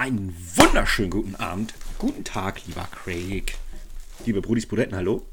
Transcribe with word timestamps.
Einen 0.00 0.34
wunderschönen 0.54 1.10
guten 1.10 1.34
Abend, 1.34 1.74
guten 1.98 2.24
Tag, 2.24 2.66
lieber 2.66 2.88
Craig. 2.90 3.58
Liebe 4.24 4.40
Brudis, 4.40 4.64
Brudetten, 4.64 4.96
hallo. 4.96 5.26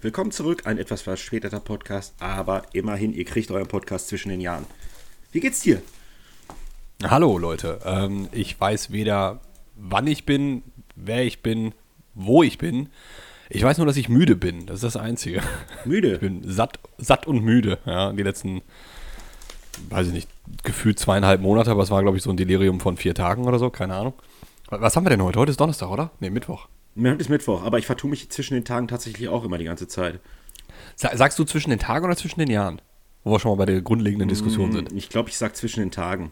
Willkommen 0.00 0.30
zurück, 0.30 0.62
ein 0.66 0.78
etwas 0.78 1.02
verspäteter 1.02 1.60
Podcast, 1.60 2.14
aber 2.18 2.62
immerhin, 2.72 3.12
ihr 3.12 3.26
kriegt 3.26 3.50
euren 3.50 3.68
Podcast 3.68 4.08
zwischen 4.08 4.30
den 4.30 4.40
Jahren. 4.40 4.64
Wie 5.32 5.40
geht's 5.40 5.60
dir? 5.60 5.82
Hallo 7.02 7.36
Leute, 7.36 7.78
ähm, 7.84 8.30
ich 8.32 8.58
weiß 8.58 8.90
weder, 8.90 9.42
wann 9.76 10.06
ich 10.06 10.24
bin, 10.24 10.62
wer 10.96 11.22
ich 11.26 11.42
bin, 11.42 11.74
wo 12.14 12.42
ich 12.42 12.56
bin. 12.56 12.88
Ich 13.50 13.62
weiß 13.62 13.76
nur, 13.76 13.86
dass 13.86 13.98
ich 13.98 14.08
müde 14.08 14.34
bin. 14.34 14.64
Das 14.64 14.76
ist 14.76 14.84
das 14.84 14.96
Einzige. 14.96 15.42
Müde? 15.84 16.14
Ich 16.14 16.20
bin 16.20 16.40
satt, 16.50 16.78
satt 16.96 17.26
und 17.26 17.44
müde. 17.44 17.78
Ja, 17.84 18.14
die 18.14 18.22
letzten, 18.22 18.62
weiß 19.90 20.08
ich 20.08 20.12
nicht, 20.12 20.28
gefühlt 20.62 20.98
zweieinhalb 20.98 21.40
Monate, 21.40 21.70
aber 21.70 21.82
es 21.82 21.90
war, 21.90 22.02
glaube 22.02 22.16
ich, 22.16 22.22
so 22.22 22.30
ein 22.30 22.36
Delirium 22.36 22.80
von 22.80 22.96
vier 22.96 23.14
Tagen 23.14 23.44
oder 23.44 23.58
so, 23.58 23.70
keine 23.70 23.94
Ahnung. 23.94 24.14
Was 24.68 24.96
haben 24.96 25.04
wir 25.04 25.10
denn 25.10 25.22
heute? 25.22 25.38
Heute 25.38 25.50
ist 25.50 25.60
Donnerstag, 25.60 25.90
oder? 25.90 26.10
Ne, 26.20 26.30
Mittwoch. 26.30 26.68
Heute 26.96 27.16
ist 27.16 27.28
Mittwoch, 27.28 27.62
aber 27.62 27.78
ich 27.78 27.86
vertue 27.86 28.10
mich 28.10 28.30
zwischen 28.30 28.54
den 28.54 28.64
Tagen 28.64 28.88
tatsächlich 28.88 29.28
auch 29.28 29.44
immer 29.44 29.58
die 29.58 29.64
ganze 29.64 29.88
Zeit. 29.88 30.20
Sa 30.96 31.16
sagst 31.16 31.38
du 31.38 31.44
zwischen 31.44 31.70
den 31.70 31.78
Tagen 31.78 32.04
oder 32.04 32.16
zwischen 32.16 32.40
den 32.40 32.50
Jahren? 32.50 32.80
Wo 33.24 33.32
wir 33.32 33.40
schon 33.40 33.50
mal 33.52 33.56
bei 33.56 33.66
der 33.66 33.80
grundlegenden 33.80 34.28
Diskussion 34.28 34.72
sind. 34.72 34.92
Ich 34.92 35.08
glaube, 35.08 35.30
ich 35.30 35.36
sag 35.38 35.56
zwischen 35.56 35.80
den 35.80 35.90
Tagen. 35.90 36.30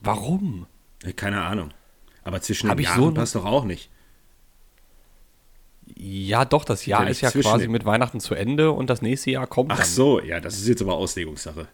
Warum? 0.00 0.66
Äh, 1.02 1.12
Keine 1.12 1.42
Ahnung. 1.42 1.70
Aber 2.24 2.40
zwischen 2.42 2.68
Hab 2.68 2.76
den 2.76 2.84
Jahren 2.84 3.00
so 3.00 3.12
passt 3.12 3.34
doch 3.34 3.44
auch 3.44 3.64
nicht. 3.64 3.90
Ja, 5.96 6.44
doch, 6.44 6.64
das 6.64 6.84
Jahr 6.84 7.08
ist 7.08 7.22
ja 7.22 7.30
quasi 7.30 7.66
mit 7.66 7.84
Weihnachten 7.84 8.20
zu 8.20 8.34
Ende 8.34 8.72
und 8.72 8.90
das 8.90 9.00
nächste 9.00 9.30
Jahr 9.30 9.46
kommt 9.46 9.72
Ach 9.72 9.78
dann. 9.78 9.86
so, 9.86 10.20
ja, 10.20 10.38
das 10.38 10.58
ist 10.58 10.68
jetzt 10.68 10.82
aber 10.82 10.94
Auslegungssache. 10.94 11.66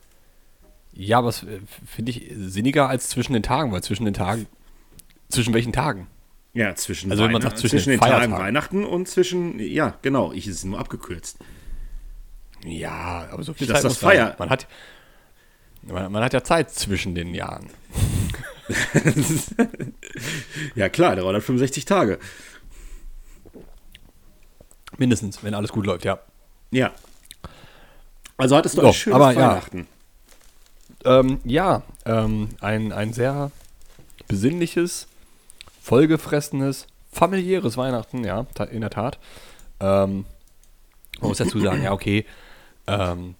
Ja, 0.95 1.19
aber 1.19 1.29
das 1.29 1.43
äh, 1.43 1.61
finde 1.87 2.13
ich 2.13 2.31
sinniger 2.37 2.89
als 2.89 3.09
zwischen 3.09 3.33
den 3.33 3.43
Tagen, 3.43 3.73
weil 3.73 3.83
zwischen 3.83 4.05
den 4.05 4.15
Tagen. 4.15 4.47
Zwischen 5.29 5.53
welchen 5.55 5.73
Tagen? 5.73 6.07
Ja, 6.53 6.75
zwischen, 6.77 7.11
Also 7.11 7.25
wenn 7.25 7.33
man 7.33 7.43
sagt, 7.43 7.59
zwischen 7.59 7.79
zwischen 7.79 7.91
den 7.91 8.01
den 8.01 8.09
Tagen. 8.09 8.33
Weihnachten 8.33 8.85
und 8.85 9.09
zwischen, 9.09 9.59
ja, 9.59 9.99
genau, 10.03 10.33
ich 10.33 10.47
ist 10.47 10.65
nur 10.65 10.79
abgekürzt. 10.79 11.39
Ja, 12.65 13.27
aber 13.33 13.43
so 13.43 13.53
viel 13.55 13.67
Das 13.67 13.83
Zeit 13.83 13.85
ist 13.91 13.91
muss 13.91 14.01
das 14.01 14.09
Feier- 14.09 14.27
sein. 14.29 14.37
Man 14.39 14.51
hat, 14.51 14.69
man, 15.83 16.13
man 16.13 16.23
hat 16.23 16.33
ja 16.33 16.45
Zeit 16.45 16.71
zwischen 16.71 17.15
den 17.15 17.35
Jahren. 17.35 17.69
Ja 20.75 20.89
klar, 20.89 21.17
365 21.17 21.85
Tage. 21.85 22.19
Mindestens, 24.97 25.43
wenn 25.43 25.55
alles 25.55 25.73
gut 25.73 25.87
läuft, 25.87 26.05
ja. 26.05 26.21
Ja. 26.71 26.93
Also 28.37 28.57
hattest 28.57 28.77
du 28.77 28.83
So, 28.83 28.93
schönes 28.93 29.15
aber 29.17 29.33
ja. 29.33 29.61
Ähm, 31.05 31.41
ja, 31.45 31.83
ähm, 32.07 32.49
ein, 32.61 32.93
ein 32.93 33.13
sehr 33.13 33.51
besinnliches, 34.29 35.07
vollgefressenes, 35.83 36.87
familiäres 37.13 37.77
Weihnachten, 37.77 38.25
ja, 38.25 38.47
in 38.71 38.81
der 38.81 38.91
Tat. 38.91 39.19
Ähm, 39.81 40.25
man 41.21 41.29
muss 41.29 41.39
dazu 41.39 41.61
sagen, 41.61 41.83
ja, 41.83 41.93
okay, 41.93 42.25
ähm, 42.87 43.35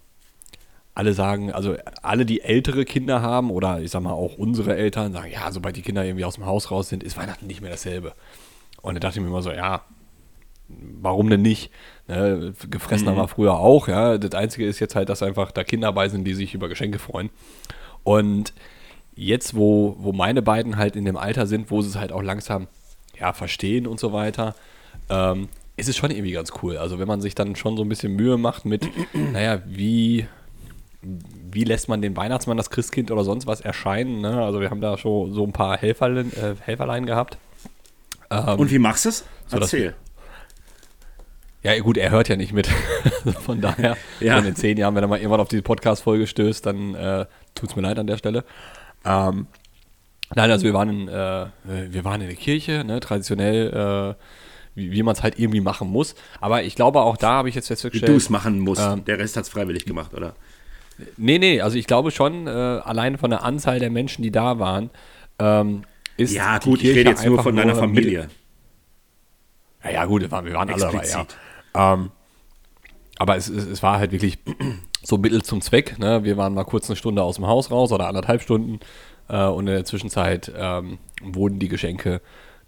alle 0.95 1.13
sagen, 1.13 1.53
also 1.53 1.77
alle, 2.03 2.25
die 2.25 2.43
ältere 2.43 2.85
Kinder 2.85 3.21
haben 3.21 3.51
oder 3.51 3.81
ich 3.81 3.91
sag 3.91 4.03
mal 4.03 4.13
auch 4.13 4.39
unsere 4.39 4.77
Eltern 4.77 5.13
sagen, 5.13 5.31
ja, 5.33 5.51
sobald 5.51 5.77
die 5.77 5.83
Kinder 5.83 6.05
irgendwie 6.05 6.25
aus 6.25 6.37
dem 6.37 6.47
Haus 6.47 6.71
raus 6.71 6.89
sind, 6.89 7.03
ist 7.03 7.17
Weihnachten 7.17 7.47
nicht 7.47 7.61
mehr 7.61 7.71
dasselbe. 7.71 8.13
Und 8.81 8.95
da 8.95 9.01
dachte 9.01 9.19
ich 9.19 9.23
mir 9.23 9.29
immer 9.29 9.43
so, 9.43 9.51
ja, 9.51 9.83
warum 10.69 11.31
denn 11.31 11.43
nicht? 11.43 11.71
Ne, 12.07 12.53
gefressen 12.71 13.09
haben 13.09 13.17
wir 13.17 13.29
früher 13.29 13.55
auch, 13.55 13.89
ja. 13.89 14.19
Das 14.19 14.33
Einzige 14.33 14.67
ist 14.67 14.79
jetzt 14.79 14.95
halt, 14.95 15.09
dass 15.09 15.23
einfach 15.23 15.53
da 15.53 15.65
Kinder 15.65 15.89
dabei 15.89 16.09
sind, 16.09 16.25
die 16.25 16.35
sich 16.35 16.55
über 16.55 16.69
Geschenke 16.69 16.99
freuen. 16.99 17.31
Und 18.03 18.53
jetzt, 19.15 19.57
wo, 19.57 19.97
wo 19.99 20.13
meine 20.13 20.43
beiden 20.43 20.77
halt 20.77 20.97
in 20.97 21.05
dem 21.05 21.17
Alter 21.17 21.47
sind, 21.47 21.71
wo 21.71 21.81
sie 21.83 21.89
es 21.89 21.97
halt 21.97 22.13
auch 22.13 22.23
langsam 22.23 22.67
ja, 23.19 23.33
verstehen 23.33 23.87
und 23.87 24.01
so 24.01 24.13
weiter, 24.13 24.55
ähm, 25.09 25.49
ist 25.77 25.89
es 25.89 25.97
schon 25.97 26.11
irgendwie 26.11 26.33
ganz 26.33 26.53
cool. 26.63 26.77
Also 26.77 26.99
wenn 26.99 27.09
man 27.09 27.21
sich 27.21 27.35
dann 27.35 27.57
schon 27.57 27.77
so 27.77 27.83
ein 27.83 27.89
bisschen 27.89 28.15
Mühe 28.15 28.37
macht 28.37 28.65
mit, 28.65 28.87
naja, 29.33 29.63
wie, 29.67 30.27
wie 31.03 31.65
lässt 31.65 31.89
man 31.89 32.03
den 32.03 32.17
Weihnachtsmann, 32.17 32.57
das 32.57 32.71
Christkind 32.71 33.11
oder 33.11 33.25
sonst 33.25 33.47
was 33.47 33.61
erscheinen. 33.61 34.21
Ne? 34.21 34.43
Also 34.45 34.61
wir 34.61 34.71
haben 34.71 34.81
da 34.81 34.99
schon 34.99 35.33
so 35.33 35.45
ein 35.45 35.53
paar 35.53 35.77
Helferlein, 35.77 36.33
äh, 36.33 36.55
Helferlein 36.61 37.07
gehabt. 37.07 37.39
Ähm, 38.31 38.59
Und 38.59 38.71
wie 38.71 38.79
machst 38.79 39.05
du 39.05 39.09
es? 39.11 39.25
so, 39.47 39.59
Erzähl. 39.59 39.95
Ja, 41.65 41.79
gut, 41.81 41.97
er 41.97 42.11
hört 42.11 42.29
ja 42.29 42.37
nicht 42.37 42.53
mit. 42.53 42.67
Von 43.45 43.61
daher, 43.61 43.97
Ja. 44.21 44.39
in 44.39 44.45
den 44.45 44.55
zehn 44.55 44.77
Jahren, 44.77 44.95
wenn 44.95 45.03
er 45.03 45.09
mal 45.09 45.19
irgendwann 45.19 45.41
auf 45.41 45.49
die 45.49 45.63
Podcast-Folge 45.63 46.27
stößt, 46.27 46.65
dann 46.67 46.95
äh, 46.95 47.25
tut 47.55 47.71
es 47.71 47.77
mir 47.77 47.83
leid 47.83 47.99
an 47.99 48.07
der 48.07 48.19
Stelle. 48.19 48.45
Ähm, 49.05 49.47
nein, 50.35 50.51
also 50.51 50.65
wir 50.65 50.75
waren 50.75 50.89
in, 50.91 51.09
äh, 51.09 51.47
wir 51.91 52.05
waren 52.05 52.21
in 52.21 52.27
der 52.29 52.37
Kirche, 52.37 52.85
ne, 52.85 53.01
traditionell, 53.01 54.15
äh, 54.17 54.23
wie, 54.75 54.93
wie 54.93 55.03
man 55.03 55.15
es 55.15 55.23
halt 55.23 55.39
irgendwie 55.39 55.61
machen 55.63 55.89
muss. 55.89 56.15
Aber 56.41 56.63
ich 56.65 56.75
glaube, 56.75 57.01
auch 57.01 57.17
da 57.17 57.31
habe 57.31 57.49
ich 57.49 57.55
jetzt 57.55 57.67
Wie 57.71 57.75
festgestellt. 57.75 58.09
du 58.09 58.17
es 58.17 58.29
machen 58.29 58.59
musst. 58.59 58.83
Ähm, 58.83 59.05
Der 59.07 59.19
Rest 59.19 59.37
hat 59.39 59.45
es 59.45 59.49
freiwillig 59.49 59.87
gemacht, 59.87 60.13
oder? 60.13 60.35
Nee, 61.17 61.39
nee, 61.39 61.61
also 61.63 61.79
ich 61.79 61.87
glaube 61.87 62.11
schon, 62.11 62.47
äh, 62.47 62.51
allein 62.51 63.17
von 63.17 63.31
der 63.31 63.43
Anzahl 63.43 63.79
der 63.81 63.91
Menschen, 63.91 64.23
die 64.23 64.31
da 64.31 64.59
waren, 64.59 64.91
ähm, 65.39 65.83
ist 66.19 66.35
Ja, 66.35 66.59
gut, 66.59 66.77
ich 66.79 66.83
Kirche 66.85 66.99
rede 67.01 67.11
jetzt 67.11 67.25
nur 67.27 67.43
von 67.43 67.57
deiner 67.57 67.73
mit- 67.73 67.81
Familie. 67.81 68.29
Ja, 69.83 69.91
ja, 69.91 70.05
gut, 70.05 70.23
wir 70.23 70.31
waren, 70.31 70.45
wir 70.45 70.55
waren 70.55 70.69
alle 70.71 70.79
dabei, 70.81 71.07
ja. 71.07 71.27
Ähm, 71.75 72.11
aber 73.19 73.37
es, 73.37 73.49
es, 73.49 73.67
es 73.67 73.83
war 73.83 73.99
halt 73.99 74.13
wirklich 74.13 74.39
so 75.03 75.19
Mittel 75.19 75.43
zum 75.43 75.61
Zweck. 75.61 75.99
Ne? 75.99 76.25
Wir 76.25 76.37
waren 76.37 76.55
mal 76.55 76.65
kurz 76.65 76.89
eine 76.89 76.97
Stunde 76.97 77.23
aus 77.23 77.37
dem 77.37 77.47
Haus 77.47 77.71
raus 77.71 77.93
oder 77.93 78.09
anderthalb 78.09 78.43
Stunden. 78.43 78.81
Äh, 79.29 79.47
und 79.47 79.67
in 79.67 79.75
der 79.75 79.85
Zwischenzeit 79.85 80.53
ähm, 80.57 80.99
wurden 81.23 81.59
die 81.59 81.69
Geschenke 81.69 82.21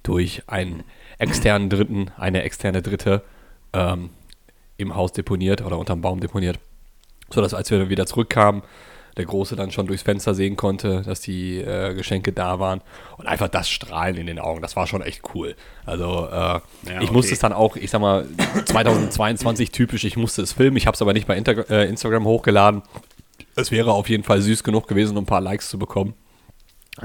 durch 0.02 0.42
einen 0.46 0.84
externen 1.18 1.68
Dritten, 1.68 2.10
eine 2.16 2.42
externe 2.42 2.82
Dritte 2.82 3.22
ähm, 3.72 4.10
im 4.76 4.94
Haus 4.94 5.12
deponiert 5.12 5.62
oder 5.62 5.78
unterm 5.78 6.00
Baum 6.00 6.20
deponiert. 6.20 6.58
Sodass, 7.30 7.54
als 7.54 7.70
wir 7.70 7.78
dann 7.78 7.88
wieder 7.88 8.06
zurückkamen, 8.06 8.62
der 9.16 9.24
Große 9.24 9.56
dann 9.56 9.70
schon 9.70 9.86
durchs 9.86 10.02
Fenster 10.02 10.34
sehen 10.34 10.56
konnte, 10.56 11.02
dass 11.02 11.20
die 11.20 11.58
äh, 11.58 11.94
Geschenke 11.94 12.32
da 12.32 12.58
waren. 12.58 12.82
Und 13.16 13.26
einfach 13.26 13.48
das 13.48 13.68
Strahlen 13.68 14.16
in 14.16 14.26
den 14.26 14.38
Augen, 14.38 14.60
das 14.60 14.76
war 14.76 14.86
schon 14.86 15.02
echt 15.02 15.22
cool. 15.34 15.56
Also, 15.86 16.28
äh, 16.30 16.60
ich 16.84 16.92
okay. 16.92 17.12
musste 17.12 17.32
es 17.32 17.38
dann 17.38 17.52
auch, 17.52 17.76
ich 17.76 17.90
sag 17.90 18.00
mal, 18.00 18.26
2022 18.66 19.70
typisch, 19.70 20.04
ich 20.04 20.16
musste 20.16 20.42
es 20.42 20.52
filmen. 20.52 20.76
Ich 20.76 20.86
habe 20.86 20.94
es 20.94 21.02
aber 21.02 21.14
nicht 21.14 21.26
bei 21.26 21.36
Inter 21.36 21.68
äh, 21.70 21.88
Instagram 21.88 22.26
hochgeladen. 22.26 22.82
Es 23.54 23.70
wäre 23.70 23.92
auf 23.92 24.08
jeden 24.08 24.22
Fall 24.22 24.42
süß 24.42 24.62
genug 24.64 24.86
gewesen, 24.86 25.16
um 25.16 25.24
ein 25.24 25.26
paar 25.26 25.40
Likes 25.40 25.70
zu 25.70 25.78
bekommen. 25.78 26.14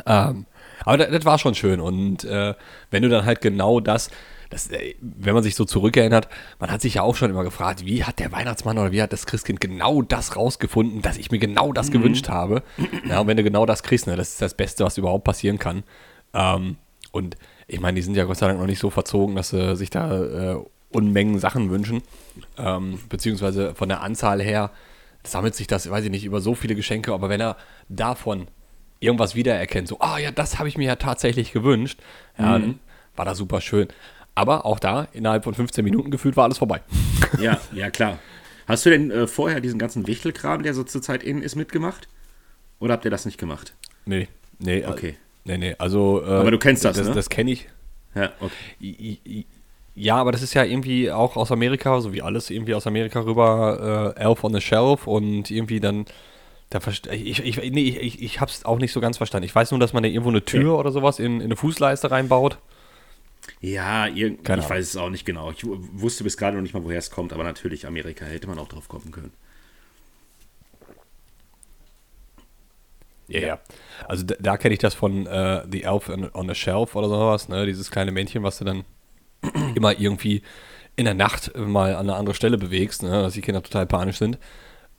Ähm, 0.05 0.45
aber 0.83 0.97
das, 0.97 1.11
das 1.11 1.25
war 1.25 1.39
schon 1.39 1.55
schön. 1.55 1.79
Und 1.79 2.25
äh, 2.25 2.55
wenn 2.89 3.03
du 3.03 3.09
dann 3.09 3.25
halt 3.25 3.39
genau 3.39 3.79
das, 3.79 4.09
das 4.51 4.67
äh, 4.69 4.95
wenn 5.01 5.33
man 5.33 5.41
sich 5.41 5.55
so 5.55 5.65
zurückerinnert, 5.65 6.27
man 6.59 6.69
hat 6.69 6.81
sich 6.81 6.95
ja 6.95 7.01
auch 7.01 7.15
schon 7.15 7.31
immer 7.31 7.43
gefragt, 7.43 7.85
wie 7.85 8.03
hat 8.03 8.19
der 8.19 8.31
Weihnachtsmann 8.31 8.77
oder 8.77 8.91
wie 8.91 9.01
hat 9.01 9.11
das 9.11 9.25
Christkind 9.25 9.59
genau 9.59 10.01
das 10.03 10.35
rausgefunden, 10.35 11.01
dass 11.01 11.17
ich 11.17 11.31
mir 11.31 11.39
genau 11.39 11.73
das 11.73 11.89
gewünscht 11.91 12.29
habe. 12.29 12.61
Ja, 13.09 13.19
und 13.21 13.27
wenn 13.27 13.37
du 13.37 13.43
genau 13.43 13.65
das 13.65 13.81
kriegst, 13.81 14.07
ne, 14.07 14.15
das 14.15 14.29
ist 14.29 14.41
das 14.41 14.53
Beste, 14.53 14.83
was 14.83 14.97
überhaupt 14.97 15.23
passieren 15.23 15.57
kann. 15.57 15.83
Ähm, 16.33 16.77
und 17.11 17.37
ich 17.67 17.79
meine, 17.79 17.95
die 17.95 18.01
sind 18.01 18.15
ja 18.15 18.25
Gott 18.25 18.37
sei 18.37 18.47
Dank 18.47 18.59
noch 18.59 18.67
nicht 18.67 18.79
so 18.79 18.89
verzogen, 18.89 19.35
dass 19.35 19.49
sie 19.49 19.75
sich 19.75 19.89
da 19.89 20.53
äh, 20.53 20.57
Unmengen 20.91 21.39
Sachen 21.39 21.69
wünschen. 21.69 22.03
Ähm, 22.57 22.99
beziehungsweise 23.07 23.73
von 23.75 23.89
der 23.89 24.01
Anzahl 24.01 24.41
her 24.41 24.71
sammelt 25.23 25.55
sich 25.55 25.67
das, 25.67 25.89
weiß 25.89 26.05
ich 26.05 26.11
nicht, 26.11 26.25
über 26.25 26.41
so 26.41 26.53
viele 26.53 26.75
Geschenke, 26.75 27.13
aber 27.13 27.29
wenn 27.29 27.39
er 27.39 27.55
davon 27.87 28.47
irgendwas 28.99 29.35
wiedererkennt, 29.35 29.87
so, 29.87 29.99
ah 29.99 30.17
ja, 30.17 30.31
das 30.31 30.59
habe 30.59 30.67
ich 30.67 30.77
mir 30.77 30.87
ja 30.87 30.95
tatsächlich 30.95 31.53
gewünscht, 31.53 31.99
ja, 32.37 32.59
dann 32.59 32.79
war 33.15 33.25
das 33.25 33.37
super 33.37 33.61
schön. 33.61 33.87
Aber 34.35 34.65
auch 34.65 34.79
da, 34.79 35.07
innerhalb 35.13 35.43
von 35.43 35.53
15 35.53 35.83
Minuten 35.83 36.11
gefühlt, 36.11 36.37
war 36.37 36.45
alles 36.45 36.57
vorbei. 36.57 36.81
Ja, 37.39 37.61
ja, 37.73 37.89
klar. 37.89 38.19
Hast 38.67 38.85
du 38.85 38.89
denn 38.89 39.09
äh, 39.09 39.25
vorher 39.25 39.61
diesen 39.61 39.79
ganzen 39.79 40.05
Wichtelkram, 40.05 40.63
der 40.63 40.73
so 40.73 40.83
zurzeit 40.83 41.23
innen 41.23 41.41
ist, 41.41 41.55
mitgemacht? 41.55 42.09
Oder 42.79 42.93
habt 42.93 43.05
ihr 43.05 43.11
das 43.11 43.25
nicht 43.25 43.37
gemacht? 43.37 43.73
Nee, 44.05 44.27
nee, 44.59 44.85
Okay. 44.85 45.09
äh, 45.09 45.13
nee, 45.45 45.57
nee, 45.57 45.75
also. 45.77 46.21
Äh, 46.25 46.29
Aber 46.29 46.51
du 46.51 46.57
kennst 46.57 46.83
das, 46.83 46.97
das 46.97 47.07
ne? 47.07 47.13
Das 47.13 47.29
kenne 47.29 47.51
ich. 47.51 47.69
Ja, 48.15 48.31
okay. 48.41 49.45
Ja, 49.95 50.15
aber 50.17 50.31
das 50.31 50.41
ist 50.41 50.53
ja 50.53 50.63
irgendwie 50.63 51.11
auch 51.11 51.35
aus 51.35 51.51
Amerika, 51.51 51.99
so 52.01 52.13
wie 52.13 52.21
alles 52.21 52.49
irgendwie 52.49 52.73
aus 52.73 52.87
Amerika 52.87 53.21
rüber, 53.21 54.13
äh, 54.17 54.21
Elf 54.21 54.43
on 54.43 54.53
the 54.53 54.61
Shelf 54.61 55.05
und 55.07 55.51
irgendwie 55.51 55.79
dann, 55.79 56.05
da 56.69 56.79
ich, 57.11 57.39
ich, 57.43 57.71
nee, 57.71 57.89
ich, 57.89 58.21
ich, 58.21 58.39
hab's 58.41 58.65
auch 58.65 58.79
nicht 58.79 58.93
so 58.93 59.01
ganz 59.01 59.17
verstanden. 59.17 59.45
Ich 59.45 59.55
weiß 59.55 59.71
nur, 59.71 59.79
dass 59.79 59.93
man 59.93 60.03
da 60.03 60.09
irgendwo 60.09 60.29
eine 60.29 60.43
Tür 60.43 60.77
oder 60.77 60.91
sowas 60.91 61.19
in, 61.19 61.37
in 61.37 61.43
eine 61.45 61.55
Fußleiste 61.55 62.09
reinbaut. 62.11 62.57
Ja, 63.61 64.07
Keine 64.07 64.37
ich 64.41 64.49
Ahnung. 64.49 64.69
weiß 64.69 64.87
es 64.89 64.97
auch 64.97 65.09
nicht 65.11 65.25
genau. 65.25 65.51
Ich 65.51 65.63
wu- 65.63 65.77
wusste 65.93 66.23
bis 66.23 66.35
gerade 66.35 66.55
noch 66.57 66.63
nicht 66.63 66.73
mal, 66.73 66.83
woher 66.83 66.97
es 66.97 67.11
kommt, 67.11 67.31
aber 67.31 67.43
natürlich 67.43 67.85
Amerika 67.85 68.25
hätte 68.25 68.47
man 68.47 68.57
auch 68.59 68.67
drauf 68.67 68.87
kommen 68.87 69.11
können. 69.11 69.31
Ja, 73.27 73.39
ja. 73.39 73.59
Also 74.07 74.25
da, 74.25 74.35
da 74.39 74.57
kenne 74.57 74.73
ich 74.73 74.79
das 74.79 74.93
von 74.93 75.25
äh, 75.25 75.63
The 75.71 75.83
Elf 75.83 76.09
on, 76.09 76.29
on 76.33 76.49
a 76.49 76.55
Shelf 76.55 76.95
oder 76.95 77.07
sowas, 77.07 77.47
ne? 77.49 77.65
Dieses 77.65 77.91
kleine 77.91 78.11
Männchen, 78.11 78.43
was 78.43 78.57
du 78.57 78.65
dann 78.65 78.83
immer 79.75 79.97
irgendwie 79.97 80.41
in 80.97 81.05
der 81.05 81.13
Nacht 81.13 81.55
mal 81.55 81.93
an 81.95 82.09
eine 82.09 82.15
andere 82.15 82.35
Stelle 82.35 82.57
bewegst, 82.57 83.03
ne? 83.03 83.09
dass 83.09 83.33
die 83.33 83.41
Kinder 83.41 83.63
total 83.63 83.85
panisch 83.87 84.17
sind. 84.17 84.37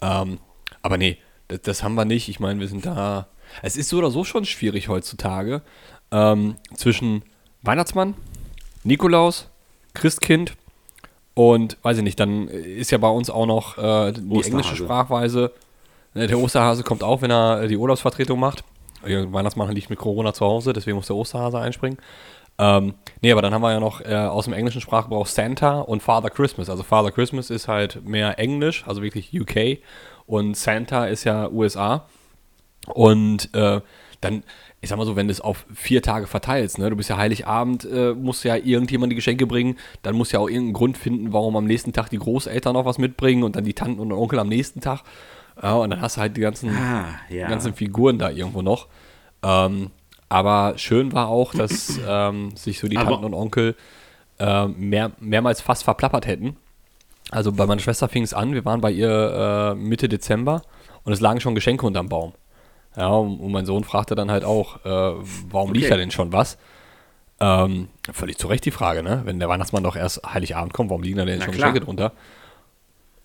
Ähm, 0.01 0.39
aber 0.81 0.97
nee, 0.97 1.19
das, 1.49 1.61
das 1.63 1.83
haben 1.83 1.95
wir 1.95 2.07
nicht. 2.07 2.29
Ich 2.29 2.41
meine, 2.41 2.59
wir 2.61 2.69
sind 2.69 2.87
da. 2.87 3.29
Es 3.61 3.77
ist 3.77 3.91
so 3.91 3.99
oder 3.99 4.11
so 4.11 4.25
schon 4.25 4.47
schwierig 4.47 4.89
heutzutage. 4.89 5.63
ähm, 6.11 6.57
zwischen 6.75 7.23
Weihnachtsmann, 7.61 8.15
Nikolaus, 8.85 9.49
Christkind 9.95 10.55
und 11.35 11.77
weiß 11.83 11.99
ich 11.99 12.03
nicht, 12.03 12.21
dann 12.21 12.49
ist 12.49 12.91
ja 12.91 12.99
bei 12.99 13.09
uns 13.09 13.31
auch 13.31 13.47
noch 13.47 13.79
äh, 13.79 14.13
die 14.13 14.21
Osterhase. 14.29 14.49
englische 14.51 14.77
Sprachweise. 14.77 15.53
Äh, 16.15 16.27
Der 16.27 16.39
Osterhase 16.39 16.83
kommt 16.83 17.03
auch, 17.03 17.23
wenn 17.23 17.31
er 17.31 17.63
äh, 17.63 17.69
die 17.69 17.77
Urlaubsvertretung 17.77 18.39
macht. 18.39 18.65
Äh, 19.05 19.33
Weihnachtsmann 19.33 19.71
liegt 19.73 19.91
mit 19.91 19.99
Corona 19.99 20.33
zu 20.35 20.45
Hause, 20.45 20.73
deswegen 20.73 20.97
muss 20.97 21.07
der 21.07 21.17
Osterhase 21.17 21.59
einspringen. 21.59 21.99
Ähm, 22.59 22.95
nee, 23.23 23.33
aber 23.33 23.41
dann 23.41 23.55
haben 23.55 23.63
wir 23.63 23.73
ja 23.73 23.81
noch 23.81 24.03
äh, 24.03 24.15
aus 24.15 24.45
dem 24.45 24.53
englischen 24.53 24.81
Sprachgebrauch 24.83 25.27
Santa 25.27 25.81
und 25.81 26.03
Father 26.03 26.29
Christmas. 26.29 26.69
Also 26.69 26.83
Father 26.83 27.11
Christmas 27.11 27.49
ist 27.51 27.67
halt 27.67 28.05
mehr 28.07 28.39
Englisch, 28.39 28.85
also 28.87 29.03
wirklich 29.03 29.33
UK. 29.39 29.79
Und 30.27 30.57
Santa 30.57 31.07
ist 31.07 31.25
ja 31.25 31.49
USA. 31.49 32.07
Und 32.87 33.53
äh, 33.55 33.81
dann, 34.21 34.45
ich 34.83 34.89
sag 34.91 34.99
mal 34.99 35.07
so, 35.07 35.17
wenn 35.17 35.29
du 35.29 35.33
es 35.33 35.41
auf 35.41 35.65
vier 35.75 36.03
Tage 36.03 36.27
verteilst, 36.27 36.79
ne, 36.79 36.91
du 36.91 36.97
bist 36.97 37.09
ja 37.09 37.17
Heiligabend, 37.17 37.85
äh, 37.85 38.13
musst 38.15 38.45
ja 38.45 38.57
irgendjemand 38.57 39.11
die 39.13 39.17
Geschenke 39.17 39.47
bringen, 39.47 39.79
dann 40.03 40.15
musst 40.17 40.33
du 40.33 40.37
ja 40.37 40.41
auch 40.43 40.49
irgendeinen 40.49 40.75
Grund 40.75 40.99
finden, 40.99 41.33
warum 41.33 41.57
am 41.57 41.65
nächsten 41.65 41.93
Tag 41.95 42.11
die 42.11 42.19
Großeltern 42.19 42.75
noch 42.75 42.85
was 42.85 42.99
mitbringen 42.99 43.45
und 43.45 43.57
dann 43.57 43.65
die 43.65 43.73
Tanten 43.75 44.01
und 44.01 44.13
Onkel 44.13 44.39
am 44.41 44.49
nächsten 44.49 44.81
Tag. 44.81 45.03
Ja, 45.63 45.75
und 45.77 45.91
dann 45.91 46.01
hast 46.01 46.17
du 46.17 46.21
halt 46.21 46.37
die 46.37 46.41
ganzen, 46.41 46.71
Ah, 46.71 47.05
ja. 47.31 47.47
die 47.47 47.51
ganzen 47.51 47.75
Figuren 47.75 48.19
da 48.19 48.31
irgendwo 48.31 48.61
noch. 48.63 48.89
Ähm, 49.43 49.91
aber 50.29 50.75
schön 50.79 51.13
war 51.13 51.29
auch, 51.29 51.55
dass 51.55 51.99
ähm, 52.09 52.57
sich 52.57 52.79
so 52.81 52.89
die 52.89 52.99
Aber- 52.99 53.11
Tanten 53.11 53.25
und 53.27 53.35
Onkel 53.35 53.77
ähm, 54.39 54.75
mehr, 54.79 55.13
mehrmals 55.21 55.61
fast 55.61 55.85
verplappert 55.85 56.27
hätten. 56.27 56.57
Also 57.31 57.53
bei 57.53 57.67
meiner 57.67 57.81
Schwester 57.81 58.09
fing 58.09 58.25
es 58.25 58.35
an, 58.35 58.53
wir 58.53 58.65
waren 58.65 58.81
bei 58.81 58.91
ihr 58.91 59.73
äh, 59.73 59.75
Mitte 59.75 60.09
Dezember 60.09 60.63
und 61.05 61.13
es 61.13 61.21
lagen 61.21 61.41
schon 61.41 61.55
Geschenke 61.55 61.87
unterm 61.87 62.09
Baum. 62.09 62.33
Ja, 62.97 63.09
und, 63.09 63.51
mein 63.51 63.65
Sohn 63.67 63.85
fragte 63.85 64.15
dann 64.15 64.31
halt 64.31 64.45
auch, 64.45 64.85
äh, 64.85 65.25
warum 65.51 65.73
liegt 65.73 65.87
Okay. 65.87 65.95
da 65.95 65.97
denn 65.97 66.11
schon 66.11 66.33
was? 66.33 66.59
Ähm, 67.41 67.89
völlig 68.13 68.39
zu 68.39 68.47
Recht 68.47 68.65
die 68.65 68.71
Frage, 68.71 69.03
ne? 69.03 69.23
Wenn 69.25 69.41
der 69.41 69.49
Weihnachtsmann 69.49 69.83
doch 69.83 69.97
erst 69.97 70.23
Heiligabend 70.25 70.73
kommt, 70.73 70.91
warum 70.91 71.03
liegen 71.03 71.17
da 71.19 71.25
denn 71.25 71.39
Na 71.39 71.45
schon 71.47 71.55
klar. 71.55 71.71
Geschenke 71.71 71.85
drunter? 71.87 72.13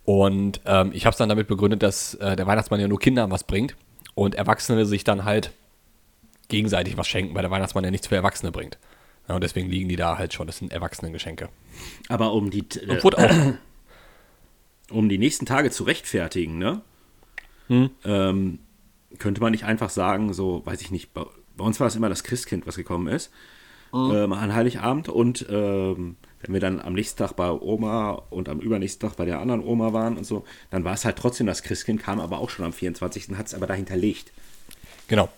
Und 0.05 0.61
ähm, 0.65 0.91
ich 0.93 1.05
habe 1.05 1.11
es 1.11 1.17
dann 1.17 1.27
damit 1.29 1.47
begründet, 1.47 1.83
dass 1.83 2.13
äh, 2.15 2.35
der 2.37 2.47
Weihnachtsmann 2.47 2.79
ja 2.79 2.87
nur 2.87 2.99
Kindern 2.99 3.29
was 3.29 3.43
bringt 3.43 3.75
und 4.15 4.35
Erwachsene 4.35 4.85
sich 4.85 5.03
dann 5.03 5.25
halt 5.25 5.51
gegenseitig 6.47 6.97
was 6.97 7.07
schenken, 7.07 7.35
weil 7.35 7.41
der 7.41 7.51
Weihnachtsmann 7.51 7.83
ja 7.83 7.91
nichts 7.91 8.07
für 8.07 8.15
Erwachsene 8.15 8.51
bringt. 8.53 8.77
Ja, 9.27 9.35
und 9.35 9.43
deswegen 9.43 9.69
liegen 9.69 9.89
die 9.89 9.97
da 9.97 10.17
halt 10.17 10.33
schon. 10.33 10.47
Das 10.47 10.57
sind 10.59 10.71
Erwachsenengeschenke. 10.71 11.49
Aber 12.07 12.31
um 12.31 12.49
die, 12.49 12.63
äh, 12.87 13.01
um 14.91 15.09
die 15.09 15.17
nächsten 15.17 15.45
Tage 15.45 15.69
zu 15.71 15.83
rechtfertigen, 15.83 16.57
ne? 16.57 16.81
Hm. 17.67 17.89
Ähm, 18.05 18.59
könnte 19.19 19.41
man 19.41 19.51
nicht 19.51 19.65
einfach 19.65 19.89
sagen, 19.89 20.33
so, 20.33 20.65
weiß 20.65 20.81
ich 20.81 20.91
nicht, 20.91 21.13
bei, 21.13 21.23
bei 21.55 21.63
uns 21.63 21.79
war 21.79 21.87
es 21.87 21.95
immer 21.95 22.09
das 22.09 22.23
Christkind, 22.23 22.67
was 22.67 22.75
gekommen 22.75 23.07
ist, 23.07 23.31
Hm. 23.91 24.11
ähm, 24.13 24.33
an 24.33 24.53
Heiligabend 24.53 25.07
und 25.07 25.45
ähm, 25.49 26.17
wenn 26.41 26.53
wir 26.53 26.59
dann 26.59 26.81
am 26.81 26.93
nächsten 26.93 27.17
Tag 27.19 27.33
bei 27.37 27.49
Oma 27.49 28.21
und 28.29 28.49
am 28.49 28.59
übernächsten 28.59 29.07
Tag 29.07 29.15
bei 29.15 29.23
der 29.23 29.39
anderen 29.39 29.63
Oma 29.63 29.93
waren 29.93 30.17
und 30.17 30.25
so, 30.25 30.43
dann 30.71 30.83
war 30.83 30.93
es 30.93 31.05
halt 31.05 31.17
trotzdem 31.17 31.47
das 31.47 31.63
Christkind, 31.63 32.01
kam 32.03 32.19
aber 32.19 32.39
auch 32.39 32.49
schon 32.49 32.65
am 32.65 32.73
24. 32.73 33.29
hat 33.37 33.47
es 33.47 33.53
aber 33.53 33.65
da 33.65 33.73
hinterlegt. 33.73 34.33
Genau. 35.07 35.29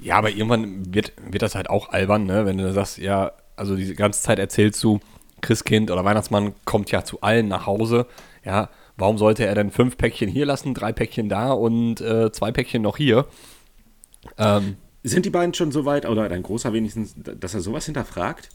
Ja, 0.00 0.16
aber 0.16 0.30
irgendwann 0.30 0.92
wird, 0.92 1.12
wird 1.30 1.42
das 1.42 1.54
halt 1.54 1.70
auch 1.70 1.90
albern, 1.90 2.26
ne? 2.26 2.44
wenn 2.44 2.58
du 2.58 2.72
sagst, 2.72 2.98
ja, 2.98 3.32
also 3.54 3.76
diese 3.76 3.94
ganze 3.94 4.20
Zeit 4.20 4.38
erzählst 4.38 4.82
du, 4.82 4.98
Christkind 5.40 5.90
oder 5.90 6.04
Weihnachtsmann 6.04 6.54
kommt 6.64 6.90
ja 6.90 7.04
zu 7.04 7.20
allen 7.20 7.48
nach 7.48 7.66
Hause. 7.66 8.06
Ja, 8.44 8.68
warum 9.00 9.18
sollte 9.18 9.44
er 9.46 9.54
denn 9.54 9.70
fünf 9.70 9.96
Päckchen 9.98 10.28
hier 10.28 10.46
lassen, 10.46 10.74
drei 10.74 10.92
Päckchen 10.92 11.28
da 11.28 11.50
und 11.52 12.00
äh, 12.00 12.30
zwei 12.32 12.52
Päckchen 12.52 12.82
noch 12.82 12.96
hier? 12.96 13.26
Ähm, 14.38 14.76
Sind 15.02 15.24
die 15.26 15.30
beiden 15.30 15.54
schon 15.54 15.72
so 15.72 15.84
weit, 15.84 16.06
oder 16.06 16.28
dein 16.28 16.42
Großer 16.42 16.72
wenigstens, 16.72 17.14
dass 17.16 17.54
er 17.54 17.60
sowas 17.60 17.86
hinterfragt? 17.86 18.50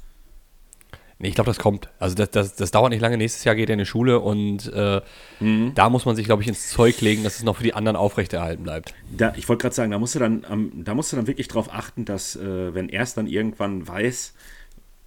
Nee, 1.17 1.29
ich 1.29 1.35
glaube, 1.35 1.49
das 1.49 1.59
kommt. 1.59 1.87
Also 1.97 2.13
das, 2.15 2.29
das, 2.31 2.55
das 2.57 2.71
dauert 2.71 2.89
nicht 2.89 2.99
lange. 2.99 3.17
Nächstes 3.17 3.45
Jahr 3.45 3.55
geht 3.55 3.69
er 3.69 3.73
in 3.73 3.79
die 3.79 3.85
Schule 3.85 4.19
und 4.19 4.71
äh, 4.73 4.99
Mhm. 5.39 5.71
da 5.73 5.89
muss 5.89 6.05
man 6.05 6.15
sich, 6.15 6.25
glaube 6.25 6.41
ich, 6.41 6.47
ins 6.49 6.69
Zeug 6.69 6.99
legen, 6.99 7.23
dass 7.23 7.37
es 7.37 7.43
noch 7.43 7.55
für 7.55 7.63
die 7.63 7.73
anderen 7.73 7.95
aufrechterhalten 7.95 8.63
bleibt. 8.63 8.93
Da, 9.15 9.33
ich 9.37 9.47
wollte 9.47 9.61
gerade 9.61 9.75
sagen, 9.75 9.91
da 9.91 9.97
musst 9.97 10.15
du 10.15 10.19
dann, 10.19 10.45
ähm, 10.51 10.83
da 10.83 10.93
musst 10.93 11.13
du 11.13 11.15
dann 11.15 11.25
wirklich 11.27 11.47
drauf 11.47 11.69
achten, 11.71 12.03
dass, 12.03 12.35
äh, 12.35 12.73
wenn 12.73 12.89
er 12.89 13.03
es 13.03 13.13
dann 13.13 13.27
irgendwann 13.27 13.87
weiß, 13.87 14.33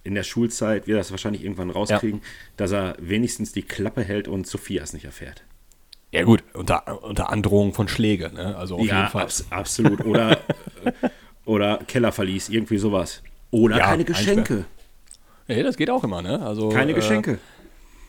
in 0.03 0.15
der 0.15 0.23
Schulzeit, 0.23 0.87
wir 0.87 0.95
das 0.95 1.11
wahrscheinlich 1.11 1.43
irgendwann 1.43 1.69
rauskriegen, 1.69 2.21
dass 2.57 2.71
er 2.71 2.95
wenigstens 2.99 3.51
die 3.51 3.63
Klappe 3.63 4.03
hält 4.03 4.27
und 4.27 4.47
Sophias 4.47 4.93
nicht 4.93 5.05
erfährt. 5.05 5.43
Ja 6.11 6.23
gut, 6.23 6.43
unter, 6.53 7.03
unter 7.03 7.29
Androhung 7.29 7.73
von 7.73 7.87
Schläge. 7.87 8.31
Ne? 8.33 8.55
Also 8.57 8.75
auf 8.75 8.81
jeden 8.81 9.07
Fall. 9.07 9.23
abs 9.23 9.45
absolut. 9.51 10.03
Oder, 10.05 10.39
äh, 10.83 10.91
oder 11.45 11.79
Kellerverlies, 11.87 12.49
irgendwie 12.49 12.77
sowas. 12.77 13.21
Oder 13.51 13.77
Ja, 13.77 13.85
keine 13.87 14.05
Geschenke. 14.05 14.65
Nee, 15.47 15.63
das 15.63 15.77
geht 15.77 15.89
auch 15.89 16.03
immer. 16.03 16.21
Ne? 16.21 16.41
Also, 16.41 16.69
Keine 16.69 16.91
äh, 16.91 16.95
Geschenke. 16.95 17.39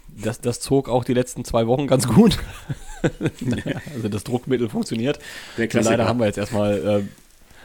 Das, 0.08 0.40
das 0.40 0.60
zog 0.60 0.88
auch 0.88 1.04
die 1.04 1.14
letzten 1.14 1.44
zwei 1.44 1.66
Wochen 1.66 1.86
ganz 1.86 2.06
gut. 2.06 2.38
also 3.94 4.08
das 4.08 4.24
Druckmittel 4.24 4.68
funktioniert. 4.68 5.18
Klassiker. 5.56 5.82
Leider 5.82 6.06
haben 6.06 6.18
wir 6.18 6.26
jetzt 6.26 6.38
erstmal 6.38 7.00
äh, 7.00 7.02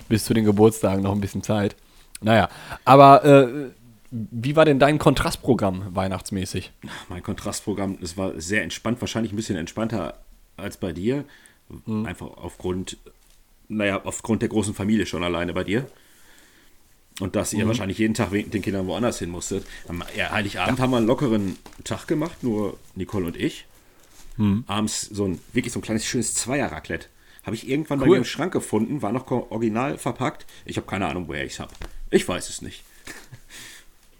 bis 0.07 0.23
zu 0.23 0.33
den 0.33 0.45
Geburtstagen 0.45 1.03
noch 1.03 1.11
ein 1.11 1.21
bisschen 1.21 1.43
Zeit. 1.43 1.75
Naja, 2.21 2.49
aber 2.85 3.25
äh, 3.25 3.69
wie 4.31 4.55
war 4.55 4.65
denn 4.65 4.79
dein 4.79 4.97
Kontrastprogramm 4.99 5.93
weihnachtsmäßig? 5.95 6.71
Mein 7.09 7.23
Kontrastprogramm, 7.23 7.97
das 7.99 8.15
war 8.17 8.39
sehr 8.39 8.63
entspannt, 8.63 9.01
wahrscheinlich 9.01 9.33
ein 9.33 9.35
bisschen 9.35 9.57
entspannter 9.57 10.19
als 10.57 10.77
bei 10.77 10.93
dir. 10.93 11.25
Mhm. 11.85 12.05
Einfach 12.05 12.27
aufgrund, 12.37 12.97
naja, 13.67 14.01
aufgrund 14.03 14.41
der 14.41 14.49
großen 14.49 14.73
Familie 14.73 15.05
schon 15.05 15.23
alleine 15.23 15.53
bei 15.53 15.63
dir. 15.63 15.87
Und 17.19 17.35
dass 17.35 17.53
Mhm. 17.53 17.59
ihr 17.59 17.67
wahrscheinlich 17.67 17.97
jeden 17.97 18.13
Tag 18.13 18.31
wegen 18.31 18.51
den 18.51 18.61
Kindern 18.61 18.87
woanders 18.87 19.19
hin 19.19 19.29
musstet. 19.29 19.65
Am 19.87 20.03
ja, 20.15 20.31
Heiligabend 20.31 20.79
haben 20.79 20.91
wir 20.91 20.97
einen 20.97 21.07
lockeren 21.07 21.57
Tag 21.83 22.07
gemacht, 22.07 22.43
nur 22.43 22.77
Nicole 22.95 23.25
und 23.25 23.37
ich. 23.37 23.65
Mhm. 24.37 24.63
Abends 24.67 25.01
so 25.01 25.25
ein 25.25 25.39
wirklich 25.53 25.73
so 25.73 25.79
ein 25.79 25.81
kleines 25.83 26.05
schönes 26.05 26.33
Zweier-Raclette. 26.35 27.07
Habe 27.43 27.55
ich 27.55 27.69
irgendwann 27.69 27.99
bei 27.99 28.05
Cool. 28.05 28.11
mir 28.11 28.17
im 28.17 28.25
Schrank 28.25 28.51
gefunden, 28.53 29.01
war 29.01 29.11
noch 29.11 29.29
original 29.31 29.97
verpackt. 29.97 30.45
Ich 30.65 30.77
habe 30.77 30.87
keine 30.87 31.07
Ahnung, 31.07 31.27
woher 31.27 31.45
ich 31.45 31.53
es 31.53 31.59
habe. 31.59 31.71
Ich 32.09 32.27
weiß 32.27 32.49
es 32.49 32.61
nicht. 32.61 32.83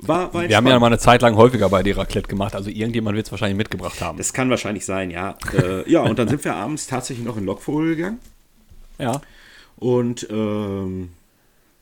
War, 0.07 0.33
war 0.33 0.47
Wir 0.47 0.57
haben 0.57 0.67
ja 0.67 0.79
mal 0.79 0.87
eine 0.87 0.97
Zeit 0.97 1.21
lang 1.21 1.35
häufiger 1.35 1.69
bei 1.69 1.83
dir 1.83 1.97
Raclette 1.97 2.27
gemacht, 2.27 2.55
also 2.55 2.69
irgendjemand 2.69 3.15
wird 3.15 3.25
es 3.25 3.31
wahrscheinlich 3.31 3.57
mitgebracht 3.57 4.01
haben. 4.01 4.17
Das 4.17 4.33
kann 4.33 4.49
wahrscheinlich 4.49 4.85
sein, 4.85 5.11
ja. 5.11 5.37
äh, 5.53 5.89
ja, 5.89 6.01
und 6.01 6.19
dann 6.19 6.27
sind 6.27 6.43
wir 6.43 6.55
abends 6.55 6.87
tatsächlich 6.87 7.25
noch 7.25 7.37
in 7.37 7.45
Lockvogel 7.45 7.95
gegangen. 7.95 8.19
Ja. 8.97 9.21
Und 9.77 10.27
ähm, 10.29 11.09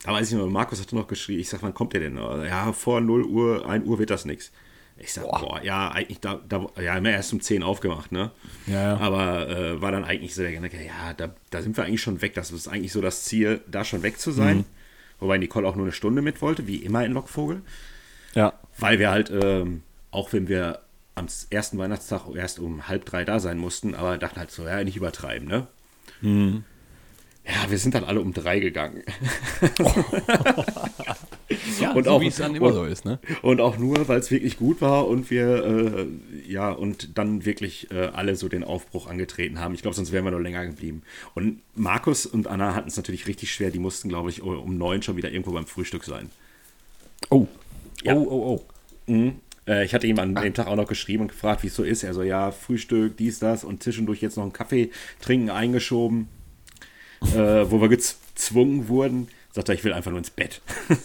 da 0.04 0.12
weiß 0.12 0.30
ich 0.30 0.36
noch, 0.36 0.48
Markus 0.48 0.80
hatte 0.80 0.94
noch 0.96 1.06
geschrieben, 1.06 1.40
ich 1.40 1.48
sag, 1.48 1.62
wann 1.62 1.74
kommt 1.74 1.92
der 1.92 2.00
denn? 2.00 2.16
Ja, 2.16 2.72
vor 2.72 3.00
0 3.00 3.24
Uhr, 3.24 3.68
1 3.68 3.86
Uhr 3.86 3.98
wird 3.98 4.10
das 4.10 4.24
nichts. 4.24 4.52
Ich 4.96 5.12
sag, 5.12 5.24
boah, 5.24 5.60
ja, 5.62 5.90
eigentlich, 5.90 6.20
da, 6.20 6.40
da 6.48 6.66
ja, 6.80 6.94
haben 6.94 7.04
wir 7.04 7.12
erst 7.12 7.32
um 7.32 7.40
10 7.40 7.64
aufgemacht, 7.64 8.12
ne? 8.12 8.30
Ja, 8.66 8.94
ja. 8.94 8.96
Aber 8.98 9.48
äh, 9.48 9.80
war 9.80 9.90
dann 9.90 10.04
eigentlich 10.04 10.34
so 10.34 10.42
der 10.42 10.52
Gedanke, 10.52 10.76
ja, 10.84 11.14
da, 11.14 11.34
da 11.50 11.62
sind 11.62 11.76
wir 11.76 11.84
eigentlich 11.84 12.02
schon 12.02 12.22
weg. 12.22 12.34
Das 12.34 12.52
ist 12.52 12.68
eigentlich 12.68 12.92
so 12.92 13.00
das 13.00 13.24
Ziel, 13.24 13.60
da 13.66 13.84
schon 13.84 14.02
weg 14.02 14.20
zu 14.20 14.30
sein. 14.30 14.58
Mhm. 14.58 14.64
Wobei 15.18 15.38
Nicole 15.38 15.66
auch 15.66 15.74
nur 15.74 15.86
eine 15.86 15.92
Stunde 15.92 16.22
mit 16.22 16.42
wollte, 16.42 16.66
wie 16.66 16.76
immer 16.76 17.04
in 17.04 17.12
Lockvogel. 17.12 17.62
Ja. 18.34 18.52
Weil 18.78 18.98
wir 18.98 19.10
halt, 19.10 19.30
ähm, 19.30 19.82
auch 20.10 20.32
wenn 20.32 20.48
wir 20.48 20.80
am 21.14 21.26
ersten 21.50 21.78
Weihnachtstag 21.78 22.22
erst 22.34 22.58
um 22.58 22.88
halb 22.88 23.04
drei 23.04 23.24
da 23.24 23.38
sein 23.40 23.58
mussten, 23.58 23.94
aber 23.94 24.18
dachten 24.18 24.38
halt 24.40 24.50
so, 24.50 24.64
ja, 24.66 24.82
nicht 24.82 24.96
übertreiben, 24.96 25.46
ne? 25.46 25.66
Mhm. 26.20 26.64
Ja, 27.46 27.70
wir 27.70 27.78
sind 27.78 27.94
dann 27.94 28.04
alle 28.04 28.20
um 28.20 28.32
drei 28.32 28.58
gegangen. 28.58 29.02
ja 31.80 31.92
Und 31.92 32.04
so 32.04 32.10
auch- 32.10 32.20
wie 32.20 32.28
es 32.28 32.36
dann 32.36 32.54
immer 32.54 32.66
und- 32.68 32.72
so 32.74 32.84
ist, 32.84 33.04
ne? 33.04 33.18
Und 33.42 33.60
auch 33.60 33.76
nur, 33.78 34.08
weil 34.08 34.18
es 34.18 34.30
wirklich 34.30 34.56
gut 34.56 34.80
war 34.80 35.06
und 35.06 35.30
wir, 35.30 35.64
äh, 35.64 36.06
ja, 36.50 36.70
und 36.70 37.18
dann 37.18 37.44
wirklich 37.44 37.90
äh, 37.90 38.06
alle 38.06 38.36
so 38.36 38.48
den 38.48 38.64
Aufbruch 38.64 39.06
angetreten 39.08 39.60
haben. 39.60 39.74
Ich 39.74 39.82
glaube, 39.82 39.94
sonst 39.94 40.12
wären 40.12 40.24
wir 40.24 40.30
noch 40.30 40.38
länger 40.40 40.66
geblieben. 40.66 41.02
Und 41.34 41.60
Markus 41.74 42.26
und 42.26 42.46
Anna 42.46 42.74
hatten 42.74 42.88
es 42.88 42.96
natürlich 42.96 43.26
richtig 43.26 43.52
schwer. 43.52 43.70
Die 43.70 43.78
mussten, 43.78 44.08
glaube 44.08 44.30
ich, 44.30 44.42
um 44.42 44.78
neun 44.78 45.02
schon 45.02 45.16
wieder 45.16 45.30
irgendwo 45.30 45.52
beim 45.52 45.66
Frühstück 45.66 46.04
sein. 46.04 46.30
Oh. 47.30 47.46
Ja. 48.04 48.14
Oh, 48.14 48.26
oh, 48.28 48.60
oh. 49.06 49.32
Äh, 49.66 49.84
ich 49.84 49.94
hatte 49.94 50.06
ihm 50.06 50.18
an 50.18 50.34
dem 50.34 50.54
Tag 50.54 50.66
auch 50.66 50.76
noch 50.76 50.86
geschrieben 50.86 51.22
und 51.22 51.28
gefragt, 51.28 51.62
wie 51.62 51.68
es 51.68 51.74
so 51.74 51.82
ist. 51.82 52.02
Er 52.02 52.14
so, 52.14 52.22
ja, 52.22 52.50
Frühstück, 52.50 53.16
dies, 53.16 53.38
das 53.38 53.64
und 53.64 53.82
zwischendurch 53.82 54.20
jetzt 54.20 54.36
noch 54.36 54.44
einen 54.44 54.52
Kaffee 54.52 54.90
trinken 55.20 55.50
eingeschoben, 55.50 56.28
äh, 57.34 57.64
wo 57.70 57.80
wir 57.80 57.88
gezwungen 57.88 58.88
wurden. 58.88 59.28
Sagt 59.52 59.68
er, 59.68 59.74
ich 59.74 59.84
will 59.84 59.92
einfach 59.92 60.10
nur 60.10 60.18
ins 60.18 60.30
Bett. 60.30 60.60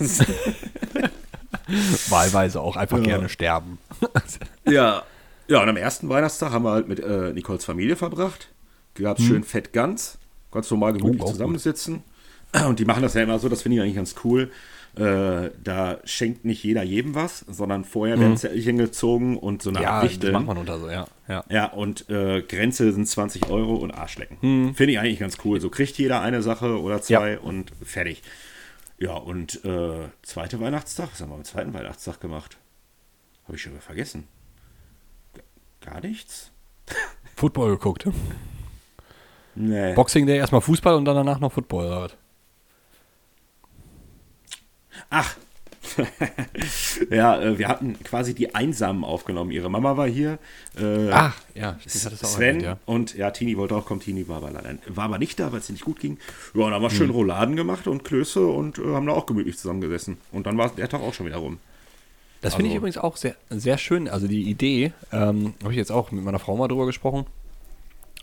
Wahlweise 2.10 2.62
auch 2.62 2.76
einfach 2.76 3.02
gerne 3.04 3.30
sterben. 3.30 3.78
ja. 4.70 5.04
Ja, 5.48 5.64
und 5.64 5.70
am 5.70 5.78
ersten 5.78 6.10
Weihnachtstag 6.10 6.52
haben 6.52 6.64
wir 6.64 6.72
halt 6.72 6.88
mit 6.88 7.00
äh, 7.00 7.34
Nicoles 7.34 7.66
Familie 7.66 7.96
verbracht. 7.96 8.50
Gab 8.96 9.18
es 9.18 9.26
schön 9.26 9.44
fett 9.44 9.72
ganz. 9.74 10.18
Ganz 10.52 10.70
normal 10.70 10.94
gemütlich 10.94 11.24
Oh, 11.24 11.32
zusammensitzen. 11.32 12.04
Und 12.68 12.80
die 12.80 12.86
machen 12.86 13.04
das 13.04 13.14
ja 13.14 13.22
immer 13.22 13.40
so, 13.40 13.50
das 13.50 13.62
finde 13.62 13.78
ich 13.78 13.84
eigentlich 13.84 13.96
ganz 13.96 14.16
cool. 14.24 14.52
Äh, 15.00 15.52
da 15.64 16.00
schenkt 16.04 16.46
nicht 16.46 16.64
jeder 16.64 16.84
jedem 16.84 17.16
was, 17.16 17.46
sondern 17.48 17.86
vorher 17.86 18.20
werden 18.20 18.38
Zettelchen 18.38 18.78
gezogen 18.78 19.38
und 19.38 19.62
so 19.62 19.70
eine 19.70 19.82
ja, 19.82 19.92
Art 19.92 20.04
Wichteln. 20.04 20.34
macht 20.34 20.46
man 20.46 20.58
unter 20.58 20.80
so, 20.80 20.90
ja. 20.90 21.06
ja. 21.28 21.44
Ja, 21.50 21.66
und 21.68 22.10
äh, 22.10 22.42
Grenze 22.42 22.92
sind 22.92 23.08
20 23.08 23.50
Euro 23.50 23.76
und 23.76 23.92
Arschlecken. 23.92 24.74
Finde 24.76 24.92
ich 24.92 25.00
eigentlich 25.00 25.20
ganz 25.20 25.38
cool. 25.46 25.62
So 25.62 25.70
kriegt 25.70 25.98
jeder 25.98 26.22
eine 26.22 26.42
Sache 26.42 26.82
oder 26.82 27.02
zwei 27.02 27.40
und 27.40 27.72
fertig. 27.84 28.24
Ja, 28.98 29.14
und 29.14 29.64
äh, 29.64 30.10
zweite 30.24 30.60
Weihnachtstag, 30.60 31.10
was 31.12 31.22
haben 31.22 31.30
wir 31.30 31.36
am 31.36 31.46
zweiten 31.46 31.74
Weihnachtstag 31.74 32.20
gemacht? 32.20 32.58
Habe 33.46 33.56
ich 33.56 33.62
schon 33.62 33.72
wieder 33.72 33.82
vergessen. 33.82 34.28
Gar 35.82 36.02
nichts? 36.02 36.52
Football 37.36 37.72
geguckt. 37.72 38.06
Nee. 39.56 39.94
Boxing 39.94 40.26
Day 40.26 40.38
erstmal 40.38 40.62
Fußball 40.62 40.96
und 40.96 41.06
dann 41.06 41.16
danach 41.16 41.40
noch 41.40 41.54
Football. 41.54 41.90
Was? 41.90 42.16
Ach. 45.10 45.36
ja, 47.10 47.42
äh, 47.42 47.58
wir 47.58 47.68
hatten 47.68 47.98
quasi 48.04 48.34
die 48.36 48.54
Einsamen 48.54 49.04
aufgenommen. 49.04 49.52
Ihre 49.52 49.70
Mama 49.70 49.98
war 49.98 50.08
hier. 50.08 50.38
Äh, 50.78 51.10
Ach, 51.12 51.36
ja, 51.56 51.78
das 51.84 52.06
hat 52.06 52.14
es 52.14 52.24
auch 52.24 52.28
Sven 52.28 52.48
erwähnt, 52.58 52.62
ja. 52.64 52.78
und 52.86 53.16
ja, 53.16 53.32
Tini 53.32 53.58
wollte 53.58 53.76
auch 53.76 53.86
kommen. 53.86 54.02
Tini 54.02 54.28
war 54.28 54.38
aber, 54.38 54.52
leider, 54.52 54.76
war 54.88 55.06
aber 55.06 55.18
nicht 55.18 55.40
da, 55.40 55.52
weil 55.52 55.60
es 55.60 55.70
ihr 55.70 55.74
nicht 55.74 55.86
gut 55.86 56.00
ging. 56.00 56.18
Ja, 56.54 56.62
und 56.66 56.72
dann 56.72 56.74
haben 56.76 56.82
wir 56.84 56.90
schön 56.90 57.10
Rouladen 57.10 57.56
gemacht 57.56 57.88
und 57.88 58.04
Klöße 58.04 58.46
und 58.46 58.78
äh, 58.78 58.94
haben 58.94 59.06
da 59.08 59.14
auch 59.14 59.26
gemütlich 59.26 59.58
zusammengesessen. 59.58 60.18
Und 60.32 60.48
dann 60.48 60.58
war 60.58 60.70
der 60.70 60.90
Tag 60.90 61.02
auch 61.02 61.14
schon 61.14 61.26
wieder 61.26 61.38
rum. 61.38 61.60
Das 62.42 62.56
finde 62.56 62.68
ich 62.68 62.74
Also- 62.74 62.78
übrigens 62.80 62.98
auch 62.98 63.18
sehr, 63.18 63.36
sehr 63.50 63.78
schön. 63.78 64.08
Also 64.08 64.28
die 64.28 64.44
Idee, 64.50 64.92
ähm, 65.12 65.54
habe 65.64 65.72
ich 65.74 65.78
jetzt 65.78 65.92
auch 65.92 66.12
mit 66.12 66.24
meiner 66.24 66.40
Frau 66.40 66.56
mal 66.58 66.68
drüber 66.68 66.86
gesprochen. 66.86 67.26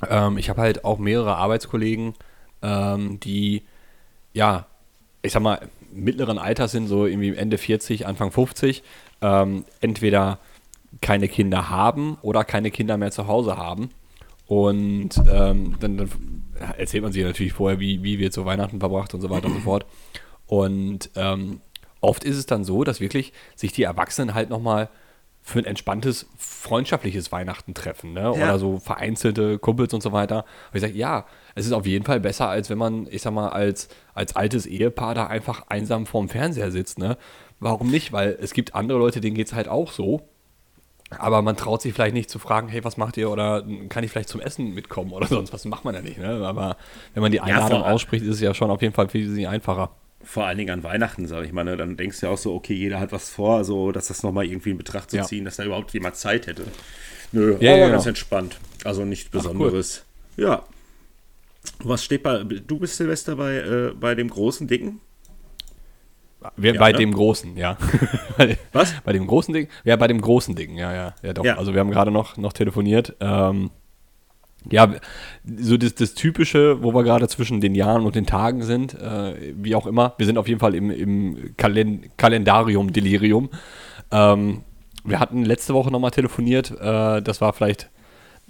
Ähm, 0.09 0.37
ich 0.39 0.51
habe 0.51 0.61
halt 0.61 0.85
auch 0.85 0.99
mehrere 0.99 1.37
Arbeitskollegen, 1.37 2.15
ähm, 2.63 3.19
die, 3.21 3.63
ja, 4.35 4.67
ich 5.23 5.33
sag 5.33 5.43
mal, 5.43 5.69
mittleren 5.97 6.39
Alters 6.39 6.73
sind, 6.73 6.87
so 6.87 7.07
irgendwie 7.07 7.35
Ende 7.35 7.59
40, 7.59 8.07
Anfang 8.07 8.31
50, 8.31 8.83
ähm, 9.23 9.65
entweder 9.81 10.39
keine 11.01 11.29
Kinder 11.29 11.71
haben 11.71 12.19
oder 12.23 12.45
keine 12.45 12.71
Kinder 12.71 12.97
mehr 12.97 13.11
zu 13.11 13.27
Hause 13.27 13.57
haben. 13.57 13.91
Und 14.47 15.21
ähm, 15.31 15.77
dann, 15.81 15.97
dann 15.97 16.11
erzählt 16.79 17.03
man 17.03 17.13
sich 17.13 17.25
natürlich 17.25 17.53
vorher, 17.53 17.81
wie, 17.81 18.03
wie 18.03 18.19
wird 18.19 18.33
so 18.33 18.45
Weihnachten 18.45 18.79
verbracht 18.79 19.13
und 19.15 19.21
so 19.21 19.31
weiter 19.31 19.47
und 19.47 19.55
so 19.55 19.61
fort. 19.61 19.87
Und 20.47 21.11
ähm, 21.17 21.61
oft 22.01 22.23
ist 22.25 22.37
es 22.37 22.47
dann 22.47 22.65
so, 22.65 22.85
dass 22.85 23.01
wirklich 23.01 23.33
sich 23.57 23.73
die 23.73 23.83
Erwachsenen 23.83 24.35
halt 24.35 24.49
nochmal 24.51 24.89
für 25.43 25.61
ein 25.61 25.65
entspanntes, 25.65 26.27
freundschaftliches 26.39 27.31
Weihnachten 27.31 27.73
treffen, 27.73 28.13
ne? 28.13 28.33
Oder 28.33 28.59
so 28.59 28.79
vereinzelte 28.79 29.61
Kumpels 29.61 29.95
und 29.95 30.03
so 30.03 30.11
weiter. 30.11 30.45
Und 30.73 30.77
ich 30.77 30.81
sage, 30.81 30.95
ja, 30.95 31.25
es 31.57 31.67
ist 31.67 31.73
auf 31.73 31.87
jeden 31.87 32.05
Fall 32.05 32.21
besser, 32.21 32.49
als 32.49 32.71
wenn 32.71 32.79
man, 32.79 33.09
ich 33.11 33.23
sag 33.23 33.33
mal, 33.33 33.49
als, 33.49 33.89
als 34.15 34.37
altes 34.37 34.67
Ehepaar 34.67 35.15
da 35.15 35.27
einfach 35.27 35.65
einsam 35.69 36.07
vorm 36.07 36.29
Fernseher 36.29 36.71
sitzt, 36.71 36.99
ne? 36.99 37.17
Warum 37.59 37.91
nicht? 37.91 38.13
Weil 38.13 38.39
es 38.41 38.53
gibt 38.53 38.75
andere 38.77 38.99
Leute, 38.99 39.21
denen 39.21 39.35
geht 39.35 39.49
es 39.49 39.55
halt 39.55 39.67
auch 39.67 39.91
so. 39.91 40.29
Aber 41.19 41.41
man 41.41 41.57
traut 41.57 41.83
sich 41.83 41.95
vielleicht 41.95 42.15
nicht 42.15 42.29
zu 42.29 42.39
fragen, 42.39 42.69
hey, 42.69 42.83
was 42.85 42.97
macht 42.97 43.17
ihr? 43.17 43.31
Oder 43.31 43.65
kann 43.89 44.03
ich 44.05 44.11
vielleicht 44.11 44.29
zum 44.29 44.41
Essen 44.41 44.75
mitkommen 44.75 45.13
oder 45.13 45.27
sonst 45.29 45.53
was? 45.53 45.65
Macht 45.65 45.85
man 45.85 45.95
ja 45.95 46.03
nicht, 46.03 46.19
ne? 46.19 46.45
Aber 46.47 46.77
wenn 47.15 47.23
man 47.23 47.33
die 47.33 47.41
Einladung 47.41 47.81
vor- 47.81 47.91
ausspricht, 47.91 48.25
ist 48.25 48.35
es 48.35 48.41
ja 48.41 48.53
schon 48.55 48.71
auf 48.71 48.83
jeden 48.83 48.93
Fall 48.95 49.09
sie 49.11 49.47
einfacher. 49.47 49.91
Vor 50.25 50.45
allen 50.45 50.59
Dingen 50.59 50.71
an 50.71 50.83
Weihnachten, 50.83 51.29
sage 51.29 51.47
ich 51.47 51.53
mal. 51.53 51.63
Ne? 51.65 51.77
Dann 51.77 51.97
denkst 51.97 52.21
du 52.21 52.27
ja 52.27 52.33
auch 52.33 52.39
so, 52.39 52.53
okay, 52.55 52.75
jeder 52.75 52.99
hat 52.99 53.13
was 53.13 53.31
vor, 53.31 53.65
so 53.65 53.93
dass 53.93 54.09
das 54.09 54.23
nochmal 54.25 54.45
irgendwie 54.47 54.71
in 54.71 54.79
Betracht 54.79 55.11
zu 55.11 55.17
Ja. 55.19 55.23
ziehen, 55.23 55.45
dass 55.45 55.57
da 55.57 55.65
überhaupt 55.65 55.93
jemand 55.95 56.17
Zeit 56.17 56.49
hätte. 56.49 56.65
Nö, 57.33 57.57
Ja, 57.61 57.73
aber 57.73 57.81
ja, 57.81 57.89
ganz 57.89 58.03
genau. 58.03 58.09
entspannt. 58.11 58.59
Also 58.85 59.05
nichts 59.05 59.31
cool. 59.33 59.41
Besonderes. 59.41 60.05
Ja. 60.37 60.65
Was 61.85 62.05
steht 62.05 62.23
bei. 62.23 62.43
Du 62.45 62.79
bist 62.79 62.97
Silvester 62.97 63.37
bei, 63.37 63.57
äh, 63.57 63.93
bei 63.99 64.15
dem 64.15 64.29
großen 64.29 64.67
Dicken? 64.67 65.01
Wir, 66.57 66.75
Ja, 66.75 66.81
bei 66.81 66.93
ne? 66.93 66.99
dem 66.99 67.13
großen, 67.13 67.57
ja. 67.57 67.77
Was? 68.73 68.95
Bei 69.05 69.13
dem 69.13 69.27
großen 69.27 69.53
Ding? 69.53 69.69
Ja, 69.85 69.97
bei 69.97 70.07
dem 70.07 70.21
großen 70.21 70.55
Ding, 70.55 70.77
ja, 70.77 70.95
ja. 70.95 71.15
Ja, 71.23 71.33
doch. 71.33 71.45
Ja. 71.45 71.57
Also 71.57 71.73
wir 71.73 71.81
haben 71.81 71.91
gerade 71.91 72.11
noch, 72.11 72.37
noch 72.37 72.53
telefoniert. 72.53 73.17
Ähm, 73.21 73.71
ja, 74.71 74.95
so 75.45 75.77
das, 75.77 75.95
das 75.95 76.15
Typische, 76.15 76.83
wo 76.83 76.93
wir 76.93 77.05
gerade 77.05 77.29
zwischen 77.29 77.61
den 77.61 77.75
Jahren 77.75 78.05
und 78.05 78.15
den 78.17 78.27
Tagen 78.27 78.63
sind, 78.63 78.95
äh, 78.95 79.55
wie 79.57 79.75
auch 79.75 79.87
immer. 79.87 80.15
Wir 80.19 80.27
sind 80.27 80.39
auf 80.39 80.49
jeden 80.49 80.61
Fall 80.61 80.75
im, 80.75 80.91
im 80.91 81.57
Kalen 81.57 82.11
Kalendarium 82.17 82.93
Delirium. 82.93 83.51
Ähm, 84.11 84.63
wir 85.05 85.21
hatten 85.21 85.45
letzte 85.45 85.75
Woche 85.75 85.91
nochmal 85.91 86.11
telefoniert. 86.11 86.73
Äh, 86.73 87.23
das 87.23 87.41
war 87.41 87.53
vielleicht 87.53 87.91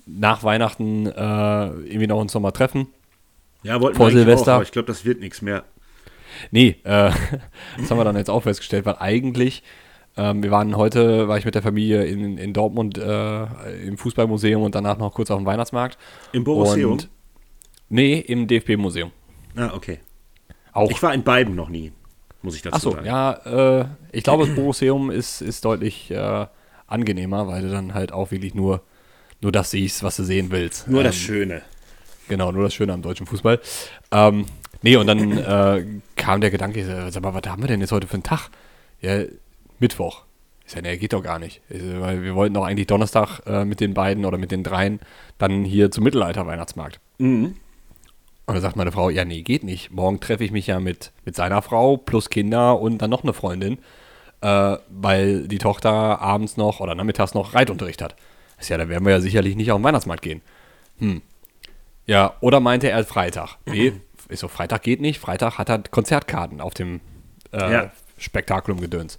nach 0.06 0.42
Weihnachten 0.42 1.06
äh, 1.06 1.10
irgendwie 1.10 2.06
noch 2.06 2.18
uns 2.18 2.32
nochmal 2.32 2.52
treffen. 2.52 2.88
Ja, 3.66 3.80
wollten 3.80 3.96
Vor 3.96 4.06
wir 4.08 4.12
Silvester. 4.18 4.52
Auch, 4.52 4.56
aber 4.56 4.62
ich 4.62 4.70
glaube, 4.70 4.86
das 4.86 5.04
wird 5.04 5.18
nichts 5.20 5.42
mehr. 5.42 5.64
Nee, 6.52 6.76
äh, 6.84 7.10
das 7.78 7.90
haben 7.90 7.98
wir 7.98 8.04
dann 8.04 8.16
jetzt 8.16 8.30
auch 8.30 8.42
festgestellt, 8.44 8.86
weil 8.86 8.96
eigentlich, 8.98 9.62
ähm, 10.16 10.42
wir 10.42 10.50
waren 10.52 10.76
heute, 10.76 11.26
war 11.26 11.36
ich 11.36 11.44
mit 11.44 11.54
der 11.56 11.62
Familie 11.62 12.04
in, 12.04 12.38
in 12.38 12.52
Dortmund 12.52 12.96
äh, 12.96 13.44
im 13.84 13.98
Fußballmuseum 13.98 14.62
und 14.62 14.74
danach 14.74 14.98
noch 14.98 15.12
kurz 15.14 15.30
auf 15.30 15.38
dem 15.38 15.46
Weihnachtsmarkt. 15.46 15.98
Im 16.32 16.44
Borusseum? 16.44 16.92
Und, 16.92 17.08
nee, 17.88 18.18
im 18.18 18.46
DFB-Museum. 18.46 19.10
Ah, 19.56 19.72
okay. 19.74 19.98
Auch. 20.72 20.90
Ich 20.90 21.02
war 21.02 21.12
in 21.12 21.24
beiden 21.24 21.54
noch 21.54 21.68
nie, 21.68 21.90
muss 22.42 22.54
ich 22.54 22.62
dazu 22.62 22.76
Achso, 22.76 22.90
sagen. 22.92 23.06
ja, 23.06 23.80
äh, 23.80 23.86
ich 24.12 24.22
glaube, 24.22 24.46
das 24.46 24.54
Borusseum 24.54 25.10
ist, 25.10 25.40
ist 25.40 25.64
deutlich 25.64 26.10
äh, 26.12 26.46
angenehmer, 26.86 27.48
weil 27.48 27.62
du 27.62 27.70
dann 27.70 27.94
halt 27.94 28.12
auch 28.12 28.30
wirklich 28.30 28.54
nur, 28.54 28.82
nur 29.40 29.50
das 29.50 29.70
siehst, 29.72 30.02
was 30.04 30.16
du 30.16 30.22
sehen 30.22 30.50
willst. 30.50 30.86
Nur 30.86 31.02
das 31.02 31.16
Ähm, 31.16 31.20
Schöne. 31.22 31.62
Genau, 32.28 32.52
nur 32.52 32.64
das 32.64 32.74
Schöne 32.74 32.92
am 32.92 33.02
deutschen 33.02 33.26
Fußball. 33.26 33.60
Ähm, 34.12 34.46
nee, 34.82 34.96
und 34.96 35.06
dann 35.06 35.38
äh, 35.38 35.84
kam 36.16 36.40
der 36.40 36.50
Gedanke, 36.50 37.10
sag 37.10 37.22
mal, 37.22 37.34
was 37.34 37.50
haben 37.50 37.62
wir 37.62 37.68
denn 37.68 37.80
jetzt 37.80 37.92
heute 37.92 38.06
für 38.06 38.14
einen 38.14 38.22
Tag? 38.22 38.50
Ja, 39.00 39.22
Mittwoch. 39.78 40.24
Ich 40.64 40.72
sag, 40.72 40.82
nee, 40.82 40.96
geht 40.96 41.12
doch 41.12 41.22
gar 41.22 41.38
nicht. 41.38 41.60
Weil 41.68 42.22
wir 42.22 42.34
wollten 42.34 42.54
doch 42.54 42.64
eigentlich 42.64 42.88
Donnerstag 42.88 43.40
äh, 43.46 43.64
mit 43.64 43.80
den 43.80 43.94
beiden 43.94 44.24
oder 44.24 44.36
mit 44.36 44.50
den 44.50 44.64
dreien 44.64 45.00
dann 45.38 45.64
hier 45.64 45.90
zum 45.90 46.02
Mittelalter-Weihnachtsmarkt. 46.04 46.98
Mhm. 47.18 47.54
Und 48.46 48.54
da 48.54 48.60
sagt 48.60 48.76
meine 48.76 48.92
Frau, 48.92 49.10
ja, 49.10 49.24
nee, 49.24 49.42
geht 49.42 49.64
nicht. 49.64 49.90
Morgen 49.92 50.20
treffe 50.20 50.44
ich 50.44 50.52
mich 50.52 50.68
ja 50.68 50.80
mit, 50.80 51.12
mit 51.24 51.34
seiner 51.34 51.62
Frau 51.62 51.96
plus 51.96 52.30
Kinder 52.30 52.80
und 52.80 52.98
dann 52.98 53.10
noch 53.10 53.24
eine 53.24 53.32
Freundin, 53.32 53.78
äh, 54.40 54.76
weil 54.88 55.48
die 55.48 55.58
Tochter 55.58 55.90
abends 56.20 56.56
noch 56.56 56.80
oder 56.80 56.94
nachmittags 56.94 57.34
noch 57.34 57.54
Reitunterricht 57.54 58.02
hat. 58.02 58.16
Ich 58.58 58.66
sag, 58.66 58.78
ja, 58.78 58.84
da 58.84 58.88
werden 58.88 59.04
wir 59.04 59.12
ja 59.12 59.20
sicherlich 59.20 59.56
nicht 59.56 59.70
auf 59.72 59.78
den 59.78 59.84
Weihnachtsmarkt 59.84 60.22
gehen. 60.22 60.42
Hm. 60.98 61.22
Ja, 62.06 62.34
oder 62.40 62.60
meinte 62.60 62.88
er 62.90 63.04
Freitag? 63.04 63.56
Nee, 63.66 63.92
ich 64.28 64.38
so, 64.40 64.48
Freitag 64.48 64.82
geht 64.82 65.00
nicht. 65.00 65.18
Freitag 65.20 65.58
hat 65.58 65.68
er 65.68 65.78
Konzertkarten 65.82 66.60
auf 66.60 66.74
dem 66.74 67.00
äh, 67.52 67.72
Ja. 67.72 67.90
Spektakulum 68.18 68.80
gedöns. 68.80 69.18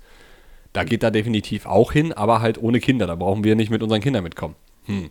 Da 0.74 0.84
geht 0.84 1.04
er 1.04 1.12
definitiv 1.12 1.66
auch 1.66 1.92
hin, 1.92 2.14
aber 2.14 2.42
halt 2.42 2.62
ohne 2.62 2.80
Kinder. 2.80 3.08
Da 3.08 3.16
brauchen 3.16 3.44
wir 3.44 3.56
nicht 3.56 3.70
mit 3.70 3.84
unseren 3.84 4.02
Kindern 4.02 4.24
mitkommen. 4.24 4.56
Hm. 4.86 5.10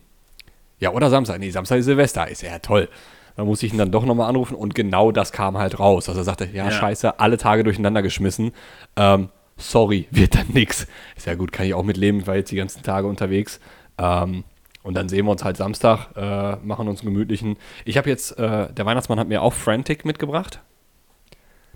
Ja, 0.78 0.90
oder 0.90 1.10
Samstag. 1.10 1.38
Nee, 1.38 1.50
Samstag 1.50 1.78
ist 1.78 1.86
Silvester. 1.86 2.28
Ist 2.28 2.42
ja 2.42 2.58
toll. 2.58 2.88
Da 3.36 3.44
muss 3.44 3.62
ich 3.62 3.72
ihn 3.72 3.78
dann 3.78 3.90
doch 3.90 4.04
nochmal 4.06 4.28
anrufen 4.28 4.54
und 4.54 4.74
genau 4.74 5.12
das 5.12 5.30
kam 5.32 5.58
halt 5.58 5.78
raus. 5.78 6.08
Also 6.08 6.20
er 6.20 6.24
sagte, 6.24 6.46
ja, 6.52 6.64
Ja. 6.66 6.70
scheiße, 6.70 7.20
alle 7.20 7.36
Tage 7.36 7.64
durcheinander 7.64 8.00
geschmissen. 8.02 8.52
Ähm, 8.96 9.28
sorry, 9.56 10.06
wird 10.10 10.34
dann 10.34 10.46
nix. 10.52 10.86
Ist 11.16 11.26
ja 11.26 11.34
gut, 11.34 11.52
kann 11.52 11.66
ich 11.66 11.74
auch 11.74 11.82
mitleben. 11.82 12.20
Ich 12.20 12.26
war 12.26 12.36
jetzt 12.36 12.50
die 12.50 12.56
ganzen 12.56 12.82
Tage 12.82 13.06
unterwegs. 13.06 13.60
Ähm, 13.98 14.44
und 14.86 14.94
dann 14.94 15.08
sehen 15.08 15.26
wir 15.26 15.32
uns 15.32 15.44
halt 15.44 15.56
Samstag, 15.56 16.08
äh, 16.16 16.56
machen 16.64 16.88
uns 16.88 17.00
einen 17.02 17.12
gemütlichen. 17.12 17.56
Ich 17.84 17.98
habe 17.98 18.08
jetzt, 18.08 18.38
äh, 18.38 18.72
der 18.72 18.86
Weihnachtsmann 18.86 19.18
hat 19.20 19.28
mir 19.28 19.42
auch 19.42 19.52
Frantic 19.52 20.04
mitgebracht. 20.04 20.60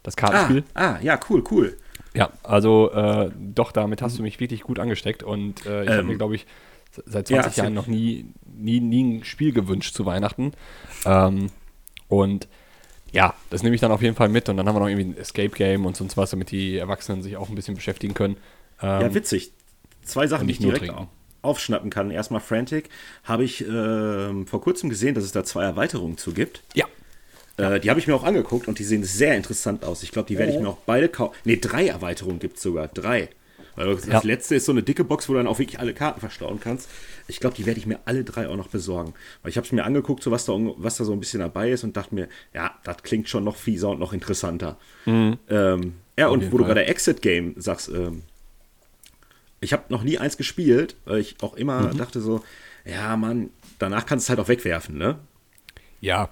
Das 0.02 0.17
Ah, 0.17 0.21
Kartenspiel. 0.21 0.64
ah, 0.75 0.97
ja, 1.02 1.19
cool, 1.29 1.45
cool. 1.50 1.76
Ja, 2.14 2.31
also 2.43 2.90
äh, 2.93 3.31
doch, 3.38 3.73
damit 3.73 4.00
hast 4.02 4.19
du 4.19 4.23
mich 4.23 4.40
wirklich 4.40 4.62
gut 4.62 4.79
angesteckt 4.79 5.23
und 5.23 5.67
äh, 5.67 5.85
ich 5.85 5.90
habe 5.90 6.00
Ähm, 6.00 6.07
mir, 6.09 6.17
glaube 6.17 6.35
ich, 6.35 6.47
seit 7.07 7.31
ja, 7.31 7.43
20 7.43 7.57
Jahren 7.59 7.67
erzähl. 7.67 7.71
noch 7.75 7.87
nie, 7.87 8.26
nie, 8.57 8.81
nie 8.81 9.05
ein 9.19 9.25
Spiel 9.25 9.52
gewünscht 9.52 9.95
zu 9.95 10.07
Weihnachten. 10.07 10.52
Ähm, 11.05 11.50
und 12.09 12.49
ja, 13.12 13.35
das 13.50 13.62
nehme 13.62 13.75
ich 13.75 13.81
dann 13.81 13.93
auf 13.93 14.02
jeden 14.02 14.17
Fall 14.17 14.29
mit 14.29 14.49
und 14.49 14.57
dann 14.57 14.67
haben 14.67 14.75
wir 14.76 14.81
noch 14.81 14.88
irgendwie 14.88 15.11
ein 15.11 15.17
Escape 15.17 15.50
Game 15.50 15.85
und 15.87 15.97
sonst 15.97 16.17
was, 16.17 16.31
damit 16.31 16.50
die 16.50 16.79
Erwachsenen 16.79 17.23
sich 17.23 17.37
auch 17.37 17.49
ein 17.49 17.55
bisschen 17.55 17.75
beschäftigen 17.75 18.14
können. 18.14 18.37
Ähm, 18.83 19.00
Ja, 19.02 19.14
witzig. 19.14 19.52
Zwei 20.05 20.26
Sachen, 20.26 20.47
die 20.47 20.52
ich 20.55 20.59
direkt 20.59 20.87
trinken. 20.87 21.09
Au- 21.43 21.49
aufschnappen 21.51 21.91
kann. 21.91 22.11
Erstmal 22.11 22.41
Frantic. 22.41 22.89
Habe 23.25 23.45
ich 23.45 23.67
ähm, 23.67 24.47
vor 24.47 24.61
kurzem 24.61 24.89
gesehen, 24.91 25.15
dass 25.15 25.25
es 25.25 25.33
da 25.33 25.45
zwei 25.45 25.65
Erweiterungen 25.65 26.17
zu 26.19 26.33
gibt. 26.33 26.63
ja, 26.75 26.87
Äh, 27.57 27.81
die 27.81 27.91
habe 27.91 28.01
ich 28.01 28.07
mir 28.07 28.15
auch 28.15 28.25
angeguckt 28.25 28.69
und 28.69 28.79
die 28.79 28.85
sehen 28.85 29.05
sehr 29.05 29.37
interessant 29.37 29.85
aus. 29.85 30.03
Ich 30.03 30.13
glaube, 30.13 30.29
die 30.29 30.39
werde 30.39 30.53
ich 30.53 30.59
mir 30.59 30.69
auch 30.69 30.79
beide 30.87 31.09
kaufen. 31.09 31.35
Ne, 31.45 31.57
drei 31.59 31.87
Erweiterungen 31.89 32.39
gibt 32.39 32.57
es 32.57 32.63
sogar. 32.63 32.89
Drei. 32.89 33.29
Weil 33.77 33.95
das 33.95 34.07
Ja. 34.07 34.21
letzte 34.25 34.57
ist 34.57 34.65
so 34.67 34.73
eine 34.73 34.83
dicke 34.83 35.05
Box, 35.05 35.29
wo 35.29 35.33
du 35.33 35.39
dann 35.39 35.47
auch 35.47 35.59
wirklich 35.59 35.79
alle 35.79 35.95
Karten 35.95 36.21
verstauen 36.21 36.59
kannst. 36.61 36.89
Ich 37.29 37.39
glaube, 37.39 37.55
die 37.57 37.67
werde 37.67 37.79
ich 37.79 37.87
mir 37.87 38.01
alle 38.05 38.25
drei 38.25 38.49
auch 38.49 38.57
noch 38.57 38.69
besorgen. 38.69 39.15
Weil 39.43 39.51
ich 39.51 39.57
habe 39.57 39.65
es 39.67 39.73
mir 39.73 39.85
angeguckt, 39.85 40.23
so 40.23 40.31
was 40.31 40.45
da, 40.45 40.53
was 40.57 40.97
da 40.97 41.05
so 41.05 41.13
ein 41.13 41.21
bisschen 41.21 41.41
dabei 41.41 41.71
ist 41.71 41.85
und 41.85 41.97
dachte 41.97 42.15
mir, 42.15 42.29
ja, 42.55 42.73
das 42.85 43.03
klingt 43.03 43.29
schon 43.29 43.45
noch 43.45 43.57
fieser 43.57 43.91
und 43.91 44.01
noch 44.01 44.13
interessanter. 44.13 44.77
Ähm, 45.07 45.39
ja, 46.19 46.29
und 46.29 46.51
wo 46.53 46.59
du 46.59 46.65
Fall. 46.65 46.75
gerade 46.75 46.87
Exit 46.87 47.23
Game 47.23 47.55
sagst, 47.59 47.89
ähm, 47.91 48.23
ich 49.61 49.73
habe 49.73 49.85
noch 49.90 50.02
nie 50.02 50.19
eins 50.19 50.37
gespielt, 50.37 50.97
weil 51.05 51.21
ich 51.21 51.37
auch 51.43 51.55
immer 51.55 51.95
dachte 51.95 52.21
so, 52.21 52.43
ja, 52.85 53.17
Mann, 53.17 53.50
danach 53.79 54.07
kannst 54.07 54.25
du 54.25 54.33
es 54.33 54.38
halt 54.38 54.40
auch 54.40 54.49
wegwerfen, 54.49 54.97
ne? 54.99 55.19
ja, 56.00 56.31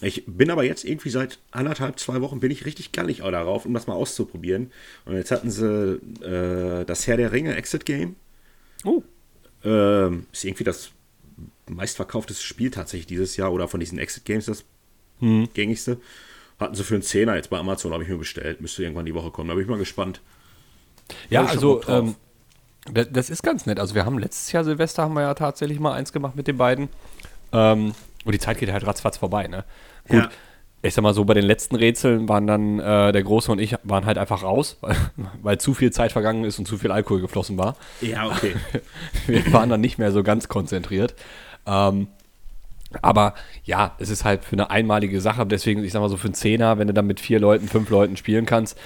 Ich 0.00 0.24
bin 0.26 0.50
aber 0.50 0.64
jetzt 0.64 0.84
irgendwie 0.84 1.10
seit 1.10 1.38
anderthalb, 1.52 1.98
zwei 2.00 2.20
Wochen 2.20 2.40
bin 2.40 2.50
ich 2.50 2.64
richtig 2.66 2.92
gallig 2.92 3.22
auch 3.22 3.30
darauf, 3.30 3.64
um 3.66 3.72
das 3.74 3.86
mal 3.86 3.94
auszuprobieren. 3.94 4.72
Und 5.04 5.14
jetzt 5.16 5.30
hatten 5.30 5.50
sie 5.50 5.94
äh, 6.24 6.84
das 6.84 7.06
Herr 7.06 7.16
der 7.16 7.32
Ringe 7.32 7.54
Exit 7.54 7.86
Game. 7.86 8.16
oh, 8.84 9.02
Ähm, 9.64 10.26
ist 10.32 10.44
irgendwie 10.44 10.64
das 10.64 10.90
meistverkaufteste 11.68 12.42
Spiel 12.44 12.70
tatsächlich 12.70 13.06
dieses 13.06 13.36
Jahr 13.36 13.52
oder 13.52 13.68
von 13.68 13.80
diesen 13.80 13.98
Exit 13.98 14.24
Games 14.24 14.46
das 14.46 14.64
Hm. 15.20 15.48
gängigste. 15.54 15.98
Hatten 16.60 16.74
sie 16.74 16.84
für 16.84 16.94
einen 16.94 17.02
Zehner 17.02 17.36
jetzt 17.36 17.50
bei 17.50 17.58
Amazon, 17.58 17.92
habe 17.92 18.02
ich 18.04 18.08
mir 18.08 18.18
bestellt. 18.18 18.60
Müsste 18.60 18.82
irgendwann 18.82 19.06
die 19.06 19.14
Woche 19.14 19.30
kommen. 19.30 19.48
Da 19.48 19.54
bin 19.54 19.64
ich 19.64 19.70
mal 19.70 19.78
gespannt. 19.78 20.20
Ja, 21.30 21.44
also 21.44 21.82
ähm, 21.88 22.14
das, 22.90 23.08
das 23.10 23.30
ist 23.30 23.42
ganz 23.42 23.66
nett. 23.66 23.78
Also 23.78 23.94
wir 23.94 24.04
haben 24.04 24.18
letztes 24.18 24.52
Jahr 24.52 24.64
Silvester 24.64 25.02
haben 25.04 25.14
wir 25.14 25.22
ja 25.22 25.34
tatsächlich 25.34 25.78
mal 25.78 25.92
eins 25.92 26.12
gemacht 26.12 26.36
mit 26.36 26.46
den 26.46 26.56
beiden. 26.56 26.88
Ähm, 27.52 27.94
und 28.24 28.32
die 28.32 28.38
Zeit 28.38 28.58
geht 28.58 28.72
halt 28.72 28.86
ratzfatz 28.86 29.16
vorbei, 29.16 29.46
ne? 29.46 29.64
Gut. 30.08 30.18
Ja. 30.18 30.30
Ich 30.84 30.94
sag 30.94 31.02
mal 31.02 31.14
so, 31.14 31.24
bei 31.24 31.34
den 31.34 31.44
letzten 31.44 31.76
Rätseln 31.76 32.28
waren 32.28 32.48
dann 32.48 32.80
äh, 32.80 33.12
der 33.12 33.22
Große 33.22 33.52
und 33.52 33.60
ich 33.60 33.76
waren 33.84 34.04
halt 34.04 34.18
einfach 34.18 34.42
raus, 34.42 34.78
weil, 34.80 34.96
weil 35.42 35.58
zu 35.58 35.74
viel 35.74 35.92
Zeit 35.92 36.10
vergangen 36.10 36.44
ist 36.44 36.58
und 36.58 36.66
zu 36.66 36.76
viel 36.76 36.90
Alkohol 36.90 37.20
geflossen 37.20 37.56
war. 37.56 37.76
Ja, 38.00 38.26
okay. 38.26 38.54
Wir 39.26 39.52
waren 39.52 39.68
dann 39.68 39.80
nicht 39.80 39.98
mehr 39.98 40.10
so 40.10 40.24
ganz 40.24 40.48
konzentriert. 40.48 41.14
Ähm, 41.66 42.08
aber 43.00 43.34
ja, 43.64 43.94
es 43.98 44.10
ist 44.10 44.24
halt 44.24 44.44
für 44.44 44.54
eine 44.54 44.70
einmalige 44.70 45.20
Sache. 45.20 45.46
Deswegen, 45.46 45.84
ich 45.84 45.92
sag 45.92 46.00
mal 46.00 46.08
so, 46.08 46.16
für 46.16 46.26
einen 46.26 46.34
Zehner, 46.34 46.78
wenn 46.78 46.88
du 46.88 46.94
dann 46.94 47.06
mit 47.06 47.20
vier 47.20 47.38
Leuten, 47.38 47.68
fünf 47.68 47.88
Leuten 47.88 48.16
spielen 48.16 48.44
kannst, 48.44 48.76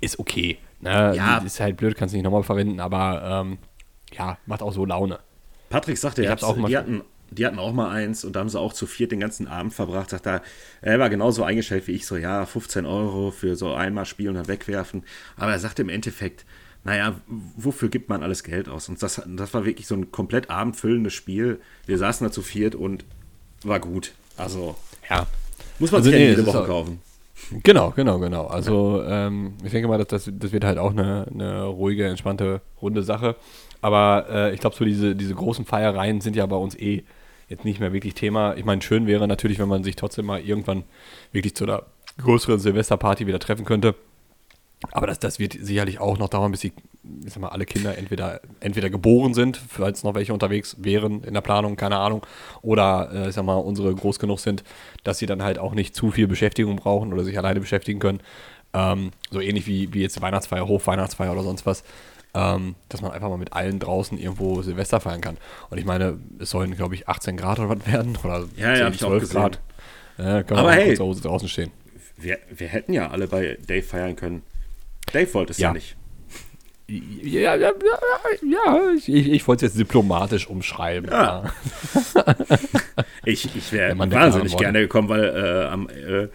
ist 0.00 0.18
okay. 0.18 0.58
Ne? 0.82 1.14
Ja. 1.16 1.38
Ist 1.38 1.58
halt 1.60 1.76
blöd, 1.78 1.96
kannst 1.96 2.12
du 2.12 2.16
nicht 2.16 2.24
nochmal 2.24 2.42
verwenden, 2.42 2.80
aber 2.80 3.42
ähm, 3.46 3.58
ja, 4.12 4.36
macht 4.46 4.62
auch 4.62 4.72
so 4.72 4.84
Laune. 4.84 5.18
Patrick 5.70 5.96
sagte, 5.96 6.22
Ich 6.22 6.28
hab's 6.28 6.42
auch 6.42 6.56
mal- 6.56 6.68
die, 6.68 6.76
hatten, 6.76 7.02
die 7.30 7.46
hatten 7.46 7.58
auch 7.58 7.72
mal 7.72 7.88
eins 7.90 8.24
und 8.24 8.34
da 8.36 8.40
haben 8.40 8.48
sie 8.50 8.58
auch 8.60 8.72
zu 8.74 8.86
viert 8.86 9.10
den 9.12 9.20
ganzen 9.20 9.46
Abend 9.48 9.72
verbracht. 9.72 10.10
Sagt 10.10 10.26
er, 10.26 10.42
er 10.82 10.98
war 10.98 11.08
genauso 11.08 11.44
eingestellt 11.44 11.86
wie 11.86 11.92
ich, 11.92 12.04
so 12.06 12.16
ja, 12.16 12.44
15 12.44 12.84
Euro 12.84 13.30
für 13.30 13.56
so 13.56 13.72
einmal 13.72 14.04
spielen 14.04 14.30
und 14.30 14.34
dann 14.34 14.48
wegwerfen. 14.48 15.04
Aber 15.36 15.52
er 15.52 15.58
sagte 15.58 15.80
im 15.82 15.88
Endeffekt, 15.88 16.44
naja, 16.84 17.14
wofür 17.56 17.88
gibt 17.88 18.08
man 18.08 18.22
alles 18.24 18.42
Geld 18.42 18.68
aus? 18.68 18.88
Und 18.88 19.00
das, 19.02 19.22
das 19.26 19.54
war 19.54 19.64
wirklich 19.64 19.86
so 19.86 19.94
ein 19.94 20.10
komplett 20.10 20.50
abendfüllendes 20.50 21.14
Spiel. 21.14 21.60
Wir 21.86 21.96
saßen 21.96 22.26
da 22.26 22.32
zu 22.32 22.42
viert 22.42 22.74
und 22.74 23.04
war 23.62 23.78
gut. 23.78 24.12
Also 24.36 24.74
Ja. 25.08 25.28
muss 25.78 25.92
man 25.92 26.00
Also 26.00 26.10
sich 26.10 26.18
nee, 26.18 26.24
ja 26.24 26.30
jede 26.30 26.44
Woche 26.44 26.60
auch- 26.62 26.66
kaufen. 26.66 27.00
Genau, 27.62 27.90
genau, 27.90 28.18
genau. 28.18 28.46
Also 28.46 29.02
ähm, 29.06 29.54
ich 29.64 29.72
denke 29.72 29.88
mal, 29.88 29.98
dass 29.98 30.08
das, 30.08 30.30
das 30.32 30.52
wird 30.52 30.64
halt 30.64 30.78
auch 30.78 30.90
eine, 30.90 31.26
eine 31.32 31.64
ruhige, 31.64 32.06
entspannte, 32.06 32.60
runde 32.80 33.02
Sache. 33.02 33.36
Aber 33.80 34.26
äh, 34.30 34.54
ich 34.54 34.60
glaube, 34.60 34.76
so 34.76 34.84
diese, 34.84 35.14
diese 35.16 35.34
großen 35.34 35.64
Feiereien 35.64 36.20
sind 36.20 36.36
ja 36.36 36.46
bei 36.46 36.56
uns 36.56 36.76
eh 36.76 37.04
jetzt 37.48 37.64
nicht 37.64 37.80
mehr 37.80 37.92
wirklich 37.92 38.14
Thema. 38.14 38.56
Ich 38.56 38.64
meine, 38.64 38.82
schön 38.82 39.06
wäre 39.06 39.28
natürlich, 39.28 39.58
wenn 39.58 39.68
man 39.68 39.84
sich 39.84 39.96
trotzdem 39.96 40.26
mal 40.26 40.40
irgendwann 40.40 40.84
wirklich 41.32 41.54
zu 41.54 41.64
einer 41.64 41.82
größeren 42.22 42.58
Silvesterparty 42.58 43.26
wieder 43.26 43.38
treffen 43.38 43.64
könnte. 43.64 43.94
Aber 44.90 45.06
das, 45.06 45.18
das 45.18 45.38
wird 45.38 45.52
sicherlich 45.52 46.00
auch 46.00 46.18
noch 46.18 46.28
dauern, 46.28 46.50
bis 46.50 46.60
die, 46.60 46.72
ich 47.24 47.32
sag 47.32 47.40
mal, 47.40 47.48
alle 47.48 47.64
Kinder 47.64 47.96
entweder, 47.96 48.40
entweder 48.60 48.90
geboren 48.90 49.34
sind, 49.34 49.56
falls 49.68 50.02
noch 50.02 50.14
welche 50.14 50.32
unterwegs 50.32 50.76
wären 50.80 51.22
in 51.22 51.34
der 51.34 51.40
Planung, 51.40 51.76
keine 51.76 51.98
Ahnung, 51.98 52.26
oder 52.62 53.10
äh, 53.12 53.28
ich 53.28 53.34
sag 53.34 53.44
mal, 53.44 53.54
unsere 53.54 53.94
groß 53.94 54.18
genug 54.18 54.40
sind, 54.40 54.64
dass 55.04 55.18
sie 55.18 55.26
dann 55.26 55.42
halt 55.42 55.58
auch 55.58 55.74
nicht 55.74 55.94
zu 55.94 56.10
viel 56.10 56.26
Beschäftigung 56.26 56.76
brauchen 56.76 57.12
oder 57.12 57.24
sich 57.24 57.38
alleine 57.38 57.60
beschäftigen 57.60 58.00
können. 58.00 58.20
Ähm, 58.74 59.12
so 59.30 59.40
ähnlich 59.40 59.66
wie, 59.66 59.92
wie 59.92 60.02
jetzt 60.02 60.20
Weihnachtsfeier, 60.20 60.66
Hochweihnachtsfeier 60.66 61.32
oder 61.32 61.42
sonst 61.42 61.66
was. 61.66 61.84
Ähm, 62.34 62.76
dass 62.88 63.02
man 63.02 63.10
einfach 63.10 63.28
mal 63.28 63.36
mit 63.36 63.52
allen 63.52 63.78
draußen 63.78 64.16
irgendwo 64.16 64.62
Silvester 64.62 65.00
feiern 65.00 65.20
kann. 65.20 65.36
Und 65.68 65.76
ich 65.76 65.84
meine, 65.84 66.18
es 66.38 66.48
sollen, 66.48 66.74
glaube 66.74 66.94
ich, 66.94 67.06
18 67.06 67.36
Grad 67.36 67.58
oder 67.58 67.68
was 67.68 67.86
werden. 67.86 68.16
Oder 68.24 68.46
Ja, 68.56 68.74
ja, 68.74 68.86
hab 68.86 68.94
ich 68.94 69.04
auch 69.04 69.10
gesehen. 69.10 69.38
Grad. 69.38 69.60
Ja, 70.16 70.42
können 70.42 70.60
Aber 70.60 70.70
wir 70.70 70.76
hey. 70.76 70.96
kurz 70.96 71.20
draußen 71.20 71.48
stehen. 71.48 71.70
Wir, 72.16 72.38
wir 72.48 72.68
hätten 72.68 72.94
ja 72.94 73.10
alle 73.10 73.28
bei 73.28 73.58
Dave 73.66 73.82
feiern 73.82 74.16
können. 74.16 74.42
Dave 75.12 75.32
wollte 75.34 75.52
es 75.52 75.58
ja. 75.58 75.68
Ja. 75.68 75.74
nicht. 75.74 75.96
Ja, 76.88 77.54
ja, 77.54 77.56
ja, 77.56 77.72
ja 78.42 78.92
ich, 78.96 79.08
ich, 79.08 79.48
wollte 79.48 79.64
es 79.64 79.72
jetzt 79.72 79.80
diplomatisch 79.80 80.48
umschreiben. 80.48 81.10
Ja. 81.10 81.52
Ich, 83.24 83.54
ich 83.54 83.72
wäre 83.72 83.96
wahnsinnig 83.96 84.56
gerne 84.56 84.80
gekommen, 84.80 85.08
weil 85.08 85.24
äh, 85.24 85.66
am, 85.68 85.88
äh, 85.88 86.28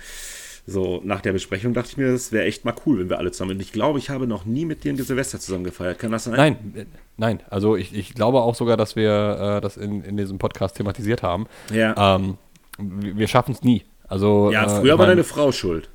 so 0.66 1.02
nach 1.04 1.22
der 1.22 1.34
Besprechung 1.34 1.74
dachte 1.74 1.90
ich 1.92 1.98
mir, 1.98 2.12
das 2.12 2.32
wäre 2.32 2.46
echt 2.46 2.66
mal 2.66 2.74
cool, 2.86 3.00
wenn 3.00 3.10
wir 3.10 3.18
alle 3.18 3.32
zusammen. 3.32 3.52
Und 3.52 3.62
ich 3.62 3.72
glaube, 3.72 4.00
ich 4.00 4.10
habe 4.10 4.26
noch 4.26 4.46
nie 4.46 4.66
mit 4.66 4.84
dir 4.84 4.94
ein 4.94 4.98
Silvester 4.98 5.40
zusammen 5.40 5.64
gefeiert. 5.64 6.00
Kann 6.00 6.12
das 6.12 6.26
sein? 6.26 6.36
Nein, 6.36 6.74
äh, 6.76 6.86
nein. 7.18 7.40
Also 7.50 7.76
ich, 7.76 7.94
ich 7.94 8.14
glaube 8.14 8.42
auch 8.42 8.56
sogar, 8.56 8.78
dass 8.78 8.96
wir 8.96 9.58
äh, 9.58 9.62
das 9.62 9.78
in, 9.78 10.02
in 10.04 10.18
diesem 10.18 10.38
Podcast 10.38 10.78
thematisiert 10.78 11.24
haben. 11.24 11.48
Ja. 11.74 12.16
Ähm, 12.16 12.38
wir 12.78 13.28
schaffen 13.28 13.54
es 13.54 13.64
nie. 13.64 13.84
Also, 14.08 14.52
ja, 14.52 14.64
äh, 14.64 14.82
früher 14.82 14.94
ich 14.94 15.00
war 15.00 15.08
deine 15.08 15.24
Frau 15.24 15.52
schuld. 15.52 15.90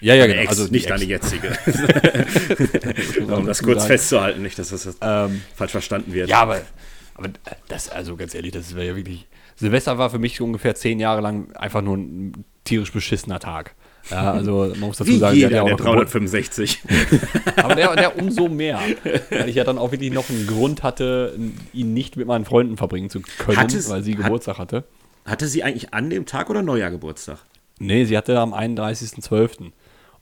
Ja, 0.00 0.14
ja, 0.14 0.26
genau. 0.26 0.40
Ex, 0.40 0.50
Also 0.50 0.66
nicht 0.70 0.88
deine 0.88 1.04
jetzige. 1.04 1.48
um 3.26 3.46
das 3.46 3.62
kurz 3.62 3.78
sagen. 3.80 3.88
festzuhalten, 3.88 4.42
nicht, 4.42 4.58
dass 4.58 4.68
das 4.70 4.96
Ähm, 5.00 5.42
falsch 5.54 5.72
verstanden 5.72 6.12
wird. 6.12 6.28
Ja, 6.28 6.40
aber, 6.42 6.60
aber 7.14 7.28
das, 7.68 7.88
also 7.88 8.16
ganz 8.16 8.34
ehrlich, 8.34 8.52
das 8.52 8.74
wäre 8.74 8.86
ja 8.86 8.96
wirklich. 8.96 9.26
Silvester 9.56 9.98
war 9.98 10.08
für 10.10 10.20
mich 10.20 10.40
ungefähr 10.40 10.74
zehn 10.76 11.00
Jahre 11.00 11.20
lang 11.20 11.52
einfach 11.56 11.82
nur 11.82 11.96
ein 11.96 12.44
tierisch 12.62 12.92
beschissener 12.92 13.40
Tag. 13.40 13.74
Ja, 14.08 14.32
also 14.32 14.68
man 14.70 14.80
muss 14.80 14.98
dazu 14.98 15.10
Wie 15.10 15.18
sagen, 15.18 15.36
jeder 15.36 15.50
ja 15.56 15.62
auch 15.62 15.66
der 15.66 15.76
Geburt- 15.76 15.84
365. 16.14 16.80
Aber 17.56 17.74
der, 17.74 17.94
der 17.96 18.16
umso 18.18 18.48
mehr. 18.48 18.78
Weil 19.30 19.48
ich 19.48 19.56
ja 19.56 19.64
dann 19.64 19.76
auch 19.78 19.90
wirklich 19.90 20.12
noch 20.12 20.30
einen 20.30 20.46
Grund 20.46 20.82
hatte, 20.84 21.36
ihn 21.74 21.92
nicht 21.92 22.16
mit 22.16 22.26
meinen 22.28 22.44
Freunden 22.44 22.76
verbringen 22.76 23.10
zu 23.10 23.20
können, 23.20 23.58
Hat 23.58 23.74
es- 23.74 23.90
weil 23.90 24.02
sie 24.04 24.12
hat- 24.16 24.22
Geburtstag 24.22 24.58
hatte. 24.58 24.84
Hatte 25.26 25.46
sie 25.48 25.62
eigentlich 25.64 25.92
an 25.92 26.08
dem 26.08 26.24
Tag 26.24 26.48
oder 26.48 26.62
Neujahr 26.62 26.90
Geburtstag? 26.90 27.38
Nee, 27.80 28.04
sie 28.06 28.16
hatte 28.16 28.38
am 28.38 28.54
31.12. 28.54 29.72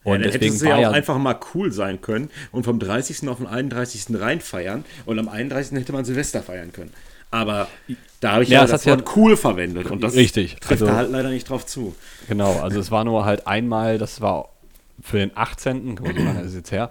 Ja, 0.07 0.13
Und 0.13 0.19
dann 0.21 0.29
hätte 0.31 0.39
deswegen 0.39 0.57
sie 0.57 0.65
war 0.67 0.75
ja 0.77 0.81
ja. 0.83 0.89
auch 0.89 0.93
einfach 0.93 1.17
mal 1.17 1.37
cool 1.53 1.71
sein 1.71 2.01
können 2.01 2.29
und 2.51 2.63
vom 2.63 2.79
30. 2.79 3.27
auf 3.29 3.37
den 3.37 3.47
31. 3.47 4.07
rein 4.19 4.39
feiern 4.41 4.85
und 5.05 5.19
am 5.19 5.27
31. 5.27 5.77
hätte 5.77 5.91
man 5.93 6.05
Silvester 6.05 6.41
feiern 6.41 6.71
können. 6.71 6.93
Aber 7.29 7.67
da 8.21 8.31
habe 8.33 8.43
ich 8.43 8.49
Ja, 8.49 8.59
ja, 8.59 8.61
das 8.61 8.71
das 8.71 8.81
hat 8.81 8.87
ja- 8.87 9.05
Wort 9.05 9.17
cool 9.17 9.35
verwendet 9.35 9.91
und 9.91 10.01
das 10.01 10.15
Richtig, 10.15 10.55
trifft 10.55 10.71
also- 10.71 10.85
da 10.85 10.95
halt 10.95 11.11
leider 11.11 11.29
nicht 11.29 11.49
drauf 11.49 11.65
zu. 11.65 11.93
Genau, 12.29 12.57
also 12.59 12.79
es 12.79 12.89
war 12.89 13.03
nur 13.03 13.25
halt 13.25 13.47
einmal, 13.47 13.97
das 13.97 14.21
war 14.21 14.47
für 15.03 15.17
den 15.17 15.31
18., 15.35 15.97
guck 15.97 16.17
mal, 16.17 16.37
ist 16.41 16.51
es 16.51 16.55
jetzt 16.55 16.71
her, 16.71 16.89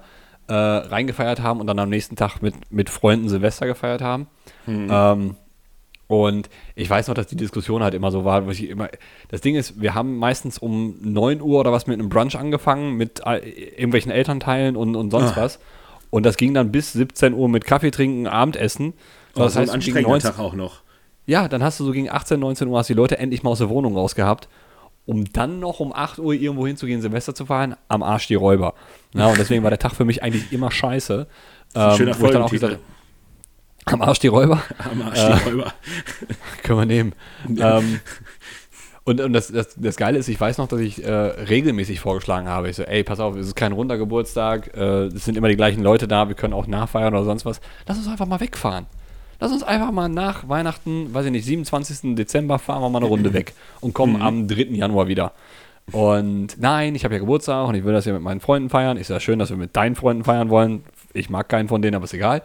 äh, 0.49 0.53
reingefeiert 0.55 1.41
haben 1.41 1.61
und 1.61 1.67
dann 1.67 1.79
am 1.79 1.89
nächsten 1.89 2.17
Tag 2.17 2.43
mit, 2.43 2.55
mit 2.71 2.91
Freunden 2.91 3.29
Silvester 3.31 3.67
gefeiert 3.67 4.03
haben. 4.03 4.27
Ähm, 4.69 5.37
und 6.09 6.49
ich 6.75 6.89
weiß 6.89 7.09
noch, 7.09 7.15
dass 7.15 7.27
die 7.27 7.37
Diskussion 7.37 7.83
halt 7.83 7.95
immer 7.95 8.11
so 8.11 8.25
war, 8.25 8.47
wo 8.47 8.51
ich 8.51 8.69
immer. 8.69 8.89
Das 9.29 9.41
Ding 9.41 9.57
ist, 9.57 9.81
wir 9.81 9.95
haben 9.95 10.19
meistens 10.19 10.59
um 10.59 10.95
9 11.01 11.41
Uhr 11.41 11.59
oder 11.61 11.73
was 11.73 11.87
mit 11.87 11.99
einem 11.99 12.09
Brunch 12.09 12.37
angefangen, 12.37 12.93
mit 12.97 13.23
äh, 13.27 13.39
irgendwelchen 13.39 14.13
Elternteilen 14.13 14.77
und, 14.77 14.95
und 14.97 15.11
sonst 15.11 15.33
Ah. 15.37 15.43
was. 15.43 15.59
Und 16.11 16.25
das 16.25 16.37
ging 16.37 16.55
dann 16.55 16.71
bis 16.71 16.93
17 16.93 17.35
Uhr 17.35 17.49
mit 17.49 17.65
Kaffee 17.65 17.91
trinken, 17.91 18.27
Abendessen. 18.29 18.95
Oh, 19.35 19.41
das 19.41 19.55
so 19.55 19.59
ein 19.59 19.63
heißt, 19.63 19.73
gegen 19.73 19.75
anstrengender 19.75 20.09
19 20.11 20.31
Tag 20.31 20.39
auch 20.39 20.55
noch. 20.55 20.81
ja, 21.27 21.49
dann 21.49 21.63
hast 21.63 21.81
du 21.81 21.85
so 21.85 21.91
gegen 21.93 22.09
18, 22.09 22.39
19 22.39 22.69
Uhr 22.69 22.79
hast 22.79 22.89
die 22.89 22.95
Leute 22.95 23.19
endlich 23.19 23.43
mal 23.43 23.51
aus 23.51 23.59
der 23.59 23.69
Wohnung 23.69 23.97
rausgehabt, 23.97 24.49
um 25.07 25.25
dann 25.33 25.59
noch 25.59 25.81
um 25.81 25.93
8 25.93 26.21
Uhr 26.21 26.33
irgendwo 26.35 26.67
hinzugehen, 26.67 27.01
Silvester 27.03 27.35
zu 27.35 27.47
feiern, 27.47 27.75
am 27.89 28.03
Arsch 28.05 28.29
die 28.29 28.35
Räuber. 28.37 28.75
Ja, 29.13 29.27
und 29.27 29.39
deswegen 29.39 29.63
war 29.65 29.71
der 29.71 29.79
Tag 29.81 29.93
für 29.95 30.05
mich 30.05 30.23
eigentlich 30.23 30.53
immer 30.53 30.71
scheiße. 30.71 31.27
ein 31.75 31.91
Ähm, 31.91 31.97
schöner 31.97 32.21
wo 32.21 32.27
ich 32.27 32.33
dann 32.33 32.43
auch 32.43 32.49
Folgentitel. 32.49 32.79
Am 33.87 34.03
Arsch 34.03 34.19
die 34.19 34.29
Räuber, 34.29 34.63
Am 34.79 35.03
Arsch 35.03 35.19
Äh. 35.19 35.37
die 35.37 35.49
Räuber. 35.51 35.73
können 36.63 36.79
wir 36.81 36.87
nehmen. 36.87 37.13
ähm, 37.59 38.01
und 39.05 39.21
und 39.21 39.33
das, 39.33 39.49
das, 39.49 39.77
das 39.77 39.97
Geile 39.97 40.19
ist, 40.19 40.29
ich 40.29 40.41
weiß 40.41 40.59
noch, 40.59 40.67
dass 40.67 40.81
ich 40.81 41.03
äh, 41.05 41.11
regelmäßig 41.11 42.01
vorgeschlagen 42.01 42.49
habe. 42.49 42.69
Ich 42.69 42.77
so, 42.77 42.83
ey, 42.83 43.05
pass 43.05 43.21
auf, 43.21 43.37
es 43.37 43.47
ist 43.47 43.55
kein 43.55 43.71
runder 43.73 43.97
Geburtstag, 43.99 44.77
äh, 44.77 45.07
es 45.07 45.25
sind 45.25 45.37
immer 45.37 45.49
die 45.49 45.57
gleichen 45.57 45.83
Leute 45.83 46.09
da, 46.09 46.27
wir 46.29 46.35
können 46.35 46.55
auch 46.55 46.67
nachfeiern 46.67 47.15
oder 47.15 47.25
sonst 47.25 47.45
was. 47.45 47.61
Lass 47.87 47.99
uns 47.99 48.09
einfach 48.09 48.27
mal 48.27 48.41
wegfahren. 48.41 48.87
Lass 49.39 49.53
uns 49.53 49.63
einfach 49.63 49.93
mal 49.93 50.09
nach 50.09 50.49
Weihnachten, 50.49 51.15
weiß 51.15 51.27
ich 51.27 51.31
nicht, 51.33 51.45
27. 51.45 52.17
Dezember 52.17 52.59
fahren 52.59 52.83
wir 52.83 52.89
mal 52.89 52.99
eine 52.99 53.07
Runde 53.07 53.33
weg 53.35 53.53
und 53.81 53.95
kommen 53.95 54.21
am 54.21 54.49
3. 54.49 54.63
Januar 54.73 55.07
wieder. 55.07 55.33
Und 55.93 56.61
nein, 56.61 56.97
ich 56.97 57.05
habe 57.05 57.15
ja 57.15 57.21
Geburtstag 57.21 57.69
und 57.69 57.77
ich 57.77 57.85
will 57.85 57.93
das 57.93 58.07
ja 58.07 58.13
mit 58.13 58.23
meinen 58.23 58.41
Freunden 58.41 58.71
feiern. 58.71 58.97
Ist 58.97 59.11
ja 59.11 59.21
schön, 59.21 59.39
dass 59.39 59.51
wir 59.51 59.57
mit 59.57 59.77
deinen 59.77 59.95
Freunden 59.95 60.25
feiern 60.25 60.51
wollen. 60.51 60.83
Ich 61.13 61.31
mag 61.31 61.49
keinen 61.49 61.69
von 61.69 61.81
denen, 61.81 61.95
aber 61.95 62.05
ist 62.07 62.15
egal. 62.15 62.43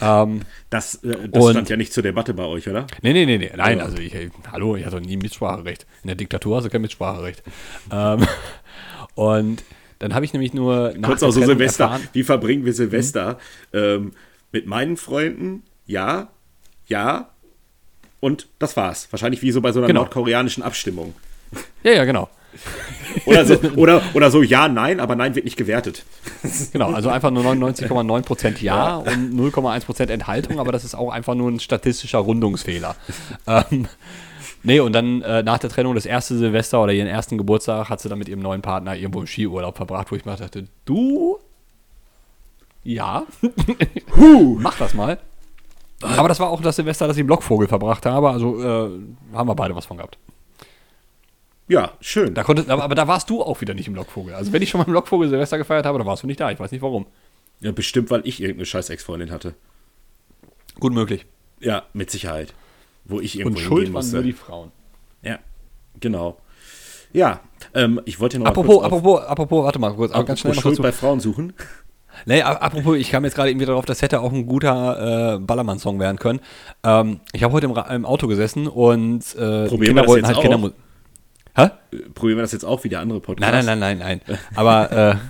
Ähm, 0.00 0.40
Das, 0.70 0.96
äh, 1.04 1.28
das 1.28 1.42
Und- 1.44 1.52
stand 1.52 1.68
ja 1.70 1.76
nicht 1.76 1.92
zur 1.92 2.02
Debatte 2.02 2.34
bei 2.34 2.44
euch, 2.44 2.68
oder? 2.68 2.86
Nee, 3.02 3.12
nee, 3.12 3.26
nee, 3.26 3.38
nee. 3.38 3.50
Nein, 3.56 3.78
Ja. 3.78 3.84
also 3.84 3.98
ich, 3.98 4.14
hallo, 4.50 4.76
ich 4.76 4.84
hatte 4.86 5.00
nie 5.00 5.16
Mitspracherecht. 5.16 5.86
In 6.02 6.08
der 6.08 6.16
Diktatur 6.16 6.56
hast 6.56 6.64
du 6.64 6.70
kein 6.70 6.80
Mitspracherecht. 6.82 7.42
ähm, 7.92 8.26
und 9.14 9.62
dann 10.00 10.14
habe 10.14 10.24
ich 10.24 10.32
nämlich 10.32 10.52
nur 10.52 10.94
Kurz 11.02 11.22
auch 11.22 11.30
so 11.30 11.40
Silvester. 11.42 11.84
erfahren- 11.84 12.08
Wie 12.12 12.24
verbringen 12.24 12.64
wir 12.64 12.72
Silvester? 12.74 13.38
Ähm, 13.72 14.12
mit 14.52 14.66
meinen 14.66 14.96
Freunden, 14.96 15.62
ja, 15.86 16.28
ja. 16.88 17.30
Und 18.20 18.48
das 18.58 18.76
war's. 18.76 19.08
Wahrscheinlich 19.10 19.42
wie 19.42 19.50
so 19.52 19.60
bei 19.60 19.72
so 19.72 19.80
einer 19.80 19.86
Genau. 19.88 20.00
nordkoreanischen 20.00 20.62
Abstimmung. 20.62 21.14
Ja, 21.82 21.92
ja, 21.92 22.04
genau. 22.04 22.28
Oder 23.26 23.44
so, 23.44 23.54
oder, 23.76 24.02
oder 24.14 24.30
so, 24.30 24.42
ja, 24.42 24.68
nein, 24.68 24.98
aber 24.98 25.14
nein 25.14 25.34
wird 25.34 25.44
nicht 25.44 25.56
gewertet. 25.56 26.04
Genau, 26.72 26.92
also 26.92 27.08
einfach 27.08 27.30
nur 27.30 27.44
99,9% 27.44 28.60
Ja 28.62 28.96
und 28.96 29.32
0,1% 29.32 30.10
Enthaltung, 30.10 30.58
aber 30.58 30.72
das 30.72 30.84
ist 30.84 30.94
auch 30.94 31.10
einfach 31.10 31.34
nur 31.34 31.50
ein 31.50 31.60
statistischer 31.60 32.18
Rundungsfehler. 32.18 32.96
ähm, 33.46 33.86
nee, 34.62 34.80
und 34.80 34.92
dann 34.92 35.22
äh, 35.22 35.42
nach 35.42 35.58
der 35.58 35.70
Trennung 35.70 35.94
das 35.94 36.06
erste 36.06 36.36
Silvester 36.36 36.82
oder 36.82 36.92
ihren 36.92 37.06
ersten 37.06 37.38
Geburtstag 37.38 37.88
hat 37.88 38.00
sie 38.00 38.08
dann 38.08 38.18
mit 38.18 38.28
ihrem 38.28 38.40
neuen 38.40 38.62
Partner 38.62 38.96
irgendwo 38.96 39.20
im 39.20 39.26
Skiurlaub 39.26 39.76
verbracht, 39.76 40.10
wo 40.10 40.16
ich 40.16 40.24
mir 40.24 40.36
dachte, 40.36 40.66
du? 40.84 41.38
Ja, 42.82 43.24
mach 44.58 44.76
das 44.76 44.92
mal. 44.92 45.18
Aber 46.02 46.28
das 46.28 46.40
war 46.40 46.50
auch 46.50 46.60
das 46.60 46.76
Silvester, 46.76 47.06
das 47.06 47.16
ich 47.16 47.22
im 47.22 47.26
Blockvogel 47.26 47.68
verbracht 47.68 48.04
habe, 48.04 48.30
also 48.30 48.60
äh, 48.62 48.90
haben 49.32 49.48
wir 49.48 49.54
beide 49.54 49.74
was 49.74 49.86
von 49.86 49.96
gehabt. 49.96 50.18
Ja, 51.68 51.92
schön. 52.00 52.34
Da 52.34 52.42
konnte, 52.42 52.64
aber, 52.70 52.82
aber 52.84 52.94
da 52.94 53.08
warst 53.08 53.30
du 53.30 53.42
auch 53.42 53.60
wieder 53.60 53.72
nicht 53.74 53.88
im 53.88 53.94
Lockvogel. 53.94 54.34
Also 54.34 54.52
wenn 54.52 54.60
ich 54.62 54.68
schon 54.70 54.80
mal 54.80 54.86
im 54.86 54.92
Lockvogel 54.92 55.28
Silvester 55.28 55.56
gefeiert 55.58 55.86
habe, 55.86 55.98
da 55.98 56.04
warst 56.06 56.22
du 56.22 56.26
nicht 56.26 56.38
da. 56.40 56.50
Ich 56.50 56.60
weiß 56.60 56.70
nicht 56.72 56.82
warum. 56.82 57.06
Ja, 57.60 57.72
bestimmt, 57.72 58.10
weil 58.10 58.20
ich 58.24 58.40
irgendeine 58.40 58.66
scheiß 58.66 58.90
Ex-Freundin 58.90 59.30
hatte. 59.30 59.54
Gut 60.78 60.92
möglich. 60.92 61.24
Ja, 61.60 61.84
mit 61.94 62.10
Sicherheit. 62.10 62.52
Wo 63.06 63.20
ich 63.20 63.34
Und 63.36 63.40
irgendwo 63.42 63.60
schuld 63.60 63.84
hingehen 63.86 63.94
waren 63.94 64.10
nur 64.10 64.22
die 64.22 64.32
Frauen. 64.32 64.72
Ja, 65.22 65.38
genau. 66.00 66.38
Ja, 67.12 67.40
ähm, 67.74 68.00
ich 68.04 68.18
wollte 68.20 68.38
noch 68.38 68.44
mal 68.44 68.50
Apropos, 68.50 68.78
auf- 68.78 68.84
apropos, 68.84 69.20
apropos, 69.22 69.64
warte 69.64 69.78
mal 69.78 69.94
kurz, 69.94 70.12
aber 70.12 70.24
ganz 70.24 70.40
schnell 70.40 70.50
apropos 70.52 70.64
noch 70.64 70.70
Schuld 70.76 70.78
dazu. 70.78 70.82
bei 70.82 70.92
Frauen 70.92 71.20
suchen. 71.20 71.52
Nee, 72.26 72.42
apropos, 72.42 72.96
ich 72.96 73.10
kam 73.10 73.24
jetzt 73.24 73.34
gerade 73.34 73.50
irgendwie 73.50 73.66
darauf, 73.66 73.86
das 73.86 74.00
hätte 74.02 74.20
auch 74.20 74.32
ein 74.32 74.46
guter 74.46 75.34
äh, 75.34 75.38
Ballermann-Song 75.38 75.98
werden 76.00 76.18
können. 76.18 76.40
Ähm, 76.84 77.20
ich 77.32 77.42
habe 77.42 77.52
heute 77.54 77.66
im, 77.66 77.76
im 77.76 78.04
Auto 78.04 78.26
gesessen 78.28 78.66
und 78.68 79.22
äh, 79.36 79.68
Kinder 79.68 80.06
wollten 80.06 80.26
halt 80.26 80.38
Kindermu 80.40 80.68
auch? 80.68 80.72
Hä? 81.56 81.62
Äh, 81.62 81.96
Probieren 82.14 82.38
wir 82.38 82.42
das 82.42 82.52
jetzt 82.52 82.64
auch 82.64 82.82
wie 82.82 82.88
der 82.88 83.00
andere 83.00 83.20
Podcast? 83.20 83.52
Nein, 83.52 83.64
nein, 83.64 83.78
nein, 83.78 83.98
nein, 83.98 84.20
nein. 84.26 84.38
Aber 84.56 85.20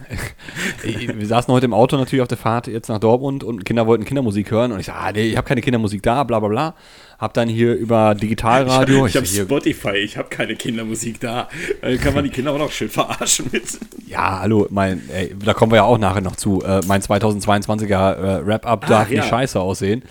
äh, 0.82 1.08
wir 1.18 1.26
saßen 1.26 1.52
heute 1.52 1.66
im 1.66 1.74
Auto 1.74 1.96
natürlich 1.96 2.22
auf 2.22 2.28
der 2.28 2.38
Fahrt 2.38 2.66
jetzt 2.66 2.88
nach 2.88 2.98
Dortmund 2.98 3.44
und 3.44 3.64
Kinder 3.66 3.86
wollten 3.86 4.04
Kindermusik 4.04 4.50
hören 4.50 4.72
und 4.72 4.80
ich 4.80 4.86
sag, 4.86 4.96
ah, 4.96 5.12
nee, 5.12 5.28
ich 5.28 5.36
habe 5.36 5.46
keine 5.46 5.60
Kindermusik 5.60 6.02
da, 6.02 6.24
bla 6.24 6.40
bla 6.40 6.48
bla. 6.48 6.74
Hab 7.18 7.34
dann 7.34 7.48
hier 7.48 7.74
über 7.74 8.14
Digitalradio. 8.14 9.06
Ich 9.06 9.16
habe 9.16 9.26
so, 9.26 9.34
hier, 9.34 9.44
Spotify, 9.44 9.96
ich 9.96 10.16
habe 10.16 10.28
keine 10.30 10.56
Kindermusik 10.56 11.20
da. 11.20 11.48
Äh, 11.82 11.98
kann 11.98 12.14
man 12.14 12.24
die 12.24 12.30
Kinder 12.30 12.52
auch 12.52 12.58
noch 12.58 12.72
schön 12.72 12.88
verarschen 12.88 13.50
mit. 13.52 13.64
ja, 14.06 14.40
hallo, 14.40 14.66
mein, 14.70 15.02
ey, 15.10 15.34
da 15.44 15.52
kommen 15.52 15.72
wir 15.72 15.76
ja 15.76 15.84
auch 15.84 15.98
nachher 15.98 16.22
noch 16.22 16.36
zu. 16.36 16.62
Äh, 16.62 16.80
mein 16.86 17.02
2022er 17.02 18.40
äh, 18.40 18.46
Wrap-Up 18.46 18.86
darf 18.86 19.10
ja. 19.10 19.20
nicht 19.20 19.28
scheiße 19.28 19.60
aussehen. 19.60 20.02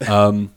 ähm, 0.00 0.50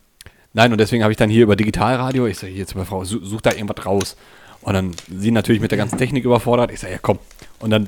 nein, 0.54 0.72
und 0.74 0.78
deswegen 0.78 1.04
habe 1.04 1.14
ich 1.14 1.18
dann 1.18 1.30
hier 1.30 1.44
über 1.44 1.56
Digitalradio, 1.56 2.28
ich 2.28 2.38
sage 2.38 2.52
hier 2.52 2.68
zu 2.68 2.76
meiner 2.76 2.86
Frau, 2.86 3.06
such, 3.06 3.24
such 3.24 3.42
da 3.42 3.52
irgendwas 3.52 3.86
raus. 3.86 4.18
Und 4.66 4.74
dann 4.74 4.92
sie 5.16 5.30
natürlich 5.30 5.62
mit 5.62 5.70
der 5.70 5.78
ganzen 5.78 6.00
Technik 6.00 6.26
überfordert. 6.26 6.72
Ich 6.72 6.80
sage, 6.80 6.94
ja 6.94 7.00
komm. 7.00 7.20
Und 7.60 7.70
dann 7.70 7.88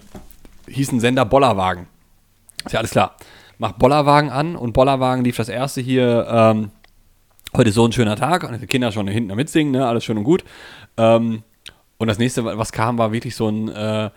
hieß 0.68 0.92
ein 0.92 1.00
Sender 1.00 1.26
Bollerwagen. 1.26 1.88
Ist 2.66 2.74
ja 2.74 2.80
alles 2.80 2.92
klar. 2.92 3.16
Mach 3.58 3.72
Bollerwagen 3.72 4.30
an 4.30 4.56
und 4.56 4.74
Bollerwagen 4.74 5.26
lief 5.26 5.38
das 5.38 5.50
erste 5.50 5.82
hier. 5.82 6.28
Ähm, 6.30 6.70
heute 7.56 7.70
ist 7.70 7.76
so 7.76 7.86
ein 7.86 7.92
schöner 7.92 8.16
Tag 8.16 8.44
und 8.44 8.62
die 8.62 8.68
Kinder 8.68 8.92
schon 8.92 9.08
hinten 9.08 9.36
mitsingen, 9.36 9.72
ne? 9.72 9.88
alles 9.88 10.06
schön 10.06 10.20
und 10.20 10.24
gut. 10.24 10.44
Ähm, 10.98 11.42
und 11.98 12.08
das 12.08 12.20
nächste, 12.20 12.46
was 12.46 12.72
kam, 12.72 13.00
war 13.00 13.12
wirklich 13.12 13.36
so 13.36 13.50
ein, 13.50 13.70
äh, 13.70 14.12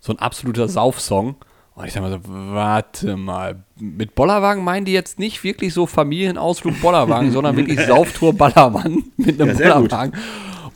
so 0.00 0.14
ein 0.14 0.18
absoluter 0.18 0.66
Saufsong. 0.66 1.36
Und 1.74 1.84
ich 1.84 1.92
sag 1.92 2.00
mal 2.00 2.10
so, 2.10 2.20
warte 2.24 3.18
mal, 3.18 3.56
mit 3.78 4.14
Bollerwagen 4.14 4.64
meinen 4.64 4.86
die 4.86 4.92
jetzt 4.92 5.18
nicht 5.18 5.44
wirklich 5.44 5.74
so 5.74 5.84
Familienausflug 5.84 6.80
Bollerwagen, 6.80 7.32
sondern 7.32 7.54
wirklich 7.54 7.78
Sauftour 7.86 8.32
Ballermann 8.32 9.04
mit 9.18 9.38
einem 9.38 9.50
Ja, 9.50 9.54
sehr 9.54 9.74
gut. 9.74 9.92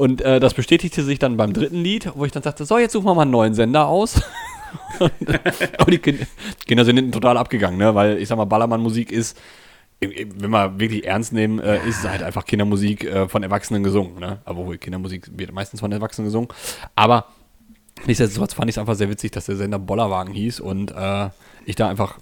Und 0.02 0.20
äh, 0.20 0.40
das 0.40 0.54
bestätigte 0.54 1.04
sich 1.04 1.20
dann 1.20 1.36
beim 1.36 1.52
dritten 1.52 1.76
Lied, 1.76 2.10
wo 2.16 2.24
ich 2.24 2.32
dann 2.32 2.42
sagte, 2.42 2.64
so, 2.64 2.76
jetzt 2.76 2.90
suchen 2.90 3.06
wir 3.06 3.14
mal 3.14 3.22
einen 3.22 3.30
neuen 3.30 3.54
Sender 3.54 3.86
aus. 3.86 4.20
Aber 4.98 5.90
die 5.92 5.98
Kinder, 5.98 6.26
Kinder 6.66 6.84
sind 6.84 7.12
total 7.12 7.36
abgegangen, 7.36 7.78
ne? 7.78 7.94
weil 7.94 8.18
ich 8.18 8.26
sag 8.26 8.36
mal, 8.36 8.46
Ballermann-Musik 8.46 9.12
ist, 9.12 9.38
wenn 10.00 10.50
wir 10.50 10.80
wirklich 10.80 11.06
ernst 11.06 11.32
nehmen, 11.32 11.60
äh, 11.60 11.86
ist 11.86 12.00
es 12.00 12.10
halt 12.10 12.24
einfach 12.24 12.46
Kindermusik 12.46 13.04
äh, 13.04 13.28
von 13.28 13.44
Erwachsenen 13.44 13.84
gesungen. 13.84 14.18
Ne? 14.18 14.40
Aber 14.44 14.66
wohl, 14.66 14.76
Kindermusik 14.76 15.38
wird 15.38 15.52
meistens 15.52 15.78
von 15.78 15.92
Erwachsenen 15.92 16.26
gesungen. 16.26 16.48
Aber 16.96 17.26
nichtsdestotrotz 18.04 18.54
fand 18.54 18.70
ich 18.70 18.74
es 18.74 18.78
einfach 18.78 18.96
sehr 18.96 19.08
witzig, 19.08 19.30
dass 19.30 19.46
der 19.46 19.54
Sender 19.54 19.78
Bollerwagen 19.78 20.34
hieß 20.34 20.58
und 20.58 20.90
äh, 20.90 21.28
ich 21.64 21.76
da 21.76 21.88
einfach 21.88 22.18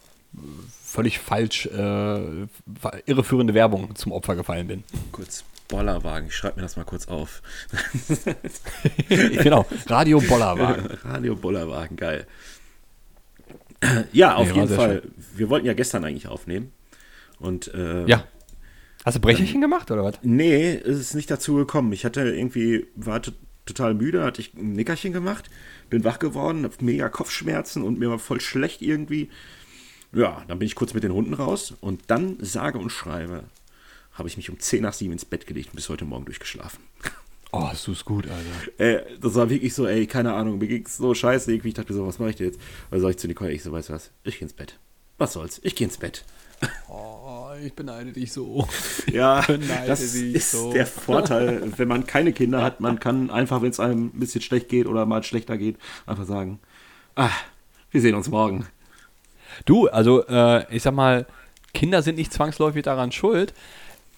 völlig 0.85 1.19
falsch, 1.19 1.65
äh, 1.65 2.47
irreführende 3.07 3.55
Werbung 3.55 3.95
zum 3.95 4.13
Opfer 4.13 4.37
gefallen 4.37 4.67
bin. 4.67 4.85
Kurz 5.13 5.45
Bollerwagen, 5.71 6.29
ich 6.29 6.37
schreibe 6.37 6.57
mir 6.57 6.63
das 6.63 6.77
mal 6.77 6.85
kurz 6.85 7.09
auf. 7.09 7.43
genau, 9.09 9.67
Radio 9.87 10.21
Bollerwagen. 10.21 10.87
Radio 11.05 11.37
Bollerwagen, 11.37 11.97
geil. 11.97 12.27
Ja, 14.13 14.35
auf 14.35 14.53
Nee, 14.53 14.61
jeden 14.61 14.75
Fall. 14.75 15.03
Wir 15.35 15.49
wollten 15.49 15.67
ja 15.67 15.73
gestern 15.73 16.05
eigentlich 16.05 16.29
aufnehmen. 16.29 16.73
Und 17.39 17.73
äh, 17.75 18.05
Ja. 18.07 18.25
Hast 19.05 19.17
du 19.17 19.21
Brecherchen 19.21 19.63
gemacht 19.63 19.91
oder 19.91 20.05
was? 20.05 20.17
Nee, 20.23 20.75
es 20.75 20.99
ist 20.99 21.15
nicht 21.15 21.31
dazu 21.31 21.55
gekommen. 21.55 21.91
Ich 21.95 22.05
hatte 22.05 22.21
irgendwie, 22.21 22.87
war 22.97 23.23
total 23.65 23.95
müde, 23.95 24.23
hatte 24.25 24.43
ich 24.43 24.53
ein 24.53 24.73
Nickerchen 24.73 25.15
gemacht, 25.15 25.49
bin 25.89 26.05
wach 26.05 26.19
geworden, 26.19 26.65
hab 26.65 26.83
mega 26.83 27.09
Kopfschmerzen 27.09 27.83
und 27.83 27.99
mir 27.99 28.11
war 28.11 28.19
voll 28.19 28.41
schlecht 28.43 28.83
irgendwie. 28.83 29.31
Ja, 30.13 30.43
dann 30.49 30.59
bin 30.59 30.67
ich 30.67 30.75
kurz 30.75 30.93
mit 30.93 31.03
den 31.03 31.13
Hunden 31.15 31.33
raus 31.33 31.73
und 31.81 32.03
dann 32.09 32.37
sage 32.41 32.77
und 32.79 32.91
schreibe, 32.91 33.45
habe 34.21 34.29
ich 34.29 34.37
mich 34.37 34.51
um 34.51 34.61
10 34.61 34.83
nach 34.83 34.93
7 34.93 35.13
ins 35.13 35.25
Bett 35.25 35.47
gelegt 35.47 35.71
und 35.71 35.77
bis 35.77 35.89
heute 35.89 36.05
Morgen 36.05 36.25
durchgeschlafen. 36.25 36.85
Oh, 37.53 37.67
das 37.69 37.89
ist 37.89 38.05
gut, 38.05 38.29
Alter. 38.29 38.81
Äh, 38.81 39.19
das 39.21 39.35
war 39.35 39.51
wirklich 39.51 39.75
so, 39.75 39.85
ey, 39.85 40.07
keine 40.07 40.35
Ahnung, 40.35 40.59
mir 40.59 40.69
ging's 40.69 40.97
so 40.97 41.13
scheiße 41.13 41.51
irgendwie. 41.51 41.71
Ich 41.71 41.75
dachte 41.75 41.93
mir 41.93 41.99
so, 41.99 42.07
was 42.07 42.21
mache 42.21 42.31
ich 42.31 42.37
denn 42.37 42.47
jetzt? 42.47 42.61
Also 42.93 43.03
sag 43.03 43.11
ich 43.11 43.17
zu 43.19 43.27
Nicole, 43.27 43.51
ich 43.51 43.65
so, 43.65 43.73
weißt 43.73 43.89
du 43.89 43.93
was, 43.93 44.13
ich 44.23 44.39
geh 44.39 44.45
ins 44.45 44.53
Bett. 44.53 44.79
Was 45.19 45.33
soll's, 45.33 45.61
ich 45.65 45.75
geh 45.75 45.83
ins 45.83 45.99
Bett. 45.99 46.25
Oh, 46.89 47.51
ich 47.61 47.75
beneide 47.75 48.13
dich 48.13 48.33
so. 48.33 48.69
Ja, 49.13 49.45
das 49.85 50.01
ist 50.01 50.53
so. 50.53 50.73
der 50.73 50.87
Vorteil, 50.87 51.73
wenn 51.77 51.89
man 51.89 52.07
keine 52.07 52.33
Kinder 52.33 52.63
hat. 52.63 52.79
Man 52.79 53.01
kann 53.01 53.31
einfach, 53.31 53.63
wenn 53.63 53.71
es 53.71 53.81
einem 53.81 54.13
ein 54.15 54.21
bisschen 54.21 54.43
schlecht 54.43 54.69
geht 54.69 54.87
oder 54.87 55.05
mal 55.05 55.25
schlechter 55.25 55.59
geht, 55.59 55.77
einfach 56.07 56.27
sagen, 56.27 56.61
ah, 57.17 57.31
wir 57.91 58.01
sehen 58.01 58.15
uns 58.15 58.29
morgen. 58.29 58.69
Du, 59.65 59.89
also 59.89 60.25
äh, 60.29 60.73
ich 60.73 60.85
sag 60.85 60.95
mal, 60.95 61.27
Kinder 61.75 62.03
sind 62.03 62.17
nicht 62.17 62.33
zwangsläufig 62.33 62.85
daran 62.85 63.11
schuld. 63.11 63.53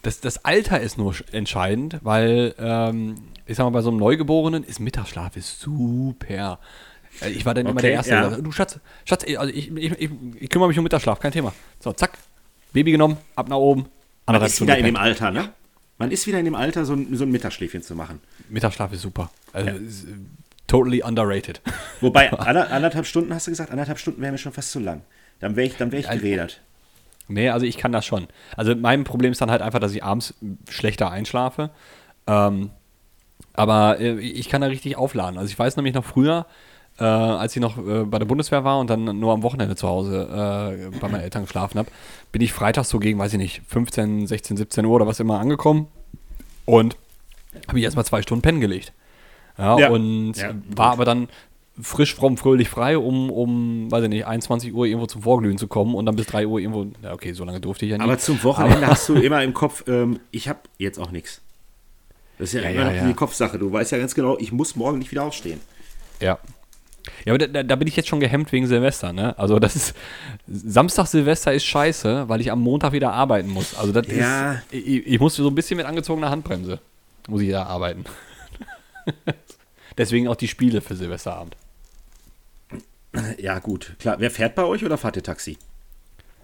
Das, 0.03 0.21
das 0.21 0.45
Alter 0.45 0.81
ist 0.81 0.99
nur 0.99 1.13
sch- 1.13 1.33
entscheidend, 1.33 1.99
weil 2.03 2.55
ähm, 2.59 3.15
ich 3.47 3.57
sag 3.57 3.65
mal, 3.65 3.71
bei 3.71 3.83
so 3.83 3.91
einem 3.91 3.99
Neugeborenen 3.99 4.65
ist 4.65 4.81
Mittagsschlaf 4.81 5.37
ist 5.37 5.61
super. 5.61 6.59
Äh, 7.21 7.31
Ich 7.31 7.47
war 7.47 7.55
dann 7.55 7.67
immer 7.67 7.73
Okay, 7.79 7.83
der 7.83 7.93
Erste, 7.93 8.11
ja. 8.13 8.29
der 8.29 8.39
du 8.43 8.51
Schatz, 8.51 8.81
Schatz, 9.05 9.25
also 9.37 9.53
ich, 9.53 9.71
ich, 9.77 9.93
ich, 9.93 10.11
ich 10.41 10.49
kümmere 10.51 10.69
mich 10.69 10.79
um 10.79 10.83
Mittagsschlaf, 10.83 11.21
kein 11.21 11.31
Thema. 11.33 11.53
So, 11.79 11.93
zack, 11.93 12.19
Baby 12.73 12.91
genommen, 12.93 13.17
ab 13.37 13.49
nach 13.49 13.57
oben, 13.57 13.87
Man 14.27 14.43
ist 14.43 14.61
wieder 14.61 14.77
in 14.77 14.85
dem. 14.87 14.97
Alter, 14.97 15.31
ne? 15.31 15.51
Man 15.99 16.11
ist 16.11 16.27
wieder 16.27 16.39
in 16.41 16.47
dem 16.47 16.55
Alter, 16.57 16.85
so 16.85 16.95
ein, 16.95 17.15
so 17.17 17.23
ein 17.25 17.31
Mittagsschläfchen 17.31 17.83
zu 17.83 17.95
machen. 17.95 18.21
Mittagsschlaf 18.49 18.93
ist 18.93 19.03
super. 19.03 19.31
Also, 19.53 19.71
ist, 19.71 20.05
äh, 20.05 20.09
totally 20.67 21.03
underrated. 21.05 21.61
Wobei, 22.01 22.33
ander, 22.39 22.71
anderthalb 22.73 23.07
Stunden 23.07 23.33
hast 23.33 23.47
du 23.47 23.53
gesagt, 23.53 23.71
anderthalb 23.71 23.99
Stunden 24.01 24.21
wäre 24.21 24.33
mir 24.33 24.39
schon 24.39 24.53
fast 24.53 24.73
zu 24.73 24.81
lang. 24.81 25.03
Dann 25.39 25.55
wäre 25.55 25.67
ich, 25.69 25.77
dann 25.77 25.93
wär 25.93 26.01
ich 26.01 26.09
gerädert. 26.09 26.61
Nee, 27.33 27.49
also 27.51 27.67
ich 27.67 27.77
kann 27.77 27.93
das 27.93 28.05
schon. 28.07 28.27
Also 28.57 28.75
mein 28.75 29.05
Problem 29.05 29.33
ist 29.33 29.41
dann 29.41 29.51
halt 29.51 29.63
einfach, 29.63 29.79
dass 29.81 29.95
ich 29.95 30.05
abends 30.05 30.35
schlechter 30.69 31.11
einschlafe. 31.11 31.71
Ähm, 32.27 32.71
aber 33.55 34.01
äh, 34.01 34.19
ich 34.21 34.49
kann 34.49 34.61
da 34.61 34.69
richtig 34.69 34.97
aufladen. 34.97 35.39
Also 35.39 35.51
ich 35.51 35.59
weiß 35.59 35.77
nämlich 35.77 35.95
noch 35.95 36.05
früher, 36.05 36.47
äh, 36.99 37.05
als 37.05 37.55
ich 37.57 37.63
noch 37.63 37.79
äh, 37.79 38.05
bei 38.05 38.19
der 38.19 38.27
Bundeswehr 38.27 38.65
war 38.65 38.79
und 38.79 38.89
dann 38.91 39.19
nur 39.19 39.33
am 39.33 39.43
Wochenende 39.43 39.77
zu 39.77 39.89
Hause 39.89 40.29
äh, 40.93 40.99
bei 40.99 41.09
meinen 41.09 41.23
Eltern 41.23 41.43
geschlafen 41.45 41.79
habe, 41.79 41.91
bin 42.33 42.43
ich 42.43 42.53
freitags 42.53 42.89
so 42.89 42.99
gegen, 42.99 43.19
weiß 43.19 43.33
ich 43.33 43.39
nicht, 43.39 43.63
15, 43.67 44.27
16, 44.27 44.57
17 44.57 44.85
Uhr 44.85 44.95
oder 44.97 45.07
was 45.07 45.21
immer 45.21 45.39
angekommen 45.39 45.89
und 46.65 46.97
habe 47.69 47.79
ich 47.79 47.85
erstmal 47.85 48.05
zwei 48.05 48.23
Stunden 48.23 48.43
pennen 48.43 48.61
gelegt. 48.61 48.93
Ja, 49.59 49.79
Ja. 49.79 49.91
und 49.91 50.35
Ja, 50.35 50.55
war 50.69 50.93
aber 50.93 51.05
dann 51.05 51.29
frisch, 51.81 52.15
fromm, 52.15 52.37
fröhlich 52.37 52.69
frei, 52.69 52.99
um, 52.99 53.31
um, 53.31 53.91
weiß 53.91 54.05
ich 54.05 54.09
nicht, 54.11 54.27
21 54.27 54.75
Uhr 54.75 54.87
irgendwo 54.87 55.07
zum 55.07 55.23
Vorglühen 55.23 55.57
zu 55.59 55.69
kommen 55.69 55.95
und 55.95 56.05
dann 56.07 56.17
bis 56.17 56.27
3 56.27 56.47
Uhr 56.47 56.61
irgendwo, 56.61 56.87
ja 57.03 57.13
okay, 57.13 57.33
so 57.33 57.45
lange 57.45 57.61
durfte 57.61 57.85
ich 57.87 57.93
ja 57.93 57.97
nicht. 57.99 58.05
Aber 58.05 58.19
zum 58.19 58.43
Wochenende 58.45 58.87
hast 58.87 59.09
du 59.09 59.15
immer 59.15 59.43
im 59.43 59.55
Kopf, 59.55 59.85
ähm, 59.89 60.21
ich 60.31 60.49
habe 60.49 60.61
jetzt 60.79 60.99
auch 60.99 61.11
nichts. 61.11 61.41
Das 62.39 62.49
ist 62.53 62.55
ja, 62.55 62.63
Ja, 62.63 62.71
immer 62.71 62.81
ja, 62.81 62.87
noch 62.89 62.95
ja. 62.97 63.07
die 63.09 63.15
Kopfsache. 63.15 63.59
Du 63.59 63.73
weißt 63.73 63.93
ja 63.93 63.99
ganz 63.99 64.15
genau, 64.15 64.37
ich 64.39 64.53
muss 64.53 64.77
morgen 64.77 64.99
nicht 64.99 65.11
wieder 65.11 65.23
aufstehen. 65.25 65.61
Ja. 66.21 66.39
Ja, 67.25 67.33
aber 67.33 67.39
da- 67.39 67.47
da, 67.49 67.63
da 67.63 67.77
bin 67.77 67.89
ich 67.89 67.97
jetzt 67.97 68.09
schon 68.09 68.21
gehemmt 68.21 68.53
wegen 68.53 68.67
Silvester, 68.67 69.13
ne? 69.13 69.37
Also 69.39 69.59
das 69.59 69.75
ist, 69.75 69.95
Samstag 70.47 71.07
Silvester 71.07 71.53
ist 71.53 71.65
scheiße, 71.65 72.29
weil 72.29 72.41
ich 72.41 72.53
am 72.53 72.61
Montag 72.61 72.93
wieder 72.93 73.13
arbeiten 73.13 73.49
muss. 73.49 73.75
Also 73.75 73.93
das 73.93 74.07
Ja. 74.09 74.53
ist, 74.53 74.63
ich, 74.73 75.07
ich 75.07 75.21
muss 75.21 75.35
so 75.37 75.49
ein 75.49 75.55
bisschen 75.55 75.79
mit 75.79 75.87
angezogener 75.87 76.31
Handbremse, 76.31 76.79
muss 77.29 77.43
ich 77.43 77.51
da 77.51 77.65
arbeiten. 77.65 78.05
Deswegen 79.99 80.29
auch 80.29 80.37
die 80.37 80.49
Spiele 80.49 80.81
für 80.81 80.95
Silvesterabend. 80.97 81.57
Ja, 83.39 83.59
gut. 83.59 83.95
Klar, 83.99 84.17
wer 84.19 84.31
fährt 84.31 84.55
bei 84.55 84.65
euch 84.65 84.85
oder 84.85 84.99
fahrt 84.99 85.17
ihr 85.17 85.23
Taxi? 85.23 85.59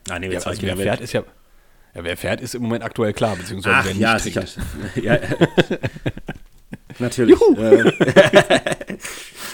Ah, 0.09 0.19
nee, 0.19 0.27
Ja, 0.27 0.33
jetzt 0.33 0.47
also 0.47 0.63
wer 0.63 0.77
fährt, 0.77 1.01
ist 1.01 1.13
ja, 1.13 1.23
ja, 1.95 2.05
wer 2.05 2.17
fährt, 2.17 2.41
ist 2.41 2.55
im 2.55 2.63
Moment 2.63 2.85
aktuell 2.85 3.13
klar, 3.13 3.37
beziehungsweise 3.37 3.77
Ach 3.77 3.85
wer 3.85 3.93
nicht 3.93 4.03
ja, 4.03 4.19
sicher. 4.19 4.45
ja, 5.03 5.19
natürlich. 6.99 7.41
Äh, 7.41 7.93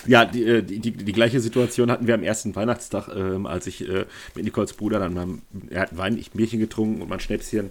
ja, 0.07 0.25
die, 0.25 0.45
äh, 0.45 0.63
die, 0.63 0.81
die, 0.81 0.93
die 0.93 1.13
gleiche 1.13 1.41
Situation 1.41 1.91
hatten 1.91 2.07
wir 2.07 2.15
am 2.15 2.23
ersten 2.23 2.55
Weihnachtstag, 2.55 3.09
ähm, 3.15 3.47
als 3.47 3.67
ich 3.67 3.89
äh, 3.89 4.07
mit 4.35 4.45
Nicoles 4.45 4.73
Bruder 4.75 4.99
dann 4.99 5.15
mal, 5.15 5.29
er 5.71 5.83
hat 5.83 5.97
Wein, 5.97 6.19
ich 6.19 6.33
Bierchen 6.33 6.61
getrunken 6.61 7.03
und 7.03 7.09
mein 7.09 7.21
Schnäpschen. 7.21 7.71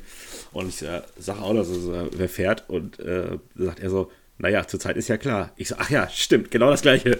Und 0.52 0.70
ich 0.70 0.82
äh, 0.84 1.02
sage 1.18 1.42
auch, 1.42 1.56
also, 1.56 1.74
so, 1.74 2.10
wer 2.12 2.30
fährt? 2.30 2.70
Und 2.70 3.00
äh, 3.00 3.38
sagt 3.56 3.80
er 3.80 3.90
so, 3.90 4.12
naja, 4.38 4.68
zurzeit 4.68 4.98
ist 4.98 5.08
ja 5.08 5.18
klar. 5.18 5.52
Ich 5.56 5.70
so, 5.70 5.76
ach 5.78 5.90
ja, 5.90 6.10
stimmt, 6.10 6.52
genau 6.52 6.70
das 6.70 6.82
gleiche. 6.82 7.20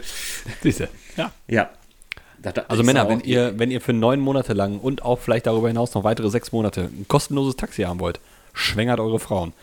Siehste. 0.62 0.90
Ja. 1.18 1.32
Ja. 1.48 1.70
Also 2.68 2.84
Männer, 2.84 3.08
wenn 3.10 3.22
ihr, 3.22 3.58
wenn 3.58 3.72
ihr 3.72 3.82
für 3.82 3.94
neun 3.94 4.20
Monate 4.20 4.54
lang 4.54 4.80
und 4.80 5.04
auch 5.04 5.20
vielleicht 5.20 5.46
darüber 5.48 5.68
hinaus 5.68 5.94
noch 5.94 6.04
weitere 6.04 6.30
sechs 6.30 6.52
Monate 6.52 6.90
ein 6.92 7.06
kostenloses 7.08 7.56
Taxi 7.56 7.84
haben 7.84 8.00
wollt, 8.00 8.20
schwängert 8.54 9.00
eure 9.00 9.20
Frauen. 9.20 9.54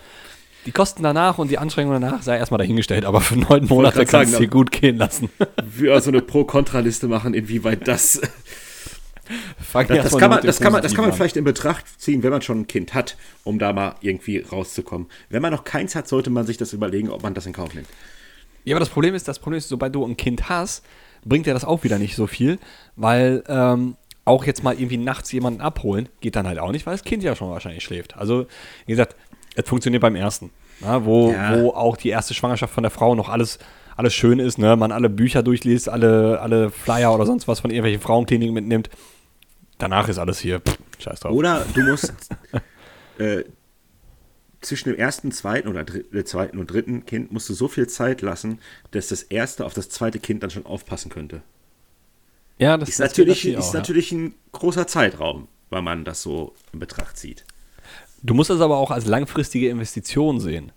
Die 0.66 0.72
Kosten 0.72 1.02
danach 1.02 1.38
und 1.38 1.50
die 1.50 1.58
Anstrengungen 1.58 2.02
danach 2.02 2.22
sei 2.22 2.36
erstmal 2.36 2.58
dahingestellt, 2.58 3.04
aber 3.04 3.20
für 3.20 3.36
neun 3.38 3.66
Monate 3.66 4.04
du 4.04 4.06
sagen, 4.06 4.36
dir 4.36 4.48
gut 4.48 4.70
gehen 4.72 4.98
lassen. 4.98 5.30
Wir 5.64 5.98
so 6.00 6.10
eine 6.10 6.20
Pro-Kontra-Liste 6.20 7.08
machen, 7.08 7.34
inwieweit 7.34 7.88
das. 7.88 8.20
Das, 9.72 9.86
das, 9.86 10.18
kann 10.18 10.30
man, 10.30 10.42
das, 10.42 10.58
kann 10.58 10.72
man, 10.72 10.82
das 10.82 10.92
kann 10.92 11.04
man 11.04 11.12
vielleicht 11.12 11.36
in 11.36 11.44
Betracht 11.44 11.84
ziehen, 12.00 12.24
wenn 12.24 12.30
man 12.30 12.42
schon 12.42 12.62
ein 12.62 12.66
Kind 12.66 12.94
hat, 12.94 13.16
um 13.44 13.60
da 13.60 13.72
mal 13.72 13.94
irgendwie 14.00 14.40
rauszukommen. 14.40 15.06
Wenn 15.28 15.40
man 15.40 15.52
noch 15.52 15.62
keins 15.62 15.94
hat, 15.94 16.08
sollte 16.08 16.30
man 16.30 16.46
sich 16.46 16.56
das 16.56 16.72
überlegen, 16.72 17.10
ob 17.10 17.22
man 17.22 17.32
das 17.32 17.46
in 17.46 17.52
Kauf 17.52 17.72
nimmt. 17.72 17.86
Ja, 18.64 18.74
aber 18.74 18.80
das 18.80 18.88
Problem 18.88 19.14
ist, 19.14 19.28
das 19.28 19.38
Problem 19.38 19.58
ist, 19.58 19.68
sobald 19.68 19.94
du 19.94 20.04
ein 20.04 20.16
Kind 20.16 20.48
hast, 20.48 20.84
bringt 21.24 21.46
dir 21.46 21.54
das 21.54 21.64
auch 21.64 21.84
wieder 21.84 21.98
nicht 21.98 22.16
so 22.16 22.26
viel, 22.26 22.58
weil 22.96 23.42
ähm, 23.48 23.96
auch 24.24 24.44
jetzt 24.44 24.62
mal 24.62 24.74
irgendwie 24.74 24.96
nachts 24.98 25.32
jemanden 25.32 25.60
abholen, 25.60 26.08
geht 26.20 26.36
dann 26.36 26.46
halt 26.46 26.58
auch 26.58 26.72
nicht, 26.72 26.86
weil 26.86 26.94
das 26.94 27.04
Kind 27.04 27.22
ja 27.22 27.34
schon 27.34 27.50
wahrscheinlich 27.50 27.82
schläft. 27.82 28.16
Also, 28.16 28.46
wie 28.86 28.92
gesagt, 28.92 29.16
es 29.56 29.68
funktioniert 29.68 30.00
beim 30.02 30.14
ersten, 30.16 30.50
na, 30.80 31.04
wo, 31.04 31.32
Ja. 31.32 31.58
wo 31.60 31.70
auch 31.70 31.96
die 31.96 32.10
erste 32.10 32.34
Schwangerschaft 32.34 32.72
von 32.72 32.82
der 32.82 32.90
Frau 32.90 33.14
noch 33.14 33.28
alles, 33.28 33.58
alles 33.96 34.14
schön 34.14 34.38
ist, 34.38 34.58
ne? 34.58 34.76
man 34.76 34.92
alle 34.92 35.08
Bücher 35.10 35.42
durchliest, 35.42 35.88
alle, 35.88 36.40
alle 36.40 36.70
Flyer 36.70 37.14
oder 37.14 37.26
sonst 37.26 37.48
was 37.48 37.60
von 37.60 37.70
irgendwelchen 37.70 38.00
Frauenkliniken 38.00 38.54
mitnimmt. 38.54 38.88
Danach 39.78 40.08
ist 40.08 40.18
alles 40.18 40.38
hier, 40.38 40.60
pff, 40.60 40.78
scheiß 40.98 41.20
drauf. 41.20 41.32
Oder 41.32 41.64
du 41.74 41.82
musst 41.82 42.12
äh, 43.18 43.44
zwischen 44.60 44.90
dem 44.90 44.98
ersten, 44.98 45.32
zweiten 45.32 45.68
oder 45.68 45.84
dr 45.84 46.02
äh, 46.12 46.24
zweiten 46.24 46.58
und 46.58 46.70
dritten 46.70 47.06
Kind 47.06 47.32
musst 47.32 47.48
du 47.48 47.54
so 47.54 47.68
viel 47.68 47.88
Zeit 47.88 48.22
lassen, 48.22 48.58
dass 48.90 49.08
das 49.08 49.22
erste 49.22 49.64
auf 49.64 49.74
das 49.74 49.88
zweite 49.88 50.18
Kind 50.18 50.42
dann 50.42 50.50
schon 50.50 50.66
aufpassen 50.66 51.10
könnte. 51.10 51.42
ja, 52.58 52.76
das 52.76 52.90
Ist 52.90 53.00
das 53.00 53.10
natürlich, 53.10 53.46
ist 53.46 53.56
auch, 53.58 53.72
ja. 53.72 53.78
natürlich 53.80 54.12
ein 54.12 54.34
großer 54.52 54.86
Zeitraum, 54.86 55.48
weil 55.70 55.82
man 55.82 56.04
das 56.04 56.22
so 56.22 56.54
in 56.72 56.78
Betracht 56.78 57.16
zieht. 57.16 57.44
Du 58.22 58.34
musst 58.34 58.50
das 58.50 58.60
aber 58.60 58.76
auch 58.76 58.90
als 58.90 59.06
langfristige 59.06 59.70
Investition 59.70 60.40
sehen, 60.40 60.72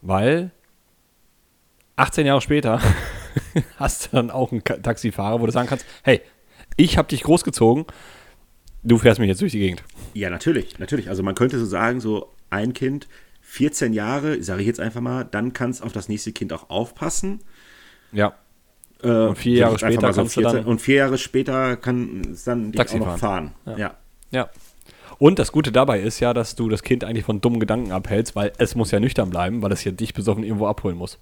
weil 0.00 0.50
18 1.96 2.26
Jahre 2.26 2.40
später 2.40 2.80
hast 3.76 4.06
du 4.06 4.16
dann 4.16 4.30
auch 4.30 4.50
einen 4.50 4.64
Taxifahrer, 4.64 5.40
wo 5.40 5.46
du 5.46 5.52
sagen 5.52 5.68
kannst, 5.68 5.84
hey, 6.02 6.22
ich 6.76 6.96
habe 6.96 7.08
dich 7.08 7.22
großgezogen, 7.22 7.84
du 8.82 8.96
fährst 8.96 9.20
mich 9.20 9.28
jetzt 9.28 9.42
durch 9.42 9.52
die 9.52 9.58
Gegend. 9.58 9.84
Ja, 10.14 10.30
natürlich, 10.30 10.78
natürlich. 10.78 11.10
Also 11.10 11.22
man 11.22 11.34
könnte 11.34 11.58
so 11.58 11.66
sagen, 11.66 12.00
so 12.00 12.30
ein 12.50 12.72
Kind, 12.74 13.08
14 13.42 13.92
Jahre, 13.92 14.42
sage 14.42 14.60
ich 14.60 14.66
jetzt 14.66 14.80
einfach 14.80 15.00
mal, 15.00 15.24
dann 15.24 15.52
kann 15.52 15.70
es 15.70 15.80
auf 15.82 15.92
das 15.92 16.08
nächste 16.08 16.32
Kind 16.32 16.52
auch 16.52 16.70
aufpassen. 16.70 17.40
Ja. 18.12 18.34
Äh, 19.02 19.08
Und 19.08 19.38
vier 19.38 19.56
Jahre 19.56 19.78
später 19.78 20.12
kannst 20.12 20.36
du 20.36 20.40
dann- 20.42 20.64
Und 20.66 20.80
vier 20.80 20.96
Jahre 20.96 21.18
später 21.18 21.76
kann 21.76 22.22
es 22.32 22.44
dann 22.44 22.72
Taxi 22.72 22.96
auch 22.96 23.06
noch 23.06 23.18
fahren. 23.18 23.52
fahren. 23.64 23.78
Ja. 23.78 23.94
Ja. 24.30 24.50
Und 25.18 25.38
das 25.38 25.52
Gute 25.52 25.70
dabei 25.72 26.00
ist 26.00 26.20
ja, 26.20 26.32
dass 26.32 26.54
du 26.54 26.68
das 26.68 26.82
Kind 26.82 27.04
eigentlich 27.04 27.24
von 27.26 27.40
dummen 27.40 27.60
Gedanken 27.60 27.92
abhältst, 27.92 28.36
weil 28.36 28.52
es 28.58 28.74
muss 28.74 28.90
ja 28.90 29.00
nüchtern 29.00 29.28
bleiben, 29.30 29.60
weil 29.62 29.72
es 29.72 29.84
ja 29.84 29.92
dich 29.92 30.14
besoffen 30.14 30.44
irgendwo 30.44 30.66
abholen 30.66 30.96
muss. 30.96 31.18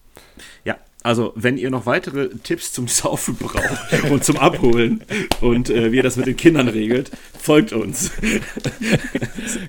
ja. 0.64 0.76
Also, 1.02 1.32
wenn 1.36 1.58
ihr 1.58 1.70
noch 1.70 1.86
weitere 1.86 2.28
Tipps 2.42 2.72
zum 2.72 2.88
Saufen 2.88 3.36
braucht 3.36 4.10
und 4.10 4.24
zum 4.24 4.36
Abholen 4.36 5.02
und 5.40 5.70
äh, 5.70 5.92
wie 5.92 5.96
ihr 5.96 6.02
das 6.02 6.16
mit 6.16 6.26
den 6.26 6.36
Kindern 6.36 6.68
regelt, 6.68 7.10
folgt 7.40 7.72
uns. 7.72 8.10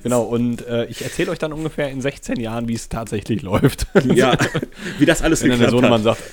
Genau, 0.03 0.23
und 0.23 0.65
äh, 0.67 0.85
ich 0.85 1.03
erzähle 1.03 1.31
euch 1.31 1.39
dann 1.39 1.53
ungefähr 1.53 1.89
in 1.89 2.01
16 2.01 2.39
Jahren, 2.39 2.67
wie 2.67 2.73
es 2.73 2.89
tatsächlich 2.89 3.41
läuft. 3.41 3.87
Ja, 4.13 4.37
wie 4.97 5.05
das 5.05 5.21
alles 5.21 5.41
Wenn 5.41 5.51
dann 5.51 5.59
der 5.59 5.67
geklappt 5.67 5.83
Sohnemann 5.83 6.05
hat. 6.05 6.17
sagt, 6.17 6.23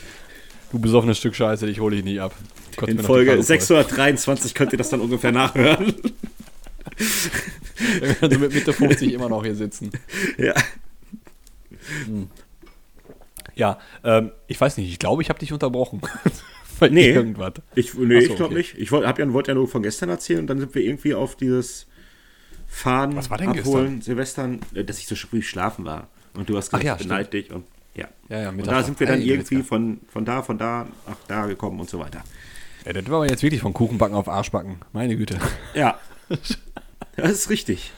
du 0.72 0.78
besoffenes 0.78 1.18
Stück 1.18 1.34
Scheiße, 1.34 1.66
dich 1.66 1.80
hole 1.80 1.96
ich 1.96 2.04
nie 2.04 2.18
ab. 2.18 2.34
Kotzt 2.76 2.90
In 2.90 2.98
Folge 3.00 3.30
Karre 3.30 3.42
voll. 3.42 3.46
623 3.46 4.54
könnt 4.54 4.72
ihr 4.72 4.78
das 4.78 4.90
dann 4.90 5.00
ungefähr 5.00 5.32
nachhören. 5.32 5.94
Wenn 8.00 8.08
wir 8.08 8.22
also 8.22 8.38
mit 8.38 8.54
Mitte 8.54 8.72
50 8.72 9.12
immer 9.12 9.28
noch 9.28 9.44
hier 9.44 9.54
sitzen. 9.54 9.90
Ja. 10.38 10.54
Ja, 13.54 13.78
ähm, 14.04 14.32
ich 14.46 14.60
weiß 14.60 14.76
nicht, 14.76 14.90
ich 14.90 14.98
glaube, 14.98 15.22
ich 15.22 15.28
habe 15.28 15.38
dich 15.38 15.52
unterbrochen. 15.52 16.00
Nee. 16.90 17.10
irgendwas. 17.10 17.54
Ich, 17.74 17.94
nee, 17.94 18.18
Ach 18.18 18.20
so, 18.20 18.26
ich 18.26 18.36
glaube 18.36 18.44
okay. 18.44 18.54
nicht. 18.54 18.74
Ich 18.76 18.92
wollte 18.92 19.22
ja, 19.22 19.32
wollt 19.32 19.48
ja 19.48 19.54
nur 19.54 19.66
von 19.66 19.82
gestern 19.82 20.10
erzählen 20.10 20.40
und 20.40 20.46
dann 20.46 20.58
sind 20.58 20.74
wir 20.74 20.82
irgendwie 20.82 21.14
auf 21.14 21.34
dieses 21.34 21.86
Fahren, 22.66 23.16
Was 23.16 23.30
war 23.30 23.38
denn 23.38 23.48
Abholen, 23.48 24.02
Silvestern, 24.02 24.60
äh, 24.74 24.84
dass 24.84 24.98
ich 24.98 25.06
so 25.06 25.16
früh 25.16 25.40
schlafen 25.40 25.86
war. 25.86 26.08
Und 26.34 26.50
du 26.50 26.56
hast 26.56 26.74
Ach 26.74 26.82
ja, 26.82 26.94
gesagt, 26.96 27.08
beneid 27.08 27.32
dich 27.32 27.50
und 27.50 27.64
ja. 27.94 28.08
Ja, 28.28 28.42
ja, 28.42 28.48
und 28.50 28.66
da 28.66 28.82
sind 28.82 29.00
wir 29.00 29.06
dann 29.06 29.20
Ey, 29.20 29.30
irgendwie 29.30 29.62
von, 29.62 30.00
von 30.08 30.26
da, 30.26 30.42
von 30.42 30.58
da, 30.58 30.86
nach 31.06 31.16
da 31.28 31.46
gekommen 31.46 31.80
und 31.80 31.88
so 31.88 31.98
weiter. 31.98 32.22
Ja, 32.84 32.92
das 32.92 33.08
war 33.08 33.16
aber 33.16 33.30
jetzt 33.30 33.42
wirklich 33.42 33.62
von 33.62 33.72
Kuchenbacken 33.72 34.14
auf 34.14 34.28
Arschbacken. 34.28 34.76
Meine 34.92 35.16
Güte. 35.16 35.38
Ja. 35.74 35.98
das 37.16 37.30
ist 37.30 37.48
richtig. 37.50 37.90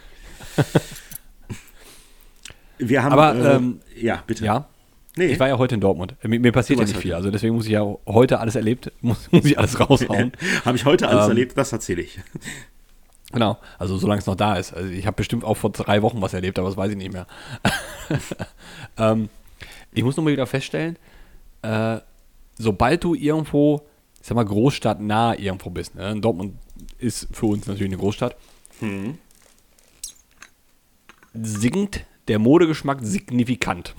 Wir 2.78 3.02
haben. 3.02 3.12
Aber, 3.12 3.34
äh, 3.34 3.56
ähm, 3.56 3.80
ja, 3.96 4.22
bitte. 4.26 4.44
Ja, 4.44 4.68
Nee. 5.18 5.26
ich 5.32 5.40
war 5.40 5.48
ja 5.48 5.58
heute 5.58 5.74
in 5.74 5.80
Dortmund. 5.80 6.14
Äh, 6.22 6.28
Mir, 6.28 6.40
mir 6.40 6.52
passiert 6.52 6.78
ja 6.78 6.84
nicht 6.84 6.94
heute. 6.94 7.02
viel. 7.02 7.14
Also 7.14 7.30
deswegen 7.30 7.54
muss 7.54 7.66
ich 7.66 7.72
ja 7.72 7.84
heute 8.06 8.38
alles 8.38 8.54
erlebt, 8.54 8.92
muss, 9.00 9.30
muss 9.32 9.44
ich 9.44 9.58
alles 9.58 9.78
raushauen. 9.78 10.32
Habe 10.64 10.76
ich 10.76 10.84
heute 10.84 11.08
alles 11.08 11.24
Ähm, 11.24 11.30
erlebt, 11.30 11.56
das 11.58 11.72
erzähle 11.72 12.02
ich. 12.02 12.18
Genau, 13.30 13.58
also 13.78 13.98
solange 13.98 14.20
es 14.20 14.26
noch 14.26 14.36
da 14.36 14.54
ist. 14.56 14.72
Also 14.72 14.88
ich 14.88 15.06
habe 15.06 15.16
bestimmt 15.16 15.44
auch 15.44 15.58
vor 15.58 15.68
drei 15.70 16.00
Wochen 16.00 16.22
was 16.22 16.32
erlebt, 16.32 16.58
aber 16.58 16.68
das 16.68 16.78
weiß 16.78 16.92
ich 16.92 16.96
nicht 16.96 17.12
mehr. 17.12 17.26
ähm, 18.96 19.28
ich 19.92 20.02
muss 20.02 20.16
nur 20.16 20.24
mal 20.24 20.32
wieder 20.32 20.46
feststellen, 20.46 20.96
äh, 21.60 21.98
sobald 22.56 23.04
du 23.04 23.14
irgendwo, 23.14 23.82
ich 24.18 24.26
sag 24.28 24.34
mal, 24.34 24.46
großstadtnah 24.46 25.34
irgendwo 25.38 25.68
bist, 25.68 25.94
ne? 25.94 26.18
Dortmund 26.18 26.54
ist 26.96 27.28
für 27.30 27.44
uns 27.44 27.66
natürlich 27.66 27.90
eine 27.92 27.98
Großstadt, 27.98 28.34
sinkt 31.34 32.06
der 32.28 32.38
Modegeschmack 32.38 33.00
signifikant. 33.02 33.94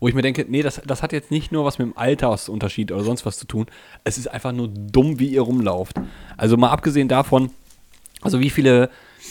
Wo 0.00 0.08
ich 0.08 0.14
mir 0.14 0.22
denke, 0.22 0.46
nee, 0.48 0.62
das, 0.62 0.80
das 0.86 1.02
hat 1.02 1.12
jetzt 1.12 1.30
nicht 1.30 1.50
nur 1.50 1.64
was 1.64 1.78
mit 1.78 1.88
dem 1.88 1.96
Altersunterschied 1.98 2.92
oder 2.92 3.02
sonst 3.02 3.26
was 3.26 3.38
zu 3.38 3.46
tun. 3.46 3.66
Es 4.04 4.16
ist 4.16 4.28
einfach 4.28 4.52
nur 4.52 4.68
dumm, 4.68 5.18
wie 5.18 5.28
ihr 5.28 5.42
rumlauft. 5.42 5.96
Also 6.36 6.56
mal 6.56 6.70
abgesehen 6.70 7.08
davon, 7.08 7.50
also 8.20 8.40
wie 8.40 8.50
viele, 8.50 8.90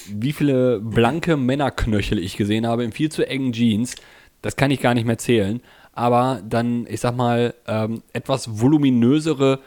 wie 0.10 0.34
viele 0.34 0.80
blanke 0.80 1.38
Männerknöchel 1.38 2.20
ich 2.20 2.36
gesehen 2.36 2.68
habe 2.68 2.84
in 2.84 2.92
viel 2.92 3.10
zu 3.12 3.28
engen 3.28 3.54
Jeans, 3.54 3.96
das 4.42 4.56
kann 4.56 4.72
ich 4.72 4.82
gar 4.82 4.94
nicht 4.94 5.06
mehr 5.06 5.18
zählen. 5.18 5.62
Aber 5.94 6.42
dann, 6.48 6.86
ich 6.88 7.00
sag 7.00 7.16
mal, 7.16 7.56
ähm, 7.66 8.04
etwas 8.14 8.62
voluminösere, 8.62 9.60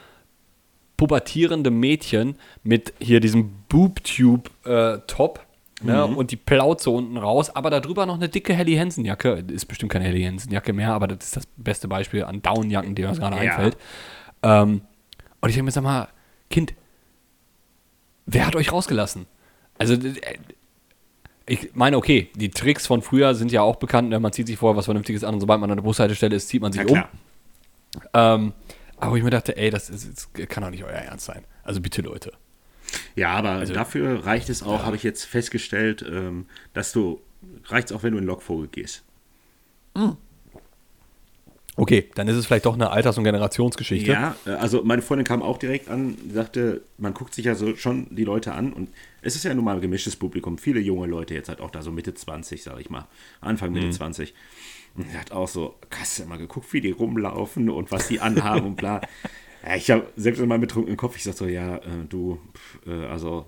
pubertierende 0.97 1.71
Mädchen 1.71 2.37
mit 2.63 2.93
hier 3.01 3.21
diesem 3.21 3.51
Boob-Tube-Top 3.69 5.41
ne, 5.83 6.07
und 6.07 6.31
die 6.31 6.37
Plauze 6.37 6.91
unten 6.91 7.17
raus, 7.17 7.51
aber 7.55 7.71
darüber 7.71 8.07
noch 8.07 8.15
eine 8.17 8.29
dicke 8.29 8.55
Helly 8.55 8.77
Hansen-Jacke. 8.77 9.45
Ist 9.49 9.67
bestimmt 9.67 9.93
keine 9.93 10.05
Helly 10.07 10.23
Hansen-Jacke 10.25 10.73
mehr, 10.73 10.93
aber 10.93 11.09
das 11.09 11.25
ist 11.27 11.37
das 11.37 11.47
beste 11.57 11.89
Beispiel 11.89 12.25
an 12.25 12.43
Downjacken, 12.43 12.95
die 12.95 13.03
mir 13.03 13.13
gerade 13.13 13.37
Ja. 13.37 13.43
einfällt. 13.43 13.77
Ähm, 14.43 14.83
und 15.41 15.49
ich 15.49 15.55
denke 15.55 15.65
mir, 15.67 15.71
sag 15.73 15.83
mal, 15.85 16.09
Kind, 16.51 16.75
wer 18.27 18.47
hat 18.47 18.57
euch 18.57 18.73
rausgelassen? 18.73 19.27
Also, 19.79 19.95
äh, 19.95 20.15
ich 21.47 21.71
meine, 21.75 21.97
okay, 21.97 22.29
die 22.35 22.51
Tricks 22.51 22.87
von 22.87 23.03
früher 23.03 23.35
sind 23.35 23.51
ja 23.51 23.63
auch 23.63 23.77
bekannt. 23.77 24.11
Ne? 24.11 24.21
Man 24.21 24.33
zieht 24.33 24.47
sich 24.47 24.57
vorher 24.57 24.77
was 24.77 24.85
Vernünftiges 24.85 25.25
an 25.25 25.35
und 25.35 25.41
sobald 25.41 25.61
man 25.61 25.71
an 25.71 25.79
der 25.79 25.83
Bushaltestelle 25.83 26.37
ist, 26.37 26.49
zieht 26.49 26.63
man 26.63 26.73
sich 26.73 26.87
um. 26.87 27.03
Ähm, 28.15 28.53
aber 28.99 29.17
ich 29.17 29.25
mir 29.25 29.31
dachte, 29.31 29.57
ey, 29.57 29.71
das, 29.71 29.91
ist, 29.91 30.29
das 30.35 30.49
kann 30.49 30.63
doch 30.63 30.71
nicht 30.71 30.85
euer 30.85 30.91
Ernst 30.93 31.27
sein. 31.27 31.45
Also 31.65 31.81
bitte, 31.81 32.03
Leute. 32.03 32.33
Ja, 33.17 33.31
aber 33.33 33.51
Also- 33.51 33.73
dafür 33.75 34.25
reicht 34.25 34.49
es 34.49 34.63
auch, 34.63 34.83
habe 34.85 34.97
ich 34.97 35.03
jetzt 35.03 35.25
festgestellt, 35.25 36.05
ähm, 36.09 36.47
dass 36.75 36.93
du, 36.93 37.21
reicht 37.67 37.91
es 37.91 37.97
auch, 37.97 38.03
wenn 38.03 38.13
du 38.13 38.19
in 38.19 38.25
den 38.25 38.29
Lockvogel 38.29 38.69
gehst. 38.69 39.03
Okay, 41.77 42.11
dann 42.15 42.29
ist 42.29 42.37
es 42.37 42.47
vielleicht 42.47 42.67
doch 42.67 42.75
eine 42.75 42.91
Alters- 42.91 43.17
und 43.17 43.25
Generationsgeschichte. 43.25 44.11
Ja, 44.13 44.37
äh, 44.45 44.51
also 44.51 44.83
meine 44.85 45.01
Freundin 45.03 45.25
kam 45.25 45.41
auch 45.43 45.57
direkt 45.57 45.89
an, 45.89 46.17
sagte, 46.33 46.83
man 46.99 47.15
guckt 47.15 47.33
sich 47.35 47.47
ja 47.47 47.55
so 47.55 47.75
schon 47.77 48.07
die 48.15 48.25
Leute 48.25 48.53
an 48.53 48.73
und 48.73 48.91
es 49.23 49.35
ist 49.35 49.45
ja 49.45 49.55
nun 49.55 49.65
mal 49.65 49.77
ein 49.77 49.81
gemischtes 49.81 50.17
Publikum. 50.17 50.59
Viele 50.59 50.81
junge 50.81 51.07
Leute 51.07 51.33
jetzt 51.35 51.49
halt 51.49 51.61
auch 51.61 51.71
da 51.71 51.81
so 51.83 51.91
Mitte 51.91 52.13
20, 52.13 52.63
sag 52.63 52.79
ich 52.81 52.91
mal. 52.91 53.07
Anfang 53.41 53.71
Mhm. 53.71 53.77
Mitte 53.77 53.91
20. 53.91 54.35
Und 54.97 55.09
sie 55.11 55.17
hat 55.17 55.33
auch 55.33 55.49
so, 55.49 55.77
hast 55.99 56.19
du 56.19 56.25
mal 56.27 56.37
geguckt, 56.37 56.71
wie 56.73 56.81
die 56.83 56.91
rumlaufen 56.91 57.71
und 57.71 57.91
was 57.93 58.09
die 58.09 58.21
anhaben 58.21 58.67
und 58.67 58.77
bla. 58.77 59.01
Ja, 59.67 59.77
ich 59.77 59.91
habe 59.91 60.07
selbst 60.17 60.41
in 60.41 60.49
meinem 60.49 60.61
betrunkenen 60.63 60.97
Kopf, 60.97 61.17
ich 61.17 61.25
sag 61.25 61.35
so, 61.35 61.47
ja, 61.47 61.77
äh, 61.77 61.81
du, 62.09 62.39
pff, 62.55 62.87
äh, 62.87 63.07
also 63.07 63.45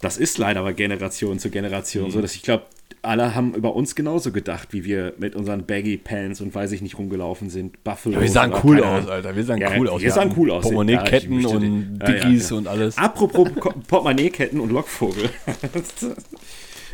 das 0.00 0.16
ist 0.16 0.38
leider 0.38 0.60
aber 0.60 0.72
Generation 0.72 1.38
zu 1.38 1.50
Generation 1.50 2.06
Mhm. 2.06 2.10
so, 2.12 2.20
dass 2.22 2.34
ich 2.34 2.42
glaube, 2.42 2.64
alle 3.02 3.34
haben 3.34 3.54
über 3.54 3.74
uns 3.76 3.94
genauso 3.94 4.32
gedacht, 4.32 4.68
wie 4.72 4.84
wir 4.84 5.14
mit 5.18 5.34
unseren 5.36 5.66
Baggy 5.66 5.96
Pants 5.98 6.40
und 6.40 6.54
weiß 6.54 6.72
ich 6.72 6.82
nicht 6.82 6.98
rumgelaufen 6.98 7.48
sind. 7.50 7.82
Buffalo. 7.84 8.16
Ja, 8.16 8.20
wir 8.22 8.28
sahen 8.30 8.52
cool 8.64 8.82
aus. 8.82 9.06
Alter. 9.08 9.36
Wir 9.36 9.44
sahen 9.44 9.58
Ja, 9.60 9.70
cool 9.78 9.88
aus. 9.88 10.02
Wir 10.02 10.10
sahen 10.12 10.32
cool 10.36 10.50
aus. 10.50 10.62
Portemonnaie-Ketten 10.62 11.40
Ja, 11.40 11.48
und 11.48 11.98
Dickies 12.00 12.50
und 12.52 12.66
alles. 12.66 12.96
Apropos 12.98 13.48
Portemonnaie-Ketten 13.88 14.58
und 14.60 14.70
Lockvogel. 14.70 15.30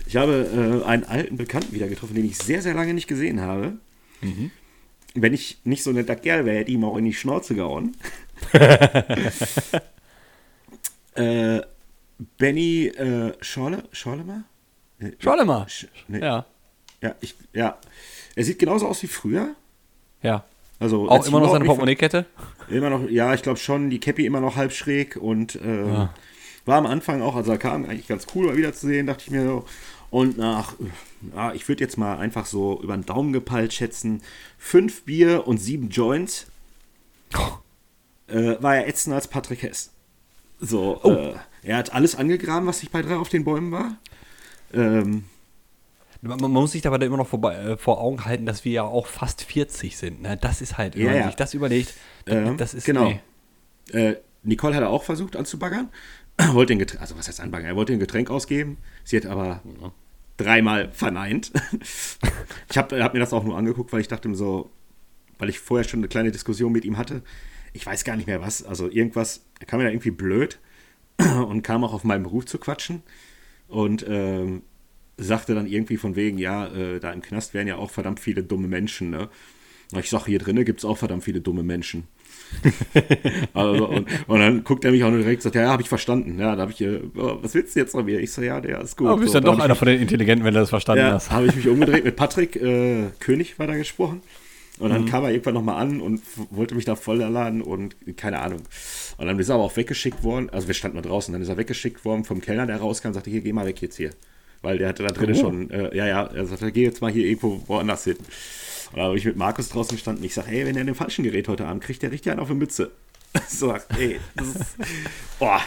Ich 0.07 0.17
habe 0.17 0.83
äh, 0.85 0.87
einen 0.87 1.05
alten 1.05 1.39
Bekannten 1.39 1.75
wieder 1.75 1.89
getroffen, 1.89 2.15
den 2.15 2.27
ich 2.27 2.37
sehr, 2.37 2.61
sehr 2.61 2.75
lange 2.75 2.93
nicht 2.93 3.07
gesehen 3.09 3.41
habe. 3.41 3.73
Mhm. 4.21 4.51
Wenn 5.15 5.33
ich 5.33 5.59
nicht 5.65 5.83
so 5.83 5.91
ein 5.91 5.97
netter 5.97 6.17
Kerl 6.17 6.45
wäre, 6.45 6.59
hätte 6.59 6.71
ich 6.71 6.77
ihm 6.77 6.85
auch 6.85 6.97
in 6.97 7.05
die 7.05 7.13
Schnauze 7.15 7.55
gehauen. 7.55 7.97
äh, 11.15 11.61
Benny 12.39 12.87
äh, 12.89 13.33
Schorle, 13.41 13.85
Schorlemer? 13.93 14.45
Mal. 14.99 15.65
Sch- 15.67 15.89
nee. 16.09 16.21
Ja. 16.21 16.47
Ja, 17.01 17.15
ich, 17.21 17.35
ja. 17.53 17.79
Er 18.35 18.45
sieht 18.45 18.59
genauso 18.59 18.87
aus 18.89 19.03
wie 19.03 19.07
früher. 19.09 19.55
Ja. 20.23 20.45
Also 20.81 21.09
Auch 21.09 21.27
immer 21.27 21.41
noch 21.41 21.53
seine 21.53 21.65
Portemonnaie-Kette? 21.65 22.27
Immer 22.69 22.91
noch, 22.91 23.09
ja, 23.09 23.33
ich 23.35 23.43
glaube 23.43 23.59
schon, 23.59 23.91
die 23.91 24.01
Cappy 24.01 24.27
immer 24.27 24.41
noch 24.41 24.57
halb 24.57 24.73
schräg 24.73 25.17
und 25.17 25.55
äh, 25.57 25.87
Ja. 25.87 26.15
war 26.65 26.79
am 26.79 26.87
Anfang 26.87 27.23
auch, 27.23 27.37
also 27.37 27.53
er 27.53 27.59
kam 27.59 27.85
eigentlich 27.85 28.09
ganz 28.09 28.27
cool 28.35 28.47
mal 28.47 28.57
wiederzusehen, 28.57 29.07
dachte 29.07 29.25
ich 29.27 29.31
mir 29.31 29.45
so. 29.45 29.65
Und 30.15 30.39
nach, 30.39 30.75
ja, 31.35 31.53
ich 31.55 31.67
würde 31.67 31.83
jetzt 31.83 31.99
mal 31.99 32.19
einfach 32.19 32.47
so 32.47 32.81
über 32.81 32.97
den 32.97 33.05
Daumen 33.05 33.33
gepeilt 33.33 33.73
schätzen, 33.73 34.23
fünf 34.59 35.03
Bier 35.03 35.49
und 35.49 35.59
sieben 35.59 35.89
Joints 35.89 36.47
äh, 38.29 38.55
war 38.61 38.77
er 38.77 38.87
ätzender 38.87 39.17
als 39.17 39.27
Patrick 39.27 39.63
Hess. 39.63 39.91
So, 40.61 41.01
Oh. 41.03 41.11
äh, 41.11 41.35
er 41.65 41.79
hat 41.79 41.93
alles 41.93 42.15
angegraben, 42.15 42.69
was 42.69 42.79
sich 42.79 42.91
bei 42.93 43.03
drei 43.03 43.17
auf 43.17 43.29
den 43.29 43.43
Bäumen 43.45 43.73
war. 43.73 43.97
Ähm, 44.73 45.25
Man, 46.21 46.39
man 46.41 46.51
muss 46.53 46.71
sich 46.73 46.83
dabei 46.83 47.05
immer 47.05 47.17
noch 47.17 47.27
vorbei, 47.27 47.57
äh, 47.57 47.77
vor 47.77 48.01
Augen 48.01 48.25
halten, 48.25 48.47
dass 48.47 48.65
wir 48.65 48.71
ja 48.73 48.83
auch 48.85 49.09
fast 49.09 49.43
40 49.43 49.97
sind. 49.97 50.23
Ne? 50.23 50.37
Das 50.41 50.63
ist 50.63 50.79
halt, 50.79 50.95
wenn 50.95 51.03
Ja, 51.07 51.09
man 51.11 51.17
ja. 51.23 51.27
sich 51.27 51.35
das 51.37 51.55
überlegt, 51.55 51.93
Ähm, 52.27 52.57
das 52.57 52.73
ist 52.73 52.85
genau. 52.85 53.11
nee. 53.93 53.99
Äh, 53.99 54.17
Nicole 54.45 54.77
hat 54.77 54.83
er 54.83 54.91
auch 54.91 55.03
versucht 55.03 55.35
anzubaggern. 55.35 55.89
wollte 56.53 56.73
ein 56.73 56.79
Getränk, 56.79 57.03
also 57.03 57.19
was 57.19 57.27
heißt 57.29 57.41
anbaggern? 57.41 57.67
Er 57.71 57.77
wollte 57.77 57.93
ein 57.93 57.99
Getränk 57.99 58.31
ausgeben. 58.31 58.79
Sie 59.03 59.17
hat 59.17 59.27
aber 59.27 59.61
dreimal 60.37 60.91
verneint. 60.93 61.53
ich 62.71 62.77
habe 62.77 63.03
hab 63.03 63.15
mir 63.15 63.21
das 63.21 63.33
auch 63.33 63.45
nur 63.45 63.57
angeguckt, 63.57 63.93
weil 63.93 64.01
ich 64.01 64.09
dachte 64.09 64.29
mir 64.29 64.37
so, 64.37 64.71
weil 65.39 65.49
ich 65.49 65.59
vorher 65.59 65.89
schon 65.89 66.01
eine 66.01 66.09
kleine 66.09 66.33
Diskussion 66.33 66.73
mit 66.73 66.85
ihm 66.85 66.99
hatte. 66.99 67.23
Ich 67.73 67.87
weiß 67.87 68.05
gar 68.05 68.17
nicht 68.17 68.27
mehr 68.27 68.41
was. 68.41 68.65
Also 68.65 68.91
irgendwas, 68.91 69.45
er 69.61 69.67
kam 69.67 69.79
mir 69.79 69.85
da 69.85 69.91
irgendwie 69.91 70.11
blöd 70.11 70.59
und 71.19 71.63
kam 71.63 71.85
auch 71.85 71.93
auf 71.93 72.05
meinen 72.05 72.25
Beruf 72.25 72.47
zu 72.47 72.59
quatschen 72.59 73.03
und 73.69 74.05
ähm, 74.09 74.63
sagte 75.17 75.55
dann 75.55 75.67
irgendwie 75.67 75.97
von 75.97 76.17
wegen, 76.17 76.39
ja, 76.39 76.67
äh, 76.67 77.01
da 77.01 77.13
im 77.13 77.23
Knast 77.23 77.55
wären 77.55 77.67
ja 77.67 77.77
auch 77.77 77.91
verdammt 77.91 78.21
viele 78.21 78.43
dumme 78.43 78.69
Menschen, 78.69 79.11
ne? 79.11 79.29
Ich 79.97 80.11
sage, 80.11 80.27
hier 80.27 80.39
drinnen 80.41 80.65
gibt 80.65 80.81
es 80.81 80.85
auch 80.85 80.99
verdammt 80.99 81.23
viele 81.23 81.41
dumme 81.41 81.63
Menschen. 81.63 82.09
also, 83.55 83.87
und, 83.89 84.07
und 84.27 84.41
dann 84.41 84.65
guckt 84.65 84.85
er 84.85 84.93
mich 84.93 85.05
auch 85.05 85.11
nur 85.11 85.19
direkt 85.21 85.39
und 85.41 85.53
sagt, 85.53 85.57
ja, 85.57 85.69
habe 85.71 85.83
ich 85.83 85.89
verstanden. 85.89 86.39
Ja, 86.39 86.55
da 86.57 86.63
habe 86.63 86.73
ich, 86.73 86.81
äh, 86.81 87.01
oh, 87.17 87.39
was 87.43 87.55
willst 87.55 87.75
du 87.75 87.81
jetzt 87.81 87.93
von 87.93 88.05
mir? 88.05 88.21
Ich 88.21 88.33
so, 88.33 88.43
ja, 88.43 88.61
der 88.61 88.81
ist 88.81 88.97
gut. 88.97 89.07
Aber 89.09 89.17
du 89.17 89.23
bist 89.23 89.33
so, 89.33 89.41
dann 89.41 89.45
da 89.45 89.53
doch 89.57 89.65
einer 89.65 89.73
ich 89.75 89.79
von 89.79 89.89
den 89.89 90.01
Intelligenten, 90.01 90.45
wenn 90.45 90.55
du 90.55 90.61
das 90.61 90.71
verstanden 90.71 91.05
ja, 91.05 91.13
hast. 91.13 91.31
habe 91.31 91.47
ich 91.47 91.57
mich 91.57 91.69
umgedreht 91.69 92.05
mit 92.05 92.17
Patrick 92.17 92.57
äh, 92.57 93.05
König 93.21 93.59
war 93.59 93.67
da 93.67 93.75
gesprochen. 93.77 94.23
Und 94.81 94.89
Mhm. 94.89 94.95
dann 94.95 95.07
kam 95.07 95.23
er 95.25 95.31
irgendwann 95.31 95.55
nochmal 95.55 95.81
an 95.81 96.01
und 96.01 96.21
wollte 96.51 96.75
mich 96.75 96.85
da 96.85 96.97
voll 96.97 97.21
erladen 97.21 97.63
und 97.63 97.95
keine 98.17 98.41
Ahnung. 98.41 98.63
Und 99.19 99.27
dann 99.27 99.39
ist 99.39 99.49
er 99.49 99.55
aber 99.55 99.65
auch 99.65 99.77
weggeschickt 99.77 100.25
worden. 100.25 100.51
Also 100.51 100.67
wir 100.67 100.75
standen 100.75 100.97
mal 100.97 101.03
draußen, 101.03 101.33
dann 101.33 101.43
ist 101.43 101.49
er 101.49 101.57
weggeschickt 101.57 102.05
worden 102.05 102.25
vom 102.25 102.41
Kellner, 102.41 102.67
der 102.67 102.79
rauskam 102.79 103.09
und 103.09 103.15
sagte, 103.15 103.31
hier, 103.31 103.41
geh 103.41 103.53
mal 103.53 103.67
weg 103.67 103.81
jetzt 103.83 103.97
hier. 103.97 104.11
Weil 104.63 104.79
der 104.79 104.89
hatte 104.89 105.05
da 105.05 105.11
drinnen 105.11 105.37
Oh. 105.37 105.41
schon, 105.41 105.71
äh, 105.71 105.95
ja, 105.97 106.07
ja, 106.09 106.25
er 106.25 106.47
sagte, 106.47 106.73
geh 106.73 106.83
jetzt 106.83 107.01
mal 107.03 107.13
hier 107.13 107.25
irgendwo 107.27 107.63
woanders 107.69 108.03
hin. 108.03 108.17
Und 108.95 108.99
dann 108.99 109.07
habe 109.07 109.19
ich 109.19 109.25
mit 109.25 109.35
Markus 109.37 109.71
draußen 109.71 109.97
gestanden. 109.97 110.25
Ich 110.25 110.35
sage, 110.35 110.53
ey, 110.53 110.65
wenn 110.65 110.77
er 110.77 110.83
in 110.83 110.87
dem 110.87 110.95
falschen 110.95 111.25
Gerät 111.25 111.49
heute 111.49 111.67
Abend 111.67 111.83
kriegt, 111.83 112.01
der 112.03 112.13
richtig 112.13 112.31
einen 112.31 112.41
auf 112.41 112.47
die 112.49 112.55
Mütze. 112.55 112.93
So, 113.49 113.75
ey, 113.99 114.21
das 114.37 114.47
ist, 114.55 114.77
boah. 115.41 115.61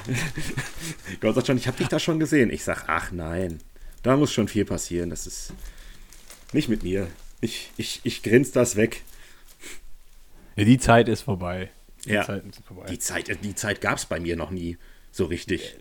Gott 1.19 1.35
sagt 1.35 1.47
schon, 1.47 1.57
ich 1.57 1.67
habe 1.67 1.75
dich 1.75 1.89
da 1.89 1.99
schon 1.99 2.17
gesehen. 2.17 2.49
Ich 2.49 2.63
sag, 2.63 2.85
ach 2.87 3.11
nein, 3.11 3.59
da 4.03 4.15
muss 4.15 4.31
schon 4.31 4.47
viel 4.47 4.63
passieren. 4.63 5.09
Das 5.09 5.27
ist 5.27 5.51
nicht 6.53 6.69
mit 6.69 6.83
mir. 6.83 7.09
Ich, 7.41 7.71
ich, 7.75 7.99
ich 8.05 8.23
grinse 8.23 8.53
das 8.53 8.77
weg. 8.77 9.03
Ja, 10.55 10.63
die 10.63 10.77
Zeit 10.77 11.09
ist 11.09 11.23
vorbei. 11.23 11.69
Die 12.05 12.11
Ja. 12.11 12.23
Zeit 12.23 12.45
ist 12.45 12.63
vorbei. 12.65 12.85
Die 12.89 12.99
Zeit, 12.99 13.43
die 13.43 13.55
Zeit 13.55 13.81
gab 13.81 13.97
es 13.97 14.05
bei 14.05 14.21
mir 14.21 14.37
noch 14.37 14.49
nie 14.51 14.77
so 15.11 15.25
richtig. 15.25 15.75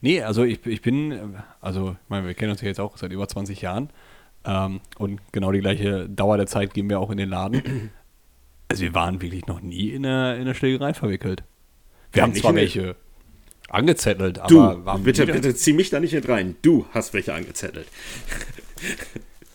Nee, 0.00 0.22
also 0.22 0.44
ich, 0.44 0.64
ich 0.66 0.82
bin, 0.82 1.36
also 1.60 1.96
ich 2.00 2.08
meine, 2.08 2.28
wir 2.28 2.34
kennen 2.34 2.52
uns 2.52 2.60
ja 2.60 2.68
jetzt 2.68 2.78
auch 2.78 2.96
seit 2.96 3.10
über 3.10 3.26
20 3.26 3.60
Jahren 3.60 3.90
ähm, 4.46 4.80
und 4.98 5.20
genau 5.32 5.52
die 5.52 5.60
gleiche 5.60 6.08
Dauer 6.08 6.36
der 6.36 6.46
Zeit 6.46 6.74
geben 6.74 6.88
wir 6.90 7.00
auch 7.00 7.10
in 7.10 7.18
den 7.18 7.28
Laden. 7.28 7.90
Also 8.68 8.82
wir 8.82 8.94
waren 8.94 9.22
wirklich 9.22 9.46
noch 9.46 9.60
nie 9.62 9.90
in 9.90 10.04
eine, 10.04 10.34
in 10.34 10.40
eine 10.40 10.54
Schlägerei 10.56 10.92
verwickelt. 10.92 11.44
Wir 12.10 12.18
Ja, 12.18 12.22
haben 12.24 12.34
zwar 12.34 12.52
welche 12.56 12.96
angezettelt, 13.68 14.40
Du, 14.48 14.60
aber 14.60 14.98
bitte, 14.98 15.24
bitte 15.24 15.54
zieh 15.54 15.72
mich 15.72 15.90
da 15.90 16.00
nicht 16.00 16.14
mit 16.14 16.28
rein. 16.28 16.56
Du 16.62 16.84
hast 16.90 17.14
welche 17.14 17.32
angezettelt. 17.32 17.86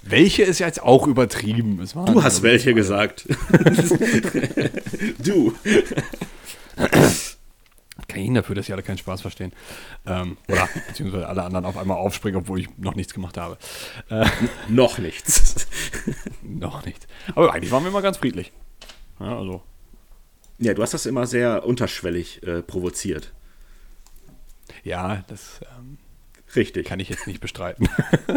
welche 0.02 0.44
ist 0.44 0.60
ja 0.60 0.68
jetzt 0.68 0.82
auch 0.82 1.08
übertrieben. 1.08 1.78
Du 2.06 2.24
hast 2.24 2.42
welche 2.42 2.74
gesagt. 2.74 3.28
du. 5.20 5.54
Kann 8.12 8.22
Ihnen 8.22 8.36
dafür, 8.36 8.56
dass 8.56 8.66
Sie 8.66 8.74
alle 8.74 8.84
keinen 8.84 8.98
Spaß 8.98 9.22
verstehen. 9.22 9.54
Ähm, 10.06 10.38
oder 10.50 10.68
beziehungsweise 10.88 11.28
alle 11.28 11.44
anderen 11.44 11.66
auf 11.66 11.78
einmal 11.78 11.98
aufspringen, 11.98 12.42
obwohl 12.42 12.60
ich 12.60 12.78
noch 12.78 12.96
nichts 12.96 13.14
gemacht 13.14 13.38
habe. 13.38 13.58
Äh, 14.10 14.26
Noch 14.68 14.98
nichts. 14.98 15.68
noch 16.42 16.86
nicht. 16.86 17.08
Aber 17.36 17.54
eigentlich 17.54 17.72
waren 17.72 17.84
wir 17.84 17.90
immer 17.90 18.02
ganz 18.02 18.18
friedlich. 18.18 18.52
Ja, 19.20 19.38
also. 19.38 19.64
Ja, 20.58 20.74
du 20.74 20.82
hast 20.82 20.94
das 20.94 21.06
immer 21.06 21.26
sehr 21.26 21.66
unterschwellig 21.66 22.44
äh, 22.44 22.62
provoziert. 22.62 23.34
Ja, 24.84 25.24
das 25.28 25.62
ähm, 25.80 25.98
Richtig. 26.56 26.86
kann 26.88 27.00
ich 27.00 27.10
jetzt 27.10 27.28
nicht 27.28 27.40
bestreiten. 27.40 27.88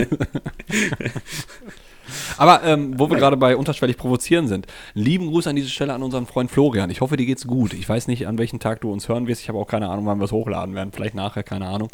Aber 2.36 2.62
ähm, 2.64 2.98
wo 2.98 3.10
wir 3.10 3.16
gerade 3.16 3.36
bei 3.36 3.56
unterschwellig 3.56 3.96
provozieren 3.96 4.48
sind, 4.48 4.66
lieben 4.94 5.28
Gruß 5.28 5.46
an 5.46 5.56
diese 5.56 5.68
Stelle 5.68 5.94
an 5.94 6.02
unseren 6.02 6.26
Freund 6.26 6.50
Florian. 6.50 6.90
Ich 6.90 7.00
hoffe, 7.00 7.16
dir 7.16 7.26
geht's 7.26 7.46
gut. 7.46 7.72
Ich 7.74 7.88
weiß 7.88 8.08
nicht, 8.08 8.26
an 8.26 8.38
welchem 8.38 8.60
Tag 8.60 8.80
du 8.80 8.92
uns 8.92 9.08
hören 9.08 9.26
wirst. 9.26 9.42
Ich 9.42 9.48
habe 9.48 9.58
auch 9.58 9.66
keine 9.66 9.88
Ahnung, 9.88 10.06
wann 10.06 10.18
wir 10.18 10.24
es 10.24 10.32
hochladen 10.32 10.74
werden. 10.74 10.92
Vielleicht 10.92 11.14
nachher, 11.14 11.42
keine 11.42 11.66
Ahnung. 11.68 11.90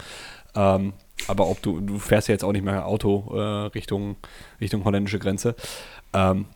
Ähm, 0.54 0.92
aber 1.28 1.48
ob 1.48 1.62
du, 1.62 1.80
du 1.80 1.98
fährst 1.98 2.28
ja 2.28 2.32
jetzt 2.32 2.44
auch 2.44 2.52
nicht 2.52 2.64
mehr 2.64 2.86
Auto 2.86 3.32
äh, 3.34 3.66
Richtung, 3.68 4.16
Richtung 4.60 4.84
holländische 4.84 5.18
Grenze. 5.18 5.54
Ähm, 6.12 6.46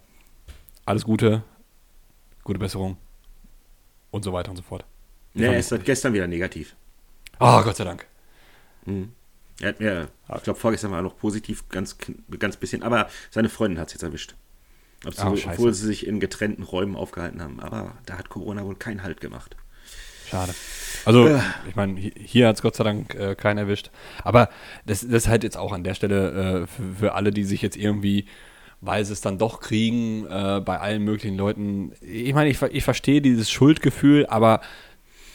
alles 0.86 1.04
Gute, 1.04 1.42
gute 2.42 2.58
Besserung 2.58 2.96
und 4.10 4.24
so 4.24 4.32
weiter 4.32 4.50
und 4.50 4.56
so 4.56 4.62
fort. 4.62 4.84
Er 5.34 5.58
ist 5.58 5.68
seit 5.68 5.84
gestern 5.84 6.12
wieder 6.12 6.26
negativ. 6.26 6.76
Ah, 7.38 7.62
Gott 7.62 7.76
sei 7.76 7.84
Dank. 7.84 8.06
Er 9.60 9.68
hat 9.68 9.80
mir, 9.80 10.08
ich 10.36 10.42
glaube, 10.42 10.58
vorgestern 10.58 10.90
war 10.90 10.98
er 10.98 11.02
noch 11.02 11.16
positiv, 11.16 11.68
ganz, 11.68 11.96
ganz 12.38 12.56
bisschen, 12.56 12.82
aber 12.82 13.08
seine 13.30 13.48
Freundin 13.48 13.78
hat 13.78 13.88
es 13.88 13.94
jetzt 13.94 14.02
erwischt. 14.02 14.34
Obwohl, 15.06 15.32
Ah, 15.32 15.36
scheiße. 15.36 15.48
obwohl 15.58 15.72
sie 15.74 15.86
sich 15.86 16.06
in 16.06 16.18
getrennten 16.18 16.62
Räumen 16.62 16.96
aufgehalten 16.96 17.42
haben. 17.42 17.60
Aber 17.60 17.92
da 18.06 18.16
hat 18.18 18.30
Corona 18.30 18.64
wohl 18.64 18.74
keinen 18.74 19.02
Halt 19.02 19.20
gemacht. 19.20 19.54
Schade. 20.30 20.54
Also, 21.04 21.28
Äh. 21.28 21.40
ich 21.68 21.76
meine, 21.76 22.00
hi- 22.00 22.14
hier 22.16 22.48
hat 22.48 22.56
es 22.56 22.62
Gott 22.62 22.74
sei 22.74 22.84
Dank 22.84 23.14
äh, 23.14 23.34
keinen 23.34 23.58
erwischt. 23.58 23.90
Aber 24.24 24.48
das, 24.86 25.00
das 25.02 25.10
ist 25.24 25.28
halt 25.28 25.44
jetzt 25.44 25.56
auch 25.58 25.72
an 25.72 25.84
der 25.84 25.94
Stelle 25.94 26.62
äh, 26.62 26.66
für, 26.66 26.94
für 26.98 27.12
alle, 27.14 27.30
die 27.32 27.44
sich 27.44 27.60
jetzt 27.60 27.76
irgendwie, 27.76 28.24
weil 28.80 29.04
sie 29.04 29.12
es 29.12 29.20
dann 29.20 29.36
doch 29.38 29.60
kriegen, 29.60 30.24
äh, 30.26 30.62
bei 30.64 30.80
allen 30.80 31.02
möglichen 31.04 31.36
Leuten. 31.36 31.92
Ich 32.00 32.32
meine, 32.32 32.48
ich, 32.48 32.60
ich 32.62 32.82
verstehe 32.84 33.20
dieses 33.20 33.50
Schuldgefühl, 33.50 34.24
aber 34.26 34.62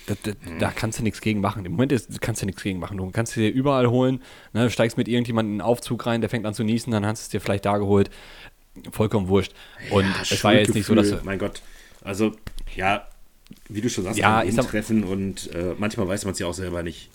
da, 0.09 0.31
da, 0.31 0.31
da 0.59 0.71
kannst 0.71 0.99
du 0.99 1.03
nichts 1.03 1.21
gegen 1.21 1.39
machen. 1.41 1.65
Im 1.65 1.73
Moment 1.73 1.91
ist, 1.91 2.21
kannst 2.21 2.41
du 2.41 2.45
nichts 2.45 2.63
gegen 2.63 2.79
machen. 2.79 2.97
Du 2.97 3.09
kannst 3.11 3.35
dir 3.35 3.51
überall 3.51 3.87
holen. 3.87 4.21
Ne? 4.53 4.63
Du 4.63 4.69
steigst 4.71 4.97
mit 4.97 5.07
irgendjemandem 5.07 5.55
in 5.55 5.61
einen 5.61 5.69
Aufzug 5.69 6.05
rein, 6.05 6.21
der 6.21 6.29
fängt 6.29 6.45
an 6.45 6.53
zu 6.53 6.63
niesen, 6.63 6.91
dann 6.91 7.05
hast 7.05 7.21
du 7.21 7.23
es 7.23 7.29
dir 7.29 7.41
vielleicht 7.41 7.65
da 7.65 7.77
geholt. 7.77 8.09
Vollkommen 8.91 9.27
wurscht. 9.27 9.53
Und 9.91 10.05
Ja, 10.05 10.21
es 10.21 10.43
war 10.43 10.53
ja 10.53 10.59
jetzt 10.59 10.73
nicht 10.73 10.85
so, 10.85 10.95
dass 10.95 11.09
du, 11.09 11.19
Mein 11.23 11.39
Gott. 11.39 11.61
Also, 12.03 12.31
ja, 12.75 13.07
wie 13.67 13.81
du 13.81 13.89
schon 13.89 14.03
sagst, 14.03 14.17
Ja, 14.19 14.43
ja, 14.43 14.49
ich 14.49 14.55
Treffen 14.55 15.03
und 15.03 15.53
äh, 15.53 15.75
manchmal 15.77 16.07
weiß 16.07 16.25
man 16.25 16.33
es 16.33 16.39
ja 16.39 16.47
auch 16.47 16.53
selber 16.53 16.83
nicht. 16.83 17.09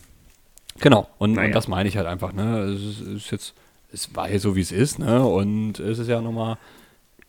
Genau, 0.80 1.08
und, 1.18 1.32
Naja. 1.34 1.46
und 1.48 1.54
das 1.54 1.68
meine 1.68 1.88
ich 1.88 1.96
halt 1.96 2.06
einfach, 2.06 2.32
ne? 2.32 2.58
Es 2.60 2.82
ist, 2.82 3.00
es 3.00 3.08
ist 3.24 3.30
jetzt, 3.30 3.54
es 3.92 4.14
war 4.16 4.28
jetzt 4.28 4.42
so, 4.42 4.56
wie 4.56 4.60
es 4.60 4.72
ist, 4.72 4.98
ne? 4.98 5.24
Und 5.24 5.78
es 5.78 5.98
ist 5.98 6.08
ja 6.08 6.20
nochmal, 6.20 6.58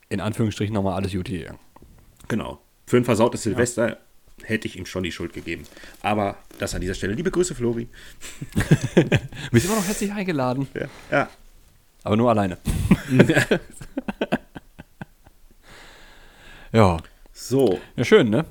in 0.09 0.19
Anführungsstrichen, 0.19 0.73
nochmal 0.73 0.95
alles 0.95 1.11
gut 1.11 1.27
hier. 1.27 1.55
Genau. 2.27 2.59
Für 2.87 2.97
ein 2.97 3.05
versautes 3.05 3.43
Silvester 3.43 3.97
hätte 4.45 4.67
ich 4.67 4.77
ihm 4.77 4.85
schon 4.85 5.03
die 5.03 5.11
Schuld 5.11 5.33
gegeben. 5.33 5.63
Aber 6.01 6.37
das 6.59 6.73
an 6.75 6.81
dieser 6.81 6.93
Stelle. 6.93 7.13
Liebe 7.13 7.31
Grüße, 7.31 7.55
Flori. 7.55 7.87
Wir 8.95 9.59
sind 9.59 9.65
immer 9.71 9.75
noch 9.79 9.87
herzlich 9.87 10.11
eingeladen, 10.11 10.67
Ja. 10.73 10.87
ja. 11.11 11.29
aber 12.03 12.15
nur 12.17 12.29
alleine. 12.29 12.57
ja. 16.71 16.97
So, 17.33 17.79
Ja, 17.95 18.03
schön, 18.05 18.29
ne? 18.29 18.45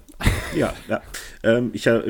ja, 0.54 0.74
ja. 0.88 1.02
Ähm, 1.42 1.70
ich, 1.72 1.86
äh, 1.86 2.02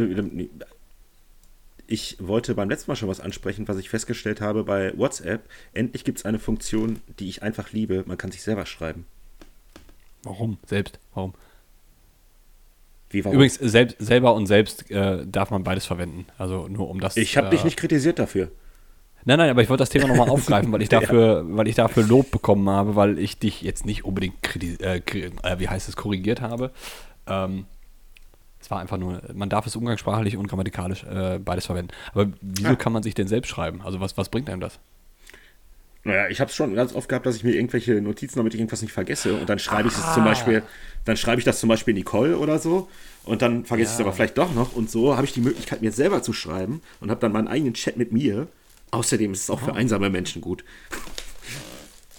ich 1.87 2.17
wollte 2.21 2.55
beim 2.55 2.69
letzten 2.69 2.91
Mal 2.91 2.97
schon 2.97 3.09
was 3.09 3.21
ansprechen, 3.21 3.69
was 3.69 3.79
ich 3.79 3.89
festgestellt 3.91 4.41
habe 4.41 4.65
bei 4.65 4.97
WhatsApp. 4.97 5.49
Endlich 5.73 6.05
gibt 6.05 6.19
es 6.19 6.25
eine 6.25 6.39
Funktion, 6.39 7.01
die 7.19 7.29
ich 7.29 7.43
einfach 7.43 7.73
liebe. 7.73 8.05
Man 8.07 8.19
kann 8.19 8.31
sich 8.33 8.43
selber 8.43 8.67
schreiben. 8.67 9.07
Warum? 10.23 10.59
Selbst. 10.67 10.99
Warum? 11.15 11.35
Wie? 13.15 13.29
Übrigens, 13.29 13.55
selbst, 13.55 13.97
selber 14.01 14.35
und 14.35 14.47
selbst 14.47 14.91
äh, 14.91 15.25
darf 15.27 15.51
man 15.51 15.63
beides 15.63 15.87
verwenden. 15.87 16.27
Also 16.39 16.67
nur 16.69 16.89
um 16.91 17.01
das. 17.01 17.17
ich 17.17 17.37
habe 17.37 17.49
äh, 17.49 17.51
dich 17.51 17.65
nicht 17.65 17.77
kritisiert 17.77 18.19
dafür. 18.19 18.51
Nein, 19.27 19.39
nein, 19.39 19.51
aber 19.51 19.63
ich 19.63 19.69
wollte 19.71 19.83
das 19.83 19.91
Thema 19.91 20.09
nochmal 20.09 20.29
aufgreifen, 20.31 20.73
weil 20.73 20.83
ich 20.83 20.89
dafür, 20.91 21.45
weil 21.47 21.69
ich 21.69 21.75
dafür 21.77 22.03
Lob 22.03 22.31
bekommen 22.31 22.69
habe, 22.69 22.97
weil 22.97 23.19
ich 23.19 23.39
dich 23.39 23.63
jetzt 23.63 23.87
nicht 23.87 24.05
unbedingt 24.05 24.37
äh, 24.83 24.97
äh, 24.99 25.59
wie 25.59 25.69
heißt 25.69 25.89
es, 25.89 25.97
korrigiert 25.97 26.41
habe. 26.41 26.71
Ähm, 27.27 27.67
es 28.61 28.71
war 28.71 28.81
einfach 28.81 28.97
nur, 28.97 29.21
man 29.35 29.51
darf 29.51 29.67
es 29.67 29.77
umgangssprachlich 29.77 30.37
und 30.39 30.47
grammatikalisch 30.47 31.05
äh, 31.05 31.39
beides 31.39 31.67
verwenden. 31.67 31.93
Aber 32.13 32.29
wieso 32.41 32.71
Ah. 32.71 32.75
kann 32.77 32.93
man 32.95 33.03
sich 33.03 33.15
denn 33.15 33.29
selbst 33.29 33.49
schreiben? 33.49 33.83
Also 33.83 34.01
was, 34.01 34.17
was 34.17 34.31
bringt 34.31 34.49
einem 34.49 34.61
das? 34.61 34.79
Naja, 36.05 36.29
ich 36.29 36.41
habe 36.41 36.51
es 36.51 36.55
schon 36.57 36.75
ganz 36.75 36.95
oft 36.95 37.09
gehabt, 37.09 37.25
dass 37.25 37.35
ich 37.35 37.45
mir 37.45 37.55
irgendwelche 37.55 37.95
Notizen, 37.95 38.37
damit 38.37 38.53
ich 38.53 38.61
irgendwas 38.61 38.83
nicht 38.83 38.93
vergesse. 38.93 39.35
Und 39.35 39.49
dann 39.49 39.59
schreibe 39.59 39.89
ich 39.89 39.95
es 39.95 40.15
zum 40.15 40.25
Beispiel, 40.25 40.63
dann 41.07 41.17
schreibe 41.17 41.39
ich 41.39 41.45
das 41.45 41.61
zum 41.61 41.71
Beispiel 41.71 41.95
Nicole 41.95 42.37
oder 42.39 42.59
so. 42.59 42.89
Und 43.25 43.41
dann 43.41 43.65
vergesse 43.65 43.93
ich 43.93 43.95
es 43.95 44.01
aber 44.01 44.13
vielleicht 44.13 44.37
doch 44.37 44.55
noch. 44.55 44.75
Und 44.75 44.91
so 44.91 45.17
habe 45.17 45.25
ich 45.25 45.33
die 45.33 45.41
Möglichkeit, 45.41 45.81
mir 45.81 45.93
selber 45.93 46.23
zu 46.23 46.35
schreiben 46.35 46.83
und 47.01 47.11
habe 47.11 47.21
dann 47.21 47.33
meinen 47.33 47.49
eigenen 47.49 47.73
Chat 47.73 47.97
mit 47.97 48.13
mir. 48.13 48.49
Außerdem 48.91 49.33
ist 49.33 49.45
es 49.45 49.51
auch 49.51 49.61
für 49.61 49.75
einsame 49.75 50.11
Menschen 50.11 50.43
gut. 50.43 50.63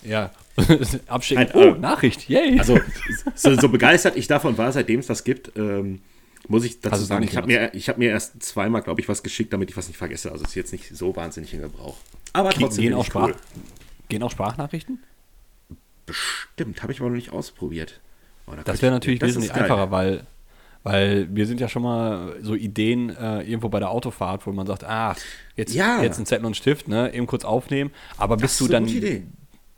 Ja. 0.04 0.32
Abschicken. 1.08 1.48
Oh, 1.54 1.60
äh, 1.60 1.78
Nachricht. 1.78 2.28
Yay. 2.28 2.58
Also, 2.58 2.80
so, 3.36 3.56
so 3.56 3.70
begeistert 3.70 4.16
ich 4.16 4.28
davon 4.28 4.58
war, 4.58 4.72
seitdem 4.72 5.00
es 5.00 5.08
das 5.08 5.24
gibt, 5.24 5.52
ähm, 5.58 6.02
muss 6.48 6.64
ich 6.64 6.80
dazu 6.80 7.02
noch 7.02 7.08
sagen, 7.08 7.24
ich 7.24 7.38
habe 7.38 7.48
mir, 7.48 7.74
ich 7.74 7.90
hab 7.90 7.98
mir 7.98 8.10
erst 8.10 8.42
zweimal, 8.44 8.82
glaube 8.82 9.02
ich, 9.02 9.10
was 9.10 9.24
geschickt, 9.24 9.52
damit 9.54 9.70
ich 9.70 9.78
was 9.78 9.88
nicht 9.88 9.98
vergesse. 9.98 10.32
Also 10.32 10.44
ist 10.44 10.56
jetzt 10.56 10.72
nicht 10.72 10.96
so 10.96 11.16
wahnsinnig 11.16 11.54
in 11.54 11.62
Gebrauch. 11.62 11.98
Aber 12.34 12.52
trotzdem 12.52 12.84
gehen, 12.84 12.94
auch 12.94 13.08
cool. 13.16 13.36
Gehen 14.10 14.24
auch 14.24 14.32
Sprachnachrichten? 14.32 15.04
Bestimmt, 16.06 16.84
habe 16.84 16.92
ich 16.94 17.00
aber 17.00 17.10
noch 17.10 17.16
nicht 17.16 17.32
ausprobiert. 17.32 18.00
Oh, 18.48 18.52
da 18.56 18.62
Das 18.64 18.82
wäre 18.82 18.92
ich- 18.92 18.96
natürlich 18.96 19.20
das 19.20 19.30
wesentlich 19.30 19.54
einfacher, 19.54 19.90
weil, 19.90 20.26
weil 20.84 21.28
wir 21.36 21.48
sind 21.48 21.60
ja 21.60 21.68
schon 21.68 21.82
mal 21.82 22.36
so 22.42 22.54
Ideen 22.54 23.10
äh, 23.16 23.42
irgendwo 23.42 23.70
bei 23.70 23.80
der 23.80 23.90
Autofahrt, 23.90 24.46
wo 24.46 24.52
man 24.52 24.68
sagt, 24.68 24.84
ah, 24.84 25.16
jetzt, 25.56 25.74
Ja. 25.74 26.04
jetzt 26.04 26.20
ein 26.20 26.26
Zettel 26.28 26.46
und 26.46 26.56
Stift, 26.56 26.88
ne, 26.88 27.12
eben 27.14 27.26
kurz 27.26 27.44
aufnehmen. 27.44 27.92
Aber 28.18 28.38
bis 28.38 28.58
du 28.60 28.68
dann 28.68 28.88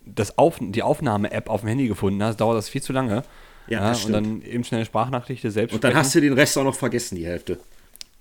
das 0.06 0.38
Auf, 0.38 0.58
die 0.60 0.84
Aufnahme-App 0.84 1.50
auf 1.50 1.62
dem 1.62 1.70
Handy 1.70 1.88
gefunden 1.88 2.22
hast, 2.24 2.38
dauert 2.38 2.58
das 2.58 2.68
viel 2.70 2.82
zu 2.82 2.92
lange. 2.94 3.24
Ja, 3.68 3.82
das 3.90 4.06
und 4.06 4.14
dann 4.14 4.42
eben 4.44 4.64
schnell 4.64 4.86
Sprachnachricht 4.86 5.42
selbst 5.44 5.74
Und 5.74 5.84
dann 5.84 5.92
sprechen. 5.92 5.98
hast 6.06 6.16
du 6.16 6.22
den 6.22 6.34
Rest 6.34 6.58
auch 6.58 6.64
noch 6.64 6.76
vergessen, 6.76 7.16
die 7.16 7.26
Hälfte. 7.26 7.58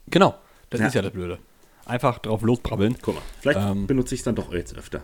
Genau, 0.09 0.35
das 0.71 0.81
Ja. 0.81 0.87
ist 0.89 0.95
ja 0.95 1.03
das 1.03 1.13
Blöde. 1.13 1.39
Einfach 1.85 2.19
drauf 2.19 2.43
losbrabbeln. 2.43 2.97
Guck 3.01 3.15
mal, 3.17 3.23
vielleicht 3.41 3.61
Ähm. 3.61 3.87
benutze 3.87 4.15
ich 4.17 4.21
es 4.21 4.25
dann 4.25 4.35
doch 4.35 4.53
jetzt 4.53 4.77
öfter. 4.77 5.03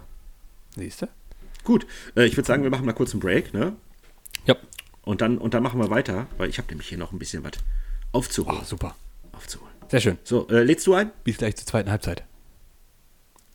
Du? 0.76 1.08
Gut, 1.64 1.86
äh, 2.16 2.24
ich 2.24 2.36
würde 2.36 2.46
sagen, 2.46 2.62
wir 2.62 2.70
machen 2.70 2.86
mal 2.86 2.92
kurz 2.92 3.12
einen 3.12 3.20
Break, 3.20 3.54
ne? 3.54 3.76
Ja. 4.46 4.56
Und 5.02 5.20
dann, 5.20 5.38
und 5.38 5.54
dann 5.54 5.62
machen 5.62 5.80
wir 5.80 5.90
weiter, 5.90 6.26
weil 6.38 6.48
ich 6.48 6.58
habe 6.58 6.68
nämlich 6.68 6.88
hier 6.88 6.98
noch 6.98 7.12
ein 7.12 7.18
bisschen 7.18 7.44
was 7.44 7.52
aufzuholen. 8.12 8.58
Oh, 8.60 8.64
super. 8.64 8.96
aufzuholen. 9.32 9.72
Sehr 9.88 10.00
schön. 10.00 10.18
So, 10.24 10.48
äh, 10.48 10.62
lädst 10.62 10.86
du 10.86 10.94
ein? 10.94 11.10
Bis 11.24 11.38
gleich 11.38 11.56
zur 11.56 11.66
zweiten 11.66 11.90
Halbzeit. 11.90 12.24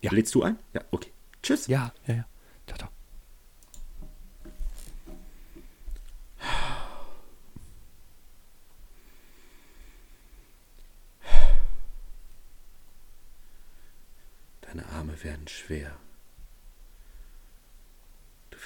Ja. 0.01 0.11
Lädst 0.11 0.35
du 0.35 0.43
ein? 0.43 0.57
Ja, 0.73 0.81
okay. 0.91 1.11
Tschüss. 1.41 1.67
Ja, 1.67 1.93
ja, 2.05 2.15
ja. 2.15 2.25
Ciao, 2.67 2.77
ciao. 2.77 2.89
Deine 14.61 14.85
Arme 14.89 15.23
werden 15.23 15.47
schwer. 15.47 15.97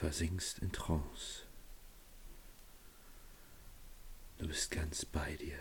Versinkst 0.02 0.58
in 0.58 0.72
Trance. 0.72 1.44
Du 4.40 4.48
bist 4.48 4.72
ganz 4.72 5.06
bei 5.06 5.36
dir. 5.36 5.60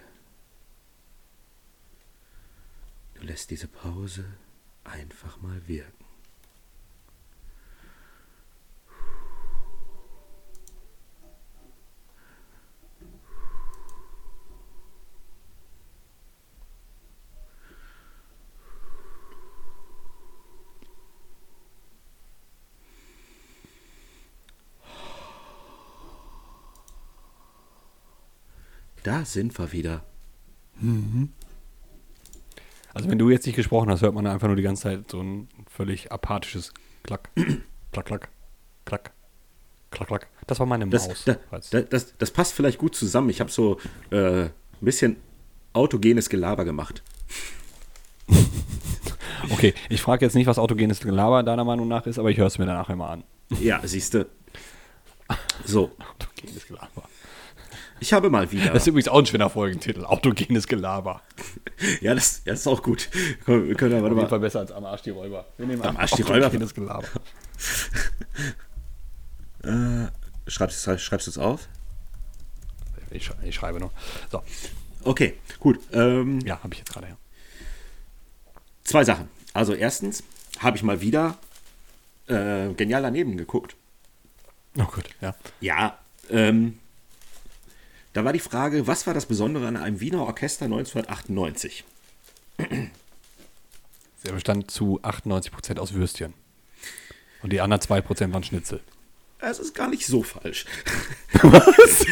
Du 3.12 3.20
lässt 3.20 3.50
diese 3.50 3.68
Pause 3.68 4.24
einfach 4.82 5.42
mal 5.42 5.68
wirken. 5.68 6.09
Da 29.10 29.24
sind 29.24 29.58
wir 29.58 29.72
wieder. 29.72 30.04
Also 32.94 33.08
wenn 33.10 33.18
du 33.18 33.28
jetzt 33.28 33.44
nicht 33.44 33.56
gesprochen 33.56 33.90
hast, 33.90 34.02
hört 34.02 34.14
man 34.14 34.24
einfach 34.28 34.46
nur 34.46 34.54
die 34.54 34.62
ganze 34.62 34.82
Zeit 34.84 35.10
so 35.10 35.20
ein 35.20 35.48
völlig 35.68 36.12
apathisches 36.12 36.72
Klack, 37.02 37.28
Klack, 37.92 38.06
Klack, 38.06 38.28
Klack, 38.84 39.10
Klack, 39.90 40.06
Klack. 40.08 40.28
Das 40.46 40.60
war 40.60 40.66
meine 40.66 40.86
Das, 40.86 41.08
Maus. 41.08 41.24
da, 41.24 41.36
Falls- 41.50 41.70
da, 41.70 41.80
das, 41.80 42.16
das 42.18 42.30
passt 42.30 42.52
vielleicht 42.52 42.78
gut 42.78 42.94
zusammen. 42.94 43.30
Ich 43.30 43.40
habe 43.40 43.50
so 43.50 43.80
äh, 44.12 44.42
ein 44.44 44.50
bisschen 44.80 45.16
autogenes 45.72 46.28
Gelaber 46.28 46.64
gemacht. 46.64 47.02
Okay, 49.52 49.72
ich 49.88 50.02
frage 50.02 50.24
jetzt 50.24 50.34
nicht, 50.34 50.46
was 50.46 50.58
autogenes 50.58 51.00
Gelaber 51.00 51.42
deiner 51.42 51.64
Meinung 51.64 51.88
nach 51.88 52.06
ist, 52.06 52.18
aber 52.18 52.30
ich 52.30 52.36
höre 52.36 52.46
es 52.46 52.58
mir 52.58 52.66
danach 52.66 52.90
immer 52.90 53.08
an. 53.08 53.24
Ja, 53.58 53.80
siehst 53.82 54.12
du. 54.14 54.26
So, 55.64 55.90
Autogenes 56.12 56.66
Gelaber. 56.66 57.02
Ich 58.00 58.12
habe 58.12 58.30
mal 58.30 58.50
wieder. 58.50 58.72
Das 58.72 58.82
ist 58.82 58.86
übrigens 58.88 59.08
auch 59.08 59.18
ein 59.18 59.26
schöner 59.26 59.50
Folgentitel. 59.50 60.04
Autogenes 60.04 60.66
Gelaber. 60.66 61.22
ja, 62.00 62.14
das, 62.14 62.42
das 62.44 62.60
ist 62.60 62.66
auch 62.66 62.82
gut. 62.82 63.08
Komm, 63.44 63.68
wir 63.68 63.74
können 63.74 63.92
ja, 63.92 63.98
Auf 63.98 64.02
warte 64.04 64.14
jeden 64.14 64.22
mal. 64.24 64.28
Fall 64.28 64.40
besser 64.40 64.60
als 64.60 64.72
am 64.72 64.84
Arsch 64.84 65.02
die 65.02 65.10
Räuber. 65.10 65.46
Wir 65.56 65.66
nehmen 65.66 65.82
Am 65.82 65.96
Arsch 65.96 66.12
die 66.12 66.22
Räuber? 66.22 66.46
Autogenes 66.46 66.74
Gelaber. 66.74 67.06
Schreibst, 70.46 70.86
du- 70.86 70.98
schreibst 70.98 71.26
du 71.26 71.30
es 71.30 71.38
auf? 71.38 71.68
Ich, 73.10 73.30
ich 73.42 73.54
schreibe 73.54 73.78
nur. 73.80 73.90
So, 74.30 74.42
Okay, 75.02 75.34
gut. 75.58 75.80
Ähm, 75.92 76.40
ja, 76.40 76.62
habe 76.62 76.74
ich 76.74 76.80
jetzt 76.80 76.92
gerade, 76.92 77.08
ja. 77.08 77.16
Zwei 78.84 79.04
Sachen. 79.04 79.28
Also 79.54 79.72
erstens 79.74 80.22
habe 80.58 80.76
ich 80.76 80.82
mal 80.82 81.00
wieder 81.00 81.38
äh, 82.26 82.72
genial 82.74 83.02
daneben 83.02 83.36
geguckt. 83.36 83.76
Oh 84.78 84.84
gut, 84.84 85.04
ja. 85.20 85.34
Ja, 85.60 85.98
ähm, 86.30 86.78
da 88.12 88.24
war 88.24 88.32
die 88.32 88.40
Frage, 88.40 88.86
was 88.86 89.06
war 89.06 89.14
das 89.14 89.26
Besondere 89.26 89.66
an 89.66 89.76
einem 89.76 90.00
Wiener 90.00 90.22
Orchester 90.22 90.64
1998? 90.66 91.84
Der 94.24 94.32
bestand 94.32 94.70
zu 94.70 95.00
98% 95.02 95.78
aus 95.78 95.94
Würstchen. 95.94 96.34
Und 97.42 97.52
die 97.52 97.60
anderen 97.60 97.80
2% 97.80 98.32
waren 98.32 98.42
Schnitzel. 98.42 98.80
Es 99.38 99.58
ist 99.58 99.74
gar 99.74 99.88
nicht 99.88 100.06
so 100.06 100.22
falsch. 100.22 100.66
Was? 101.42 102.04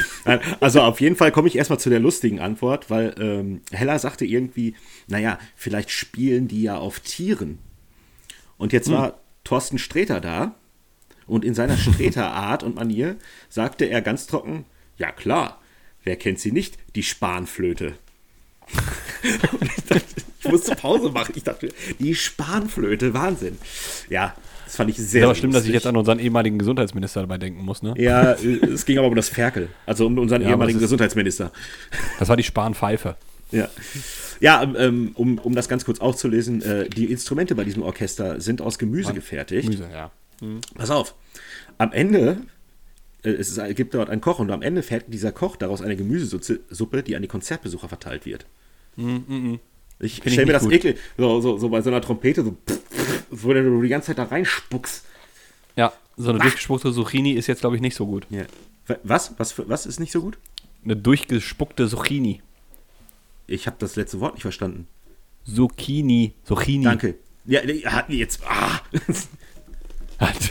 Also 0.61 0.81
auf 0.81 1.01
jeden 1.01 1.17
Fall 1.17 1.31
komme 1.31 1.49
ich 1.49 1.57
erstmal 1.57 1.79
zu 1.79 1.91
der 1.91 2.01
lustigen 2.01 2.41
Antwort, 2.41 2.89
weil 2.89 3.15
ähm, 3.19 3.61
Hella 3.71 3.99
sagte 3.99 4.25
irgendwie, 4.25 4.75
naja, 5.09 5.39
vielleicht 5.55 5.91
spielen 5.91 6.49
die 6.49 6.63
ja 6.63 6.79
auf 6.79 7.01
Tieren. 7.01 7.59
Und 8.57 8.73
jetzt 8.73 8.91
war 8.91 9.21
Thorsten 9.45 9.79
Sträter 9.79 10.21
da 10.21 10.55
und 11.27 11.45
in 11.45 11.55
seiner 11.55 11.77
Sträter-Art 11.77 12.63
und 12.63 12.77
Manier 12.77 13.17
sagte 13.51 13.85
er 13.85 14.01
ganz 14.01 14.27
trocken, 14.27 14.65
ja 14.97 15.13
klar, 15.13 15.61
wer 16.09 16.17
kennt 16.17 16.41
sie 16.41 16.53
nicht, 16.53 16.79
die 16.97 17.03
Spanflöte. 17.03 17.93
Ich, 19.23 19.85
dachte, 19.89 20.05
ich 20.43 20.49
musste 20.51 20.75
Pause 20.75 21.11
machen. 21.11 21.35
Ich 21.37 21.45
dachte, 21.45 21.69
die 21.99 22.15
Spanflöte, 22.15 23.13
Wahnsinn. 23.13 23.59
Ja, 24.09 24.35
das 24.65 24.77
fand 24.77 24.89
ich 24.91 24.97
sehr 24.97 25.21
Ist 25.21 25.25
aber 25.27 25.35
schlimm, 25.35 25.53
dass 25.53 25.63
ich 25.65 25.69
lustig. 25.69 25.75
jetzt 25.75 25.87
an 25.87 25.97
unseren 25.97 26.19
ehemaligen 26.19 26.59
Gesundheitsminister 26.59 27.21
dabei 27.21 27.37
denken 27.37 27.63
muss, 27.63 27.83
ne? 27.83 27.93
Ja, 27.99 28.33
äh, 28.33 28.57
es 28.67 28.87
ging 28.87 28.97
aber 28.99 29.09
um 29.09 29.15
das 29.15 29.29
Ferkel, 29.29 29.69
also 29.85 30.07
um 30.07 30.17
unseren 30.19 30.41
Ja, 30.43 30.49
ehemaligen 30.49 30.79
das 30.79 30.85
ist- 30.85 30.87
Gesundheitsminister. 30.91 31.53
Das 32.19 32.29
war 32.31 32.37
die 32.39 32.43
Spanpfeife. 32.43 33.17
Ja, 33.51 33.69
ja 34.41 34.63
ähm, 34.63 35.13
um, 35.15 35.39
um 35.39 35.55
das 35.55 35.69
ganz 35.69 35.85
kurz 35.85 36.01
aufzulesen, 36.01 36.63
äh, 36.63 36.89
die 36.89 37.11
Instrumente 37.13 37.55
bei 37.55 37.65
diesem 37.65 37.83
Orchester 37.83 38.41
sind 38.41 38.61
aus 38.63 38.79
Gemüse 38.79 39.13
gefertigt. 39.15 39.65
Gemüse, 39.71 39.89
ja. 39.93 40.11
Pass 40.75 40.91
auf, 40.91 41.15
am 41.79 41.93
Ende, 41.93 42.39
es 43.35 43.57
ist, 43.57 43.77
gibt 43.77 43.95
dort 43.95 44.11
einen 44.11 44.21
Koch 44.21 44.39
und 44.39 44.51
am 44.51 44.63
Ende 44.63 44.83
fertigt 44.83 45.13
dieser 45.13 45.33
Koch 45.33 45.57
daraus 45.57 45.83
eine 45.83 45.97
Gemüsesuppe, 45.97 47.03
die 47.03 47.17
an 47.17 47.23
die 47.23 47.29
Konzertbesucher 47.29 47.89
verteilt 47.89 48.27
wird. 48.27 48.47
Ich 48.97 49.03
Find 49.05 49.61
ich 50.01 50.33
stelle 50.33 50.47
mir 50.47 50.53
das 50.53 50.63
gut. 50.63 50.73
ekel, 50.73 50.97
so, 51.17 51.41
so, 51.41 51.59
so 51.59 51.69
bei 51.69 51.81
so 51.81 51.91
einer 51.91 52.01
Trompete, 52.01 52.45
so, 52.45 52.57
wo 53.31 53.53
du 53.53 53.83
die 53.83 53.89
ganze 53.89 54.09
Zeit 54.09 54.19
da 54.19 54.25
reinspuckst. 54.25 55.05
Ja, 55.77 55.93
so 56.17 56.31
eine 56.31 56.41
durchgespuckte 56.41 56.93
Zucchini 56.93 57.33
ist 57.33 57.47
jetzt, 57.47 57.61
glaube 57.61 57.77
ich, 57.77 57.83
nicht 57.83 57.95
so 57.95 58.07
gut. 58.07 58.27
Ja. 58.31 58.45
Was? 59.05 59.35
Was, 59.39 59.53
für, 59.53 59.69
was 59.69 59.87
ist 59.87 60.01
nicht 60.01 60.13
so 60.13 60.21
gut? 60.21 60.39
Eine 60.85 60.97
durchgespuckte 60.97 61.89
Zucchini. 61.89 62.43
Ich 63.47 63.67
habe 63.67 63.77
das 63.79 63.97
letzte 63.97 64.21
Wort 64.21 64.35
nicht 64.35 64.43
verstanden. 64.43 64.87
Zucchini. 65.45 66.35
Zucchini. 66.45 66.85
Danke. 66.85 67.15
Ja, 67.45 67.65
ja, 67.65 68.05
jetzt. 68.09 68.41
Ah. 68.47 68.81
Halt. 70.21 70.51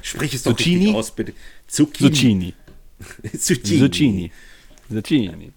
Sprich 0.00 0.34
es 0.34 0.42
doch 0.42 0.52
Zucchini? 0.52 0.76
richtig 0.76 0.94
aus, 0.94 1.10
bitte. 1.10 1.34
Zucchini. 1.68 2.10
Zucchini. 2.10 2.54
Zucchini. 3.38 3.78
Zucchini. 3.78 4.32
Zucchini. 4.90 5.52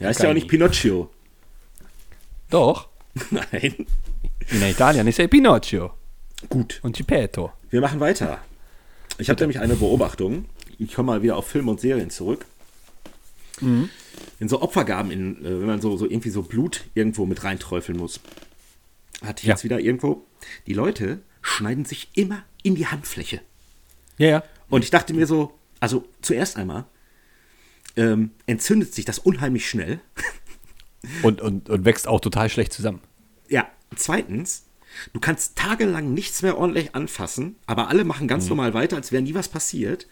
Ja, 0.00 0.10
ist 0.10 0.20
ja 0.22 0.30
auch 0.30 0.34
nicht 0.34 0.48
Pinocchio. 0.48 1.10
Doch. 2.50 2.88
Nein. 3.30 3.86
In 4.50 4.62
Italien 4.62 5.06
ist 5.06 5.18
er 5.18 5.28
Pinocchio. 5.28 5.92
Gut, 6.48 6.80
Und 6.82 6.96
Geppetto. 6.96 7.52
wir 7.70 7.80
machen 7.80 8.00
weiter. 8.00 8.38
Ich 9.18 9.30
habe 9.30 9.40
nämlich 9.40 9.60
eine 9.60 9.76
Beobachtung. 9.76 10.46
Ich 10.78 10.92
komme 10.94 11.12
mal 11.12 11.22
wieder 11.22 11.36
auf 11.36 11.46
Film 11.46 11.68
und 11.68 11.80
Serien 11.80 12.10
zurück. 12.10 12.44
Mhm. 13.60 13.88
In 14.40 14.48
so 14.48 14.60
Opfergaben, 14.60 15.10
in, 15.12 15.40
äh, 15.44 15.60
wenn 15.60 15.66
man 15.66 15.80
so, 15.80 15.96
so 15.96 16.04
irgendwie 16.06 16.30
so 16.30 16.42
Blut 16.42 16.84
irgendwo 16.94 17.24
mit 17.24 17.44
reinträufeln 17.44 17.96
muss, 17.96 18.18
hatte 19.24 19.42
ich 19.42 19.46
Ja. 19.46 19.54
jetzt 19.54 19.64
wieder 19.64 19.78
irgendwo. 19.78 20.26
Die 20.66 20.74
Leute 20.74 21.20
schneiden 21.40 21.84
sich 21.84 22.08
immer 22.14 22.42
in 22.64 22.74
die 22.74 22.88
Handfläche. 22.88 23.40
Ja, 24.18 24.28
ja. 24.28 24.42
Und 24.74 24.82
ich 24.82 24.90
dachte 24.90 25.14
mir 25.14 25.26
so, 25.28 25.54
also 25.78 26.04
zuerst 26.20 26.56
einmal 26.56 26.84
ähm, 27.96 28.30
entzündet 28.46 28.92
sich 28.92 29.04
das 29.04 29.20
unheimlich 29.20 29.68
schnell. 29.68 30.00
Und, 31.22 31.42
und, 31.42 31.68
und 31.68 31.84
wächst 31.84 32.08
auch 32.08 32.18
total 32.18 32.48
schlecht 32.48 32.72
zusammen. 32.72 33.02
Ja, 33.50 33.68
zweitens, 33.94 34.64
du 35.12 35.20
kannst 35.20 35.54
tagelang 35.54 36.14
nichts 36.14 36.40
mehr 36.40 36.56
ordentlich 36.56 36.94
anfassen, 36.94 37.56
aber 37.66 37.88
alle 37.88 38.04
machen 38.04 38.26
ganz 38.26 38.48
normal 38.48 38.72
weiter, 38.72 38.96
als 38.96 39.12
wäre 39.12 39.22
nie 39.22 39.34
was 39.34 39.50
passiert. 39.50 40.06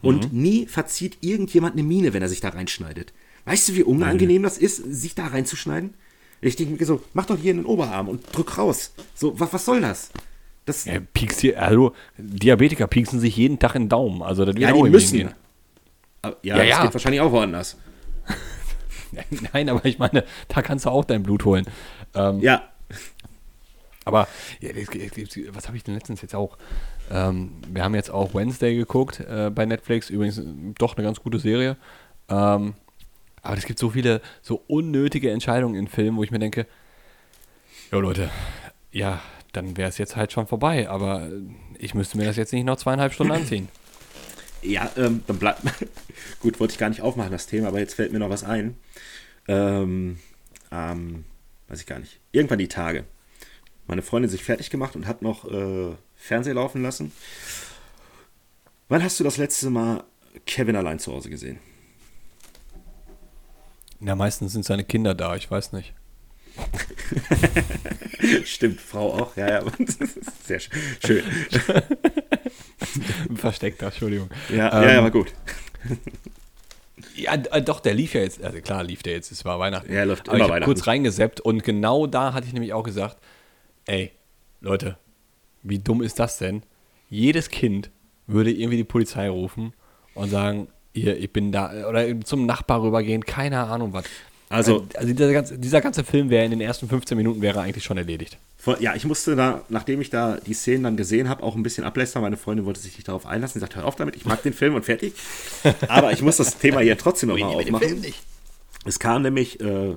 Und 0.00 0.32
nie 0.32 0.66
verzieht 0.66 1.18
irgendjemand 1.20 1.74
eine 1.74 1.84
Miene, 1.84 2.12
wenn 2.12 2.22
er 2.22 2.28
sich 2.28 2.40
da 2.40 2.48
reinschneidet. 2.48 3.12
Weißt 3.44 3.68
du, 3.68 3.74
wie 3.76 3.84
unangenehm 3.84 4.42
das 4.42 4.58
ist, 4.58 4.78
sich 4.78 5.14
da 5.14 5.28
reinzuschneiden? 5.28 5.94
Ich 6.40 6.56
denke 6.56 6.72
mir 6.72 6.86
so, 6.86 7.00
mach 7.14 7.26
doch 7.26 7.38
hier 7.38 7.54
einen 7.54 7.64
Oberarm 7.64 8.08
und 8.08 8.24
drück 8.36 8.58
raus. 8.58 8.94
So, 9.14 9.38
was, 9.38 9.52
was 9.52 9.64
soll 9.64 9.80
das? 9.80 10.10
Das, 10.64 10.84
Ja, 10.84 11.00
piekst 11.12 11.40
hier, 11.40 11.60
hallo, 11.60 11.92
Diabetiker 12.16 12.86
pieksen 12.86 13.18
sich 13.20 13.36
jeden 13.36 13.58
Tag 13.58 13.74
in 13.74 13.84
den 13.84 13.88
Daumen. 13.88 14.22
Also 14.22 14.44
das 14.44 14.54
wird 14.54 14.62
ja, 14.62 14.72
die 14.72 14.90
müssen. 14.90 15.18
gehen. 15.18 15.34
Aber- 16.22 16.36
Ja, 16.42 16.56
Ja, 16.56 16.62
das 16.62 16.68
ja. 16.68 16.82
geht 16.84 16.94
wahrscheinlich 16.94 17.20
auch 17.20 17.32
woanders. 17.32 17.76
Nein, 19.52 19.68
aber 19.68 19.84
ich 19.84 19.98
meine, 19.98 20.24
da 20.48 20.62
kannst 20.62 20.86
du 20.86 20.90
auch 20.90 21.04
dein 21.04 21.22
Blut 21.22 21.44
holen. 21.44 21.66
Ähm, 22.14 22.40
Ja, 22.40 22.68
Aber 24.04 24.26
ja, 24.60 24.70
was 25.52 25.66
habe 25.68 25.76
ich 25.76 25.84
denn 25.84 25.94
letztens 25.94 26.22
jetzt 26.22 26.34
auch? 26.34 26.56
Ähm, 27.10 27.52
wir 27.68 27.82
haben 27.84 27.94
jetzt 27.94 28.10
auch 28.10 28.34
Wednesday 28.34 28.74
geguckt 28.76 29.20
äh, 29.20 29.50
bei 29.50 29.66
Netflix. 29.66 30.10
Übrigens 30.10 30.38
äh, 30.38 30.44
doch 30.78 30.96
eine 30.96 31.04
ganz 31.04 31.20
gute 31.20 31.38
Serie. 31.38 31.76
Ähm, 32.28 32.74
aber 33.42 33.56
es 33.56 33.64
gibt 33.66 33.78
so 33.78 33.90
viele 33.90 34.20
so 34.42 34.62
unnötige 34.68 35.30
Entscheidungen 35.30 35.74
in 35.74 35.88
Filmen, 35.88 36.16
wo 36.16 36.22
ich 36.24 36.30
mir 36.30 36.38
denke, 36.38 36.66
ja 37.90 37.98
Leute, 37.98 38.30
ja, 38.92 39.20
dann 39.52 39.76
wäre 39.76 39.88
es 39.88 39.98
jetzt 39.98 40.16
halt 40.16 40.32
schon 40.32 40.46
vorbei. 40.46 40.88
Aber 40.88 41.28
ich 41.78 41.94
müsste 41.94 42.18
mir 42.18 42.24
das 42.24 42.36
jetzt 42.36 42.52
nicht 42.52 42.64
noch 42.64 42.76
zweieinhalb 42.76 43.12
Stunden 43.12 43.32
anziehen. 43.32 43.68
Ja, 44.62 44.90
ähm, 44.96 45.22
dann 45.26 45.38
bleibt. 45.38 45.62
Gut, 46.40 46.60
wollte 46.60 46.72
ich 46.72 46.78
gar 46.78 46.88
nicht 46.88 47.02
aufmachen, 47.02 47.32
das 47.32 47.46
Thema, 47.46 47.68
aber 47.68 47.80
jetzt 47.80 47.94
fällt 47.94 48.12
mir 48.12 48.18
noch 48.18 48.30
was 48.30 48.44
ein. 48.44 48.76
Ähm, 49.48 50.18
ähm, 50.70 51.24
weiß 51.68 51.80
ich 51.80 51.86
gar 51.86 51.98
nicht. 51.98 52.20
Irgendwann 52.30 52.58
die 52.58 52.68
Tage. 52.68 53.04
Meine 53.86 54.02
Freundin 54.02 54.30
sich 54.30 54.44
fertig 54.44 54.70
gemacht 54.70 54.94
und 54.94 55.06
hat 55.06 55.22
noch 55.22 55.50
äh, 55.50 55.96
Fernseher 56.16 56.54
laufen 56.54 56.82
lassen. 56.82 57.12
Wann 58.88 59.02
hast 59.02 59.18
du 59.18 59.24
das 59.24 59.36
letzte 59.36 59.70
Mal 59.70 60.04
Kevin 60.46 60.76
allein 60.76 60.98
zu 60.98 61.12
Hause 61.12 61.30
gesehen? 61.30 61.58
Ja, 64.00 64.14
meistens 64.14 64.52
sind 64.52 64.64
seine 64.64 64.84
Kinder 64.84 65.14
da, 65.14 65.34
ich 65.36 65.50
weiß 65.50 65.72
nicht. 65.72 65.94
Stimmt, 68.44 68.80
Frau 68.80 69.12
auch. 69.14 69.36
Ja, 69.36 69.48
ja. 69.48 69.62
Sehr 70.44 70.60
schön. 70.60 71.22
Versteckter, 73.34 73.86
Entschuldigung. 73.86 74.28
Ja, 74.54 74.82
Ähm, 74.82 74.88
ja, 74.88 75.02
war 75.02 75.10
gut. 75.10 75.32
Ja, 77.16 77.34
äh, 77.34 77.62
doch, 77.62 77.80
der 77.80 77.94
lief 77.94 78.14
ja 78.14 78.20
jetzt. 78.22 78.42
Also 78.42 78.60
klar, 78.60 78.82
lief 78.84 79.02
der 79.02 79.14
jetzt. 79.14 79.32
Es 79.32 79.44
war 79.44 79.58
Weihnachten. 79.58 79.92
Ja, 79.92 80.00
er 80.00 80.06
läuft 80.06 80.28
Aber 80.28 80.36
immer 80.36 80.44
ich 80.44 80.50
hab 80.50 80.56
Weihnachten. 80.56 80.72
kurz 80.72 80.86
reingeseppt 80.86 81.40
und 81.40 81.62
genau 81.64 82.06
da 82.06 82.32
hatte 82.32 82.46
ich 82.46 82.52
nämlich 82.52 82.72
auch 82.72 82.82
gesagt: 82.84 83.18
Ey, 83.86 84.12
Leute, 84.60 84.96
wie 85.62 85.78
dumm 85.78 86.02
ist 86.02 86.18
das 86.18 86.38
denn? 86.38 86.62
Jedes 87.08 87.50
Kind 87.50 87.90
würde 88.26 88.50
irgendwie 88.50 88.76
die 88.78 88.84
Polizei 88.84 89.28
rufen 89.28 89.72
und 90.14 90.30
sagen: 90.30 90.68
Hier, 90.94 91.18
ich 91.18 91.32
bin 91.32 91.52
da. 91.52 91.88
Oder 91.88 92.20
zum 92.22 92.46
Nachbar 92.46 92.82
rübergehen, 92.82 93.24
keine 93.24 93.58
Ahnung 93.64 93.92
was. 93.92 94.04
Also- 94.52 94.86
also 94.94 95.12
dieser 95.12 95.32
ganze, 95.32 95.58
dieser 95.58 95.80
ganze 95.80 96.04
Film 96.04 96.30
wäre 96.30 96.44
in 96.44 96.50
den 96.50 96.60
ersten 96.60 96.88
15 96.88 97.16
Minuten 97.16 97.40
wäre 97.42 97.60
eigentlich 97.60 97.84
schon 97.84 97.96
erledigt. 97.96 98.38
Ja, 98.78 98.94
ich 98.94 99.04
musste 99.04 99.34
da, 99.34 99.62
nachdem 99.68 100.00
ich 100.00 100.10
da 100.10 100.36
die 100.36 100.54
Szenen 100.54 100.84
dann 100.84 100.96
gesehen 100.96 101.28
habe, 101.28 101.42
auch 101.42 101.56
ein 101.56 101.62
bisschen 101.64 101.82
ablästern. 101.84 102.22
Meine 102.22 102.36
Freundin 102.36 102.64
wollte 102.64 102.78
sich 102.80 102.94
nicht 102.96 103.08
darauf 103.08 103.26
einlassen. 103.26 103.54
Sie 103.54 103.60
sagte, 103.60 103.78
hör 103.78 103.86
auf 103.86 103.96
damit, 103.96 104.14
ich 104.14 104.24
mag 104.24 104.42
den 104.42 104.52
Film 104.52 104.74
und 104.76 104.84
fertig. 104.84 105.14
Aber 105.88 106.12
ich 106.12 106.22
muss 106.22 106.36
das 106.36 106.58
Thema 106.58 106.80
hier 106.80 106.96
trotzdem 106.96 107.30
nochmal 107.30 107.54
aufmachen. 107.54 108.04
Es 108.84 108.98
kam 109.00 109.22
nämlich, 109.22 109.60
äh, 109.60 109.96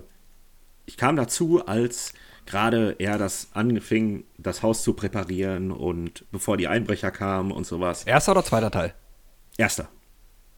ich 0.88 0.98
kam 0.98 1.16
dazu, 1.16 1.66
als 1.68 2.14
gerade 2.48 2.96
er 3.00 3.18
das 3.18 3.50
anfing, 3.54 4.24
das 4.38 4.64
Haus 4.64 4.84
zu 4.84 4.94
präparieren 4.94 5.72
und 5.72 6.24
bevor 6.32 6.58
die 6.58 6.68
Einbrecher 6.68 7.12
kamen 7.12 7.52
und 7.52 7.66
sowas. 7.68 8.04
Erster 8.06 8.32
oder 8.32 8.44
zweiter 8.44 8.72
Teil? 8.72 8.94
Erster. 9.58 9.90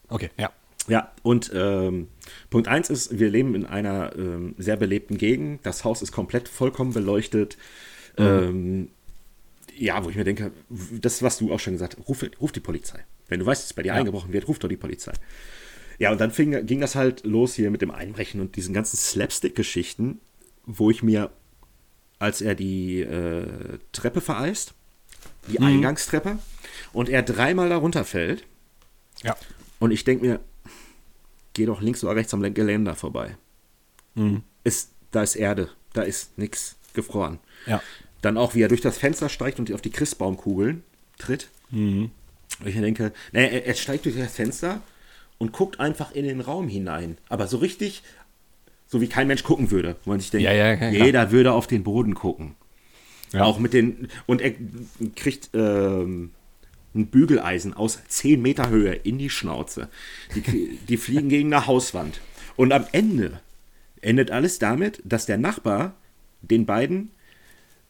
Okay, 0.09 0.29
ja. 0.37 0.49
Ja, 0.87 1.11
und 1.21 1.51
ähm, 1.53 2.07
Punkt 2.49 2.67
eins 2.67 2.89
ist, 2.89 3.19
wir 3.19 3.29
leben 3.29 3.55
in 3.55 3.65
einer 3.65 4.15
ähm, 4.15 4.55
sehr 4.57 4.77
belebten 4.77 5.17
Gegend. 5.17 5.65
Das 5.65 5.83
Haus 5.83 6.01
ist 6.01 6.11
komplett 6.11 6.47
vollkommen 6.47 6.93
beleuchtet. 6.93 7.57
Ähm, 8.17 8.89
ja, 9.75 10.03
wo 10.03 10.09
ich 10.09 10.15
mir 10.15 10.23
denke, 10.23 10.51
das, 11.01 11.21
was 11.21 11.37
du 11.37 11.53
auch 11.53 11.59
schon 11.59 11.73
gesagt 11.73 11.97
hast, 11.97 12.07
ruf, 12.07 12.25
ruf 12.41 12.51
die 12.51 12.59
Polizei. 12.61 13.03
Wenn 13.27 13.39
du 13.41 13.45
weißt, 13.45 13.63
dass 13.63 13.73
bei 13.73 13.83
dir 13.83 13.93
eingebrochen 13.93 14.31
wird, 14.33 14.47
ruf 14.47 14.59
doch 14.59 14.69
die 14.69 14.77
Polizei. 14.77 15.11
Ja, 15.99 16.11
und 16.11 16.21
dann 16.21 16.31
fing, 16.31 16.65
ging 16.65 16.79
das 16.79 16.95
halt 16.95 17.25
los 17.25 17.53
hier 17.55 17.69
mit 17.69 17.81
dem 17.81 17.91
Einbrechen 17.91 18.39
und 18.39 18.55
diesen 18.55 18.73
ganzen 18.73 18.97
Slapstick-Geschichten, 18.97 20.19
wo 20.65 20.89
ich 20.89 21.03
mir, 21.03 21.31
als 22.19 22.41
er 22.41 22.55
die 22.55 23.01
äh, 23.01 23.77
Treppe 23.91 24.21
vereist, 24.21 24.73
die 25.47 25.59
Eingangstreppe, 25.59 26.37
und 26.93 27.09
er 27.09 27.23
dreimal 27.23 27.69
da 27.69 27.77
runterfällt, 27.77 28.45
Ja. 29.23 29.35
und 29.79 29.91
ich 29.91 30.03
denke 30.03 30.25
mir, 30.25 30.39
geh 31.57 31.65
doch 31.65 31.81
links 31.81 32.03
oder 32.03 32.15
rechts 32.15 32.33
am 32.33 32.41
Geländer 32.53 32.95
vorbei. 32.95 33.35
Ist, 34.63 34.91
da 35.11 35.23
ist 35.23 35.35
Erde, 35.35 35.69
da 35.93 36.03
ist 36.03 36.37
nichts 36.37 36.77
gefroren. 36.93 37.39
Ja. 37.65 37.81
Dann 38.21 38.37
auch, 38.37 38.55
wie 38.55 38.61
er 38.61 38.67
durch 38.67 38.81
das 38.81 38.97
Fenster 38.97 39.27
steigt 39.27 39.59
und 39.59 39.71
auf 39.73 39.81
die 39.81 39.89
Christbaumkugeln 39.89 40.83
tritt. 41.17 41.49
Und 42.59 42.67
ich 42.67 42.75
denke, 42.75 43.11
ne, 43.31 43.51
er, 43.51 43.65
er 43.65 43.73
steigt 43.73 44.05
durch 44.05 44.15
das 44.15 44.33
Fenster 44.33 44.81
und 45.39 45.51
guckt 45.51 45.79
einfach 45.79 46.11
in 46.11 46.25
den 46.25 46.41
Raum 46.41 46.67
hinein. 46.67 47.17
Aber 47.27 47.47
so 47.47 47.57
richtig, 47.57 48.03
so 48.87 49.01
wie 49.01 49.07
kein 49.07 49.27
Mensch 49.27 49.43
gucken 49.43 49.71
würde. 49.71 49.95
Wo 50.05 50.11
man 50.11 50.19
sich 50.19 50.29
denkt, 50.31 50.45
Ja, 50.45 50.53
ja, 50.53 50.73
ja, 50.73 50.89
jeder 50.89 51.31
würde 51.31 51.53
auf 51.53 51.67
den 51.67 51.83
Boden 51.83 52.13
gucken. 52.13 52.55
Auch 53.33 53.59
mit 53.59 53.73
den, 53.73 54.09
und 54.27 54.41
er 54.41 54.53
kriegt 55.15 55.49
ähm, 55.53 56.31
ein 56.97 57.07
Bügeleisen 57.07 57.73
aus 57.73 57.99
10 58.07 58.41
Meter 58.41 58.69
Höhe 58.69 58.93
in 58.93 59.17
die 59.17 59.29
Schnauze. 59.29 59.89
Die, 60.35 60.77
die 60.87 60.97
fliegen 60.97 61.29
gegen 61.29 61.53
eine 61.53 61.67
Hauswand. 61.67 62.19
Und 62.55 62.73
am 62.73 62.85
Ende 62.91 63.39
endet 64.01 64.31
alles 64.31 64.59
damit, 64.59 65.01
dass 65.05 65.25
der 65.25 65.37
Nachbar 65.37 65.93
den 66.41 66.65
beiden 66.65 67.11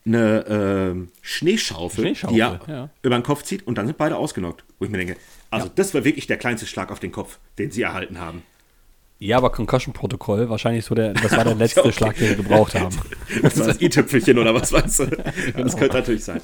eine 0.05 0.45
ähm, 0.47 1.09
Schneeschaufel, 1.21 2.05
Schneeschaufel, 2.05 2.35
die 2.35 2.41
er 2.41 2.59
ja. 2.67 2.89
über 3.01 3.15
den 3.15 3.23
Kopf 3.23 3.43
zieht 3.43 3.67
und 3.67 3.77
dann 3.77 3.87
sind 3.87 3.97
beide 3.97 4.15
ausgenockt. 4.15 4.63
Wo 4.79 4.85
ich 4.85 4.91
mir 4.91 4.97
denke, 4.97 5.17
also 5.49 5.69
das 5.73 5.93
war 5.93 6.03
wirklich 6.05 6.27
der 6.27 6.37
kleinste 6.37 6.65
Schlag 6.65 6.91
auf 6.91 6.99
den 6.99 7.11
Kopf, 7.11 7.39
den 7.57 7.71
sie 7.71 7.81
erhalten 7.81 8.19
haben. 8.19 8.43
Ja, 9.19 9.37
aber 9.37 9.51
Concussion-Protokoll, 9.51 10.47
wahrscheinlich 10.49 10.85
so 10.85 10.93
der, 10.93 11.13
das 11.13 11.31
war 11.31 11.43
der 11.43 11.55
letzte 11.55 11.79
Okay. 11.81 11.91
Schlag, 11.91 12.17
den 12.17 12.29
wir 12.29 12.35
gebraucht 12.35 12.75
haben. 12.75 12.95
Das 13.41 13.59
war 13.59 13.67
das 13.67 13.81
i-Tüpfelchen 13.81 14.37
oder 14.37 14.53
was 14.53 14.71
weißt 14.71 14.99
du? 14.99 15.05
Das 15.57 15.75
könnte 15.75 15.97
natürlich 15.97 16.23
sein. 16.23 16.39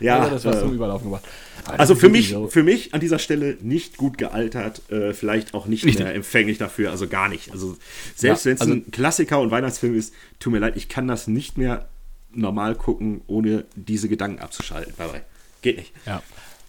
Ja, 0.00 0.24
Ja, 0.24 0.30
das 0.30 0.44
war 0.44 0.54
äh, 0.54 0.60
zum 0.60 0.72
Überlaufen 0.72 1.04
gemacht. 1.06 1.24
Also 1.66 1.94
für 1.94 2.08
mich, 2.08 2.30
so- 2.30 2.48
für 2.48 2.62
mich 2.62 2.94
an 2.94 3.00
dieser 3.00 3.18
Stelle 3.18 3.58
nicht 3.60 3.96
gut 3.96 4.16
gealtert, 4.18 4.80
äh, 4.90 5.12
vielleicht 5.12 5.52
auch 5.54 5.66
nicht 5.66 5.84
Richtig. 5.84 6.04
mehr 6.04 6.14
empfänglich 6.14 6.58
dafür, 6.58 6.90
also 6.90 7.06
gar 7.06 7.28
nicht. 7.28 7.52
Also 7.52 7.76
selbst 8.14 8.44
Ja, 8.44 8.50
wenn 8.50 8.54
es 8.56 8.60
also- 8.62 8.72
ein 8.72 8.90
Klassiker 8.90 9.40
und 9.40 9.50
Weihnachtsfilm 9.50 9.94
ist, 9.96 10.14
tut 10.40 10.52
mir 10.52 10.58
leid, 10.58 10.76
ich 10.76 10.88
kann 10.88 11.06
das 11.08 11.26
nicht 11.26 11.58
mehr 11.58 11.86
normal 12.32 12.74
gucken, 12.76 13.20
ohne 13.26 13.64
diese 13.76 14.08
Gedanken 14.08 14.38
abzuschalten. 14.40 14.94
Dabei 14.96 15.22
geht 15.62 15.76
nicht. 15.78 15.92
Ja. 16.06 16.22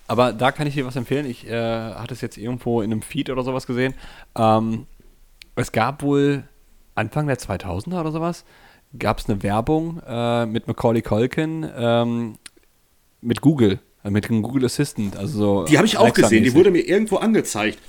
Aber 0.07 0.31
da 0.33 0.51
kann 0.51 0.67
ich 0.67 0.73
dir 0.75 0.85
was 0.85 0.95
empfehlen. 0.95 1.25
Ich 1.25 1.45
äh, 1.47 1.51
hatte 1.93 2.13
es 2.13 2.21
jetzt 2.21 2.37
irgendwo 2.37 2.81
in 2.81 2.91
einem 2.91 3.01
Feed 3.01 3.29
oder 3.29 3.43
sowas 3.43 3.65
gesehen. 3.67 3.93
Ähm, 4.37 4.85
es 5.57 5.71
gab 5.71 6.01
wohl 6.03 6.43
Anfang 6.95 7.27
der 7.27 7.37
2000er 7.37 7.99
oder 8.01 8.11
sowas, 8.11 8.45
gab 8.97 9.19
es 9.19 9.29
eine 9.29 9.43
Werbung 9.43 10.01
äh, 10.07 10.45
mit 10.45 10.67
Macaulay 10.67 11.01
Culkin 11.01 11.69
ähm, 11.77 12.35
mit 13.21 13.41
Google, 13.41 13.79
äh, 14.03 14.09
mit 14.09 14.29
dem 14.29 14.41
Google 14.41 14.65
Assistant. 14.65 15.15
Also 15.17 15.37
so 15.39 15.65
Die 15.65 15.77
habe 15.77 15.85
ich 15.87 15.97
auch 15.97 16.13
gesehen, 16.13 16.43
die 16.43 16.53
wurde 16.53 16.71
mir 16.71 16.81
irgendwo 16.87 17.17
angezeigt. 17.17 17.79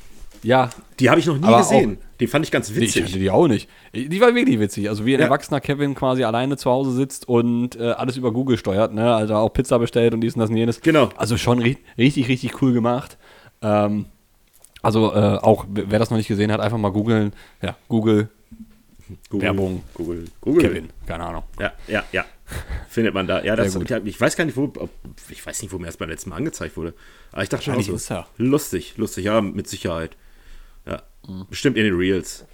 Ja, 0.44 0.70
Die 1.00 1.10
habe 1.10 1.18
ich 1.18 1.26
noch 1.26 1.36
nie 1.38 1.52
gesehen. 1.56 1.98
Die 2.20 2.28
fand 2.28 2.44
ich 2.44 2.52
ganz 2.52 2.68
Nee, 2.70 2.76
ich 2.76 2.94
witzig. 2.94 3.04
hatte 3.06 3.18
die 3.18 3.30
auch 3.30 3.48
nicht. 3.48 3.68
Die 3.92 4.20
war 4.20 4.34
wirklich 4.36 4.60
witzig. 4.60 4.88
Also 4.88 5.04
wie 5.04 5.14
ein 5.14 5.20
Ja. 5.20 5.26
erwachsener 5.26 5.60
Kevin 5.60 5.94
quasi 5.96 6.22
alleine 6.22 6.56
zu 6.56 6.70
Hause 6.70 6.92
sitzt 6.92 7.28
und 7.28 7.74
äh, 7.76 7.90
alles 7.90 8.16
über 8.16 8.32
Google 8.32 8.56
steuert, 8.56 8.92
ne? 8.94 9.14
Also 9.14 9.34
auch 9.34 9.48
Pizza 9.52 9.78
bestellt 9.80 10.14
und 10.14 10.20
dies 10.20 10.34
und 10.34 10.40
das 10.40 10.50
und 10.50 10.56
jenes. 10.56 10.80
Genau. 10.80 11.08
Also 11.16 11.36
schon 11.38 11.58
ri 11.60 11.78
richtig, 11.96 12.28
richtig 12.28 12.62
cool 12.62 12.72
gemacht. 12.72 13.18
Ähm, 13.62 14.04
also 14.82 15.12
äh, 15.14 15.38
auch, 15.38 15.66
wer 15.68 15.98
das 15.98 16.10
noch 16.10 16.16
nicht 16.16 16.28
gesehen 16.28 16.52
hat, 16.52 16.60
einfach 16.60 16.78
mal 16.78 16.92
googeln. 16.92 17.32
Ja, 17.62 17.76
Google 17.88 18.28
Google, 19.30 19.46
Werbung. 19.46 19.82
Google, 19.94 20.24
Google. 20.40 20.62
Kevin. 20.62 20.90
Keine 21.06 21.24
Ahnung. 21.24 21.44
Ja, 21.58 21.72
ja, 21.86 22.04
ja. 22.12 22.24
Findet 22.88 23.14
man 23.14 23.26
da. 23.26 23.42
Ja, 23.42 23.56
das, 23.56 23.74
ja, 23.88 23.98
ich 24.04 24.20
weiß 24.20 24.36
gar 24.36 24.44
nicht, 24.44 24.56
wo, 24.56 24.72
ich 25.30 25.44
weiß 25.44 25.62
nicht, 25.62 25.72
wo 25.72 25.78
mir 25.78 25.86
das 25.86 25.96
beim 25.96 26.08
letzten 26.08 26.30
Mal 26.30 26.36
angezeigt 26.36 26.76
wurde. 26.76 26.94
Aber 27.32 27.42
ich 27.42 27.48
dachte 27.48 27.64
schon, 27.64 27.82
so, 27.82 27.92
Insta. 27.92 28.26
lustig, 28.36 28.96
lustig, 28.96 29.24
ja, 29.24 29.40
mit 29.40 29.68
Sicherheit. 29.68 30.16
Ja, 30.86 31.02
bestimmt 31.50 31.76
in 31.76 31.84
den 31.84 31.94
Reels. 31.96 32.44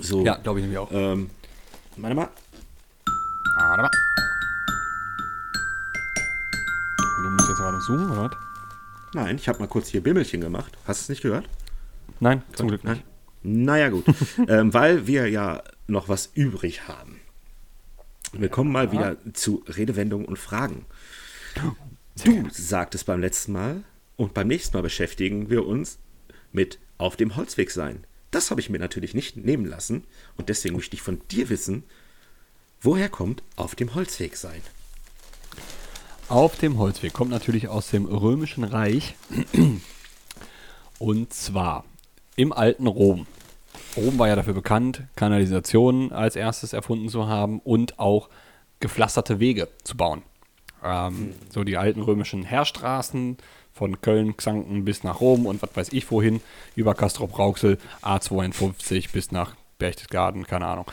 So, 0.00 0.24
Ja, 0.24 0.36
glaube 0.36 0.60
ich 0.60 0.64
nämlich 0.64 0.78
auch. 0.78 0.90
ähm, 0.92 1.30
warte 1.96 2.14
mal. 2.14 2.28
jetzt 7.48 7.58
gerade 7.58 7.80
suchen, 7.80 8.10
oder? 8.10 8.30
was? 8.30 8.47
Nein, 9.14 9.36
ich 9.36 9.48
habe 9.48 9.58
mal 9.60 9.68
kurz 9.68 9.88
hier 9.88 10.02
Bimmelchen 10.02 10.40
gemacht. 10.40 10.76
Hast 10.84 11.00
du 11.00 11.02
es 11.04 11.08
nicht 11.08 11.22
gehört? 11.22 11.48
Nein, 12.20 12.42
zum 12.52 12.68
Glück 12.68 12.84
nicht. 12.84 13.02
Nein. 13.42 13.64
Naja, 13.64 13.88
gut. 13.88 14.04
ähm, 14.48 14.74
weil 14.74 15.06
wir 15.06 15.28
ja 15.28 15.62
noch 15.86 16.08
was 16.08 16.30
übrig 16.34 16.88
haben. 16.88 17.20
Wir 18.32 18.48
kommen 18.48 18.70
mal 18.70 18.92
wieder 18.92 19.16
zu 19.32 19.64
Redewendungen 19.66 20.26
und 20.26 20.38
Fragen. 20.38 20.84
Du 22.24 22.48
sagtest 22.50 23.06
beim 23.06 23.20
letzten 23.20 23.52
Mal 23.52 23.84
und 24.16 24.34
beim 24.34 24.48
nächsten 24.48 24.76
Mal 24.76 24.82
beschäftigen 24.82 25.48
wir 25.48 25.66
uns 25.66 25.98
mit 26.52 26.78
auf 26.98 27.16
dem 27.16 27.36
Holzweg 27.36 27.70
sein. 27.70 28.04
Das 28.30 28.50
habe 28.50 28.60
ich 28.60 28.68
mir 28.68 28.78
natürlich 28.78 29.14
nicht 29.14 29.36
nehmen 29.36 29.64
lassen 29.64 30.04
und 30.36 30.50
deswegen 30.50 30.76
möchte 30.76 30.94
ich 30.94 31.02
von 31.02 31.20
dir 31.30 31.48
wissen, 31.48 31.84
woher 32.82 33.08
kommt 33.08 33.42
auf 33.56 33.74
dem 33.74 33.94
Holzweg 33.94 34.36
sein? 34.36 34.60
Auf 36.28 36.56
dem 36.58 36.78
Holzweg 36.78 37.12
kommt 37.12 37.30
natürlich 37.30 37.68
aus 37.68 37.90
dem 37.90 38.04
Römischen 38.06 38.64
Reich. 38.64 39.14
Und 40.98 41.32
zwar 41.32 41.84
im 42.36 42.52
alten 42.52 42.86
Rom. 42.86 43.26
Rom 43.96 44.18
war 44.18 44.28
ja 44.28 44.36
dafür 44.36 44.54
bekannt, 44.54 45.04
Kanalisationen 45.16 46.12
als 46.12 46.36
erstes 46.36 46.72
erfunden 46.72 47.08
zu 47.08 47.26
haben 47.28 47.60
und 47.60 47.98
auch 47.98 48.28
gepflasterte 48.80 49.40
Wege 49.40 49.68
zu 49.84 49.96
bauen. 49.96 50.22
Ähm, 50.84 51.34
so 51.50 51.64
die 51.64 51.76
alten 51.76 52.02
römischen 52.02 52.44
Heerstraßen 52.44 53.38
von 53.72 54.00
Köln, 54.00 54.36
Xanten 54.36 54.84
bis 54.84 55.02
nach 55.04 55.20
Rom 55.20 55.46
und 55.46 55.62
was 55.62 55.70
weiß 55.74 55.88
ich 55.92 56.10
wohin, 56.10 56.40
über 56.76 56.94
Castrop-Rauxel, 56.94 57.78
A52 58.02 59.10
bis 59.12 59.32
nach 59.32 59.54
Berchtesgaden, 59.78 60.46
keine 60.46 60.66
Ahnung. 60.66 60.84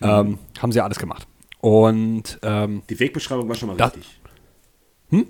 Ähm, 0.00 0.38
haben 0.60 0.72
sie 0.72 0.78
ja 0.78 0.84
alles 0.84 0.98
gemacht. 0.98 1.26
Und 1.60 2.38
ähm, 2.42 2.82
Die 2.88 2.98
Wegbeschreibung 2.98 3.48
war 3.48 3.54
schon 3.56 3.68
mal 3.68 3.76
Das- 3.76 3.94
richtig. 3.94 4.19
Hm? 5.10 5.26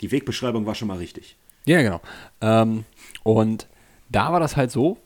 Die 0.00 0.10
Wegbeschreibung 0.10 0.66
war 0.66 0.74
schon 0.74 0.88
mal 0.88 0.98
richtig. 0.98 1.36
Ja, 1.66 1.82
genau. 1.82 2.00
Ähm, 2.40 2.84
und 3.22 3.68
da 4.08 4.32
war 4.32 4.40
das 4.40 4.56
halt 4.56 4.70
so, 4.70 4.98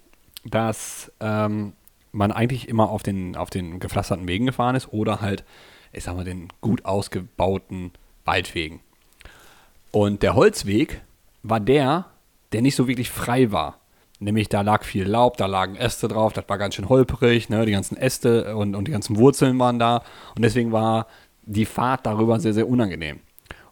dass 0.45 1.13
ähm, 1.21 1.73
man 2.13 2.33
eigentlich 2.33 2.69
immer 2.69 2.91
auf 2.91 3.03
den, 3.03 3.37
auf 3.37 3.51
den 3.51 3.81
gepflasterten 3.81 4.27
Wegen 4.29 4.47
gefahren 4.47 4.77
ist 4.77 4.93
oder 4.93 5.21
halt, 5.21 5.45
ich 5.93 6.05
sag 6.05 6.17
mal, 6.17 6.25
den 6.25 6.49
gut 6.61 6.85
ausgebauten 6.85 7.93
Waldwegen. 8.25 8.81
Und 9.91 10.23
der 10.23 10.35
Holzweg 10.35 11.01
war 11.43 11.61
der, 11.61 12.07
der 12.53 12.63
nicht 12.63 12.77
so 12.77 12.89
wirklich 12.89 13.11
frei 13.11 13.53
war. 13.53 13.79
Nämlich 14.21 14.49
da 14.49 14.63
lag 14.63 14.85
viel 14.85 15.05
Laub, 15.05 15.37
da 15.37 15.47
lagen 15.47 15.77
Äste 15.77 16.09
drauf, 16.09 16.33
das 16.33 16.49
war 16.49 16.59
ganz 16.59 16.75
schön 16.75 16.89
holperig, 16.89 17.49
ne? 17.51 17.65
die 17.65 17.73
ganzen 17.73 17.97
Äste 17.97 18.57
und, 18.57 18.75
und 18.75 18.89
die 18.89 18.93
ganzen 18.93 19.17
Wurzeln 19.17 19.59
waren 19.61 19.79
da. 19.79 20.03
Und 20.35 20.43
deswegen 20.43 20.73
war 20.73 21.07
die 21.43 21.65
Fahrt 21.65 22.05
darüber 22.05 22.41
sehr, 22.41 22.53
sehr 22.53 22.69
unangenehm. 22.69 23.21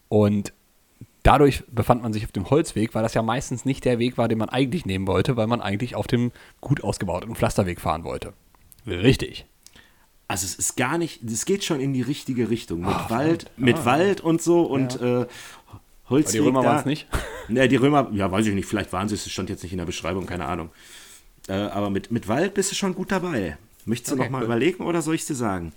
Und 0.09 0.53
dadurch 1.23 1.65
befand 1.71 2.03
man 2.03 2.13
sich 2.13 2.25
auf 2.25 2.33
dem 2.33 2.49
Holzweg, 2.51 2.95
weil 2.95 3.03
das 3.03 3.15
ja 3.15 3.23
meistens 3.23 3.65
nicht 3.65 3.85
der 3.85 3.99
Weg 3.99 4.17
war, 4.19 4.29
den 4.29 4.39
man 4.39 4.49
eigentlich 4.49 4.87
nehmen 4.87 5.07
wollte, 5.07 5.37
weil 5.37 5.47
man 5.47 5.61
eigentlich 5.61 5.95
auf 5.97 6.07
dem 6.07 6.33
gut 6.61 6.85
ausgebauten 6.85 7.35
Pflasterweg 7.35 7.81
fahren 7.81 8.05
wollte. 8.05 8.33
Richtig. 8.87 9.47
Also 10.29 10.45
es 10.45 10.55
ist 10.57 10.77
gar 10.77 10.99
nicht, 10.99 11.23
es 11.25 11.45
geht 11.45 11.65
schon 11.65 11.81
in 11.81 11.93
die 11.93 12.03
richtige 12.03 12.51
Richtung. 12.51 12.81
Mit 12.81 13.11
Wald, 13.11 13.51
mit 13.57 13.85
Wald 13.85 14.21
und 14.21 14.43
so 14.43 14.63
und 14.63 15.01
äh, 15.01 15.27
Holzweg. 16.09 16.11
Aber 16.11 16.33
die 16.33 16.39
Römer 16.39 16.65
waren 16.65 16.79
es 16.81 16.85
nicht. 16.85 17.07
Ne, 17.49 17.69
die 17.69 17.77
Römer, 17.77 18.11
ja, 18.13 18.29
weiß 18.29 18.45
ich 18.47 18.55
nicht, 18.55 18.67
vielleicht 18.67 18.93
waren 18.93 19.09
sie 19.09 19.15
es, 19.15 19.25
es 19.25 19.31
stand 19.31 19.49
jetzt 19.51 19.63
nicht 19.63 19.71
in 19.71 19.79
der 19.79 19.85
Beschreibung, 19.85 20.27
keine 20.27 20.47
Ahnung. 20.47 20.71
Äh, 21.47 21.53
aber 21.53 21.91
mit, 21.91 22.11
mit 22.11 22.27
Wald 22.27 22.55
bist 22.55 22.73
du 22.73 22.75
schon 22.75 22.93
gut 22.93 23.13
dabei. 23.13 23.57
Möchtest 23.85 24.11
du 24.11 24.15
Okay, 24.17 24.25
noch 24.25 24.31
mal 24.33 24.39
cool. 24.39 24.47
überlegen 24.47 24.83
oder 24.83 25.01
soll 25.01 25.15
ich 25.15 25.21
es 25.21 25.29
dir 25.29 25.37
sagen? 25.37 25.73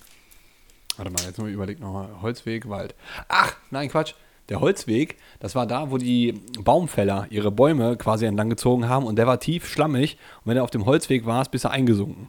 Warte 1.00 1.12
mal, 1.12 1.24
jetzt 1.24 1.40
überlegt 1.40 1.80
nochmal. 1.80 2.10
Holzweg, 2.22 2.68
Wald. 2.68 2.94
Ach, 3.30 3.56
nein, 3.72 3.88
Quatsch. 3.90 4.16
Der 4.50 4.60
Holzweg, 4.60 5.16
das 5.40 5.56
war 5.56 5.66
da, 5.66 5.92
wo 5.92 5.98
die 5.98 6.34
Baumfäller 6.60 7.28
ihre 7.30 7.52
Bäume 7.52 7.96
quasi 7.96 8.26
entlang 8.26 8.50
gezogen 8.50 8.90
haben 8.90 9.06
und 9.06 9.16
der 9.16 9.26
war 9.26 9.40
tief 9.40 9.66
schlammig 9.66 10.18
und 10.44 10.50
wenn 10.50 10.58
er 10.58 10.64
auf 10.64 10.72
dem 10.72 10.86
Holzweg 10.86 11.26
war, 11.26 11.46
bist 11.46 11.64
du 11.64 11.70
eingesunken. 11.70 12.28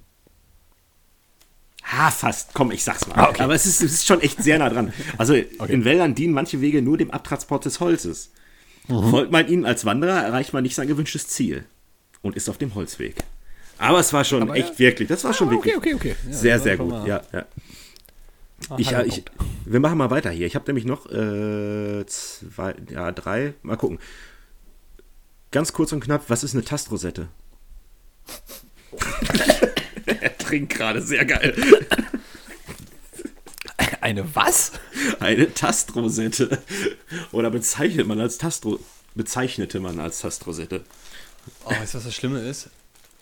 Ha, 1.83 2.13
fast. 2.13 2.55
Komm, 2.55 2.71
ich 2.71 2.85
sag's 2.85 3.09
mal. 3.09 3.17
Ah, 3.17 3.31
okay. 3.31 3.43
Aber 3.43 3.55
es 3.55 3.67
ist, 3.67 3.83
es 3.83 3.93
ist 3.93 4.07
schon 4.07 4.21
echt 4.21 4.41
sehr 4.41 4.61
nah 4.61 4.69
dran. 4.69 4.93
Also 5.19 5.35
in 5.35 5.85
Wäldern 5.85 6.15
dienen 6.15 6.33
manche 6.33 6.61
Wege 6.61 6.81
nur 6.81 6.97
dem 6.97 7.11
Abtransport 7.11 7.65
des 7.65 7.81
Holzes. 7.81 8.31
Mhm. 8.87 9.11
Folgt 9.11 9.33
man 9.33 9.49
ihnen 9.49 9.67
als 9.67 9.85
Wanderer, 9.85 10.23
erreicht 10.23 10.53
man 10.53 10.63
nicht 10.63 10.77
sein 10.77 10.87
gewünschtes 10.87 11.27
Ziel 11.27 11.65
und 12.23 12.37
ist 12.37 12.49
auf 12.49 12.59
dem 12.59 12.77
Holzweg. 12.77 13.17
Aber 13.79 13.99
es 13.99 14.13
war 14.13 14.25
schon 14.25 14.43
Aber 14.43 14.55
echt 14.55 14.75
ja. 14.75 14.79
wirklich, 14.79 15.09
das 15.09 15.25
war 15.25 15.33
schon 15.33 15.49
Ah, 15.49 15.55
okay, 15.55 15.71
wirklich 15.75 15.95
okay, 15.97 16.13
okay. 16.13 16.17
Ja, 16.29 16.37
sehr, 16.37 16.61
sehr 16.61 16.77
gut. 16.77 16.93
Ja, 17.07 17.23
ja. 17.33 17.47
Ah, 18.69 18.77
Ich, 18.79 18.89
halber 18.95 19.05
äh, 19.05 19.09
ich, 19.09 19.25
wir 19.65 19.81
machen 19.81 19.99
mal 19.99 20.11
weiter 20.11 20.31
hier. 20.31 20.47
Ich 20.47 20.55
habe 20.55 20.67
nämlich 20.67 20.85
noch 20.85 21.07
äh, 21.11 22.05
zwei, 22.07 22.75
ja, 22.91 23.11
drei. 23.13 23.55
Mal 23.63 23.77
gucken. 23.77 23.99
Ganz 25.51 25.73
kurz 25.73 25.93
und 25.93 26.01
knapp, 26.01 26.25
was 26.29 26.45
ist 26.45 26.55
eine 26.55 26.65
Tastrosette? 26.65 27.29
er 30.07 30.39
trinkt 30.39 30.75
gerade, 30.75 31.03
sehr 31.03 31.25
geil. 31.25 31.57
Eine 34.01 34.35
was? 34.35 34.73
Eine 35.21 35.53
Tastrosette. 35.53 36.63
Oder 37.33 37.51
bezeichnet 37.51 38.07
man 38.07 38.21
als 38.21 38.39
Tastro, 38.39 38.81
bezeichnete 39.15 39.81
man 39.81 40.01
als 40.01 40.21
Tastrosette. 40.21 40.85
Oh, 41.65 41.71
weißt 41.71 41.95
du, 41.95 41.99
was 41.99 42.05
das 42.05 42.15
Schlimme 42.15 42.41
ist? 42.41 42.71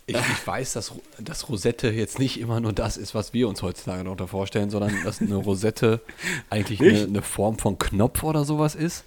Ich, 0.08 0.16
ich 0.16 0.46
weiß, 0.46 0.72
dass, 0.72 0.92
dass 1.18 1.48
Rosette 1.50 1.90
jetzt 1.90 2.18
nicht 2.18 2.40
immer 2.40 2.60
nur 2.60 2.72
das 2.72 2.96
ist, 2.96 3.14
was 3.14 3.34
wir 3.34 3.46
uns 3.46 3.60
heutzutage 3.60 4.02
darunter 4.02 4.26
vorstellen, 4.26 4.70
sondern 4.70 5.04
dass 5.04 5.20
eine 5.20 5.36
Rosette 5.36 6.00
eigentlich 6.50 6.80
eine, 6.80 7.02
eine 7.04 7.22
Form 7.22 7.58
von 7.58 7.78
Knopf 7.78 8.22
oder 8.22 8.44
sowas 8.44 8.74
ist. 8.74 9.04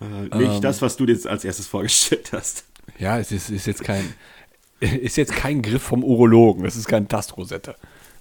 Äh, 0.00 0.36
nicht 0.36 0.62
das, 0.62 0.80
was 0.82 0.96
du 0.96 1.04
dir 1.04 1.14
jetzt 1.14 1.26
als 1.26 1.44
erstes 1.44 1.66
vorgestellt 1.66 2.30
hast. 2.32 2.64
Ja, 2.98 3.18
es 3.18 3.32
ist, 3.32 3.50
ist, 3.50 3.66
jetzt 3.66 3.82
kein, 3.82 4.14
ist 4.80 5.16
jetzt 5.16 5.32
kein 5.32 5.62
Griff 5.62 5.82
vom 5.82 6.04
Urologen, 6.04 6.62
das 6.62 6.76
ist 6.76 6.86
keine 6.86 7.08
Tastrosette. 7.08 7.74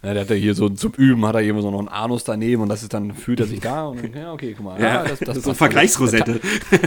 Ja, 0.06 0.14
der 0.14 0.22
hat 0.22 0.30
ja 0.30 0.36
hier 0.36 0.54
so 0.54 0.70
zum 0.70 0.94
Üben, 0.94 1.26
hat 1.26 1.36
er 1.36 1.42
hier 1.42 1.60
so 1.62 1.72
noch 1.72 1.80
einen 1.80 1.88
Anus 1.88 2.24
daneben 2.24 2.62
und 2.62 2.70
das 2.70 2.84
ist 2.84 2.94
dann, 2.94 3.14
fühlt 3.14 3.40
er 3.40 3.48
sich 3.48 3.60
da 3.60 3.88
und 3.88 4.04
dann, 4.04 4.14
ja, 4.14 4.32
okay, 4.32 4.54
guck 4.56 4.66
mal. 4.66 4.82
Ja, 4.82 5.04
das, 5.04 5.20
so 5.42 5.50
eine. 5.50 5.56
Vergleichsrosette. 5.56 6.40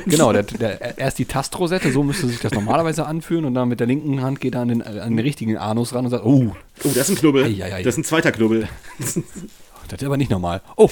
Genau, 0.07 0.33
der, 0.33 0.45
der, 0.45 0.99
erst 0.99 1.19
die 1.19 1.25
Tastrosette, 1.25 1.91
so 1.91 2.03
müsste 2.03 2.29
sich 2.29 2.39
das 2.39 2.53
normalerweise 2.53 3.07
anfühlen 3.07 3.45
und 3.45 3.55
dann 3.55 3.69
mit 3.69 3.81
der 3.81 3.87
linken 3.87 4.23
Hand 4.23 4.41
geht 4.41 4.55
er 4.55 4.63
an 4.63 4.69
den, 4.69 4.83
an 4.83 5.11
den 5.11 5.19
richtigen 5.19 5.57
Anus 5.59 5.95
ran 5.95 6.05
und 6.05 6.11
sagt, 6.11 6.25
oh, 6.25 6.55
Oh, 6.85 6.89
das 6.95 7.09
ist 7.09 7.11
ein 7.11 7.17
Knubbel. 7.17 7.45
Ei, 7.45 7.65
ei, 7.65 7.75
ei. 7.75 7.83
Das 7.83 7.95
ist 7.95 7.99
ein 7.99 8.05
zweiter 8.05 8.31
Knubbel. 8.33 8.69
das 8.99 9.17
ist 9.17 10.05
aber 10.05 10.17
nicht 10.17 10.31
normal. 10.31 10.63
Oh, 10.77 10.89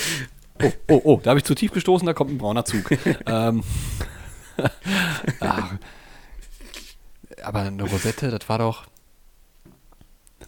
oh, 0.62 0.72
oh, 0.88 1.00
oh, 1.04 1.20
da 1.22 1.30
habe 1.30 1.38
ich 1.38 1.44
zu 1.44 1.54
tief 1.54 1.72
gestoßen, 1.72 2.06
da 2.06 2.12
kommt 2.12 2.32
ein 2.32 2.38
brauner 2.38 2.64
Zug. 2.64 2.90
ähm, 3.26 3.62
aber 7.42 7.60
eine 7.60 7.82
Rosette, 7.84 8.30
das 8.30 8.48
war 8.48 8.58
doch. 8.58 8.84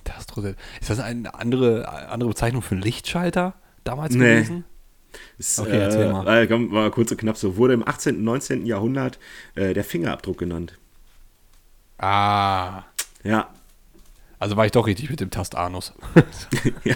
Eine 0.04 0.14
Tastrosette. 0.14 0.56
Ist 0.80 0.90
das 0.90 1.00
eine 1.00 1.34
andere, 1.34 1.88
andere 2.10 2.28
Bezeichnung 2.30 2.62
für 2.62 2.72
einen 2.74 2.82
Lichtschalter 2.82 3.54
damals 3.84 4.14
Nee. 4.14 4.36
gewesen? 4.36 4.64
Ist, 5.38 5.58
Okay, 5.58 5.78
erzähl 5.78 6.12
mal. 6.12 6.26
Äh, 6.42 6.46
komm, 6.46 6.68
mal 6.68 6.90
kurz 6.90 7.10
und 7.10 7.16
knapp 7.18 7.36
so. 7.36 7.56
Wurde 7.56 7.74
im 7.74 7.86
18. 7.86 8.16
und 8.16 8.24
19. 8.24 8.66
Jahrhundert 8.66 9.18
äh, 9.54 9.72
der 9.74 9.84
Fingerabdruck 9.84 10.38
genannt. 10.38 10.78
Ah. 11.98 12.82
Ja. 13.24 13.48
Also 14.38 14.56
war 14.56 14.66
ich 14.66 14.72
doch 14.72 14.86
richtig 14.86 15.10
mit 15.10 15.18
dem 15.20 15.30
Tastanus. 15.30 15.92
ja, 16.84 16.94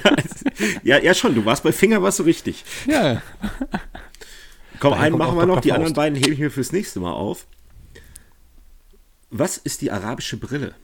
ja, 0.84 0.98
ja, 0.98 1.14
schon. 1.14 1.34
Du 1.34 1.44
warst 1.44 1.64
bei 1.64 1.72
Finger, 1.72 2.00
warst 2.02 2.18
du 2.20 2.22
richtig. 2.22 2.64
ja. 2.86 3.20
Komm, 4.78 4.92
Daher 4.92 5.06
einen 5.06 5.18
machen 5.18 5.36
wir 5.36 5.46
noch. 5.46 5.60
Die 5.60 5.72
anderen 5.72 5.94
beiden 5.94 6.16
hebe 6.16 6.32
ich 6.32 6.38
mir 6.38 6.50
fürs 6.50 6.72
nächste 6.72 7.00
Mal 7.00 7.12
auf. 7.12 7.46
Was 9.30 9.56
ist 9.56 9.80
die 9.80 9.90
arabische 9.90 10.36
Brille? 10.36 10.74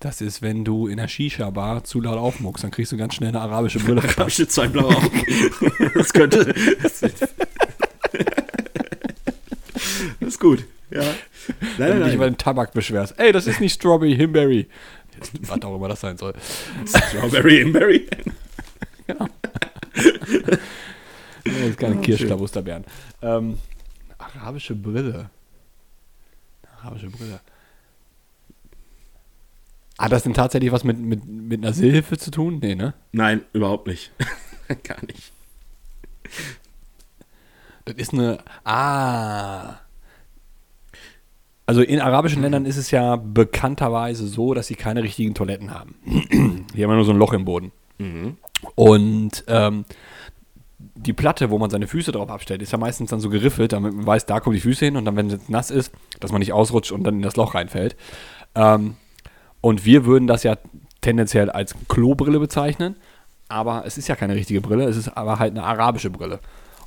Das 0.00 0.20
ist, 0.20 0.42
wenn 0.42 0.64
du 0.64 0.88
in 0.88 0.98
der 0.98 1.08
Shisha-Bar 1.08 1.84
zu 1.84 2.00
laut 2.00 2.18
aufmuckst, 2.18 2.62
dann 2.62 2.70
kriegst 2.70 2.92
du 2.92 2.96
ganz 2.98 3.14
schnell 3.14 3.30
eine 3.30 3.40
arabische 3.40 3.78
Brille. 3.78 4.02
Arabische 4.02 4.46
zwei 4.46 4.68
blaue 4.68 4.94
Augen. 4.94 5.22
das 5.94 6.12
könnte. 6.12 6.54
Das, 6.82 7.00
das 7.00 7.14
ist 10.20 10.40
gut. 10.40 10.64
Ja. 10.90 11.02
Nein, 11.02 11.14
Wenn 11.78 11.98
du 12.00 12.04
dich 12.06 12.14
über 12.14 12.28
den 12.28 12.36
Tabak 12.36 12.72
beschwerst. 12.74 13.14
Ey, 13.18 13.32
das 13.32 13.46
ist 13.46 13.60
nicht 13.60 13.74
Strawberry, 13.74 14.14
Himberry. 14.14 14.68
Was 15.40 15.62
auch 15.62 15.76
immer 15.76 15.88
das 15.88 16.00
sein 16.00 16.18
soll. 16.18 16.34
Strawberry 16.86 17.62
and 17.62 17.72
Berry. 17.72 18.06
Das 21.44 21.54
ist 21.70 21.78
keine 21.78 22.00
Kirschklabusterbeeren. 22.00 22.84
Ähm, 23.22 23.58
arabische 24.18 24.74
Brille. 24.74 25.30
Arabische 26.82 27.08
Brille. 27.08 27.40
Hat 29.98 30.12
das 30.12 30.24
denn 30.24 30.34
tatsächlich 30.34 30.72
was 30.72 30.84
mit, 30.84 30.98
mit, 30.98 31.26
mit 31.26 31.62
einer 31.62 31.72
Silfe 31.72 32.18
zu 32.18 32.30
tun? 32.30 32.58
Nee, 32.60 32.74
ne? 32.74 32.94
Nein, 33.12 33.42
überhaupt 33.52 33.86
nicht. 33.86 34.12
Gar 34.84 35.04
nicht. 35.06 35.32
Das 37.86 37.94
ist 37.96 38.12
eine. 38.12 38.38
Ah. 38.64 39.76
Also 41.64 41.82
in 41.82 42.00
arabischen 42.00 42.42
Ländern 42.42 42.66
ist 42.66 42.76
es 42.76 42.90
ja 42.90 43.16
bekannterweise 43.16 44.26
so, 44.26 44.54
dass 44.54 44.66
sie 44.68 44.76
keine 44.76 45.02
richtigen 45.02 45.34
Toiletten 45.34 45.72
haben. 45.72 45.96
Die 46.04 46.84
haben 46.84 46.90
ja 46.90 46.96
nur 46.96 47.04
so 47.04 47.12
ein 47.12 47.18
Loch 47.18 47.32
im 47.32 47.44
Boden. 47.44 47.72
Und 48.74 49.44
ähm, 49.48 49.84
die 50.78 51.12
Platte, 51.12 51.50
wo 51.50 51.58
man 51.58 51.70
seine 51.70 51.86
Füße 51.86 52.12
drauf 52.12 52.30
abstellt, 52.30 52.62
ist 52.62 52.72
ja 52.72 52.78
meistens 52.78 53.10
dann 53.10 53.20
so 53.20 53.30
geriffelt, 53.30 53.72
damit 53.72 53.94
man 53.94 54.06
weiß, 54.06 54.26
da 54.26 54.40
kommen 54.40 54.54
die 54.54 54.60
Füße 54.60 54.84
hin 54.84 54.96
und 54.96 55.04
dann, 55.04 55.16
wenn 55.16 55.30
es 55.30 55.48
nass 55.48 55.70
ist, 55.70 55.92
dass 56.20 56.32
man 56.32 56.40
nicht 56.40 56.52
ausrutscht 56.52 56.92
und 56.92 57.04
dann 57.04 57.16
in 57.16 57.22
das 57.22 57.36
Loch 57.36 57.54
reinfällt. 57.54 57.96
Ähm, 58.54 58.96
und 59.66 59.84
wir 59.84 60.04
würden 60.04 60.28
das 60.28 60.44
ja 60.44 60.56
tendenziell 61.00 61.50
als 61.50 61.74
Klobrille 61.88 62.38
bezeichnen, 62.38 62.94
aber 63.48 63.84
es 63.84 63.98
ist 63.98 64.06
ja 64.06 64.14
keine 64.14 64.36
richtige 64.36 64.60
Brille, 64.60 64.84
es 64.84 64.96
ist 64.96 65.08
aber 65.08 65.40
halt 65.40 65.50
eine 65.50 65.64
arabische 65.64 66.08
Brille. 66.10 66.38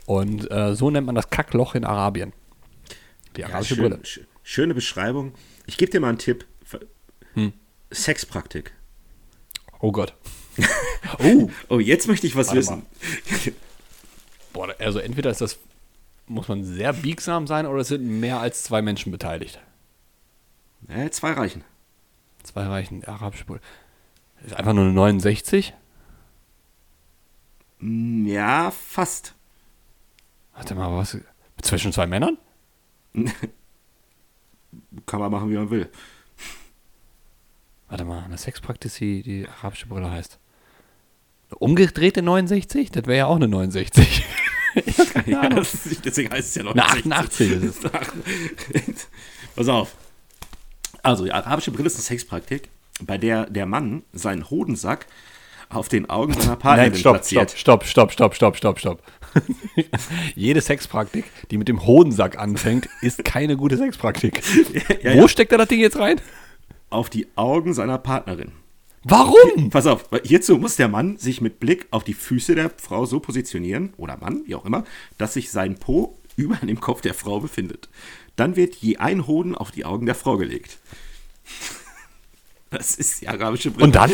Und 0.06 0.50
äh, 0.50 0.76
so 0.76 0.90
nennt 0.90 1.06
man 1.06 1.16
das 1.16 1.30
Kackloch 1.30 1.76
in 1.76 1.84
Arabien. 1.84 2.32
Die 3.36 3.42
Ja, 3.42 3.48
arabische 3.48 3.76
schön, 3.76 3.84
Brille. 3.84 3.96
sch- 4.04 4.22
schöne 4.44 4.74
Beschreibung. 4.74 5.34
Ich 5.68 5.78
gebe 5.78 5.92
dir 5.92 6.00
mal 6.00 6.08
einen 6.10 6.18
Tipp. 6.20 6.46
Hm. 7.34 7.52
Sexpraktik. 7.92 8.72
Oh 9.82 9.92
Gott. 9.92 10.14
oh. 11.20 11.50
Oh, 11.68 11.80
jetzt 11.80 12.08
möchte 12.08 12.28
ich 12.28 12.36
was 12.38 12.48
Warte 12.48 12.60
wissen. 12.60 12.86
Boah, 14.54 14.74
also 14.80 15.00
entweder 15.00 15.30
ist 15.32 15.42
das, 15.42 15.58
muss 16.28 16.48
man 16.48 16.64
sehr 16.64 16.94
biegsam 16.94 17.46
sein 17.46 17.66
oder 17.66 17.82
es 17.82 17.90
sind 17.90 18.06
mehr 18.22 18.40
als 18.40 18.64
zwei 18.64 18.82
Menschen 18.82 19.12
beteiligt. 19.12 19.60
Äh, 20.88 21.10
zwei 21.10 21.34
reichen. 21.34 21.64
Zwei 22.44 22.64
reichen 22.68 23.04
arabische 23.06 23.46
Brille. 23.46 23.62
Ist 24.46 24.56
einfach 24.56 24.74
nur 24.74 24.86
eine 24.86 24.94
69? 24.94 25.74
Mm, 27.80 28.26
Ja, 28.28 28.72
fast. 28.72 29.36
Warte 30.54 30.76
mal, 30.76 30.96
was? 30.96 31.18
Zwischen 31.62 31.92
zwei 31.94 32.08
Männern? 32.08 32.38
Kann 35.06 35.20
man 35.20 35.32
machen, 35.32 35.50
wie 35.50 35.56
man 35.56 35.70
will. 35.70 35.90
Warte 37.88 38.06
mal, 38.06 38.24
eine 38.24 38.38
Sexpraktis, 38.38 38.96
die, 38.96 39.24
die 39.24 39.48
arabische 39.48 39.88
Brille 39.88 40.12
heißt. 40.12 40.38
Eine 41.50 41.58
umgedrehte 41.58 42.22
69? 42.22 42.92
Das 42.92 43.06
wäre 43.08 43.18
ja 43.18 43.26
auch 43.26 43.36
eine 43.38 43.48
69. 43.48 44.26
Ja, 45.26 45.50
das 45.50 46.00
deswegen 46.06 46.32
heißt 46.32 46.50
es 46.50 46.56
ja 46.56 46.62
noch 46.64 46.74
Eine 46.74 46.84
88 46.86 47.52
ist 47.52 47.84
es. 47.84 47.92
Pass 49.56 49.68
auf. 49.68 49.96
Also, 51.04 51.26
die 51.26 51.32
arabische 51.32 51.72
Brille 51.72 51.88
ist 51.88 51.96
eine 51.96 52.04
Sexpraktik, 52.04 52.70
bei 53.02 53.18
der 53.18 53.46
der 53.50 53.66
Mann 53.66 54.04
seinen 54.14 54.50
Hodensack 54.50 55.06
auf 55.70 55.88
den 55.88 56.10
Augen 56.10 56.34
seiner 56.34 56.56
Partnerin 56.56 56.92
Nein, 56.94 57.00
stopp, 57.00 57.14
platziert. 57.16 57.52
stopp, 57.52 57.86
stopp, 57.86 58.12
stopp, 58.12 58.36
stopp, 58.36 58.58
stopp, 58.58 58.58
stopp, 58.58 58.80
stopp. 58.80 59.04
Jede 60.36 60.62
Sexpraktik, 60.62 61.26
die 61.52 61.58
mit 61.58 61.68
dem 61.68 61.86
Hodensack 61.86 62.40
anfängt, 62.40 62.90
ist 63.02 63.24
keine 63.24 63.56
gute 63.56 63.78
Sexpraktik. 63.78 64.42
Ja, 65.04 65.14
Wo 65.14 65.22
ja, 65.22 65.28
steckt 65.28 65.52
er 65.52 65.60
das 65.60 65.68
Ding 65.68 65.80
jetzt 65.80 65.98
rein? 65.98 66.20
auf 66.90 67.10
die 67.10 67.28
Augen 67.36 67.74
seiner 67.76 68.00
Partnerin. 68.00 68.52
Warum? 69.04 69.70
Pass 69.70 69.86
auf, 69.86 70.06
hierzu 70.24 70.58
muss 70.58 70.76
der 70.76 70.88
Mann 70.88 71.18
sich 71.18 71.40
mit 71.40 71.60
Blick 71.60 71.88
auf 71.92 72.04
die 72.04 72.14
Füße 72.14 72.56
der 72.56 72.72
Frau 72.76 73.06
so 73.06 73.20
positionieren, 73.20 73.94
oder 73.98 74.18
Mann, 74.18 74.42
wie 74.46 74.56
auch 74.56 74.66
immer, 74.66 74.84
dass 75.18 75.36
sich 75.36 75.52
sein 75.52 75.76
Po 75.76 76.18
über 76.36 76.56
dem 76.56 76.80
Kopf 76.82 77.02
der 77.02 77.14
Frau 77.14 77.40
befindet. 77.40 77.90
Dann 78.40 78.56
wird 78.56 78.76
je 78.76 78.98
ein 78.98 79.28
Hoden 79.28 79.56
auf 79.56 79.72
die 79.72 79.86
Augen 79.86 80.06
der 80.06 80.16
Frau 80.16 80.38
gelegt. 80.38 80.78
Das 82.70 82.96
ist 82.96 83.22
die 83.22 83.28
arabische 83.28 83.72
Brille. 83.72 83.86
Und 83.86 83.96
dann? 83.96 84.12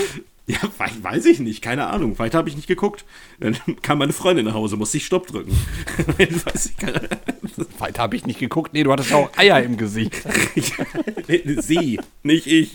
Ja, 0.48 0.60
wei- 0.78 0.92
weiß 1.02 1.26
ich 1.26 1.40
nicht, 1.40 1.62
keine 1.64 1.88
Ahnung. 1.88 2.20
Weiter 2.20 2.38
habe 2.38 2.50
ich 2.50 2.56
nicht 2.56 2.68
geguckt. 2.68 3.04
Dann 3.40 3.58
kam 3.82 3.98
meine 3.98 4.14
Freundin 4.14 4.46
nach 4.46 4.54
Hause, 4.54 4.78
musste 4.78 4.98
ich 4.98 5.06
Stopp 5.06 5.28
drücken. 5.28 5.52
weiß 6.18 6.68
ich, 6.68 6.78
keine 6.78 7.02
Weiter 7.80 8.04
habe 8.04 8.16
ich 8.16 8.26
nicht 8.28 8.40
geguckt. 8.40 8.72
Nee, 8.74 8.84
du 8.84 8.92
hattest 8.92 9.12
auch 9.12 9.36
Eier 9.38 9.62
im 9.64 9.76
Gesicht. 9.76 10.14
Sie, 11.62 12.00
nicht 12.24 12.46
ich. 12.48 12.72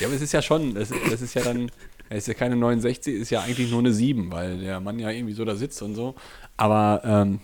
Ja, 0.00 0.06
aber 0.06 0.14
es 0.14 0.22
ist 0.22 0.32
ja 0.32 0.42
schon, 0.42 0.74
das, 0.74 0.90
das 1.10 1.20
ist 1.22 1.34
ja 1.34 1.42
dann, 1.42 1.70
es 2.08 2.18
ist 2.18 2.26
ja 2.28 2.34
keine 2.34 2.54
69, 2.56 3.14
ist 3.16 3.30
ja 3.30 3.40
eigentlich 3.40 3.70
nur 3.70 3.80
eine 3.80 3.92
7, 3.92 4.30
weil 4.30 4.58
der 4.58 4.78
Mann 4.80 4.98
ja 5.00 5.10
irgendwie 5.10 5.34
so 5.34 5.44
da 5.44 5.56
sitzt 5.56 5.82
und 5.82 5.96
so. 5.96 6.14
Aber, 6.56 7.02
ähm, 7.04 7.40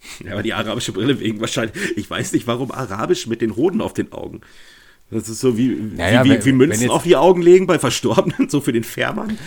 Ja, 0.24 0.32
aber 0.32 0.42
die 0.42 0.54
arabische 0.54 0.92
Brille 0.92 1.18
wegen 1.20 1.40
wahrscheinlich. 1.40 1.74
Ich 1.96 2.08
weiß 2.08 2.32
nicht, 2.32 2.46
warum 2.46 2.70
arabisch 2.70 3.26
mit 3.26 3.40
den 3.40 3.56
Hoden 3.56 3.80
auf 3.80 3.92
den 3.94 4.12
Augen. 4.12 4.40
Das 5.10 5.28
ist 5.28 5.40
so 5.40 5.56
wie, 5.56 5.68
Naja, 5.70 6.22
wie, 6.24 6.28
wie, 6.28 6.34
wenn- 6.34 6.44
wie 6.44 6.52
Münzen 6.52 6.82
jetzt- 6.82 6.90
auf 6.90 7.02
die 7.02 7.16
Augen 7.16 7.42
legen 7.42 7.66
bei 7.66 7.78
Verstorbenen, 7.78 8.48
so 8.48 8.60
für 8.60 8.72
den 8.72 8.84
Fährmann. 8.84 9.38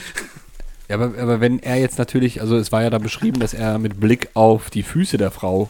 ja, 0.90 0.96
aber, 0.96 1.18
aber 1.18 1.40
wenn 1.40 1.60
er 1.60 1.78
jetzt 1.78 1.98
natürlich, 2.00 2.42
also 2.42 2.58
es 2.58 2.72
war 2.72 2.82
ja 2.84 2.90
da 2.90 2.98
beschrieben, 2.98 3.40
dass 3.40 3.54
er 3.54 3.80
mit 3.80 4.00
Blick 4.00 4.30
auf 4.34 4.70
die 4.70 4.84
Füße 4.84 5.18
der 5.18 5.32
Frau 5.32 5.70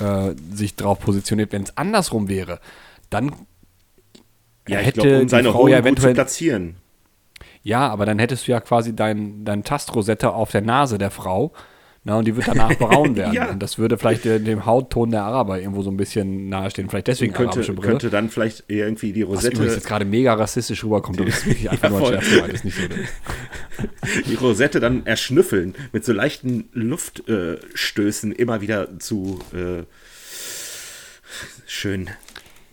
äh, 0.00 0.34
sich 0.54 0.76
drauf 0.76 0.98
positioniert, 1.00 1.52
wenn 1.52 1.62
es 1.64 1.76
andersrum 1.76 2.28
wäre, 2.28 2.60
dann 3.10 3.32
Ja, 4.68 4.78
hätte 4.78 5.00
glaube, 5.00 5.16
um 5.16 5.22
die 5.22 5.28
seine 5.28 5.50
Frau 5.50 5.58
Hoden 5.60 5.72
ja 5.72 5.78
eventuell 5.78 6.14
platzieren. 6.14 6.76
Ja, 7.62 7.88
aber 7.88 8.06
dann 8.06 8.18
hättest 8.18 8.46
du 8.46 8.52
ja 8.52 8.60
quasi 8.60 8.94
dein, 8.94 9.44
dein 9.44 9.64
Tastrosette 9.64 10.32
auf 10.32 10.50
der 10.52 10.62
Nase 10.62 10.98
der 10.98 11.10
Frau. 11.10 11.52
Na, 12.08 12.18
und 12.18 12.24
die 12.24 12.36
wird 12.36 12.46
danach 12.46 12.72
braun 12.78 13.16
werden. 13.16 13.34
Ja. 13.34 13.50
Und 13.50 13.60
das 13.60 13.78
würde 13.78 13.98
vielleicht 13.98 14.24
de- 14.24 14.38
dem 14.38 14.64
Hautton 14.64 15.10
der 15.10 15.24
Araber 15.24 15.58
irgendwo 15.60 15.82
so 15.82 15.90
ein 15.90 15.96
bisschen 15.96 16.48
nahestehen. 16.48 16.88
Vielleicht 16.88 17.08
deswegen 17.08 17.32
Könnte, 17.32 17.50
arabische 17.54 17.72
Brille. 17.72 17.88
könnte 17.90 18.10
dann 18.10 18.30
vielleicht 18.30 18.62
irgendwie 18.68 19.12
die 19.12 19.24
was 19.28 19.38
Rosette, 19.38 19.64
jetzt 19.64 19.86
gerade 19.88 20.04
mega 20.04 20.32
rassistisch 20.34 20.84
rüberkommt. 20.84 21.18
Und 21.20 21.28
das 21.28 21.38
ist 21.38 21.46
wirklich 21.46 21.68
einfach 21.68 21.90
nur 21.90 22.06
ein. 22.12 22.22
Scherz 22.22 22.30
gemeint, 22.32 22.52
ist 22.54 22.64
nicht 22.64 22.76
so. 22.76 22.82
die 24.30 24.34
Rosette 24.36 24.78
dann 24.78 25.04
erschnüffeln, 25.04 25.74
mit 25.92 26.04
so 26.04 26.12
leichten 26.12 26.68
Luftstößen 26.74 28.32
äh, 28.32 28.34
immer 28.36 28.60
wieder 28.60 29.00
zu 29.00 29.40
äh, 29.52 29.82
schön 31.66 32.08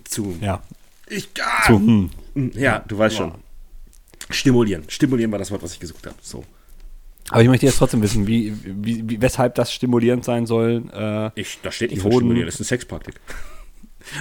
zu. 0.04 0.38
Ja. 0.42 0.62
Ich, 1.08 1.30
ah, 1.42 1.68
So, 1.70 1.80
hm. 1.80 2.10
ja, 2.54 2.84
du 2.88 3.00
weißt 3.00 3.16
schon. 3.18 3.34
Stimulieren. 4.30 4.84
Stimulieren 4.90 5.32
war 5.32 5.40
das 5.40 5.50
Wort, 5.50 5.64
was 5.64 5.74
ich 5.74 5.80
gesucht 5.80 6.06
habe. 6.06 6.16
So. 6.22 6.44
Aber 7.34 7.42
ich 7.42 7.48
möchte 7.50 7.66
jetzt 7.66 7.78
trotzdem 7.80 8.02
wissen, 8.04 8.28
wie, 8.28 8.54
wie, 8.64 9.10
wie, 9.10 9.22
weshalb 9.22 9.56
das 9.56 9.74
stimulierend 9.74 10.24
sein 10.24 10.46
soll. 10.46 10.84
Äh, 10.94 11.32
Ich, 11.42 11.60
da 11.64 11.72
steht 11.72 11.90
nicht 11.92 12.02
von 12.02 12.12
Hoden- 12.12 12.20
Stimulieren, 12.22 12.46
das 12.46 12.56
ist 12.56 12.62
eine 12.62 12.66
Sexpraktik. 12.68 13.16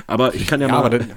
Aber 0.06 0.34
ich 0.34 0.46
kann 0.46 0.60
ja, 0.60 0.68
ja, 0.68 0.72
mal. 0.72 0.78
aber, 0.86 0.98
dann, 0.98 1.10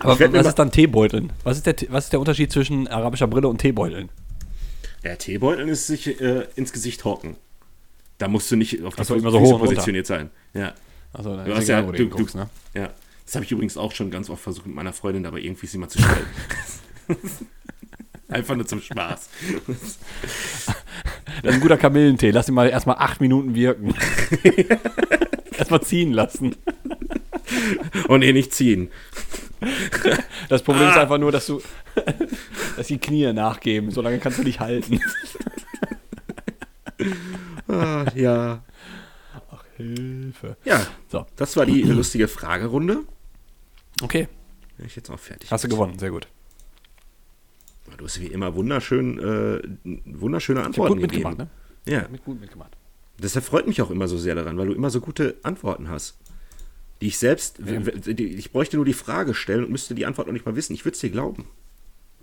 aber 0.00 0.18
was 0.32 0.46
ist 0.48 0.54
dann 0.58 0.70
Teebeuteln? 0.72 1.32
Was 1.44 1.58
ist, 1.58 1.66
der, 1.66 1.76
was 1.90 2.04
ist 2.04 2.12
der 2.12 2.20
Unterschied 2.20 2.50
zwischen 2.50 2.88
arabischer 2.88 3.26
Brille 3.28 3.48
und 3.48 3.58
Teebeuteln? 3.60 4.08
Der 5.04 5.16
Teebeutel 5.16 5.68
ist 5.68 5.86
sich 5.86 6.20
äh, 6.20 6.46
ins 6.56 6.72
Gesicht 6.72 7.04
hocken. 7.04 7.36
Da 8.18 8.26
musst 8.26 8.50
du 8.50 8.56
nicht 8.56 8.82
auf 8.82 8.96
die 8.96 9.02
Ach 9.02 9.04
so, 9.04 9.14
Füße 9.14 9.22
immer 9.22 9.30
so 9.30 9.40
hoch 9.40 9.60
positioniert 9.60 10.06
sein. 10.06 10.30
Ja. 10.54 10.74
Also, 11.12 11.36
Du 11.36 11.54
hast 11.54 11.68
ja, 11.68 11.82
du 11.82 11.92
du, 11.92 11.98
hinguckst, 11.98 12.34
du, 12.34 12.38
ne? 12.38 12.50
ja. 12.74 12.90
Das 13.24 13.34
habe 13.36 13.44
ich 13.44 13.52
übrigens 13.52 13.76
auch 13.76 13.92
schon 13.92 14.10
ganz 14.10 14.28
oft 14.28 14.42
versucht 14.42 14.66
mit 14.66 14.74
meiner 14.74 14.92
Freundin, 14.92 15.24
aber 15.26 15.38
irgendwie 15.38 15.66
ist 15.66 15.72
sie 15.72 15.78
mal 15.78 15.88
zu 15.88 15.98
schnell. 16.00 16.24
Einfach 18.28 18.54
nur 18.56 18.66
zum 18.66 18.80
Spaß. 18.82 19.28
Das 19.66 19.76
ist 19.86 19.98
ein 21.44 21.60
guter 21.60 21.78
Kamillentee. 21.78 22.30
Lass 22.30 22.48
ihn 22.48 22.54
mal 22.54 22.68
erstmal 22.68 22.96
acht 22.96 23.20
Minuten 23.20 23.54
wirken. 23.54 23.94
erstmal 25.56 25.82
ziehen 25.82 26.12
lassen. 26.12 26.56
Und 28.08 28.22
eh 28.22 28.32
nicht 28.32 28.52
ziehen. 28.54 28.90
Das 30.48 30.62
Problem 30.62 30.86
Ah. 30.88 30.90
ist 30.92 30.96
einfach 30.98 31.18
nur, 31.18 31.32
dass 31.32 31.46
du, 31.46 31.62
dass 32.76 32.86
die 32.86 32.98
Knie 32.98 33.32
nachgeben. 33.32 33.90
So 33.90 34.02
lange 34.02 34.18
kannst 34.18 34.38
du 34.38 34.44
dich 34.44 34.60
halten. 34.60 35.00
Ah, 37.68 38.04
ja. 38.14 38.62
Ach, 39.50 39.64
Hilfe. 39.76 40.56
Ja, 40.64 40.86
So, 41.10 41.26
das 41.36 41.56
war 41.56 41.66
die 41.66 41.82
lustige 41.82 42.28
Fragerunde. 42.28 43.04
okay. 44.02 44.28
Bin 44.76 44.86
ich 44.86 44.94
jetzt 44.96 45.10
auch 45.10 45.18
fertig. 45.18 45.50
Hast 45.50 45.64
du 45.64 45.68
gewonnen. 45.68 45.98
Sehr 45.98 46.10
gut. 46.10 46.28
Du 47.96 48.04
hast 48.04 48.20
wie 48.20 48.26
immer 48.26 48.54
wunderschön, 48.54 49.18
äh, 49.18 50.00
wunderschöne 50.04 50.62
Antworten 50.64 50.94
gut 50.94 51.02
mitgemacht, 51.02 51.38
gegeben. 51.38 51.50
ne? 51.86 51.92
Ja, 51.92 52.02
hab 52.02 52.24
gut 52.24 52.40
mitgemacht. 52.40 52.76
deshalb 53.18 53.44
freut 53.44 53.66
mich 53.66 53.80
auch 53.82 53.90
immer 53.90 54.06
so 54.08 54.18
sehr 54.18 54.34
daran, 54.34 54.56
weil 54.58 54.66
du 54.68 54.74
immer 54.74 54.90
so 54.90 55.00
gute 55.00 55.36
Antworten 55.42 55.88
hast. 55.88 56.18
Die 57.00 57.06
ich 57.08 57.18
selbst, 57.18 57.58
Ja. 57.64 57.78
die- 57.80 58.26
ich 58.34 58.52
bräuchte 58.52 58.76
nur 58.76 58.84
die 58.84 58.92
Frage 58.92 59.32
stellen 59.34 59.64
und 59.64 59.70
müsste 59.70 59.94
die 59.94 60.04
Antwort 60.06 60.26
noch 60.26 60.32
nicht 60.34 60.44
mal 60.46 60.56
wissen. 60.56 60.74
Ich 60.74 60.84
würde 60.84 60.94
es 60.94 61.00
dir 61.00 61.10
glauben. 61.10 61.46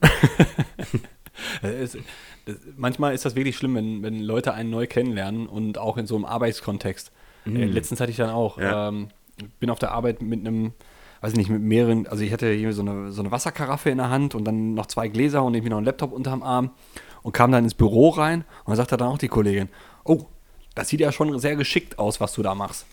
Äh, 0.02 0.08
Es, 1.84 1.96
es, 2.46 2.58
manchmal 2.78 3.14
ist 3.14 3.26
das 3.26 3.36
wirklich 3.36 3.58
schlimm, 3.58 3.76
wenn, 3.76 4.02
wenn 4.04 4.22
Leute 4.22 4.54
einen 4.54 4.70
neu 4.70 4.88
kennenlernen 4.88 5.48
und 5.48 5.78
auch 5.78 5.98
in 5.98 6.08
so 6.08 6.16
einem 6.16 6.24
Arbeitskontext. 6.26 7.12
Äh, 7.46 7.66
letztens 7.66 8.00
hatte 8.00 8.12
ich 8.12 8.18
dann 8.18 8.30
auch, 8.30 8.58
Ja. 8.58 8.88
ähm, 8.90 9.10
bin 9.60 9.70
auf 9.70 9.80
der 9.80 9.92
Arbeit 9.92 10.22
mit 10.22 10.40
einem, 10.40 10.72
weiß 11.26 11.32
ich 11.32 11.38
nicht, 11.40 11.50
mit 11.50 11.64
mehreren, 11.64 12.06
also 12.06 12.24
ich 12.24 12.32
hatte 12.32 12.52
hier 12.52 12.72
so 12.72 12.84
eine, 12.84 13.12
so 13.12 13.20
eine 13.20 13.32
Wasserkaraffe 13.32 13.90
in 13.90 13.98
der 13.98 14.12
Hand 14.12 14.36
und 14.36 14.46
dann 14.46 14.76
noch 14.76 14.86
zwei 14.86 15.08
Gläser 15.08 15.44
und 15.44 15.56
irgendwie 15.56 15.72
noch 15.72 15.78
einen 15.78 15.86
Laptop 15.88 16.12
unterm 16.12 16.44
Arm 16.44 16.70
und 17.24 17.32
kam 17.32 17.52
dann 17.52 17.64
ins 17.64 17.74
Büro 17.74 18.10
rein 18.10 18.42
und 18.42 18.68
dann 18.68 18.76
sagte 18.76 18.96
dann 18.96 19.08
auch 19.08 19.18
die 19.18 19.28
Kollegin, 19.28 19.70
oh, 20.04 20.26
das 20.76 20.90
sieht 20.90 21.00
ja 21.00 21.12
schon 21.12 21.40
sehr 21.40 21.56
geschickt 21.56 21.98
aus, 21.98 22.22
was 22.22 22.34
du 22.34 22.44
da 22.44 22.54
machst. 22.54 22.86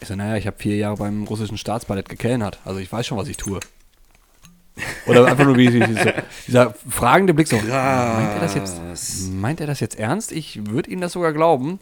Ich 0.00 0.08
so, 0.08 0.16
naja, 0.16 0.36
ich 0.36 0.46
habe 0.46 0.56
vier 0.56 0.76
Jahre 0.76 0.96
beim 0.96 1.24
russischen 1.24 1.58
Staatsballett 1.58 2.08
gekellnert, 2.08 2.58
also 2.64 2.80
ich 2.80 2.90
weiß 2.90 3.06
schon, 3.06 3.18
was 3.18 3.28
ich 3.28 3.36
tue. 3.36 3.60
Oder 5.06 5.26
einfach 5.26 5.44
nur 5.44 5.58
wie, 5.58 5.70
wie, 5.70 5.86
wie 5.86 5.92
so, 5.92 6.10
dieser 6.46 6.72
fragende 6.88 7.34
Blick 7.34 7.48
so, 7.48 7.56
meint 7.56 7.68
er 7.68 8.40
das 8.40 8.54
jetzt, 8.54 8.80
meint 9.30 9.60
er 9.60 9.66
das 9.66 9.80
jetzt 9.80 9.98
ernst? 9.98 10.32
Ich 10.32 10.70
würde 10.70 10.90
ihm 10.90 11.02
das 11.02 11.12
sogar 11.12 11.34
glauben. 11.34 11.80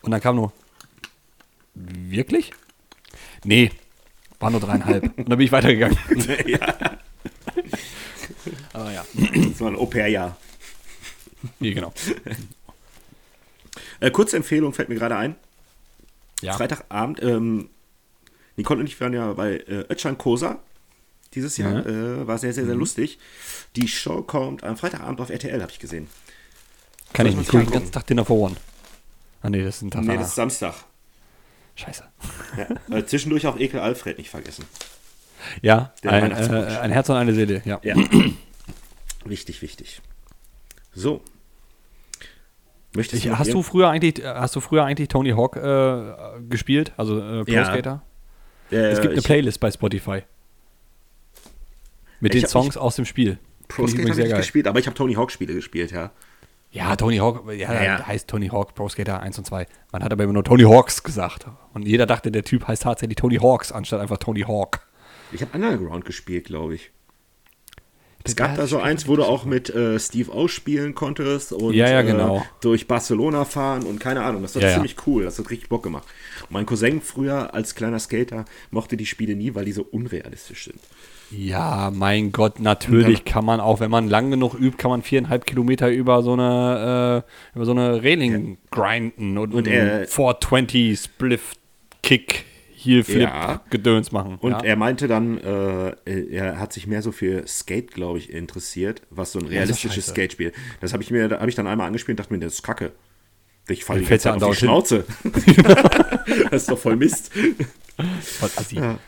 Und 0.00 0.10
dann 0.12 0.22
kam 0.22 0.36
nur, 0.36 0.52
wirklich? 1.74 2.52
Nee, 3.44 3.72
war 4.40 4.50
nur 4.50 4.60
dreieinhalb. 4.60 5.04
Und 5.18 5.28
dann 5.28 5.38
bin 5.38 5.46
ich 5.46 5.52
weitergegangen. 5.52 5.96
Aber 8.72 8.92
ja, 8.92 9.04
Das 9.14 9.60
war 9.60 9.68
ein 9.68 9.76
Au-pair-Jahr. 9.76 10.36
nee, 11.60 11.74
genau. 11.74 11.92
Äh, 14.00 14.10
kurze 14.10 14.36
Empfehlung 14.36 14.72
fällt 14.72 14.88
mir 14.88 14.96
gerade 14.96 15.16
ein. 15.16 15.36
Ja. 16.42 16.52
Freitagabend, 16.52 17.22
ähm, 17.22 17.70
Nicole 18.56 18.80
und 18.80 18.86
ich 18.86 19.00
waren 19.00 19.12
ja 19.12 19.32
bei 19.32 19.56
äh, 19.56 19.84
Özcan 19.90 20.18
Kosa 20.18 20.58
dieses 21.34 21.56
Jahr. 21.56 21.86
Mhm. 21.86 22.22
Äh, 22.22 22.26
war 22.26 22.38
sehr, 22.38 22.52
sehr, 22.52 22.66
sehr 22.66 22.74
lustig. 22.74 23.18
Die 23.74 23.88
Show 23.88 24.22
kommt 24.22 24.64
am 24.64 24.76
Freitagabend 24.76 25.20
auf 25.20 25.30
RTL, 25.30 25.60
habe 25.62 25.72
ich 25.72 25.78
gesehen. 25.78 26.08
Kann 27.12 27.26
Soll 27.26 27.26
ich 27.26 27.32
ich 27.32 27.38
nicht. 27.38 27.50
Guck 27.50 27.60
den 27.60 27.70
ganzen 27.70 27.92
Tag 27.92 28.06
Dinner 28.06 28.24
for 28.24 28.38
One. 28.38 28.56
Ah, 29.42 29.50
nee, 29.50 29.62
das 29.62 29.76
ist 29.76 29.82
ein 29.82 29.90
Tag 29.90 30.04
Nee, 30.04 30.16
das 30.16 30.28
ist 30.28 30.34
Samstag. 30.34 30.74
Scheiße. 31.76 32.04
Ja. 32.56 32.96
Äh, 32.96 33.04
zwischendurch 33.06 33.46
auch 33.46 33.58
Ekel 33.58 33.80
Alfred 33.80 34.18
nicht 34.18 34.30
vergessen. 34.30 34.64
Ja, 35.62 35.92
ein, 36.02 36.32
äh, 36.32 36.78
ein 36.80 36.90
Herz 36.90 37.08
und 37.08 37.16
eine 37.16 37.34
Seele, 37.34 37.62
ja. 37.64 37.78
Ja. 37.82 37.94
wichtig, 39.24 39.62
wichtig. 39.62 40.00
So. 40.94 41.20
Möchtest 42.94 43.24
Ich, 43.24 43.30
hast, 43.30 43.52
du 43.52 43.62
früher 43.62 43.90
eigentlich, 43.90 44.24
äh, 44.24 44.26
hast 44.26 44.56
du 44.56 44.60
früher 44.60 44.84
eigentlich 44.84 45.08
Tony 45.08 45.30
Hawk 45.30 45.56
äh, 45.56 46.40
gespielt? 46.48 46.92
Also 46.96 47.20
äh, 47.20 47.44
Pro 47.44 47.52
Ja. 47.52 47.66
Skater? 47.66 48.02
Äh, 48.72 48.76
Es 48.76 49.00
gibt 49.02 49.12
eine 49.12 49.22
Playlist 49.22 49.60
bei 49.60 49.70
Spotify. 49.70 50.22
Mit 52.20 52.32
den 52.32 52.46
Songs 52.46 52.78
aus 52.78 52.96
dem 52.96 53.04
Spiel. 53.04 53.38
Pro 53.68 53.86
Skater 53.86 54.10
habe 54.10 54.22
ich 54.22 54.34
gespielt, 54.34 54.66
aber 54.66 54.78
ich 54.78 54.86
habe 54.86 54.96
Tony 54.96 55.14
Hawk 55.14 55.30
Spiele 55.30 55.52
gespielt, 55.52 55.90
ja. 55.92 56.10
Ja, 56.76 56.94
Tony 56.96 57.16
Hawk, 57.18 57.44
ja, 57.52 57.72
Ja, 57.72 57.82
ja. 57.84 58.06
heißt 58.06 58.28
Tony 58.28 58.48
Hawk 58.48 58.74
Pro 58.74 58.88
Skater 58.88 59.20
1 59.20 59.38
und 59.38 59.44
2. 59.46 59.66
Man 59.92 60.02
hat 60.04 60.12
aber 60.12 60.24
immer 60.24 60.32
nur 60.34 60.44
Tony 60.44 60.62
Hawks 60.64 61.02
gesagt. 61.02 61.46
Und 61.74 61.86
jeder 61.86 62.06
dachte, 62.06 62.30
der 62.30 62.44
Typ 62.44 62.66
heißt 62.68 62.82
tatsächlich 62.82 63.16
Tony 63.16 63.36
Hawks, 63.36 63.72
anstatt 63.72 64.00
einfach 64.00 64.18
Tony 64.18 64.42
Hawk. 64.42 64.80
Ich 65.32 65.40
habe 65.42 65.52
Underground 65.56 66.04
gespielt, 66.04 66.44
glaube 66.46 66.74
ich. 66.74 66.90
Es 68.24 68.34
gab 68.34 68.56
da 68.56 68.66
so 68.66 68.80
eins, 68.80 69.06
wo 69.06 69.14
du 69.14 69.22
auch 69.24 69.44
mit 69.44 69.70
äh, 69.70 70.00
Steve 70.00 70.32
O 70.34 70.48
spielen 70.48 70.96
konntest 70.96 71.52
und 71.52 71.74
Ja, 71.74 71.88
ja, 71.88 72.00
äh, 72.00 72.04
genau. 72.04 72.44
durch 72.60 72.88
Barcelona 72.88 73.44
fahren 73.44 73.84
und 73.84 74.00
keine 74.00 74.24
Ahnung. 74.24 74.42
Das 74.42 74.56
war 74.56 74.62
Ja, 74.62 74.68
ja. 74.68 74.74
ziemlich 74.74 74.96
cool. 75.06 75.22
Das 75.22 75.38
hat 75.38 75.48
richtig 75.48 75.68
Bock 75.68 75.84
gemacht. 75.84 76.08
Und 76.42 76.50
mein 76.50 76.66
Cousin 76.66 77.00
früher 77.00 77.54
als 77.54 77.76
kleiner 77.76 78.00
Skater 78.00 78.44
mochte 78.72 78.96
die 78.96 79.06
Spiele 79.06 79.36
nie, 79.36 79.54
weil 79.54 79.64
die 79.64 79.70
so 79.72 79.82
unrealistisch 79.84 80.64
sind. 80.64 80.80
Ja, 81.30 81.90
mein 81.92 82.30
Gott, 82.32 82.60
natürlich 82.60 83.24
kann 83.24 83.44
man 83.44 83.60
auch, 83.60 83.80
wenn 83.80 83.90
man 83.90 84.08
lang 84.08 84.30
genug 84.30 84.54
übt, 84.54 84.76
kann 84.76 84.90
man 84.90 85.02
viereinhalb 85.02 85.44
Kilometer 85.44 85.90
über 85.90 86.22
so 86.22 86.34
eine, 86.34 87.24
äh, 87.26 87.56
über 87.56 87.64
so 87.64 87.72
eine 87.72 88.02
Reling 88.02 88.58
grinden 88.70 89.36
und, 89.36 89.52
Und 89.52 89.66
er- 89.66 90.06
420 90.06 90.98
Spliff 90.98 91.54
Kick 92.02 92.44
Heel 92.76 93.02
Flip 93.02 93.22
Ja. 93.22 93.60
Gedöns 93.70 94.12
machen. 94.12 94.36
Und 94.40 94.52
ja. 94.52 94.60
er 94.60 94.76
meinte 94.76 95.08
dann, 95.08 95.38
äh, 95.38 95.96
er 96.30 96.60
hat 96.60 96.72
sich 96.72 96.86
mehr 96.86 97.02
so 97.02 97.10
für 97.10 97.46
Skate, 97.48 97.90
glaube 97.90 98.18
ich, 98.18 98.30
interessiert, 98.32 99.02
was 99.10 99.32
so 99.32 99.40
ein 99.40 99.46
ist 99.46 99.50
realistisches. 99.50 100.06
Skate-Spiel. 100.06 100.52
Das 100.80 100.92
habe 100.92 101.02
ich 101.02 101.10
mir, 101.10 101.28
da 101.28 101.40
habe 101.40 101.48
ich 101.48 101.56
dann 101.56 101.66
einmal 101.66 101.88
angespielt 101.88 102.16
und 102.18 102.24
dachte 102.24 102.32
mir, 102.32 102.38
das 102.38 102.54
ist 102.54 102.62
Kacke. 102.62 102.92
Ich 103.68 103.84
falle 103.84 104.02
ja 104.02 104.18
Zeit 104.18 104.40
auf 104.40 104.50
die 104.52 104.56
Schnauze. 104.58 105.04
das 106.50 106.62
ist 106.62 106.70
doch 106.70 106.78
voll 106.78 106.94
Mist. 106.96 107.32
Voll 108.20 108.50
assi. 108.56 108.76
Ja, 108.76 108.98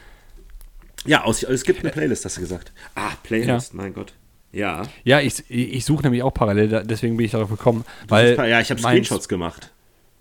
aus, 1.24 1.42
es 1.42 1.64
gibt 1.64 1.80
eine 1.80 1.90
Playlist, 1.90 2.24
hast 2.24 2.36
du 2.36 2.40
gesagt. 2.40 2.72
Ah, 2.94 3.12
Playlist, 3.22 3.74
mein 3.74 3.94
Gott. 3.94 4.12
Ja. 4.52 4.82
Ja, 5.04 5.20
ich, 5.20 5.48
ich 5.50 5.84
suche 5.84 6.02
nämlich 6.02 6.22
auch 6.22 6.32
parallel, 6.32 6.82
deswegen 6.84 7.16
bin 7.16 7.26
ich 7.26 7.32
darauf 7.32 7.50
gekommen. 7.50 7.84
Weil 8.08 8.34
ja, 8.48 8.60
ich 8.60 8.70
habe 8.70 8.80
mein- 8.80 8.92
Screenshots 8.96 9.28
gemacht. 9.28 9.70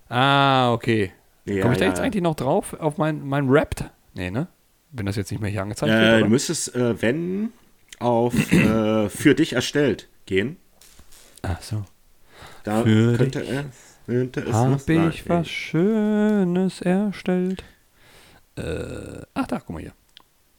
Ah, 0.08 0.72
okay. 0.72 1.12
Ja, 1.44 1.62
Komme 1.62 1.74
ich 1.74 1.78
da 1.78 1.84
ja, 1.86 1.90
jetzt 1.90 1.98
ja. 1.98 2.04
eigentlich 2.04 2.22
noch 2.22 2.34
drauf 2.34 2.74
auf 2.78 2.98
mein, 2.98 3.26
mein 3.26 3.46
Rapt? 3.48 3.84
Nee, 4.14 4.30
ne? 4.30 4.48
Wenn 4.90 5.06
das 5.06 5.16
jetzt 5.16 5.30
nicht 5.30 5.40
mehr 5.40 5.50
hier 5.50 5.62
angezeigt 5.62 5.90
Äh, 5.92 5.96
wird, 5.96 6.12
du 6.12 6.16
oder? 6.20 6.28
müsstest, 6.28 6.74
äh, 6.74 7.00
wenn, 7.00 7.52
auf 7.98 8.34
äh, 8.52 9.08
für 9.08 9.34
dich 9.34 9.52
erstellt 9.54 10.08
gehen. 10.26 10.56
Ach 11.42 11.60
so. 11.62 11.84
Da 12.64 12.82
Für 12.82 13.16
könnte, 13.16 13.40
er, 13.44 13.64
könnte 14.06 14.40
es 14.40 14.52
Hab 14.54 14.88
ich 14.88 15.28
was 15.28 15.48
Schönes 15.48 16.80
erstellt? 16.80 17.64
Äh, 18.56 19.22
ach 19.34 19.46
da, 19.46 19.58
guck 19.60 19.70
mal 19.70 19.80
hier. 19.82 19.92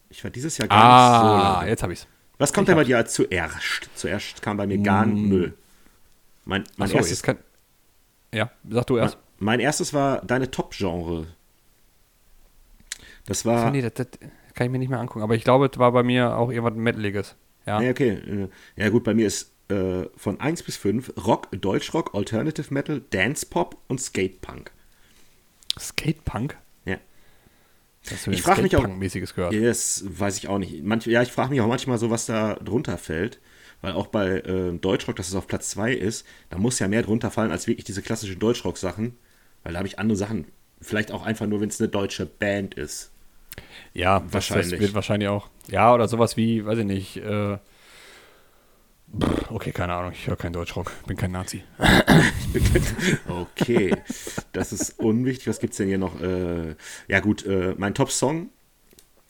Ich 0.09 0.23
war 0.23 0.31
dieses 0.31 0.57
Jahr 0.57 0.67
gar 0.67 0.77
nicht 0.77 1.19
so 1.19 1.27
Ah, 1.61 1.65
jetzt 1.67 1.83
hab 1.83 1.91
ich's. 1.91 2.07
Was 2.37 2.53
kommt 2.53 2.67
denn 2.67 2.75
bei 2.75 2.83
dir 2.83 3.05
zuerst? 3.05 3.89
Zuerst 3.95 4.41
kam 4.41 4.57
bei 4.57 4.65
mir 4.65 4.77
gar 4.79 5.05
null. 5.05 5.53
Mein, 6.45 6.63
mein, 6.77 6.87
Achso, 6.87 6.97
erstes, 6.97 7.21
kann. 7.21 7.37
Ja, 8.33 8.49
sag 8.67 8.87
du 8.87 8.97
erst. 8.97 9.17
mein 9.37 9.59
erstes 9.59 9.93
war 9.93 10.21
deine 10.25 10.49
Top-Genre. 10.49 11.27
Das 13.25 13.45
war. 13.45 13.69
Nee, 13.71 13.81
das, 13.81 13.93
das 13.93 14.07
kann 14.55 14.65
ich 14.65 14.71
mir 14.71 14.79
nicht 14.79 14.89
mehr 14.89 14.99
angucken, 14.99 15.21
aber 15.21 15.35
ich 15.35 15.43
glaube, 15.43 15.69
es 15.71 15.77
war 15.77 15.91
bei 15.91 16.03
mir 16.03 16.35
auch 16.37 16.49
irgendwas 16.49 16.75
Metaliges. 16.75 17.35
Ja. 17.65 17.79
Nee, 17.79 17.91
okay. 17.91 18.09
äh, 18.09 18.49
Ja, 18.75 18.89
gut, 18.89 19.03
bei 19.03 19.13
mir 19.13 19.27
ist 19.27 19.51
äh, 19.69 20.05
von 20.15 20.39
1 20.39 20.63
bis 20.63 20.77
5 20.77 21.13
Rock, 21.27 21.49
Deutschrock, 21.51 22.15
Alternative 22.15 22.73
Metal, 22.73 23.01
Dance 23.11 23.45
Pop 23.45 23.77
und 23.87 24.01
Skate 24.01 24.41
Punk. 24.41 24.71
Skatepunk? 25.79 26.57
Ja. 28.09 28.15
Hast 28.17 28.27
du 28.27 28.31
Ich 28.31 28.37
denn 28.37 28.43
frag 28.45 28.61
mich 28.61 28.75
auch- 28.75 28.81
Skatepunk-mäßiges 28.83 29.33
gehört? 29.35 29.53
Das 29.53 30.03
weiß 30.07 30.37
ich 30.37 30.47
auch 30.47 30.57
nicht. 30.59 30.83
Manch, 30.83 31.05
ja, 31.05 31.21
ich 31.21 31.31
frage 31.31 31.49
mich 31.51 31.61
auch 31.61 31.67
manchmal 31.67 31.97
so, 31.97 32.09
was 32.09 32.25
da 32.25 32.55
drunter 32.55 32.97
fällt. 32.97 33.39
Weil 33.81 33.93
auch 33.93 34.07
bei 34.07 34.39
äh, 34.39 34.73
Deutschrock, 34.73 35.15
dass 35.15 35.29
es 35.29 35.35
auf 35.35 35.47
Platz 35.47 35.69
2 35.69 35.93
ist, 35.93 36.25
da 36.49 36.57
muss 36.57 36.79
ja 36.79 36.89
mehr 36.89 37.01
drunter 37.01 37.31
fallen 37.31 37.49
als 37.51 37.65
wirklich 37.65 37.85
diese 37.85 38.01
klassischen 38.01 38.37
Deutschrock-Sachen. 38.37 39.15
Weil 39.63 39.71
da 39.73 39.79
habe 39.79 39.87
ich 39.87 39.99
andere 39.99 40.17
Sachen. 40.17 40.45
Vielleicht 40.81 41.11
auch 41.13 41.25
einfach 41.25 41.45
nur, 41.47 41.61
wenn 41.61 41.69
es 41.69 41.79
eine 41.79 41.87
deutsche 41.89 42.25
Band 42.25 42.73
ist. 42.75 43.11
Ja, 43.93 44.19
das, 44.19 44.25
das 44.25 44.33
Wahrscheinlich. 44.33 44.79
wird 44.81 44.93
wahrscheinlich 44.93 45.29
auch. 45.29 45.49
Ja, 45.69 45.93
oder 45.93 46.07
sowas 46.09 46.35
wie, 46.35 46.65
weiß 46.65 46.79
ich 46.79 46.85
nicht, 46.85 47.17
äh, 47.17 47.57
okay, 49.49 49.71
keine 49.71 49.93
Ahnung, 49.93 50.11
ich 50.11 50.27
höre 50.27 50.35
keinen 50.35 50.53
Deutschrock, 50.53 50.91
bin 51.07 51.17
kein 51.17 51.31
Nazi. 51.31 51.63
Okay, 53.27 53.95
das 54.53 54.73
ist 54.73 54.99
unwichtig. 54.99 55.47
Was 55.47 55.59
gibt 55.59 55.73
es 55.73 55.77
denn 55.77 55.87
hier 55.87 55.97
noch? 55.97 56.19
Äh, 56.19 56.75
ja, 57.07 57.19
gut, 57.19 57.45
äh, 57.45 57.75
mein 57.77 57.93
Top-Song, 57.93 58.49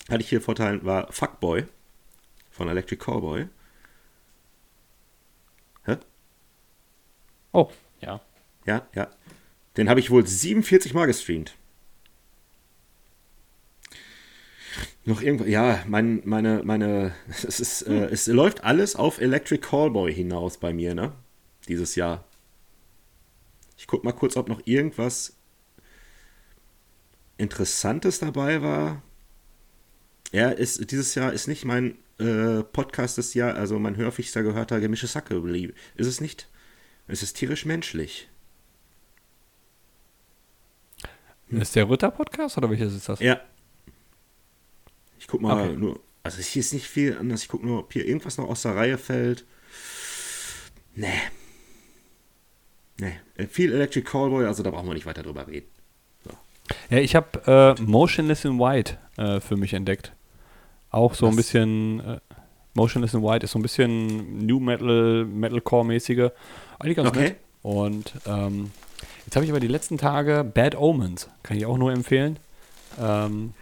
hatte 0.10 0.22
ich 0.22 0.30
hier 0.30 0.42
vorteilen, 0.42 0.86
war 0.86 1.12
Fuckboy 1.12 1.66
von 2.50 2.68
Electric 2.70 3.04
Callboy. 3.04 3.48
Hä? 5.86 5.98
Oh, 7.52 7.70
ja. 8.02 8.22
Ja, 8.66 8.88
ja. 8.96 9.08
Den 9.78 9.90
habe 9.90 10.00
ich 10.00 10.12
wohl 10.12 10.26
47 10.26 10.94
Mal 10.94 11.06
gestreamt. 11.06 11.56
Noch 15.10 15.24
irgendwo, 15.24 15.46
ja, 15.46 15.84
mein, 15.88 16.22
meine, 16.24 16.62
meine, 16.64 17.16
es 17.28 17.60
ist, 17.60 17.82
äh, 17.82 18.06
es 18.12 18.28
läuft 18.28 18.64
alles 18.64 18.96
auf 18.96 19.20
Electric 19.20 19.68
Callboy 19.68 20.14
hinaus 20.14 20.60
bei 20.60 20.72
mir, 20.72 20.94
ne? 20.94 21.14
Dieses 21.68 21.96
Jahr. 21.96 22.26
Ich 23.76 23.88
guck 23.88 24.04
mal 24.04 24.12
kurz, 24.12 24.38
ob 24.38 24.50
noch 24.50 24.62
irgendwas 24.66 25.36
Interessantes 27.38 28.20
dabei 28.20 28.62
war. 28.62 29.02
Ja, 30.32 30.50
ist, 30.50 30.92
dieses 30.92 31.16
Jahr 31.16 31.34
ist 31.34 31.48
nicht 31.48 31.66
mein 31.66 31.98
äh, 32.20 32.62
Podcast 32.62 33.18
des 33.18 33.34
Jahr, 33.34 33.56
also 33.56 33.80
mein 33.80 33.98
häufigster 33.98 34.44
gehörter 34.44 34.80
Gemische 34.80 35.08
Sacke. 35.08 35.42
Ist 35.96 36.06
es 36.06 36.22
nicht? 36.22 36.50
Es 37.08 37.24
ist 37.24 37.34
tierisch 37.34 37.66
menschlich. 37.66 38.30
Ist 41.48 41.76
der 41.76 41.90
Ritter-Podcast 41.90 42.60
oder 42.60 42.70
welches 42.70 42.94
ist 42.94 43.10
das? 43.10 43.20
Ja. 43.22 43.42
Ich 45.20 45.28
guck 45.28 45.42
mal 45.42 45.62
Okay. 45.68 45.76
nur. 45.78 46.00
Also 46.24 46.42
hier 46.42 46.60
ist 46.62 46.74
nicht 46.74 46.88
viel 46.88 47.18
anders. 47.18 47.44
Ich 47.44 47.48
guck 47.50 47.64
nur, 47.64 47.80
ob 47.80 47.94
hier 47.94 48.06
irgendwas 48.06 48.38
noch 48.38 48.50
aus 48.50 48.62
der 48.64 48.76
Reihe 48.76 48.98
fällt. 48.98 49.46
Nee. 50.96 51.08
Nee. 53.00 53.14
Äh, 53.38 53.48
Viel 53.48 53.72
Electric 53.74 54.06
Callboy, 54.10 54.46
also 54.46 54.64
da 54.64 54.72
brauchen 54.72 54.88
wir 54.88 54.94
nicht 54.94 55.06
weiter 55.06 55.24
drüber 55.24 55.48
reden. 55.48 55.68
Ja, 56.92 56.98
ich 57.00 57.16
habe 57.16 57.76
äh, 57.80 57.82
Motionless 57.82 58.46
in 58.46 58.60
White 58.60 58.98
äh, 59.18 59.40
für 59.40 59.58
mich 59.58 59.74
entdeckt. 59.74 60.12
Auch 60.92 61.16
so 61.16 61.26
ein 61.26 61.30
Was? 61.32 61.38
bisschen, 61.38 62.00
äh, 62.00 62.20
Motionless 62.76 63.14
in 63.16 63.24
White 63.24 63.46
ist 63.46 63.52
so 63.52 63.60
ein 63.60 63.64
bisschen 63.64 64.46
New 64.46 64.60
Metal, 64.60 65.26
Metalcore-mäßige. 65.26 66.30
Eigentlich 66.80 66.96
ganz 66.98 67.10
Okay. 67.10 67.20
nett. 67.22 67.36
Und 67.64 68.14
ähm, 68.28 68.72
jetzt 69.26 69.36
habe 69.36 69.46
ich 69.46 69.52
aber 69.52 69.60
die 69.60 69.68
letzten 69.68 69.98
Tage 69.98 70.44
Bad 70.44 70.76
Omens, 70.76 71.28
kann 71.42 71.58
ich 71.58 71.66
auch 71.66 71.78
nur 71.78 71.92
empfehlen. 71.92 72.38
Ähm, 73.00 73.54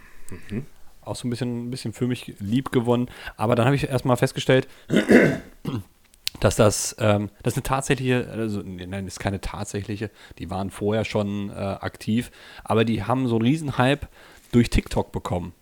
Auch 1.08 1.16
so 1.16 1.26
ein 1.26 1.30
bisschen, 1.30 1.66
ein 1.66 1.70
bisschen 1.70 1.92
für 1.92 2.06
mich 2.06 2.34
lieb 2.38 2.72
gewonnen. 2.72 3.08
Aber 3.36 3.56
dann 3.56 3.66
habe 3.66 3.76
ich 3.76 3.88
erstmal 3.88 4.16
festgestellt, 4.16 4.68
dass 6.40 6.56
das, 6.56 6.96
ähm, 6.98 7.30
das 7.42 7.54
eine 7.54 7.62
tatsächliche, 7.62 8.28
also 8.30 8.62
nein, 8.64 9.06
ist 9.06 9.18
keine 9.18 9.40
tatsächliche, 9.40 10.10
die 10.38 10.50
waren 10.50 10.70
vorher 10.70 11.04
schon 11.04 11.50
äh, 11.50 11.54
aktiv, 11.54 12.30
aber 12.64 12.84
die 12.84 13.04
haben 13.04 13.26
so 13.26 13.36
einen 13.36 13.46
Riesenhype 13.46 14.06
durch 14.52 14.70
TikTok 14.70 15.12
bekommen. 15.12 15.52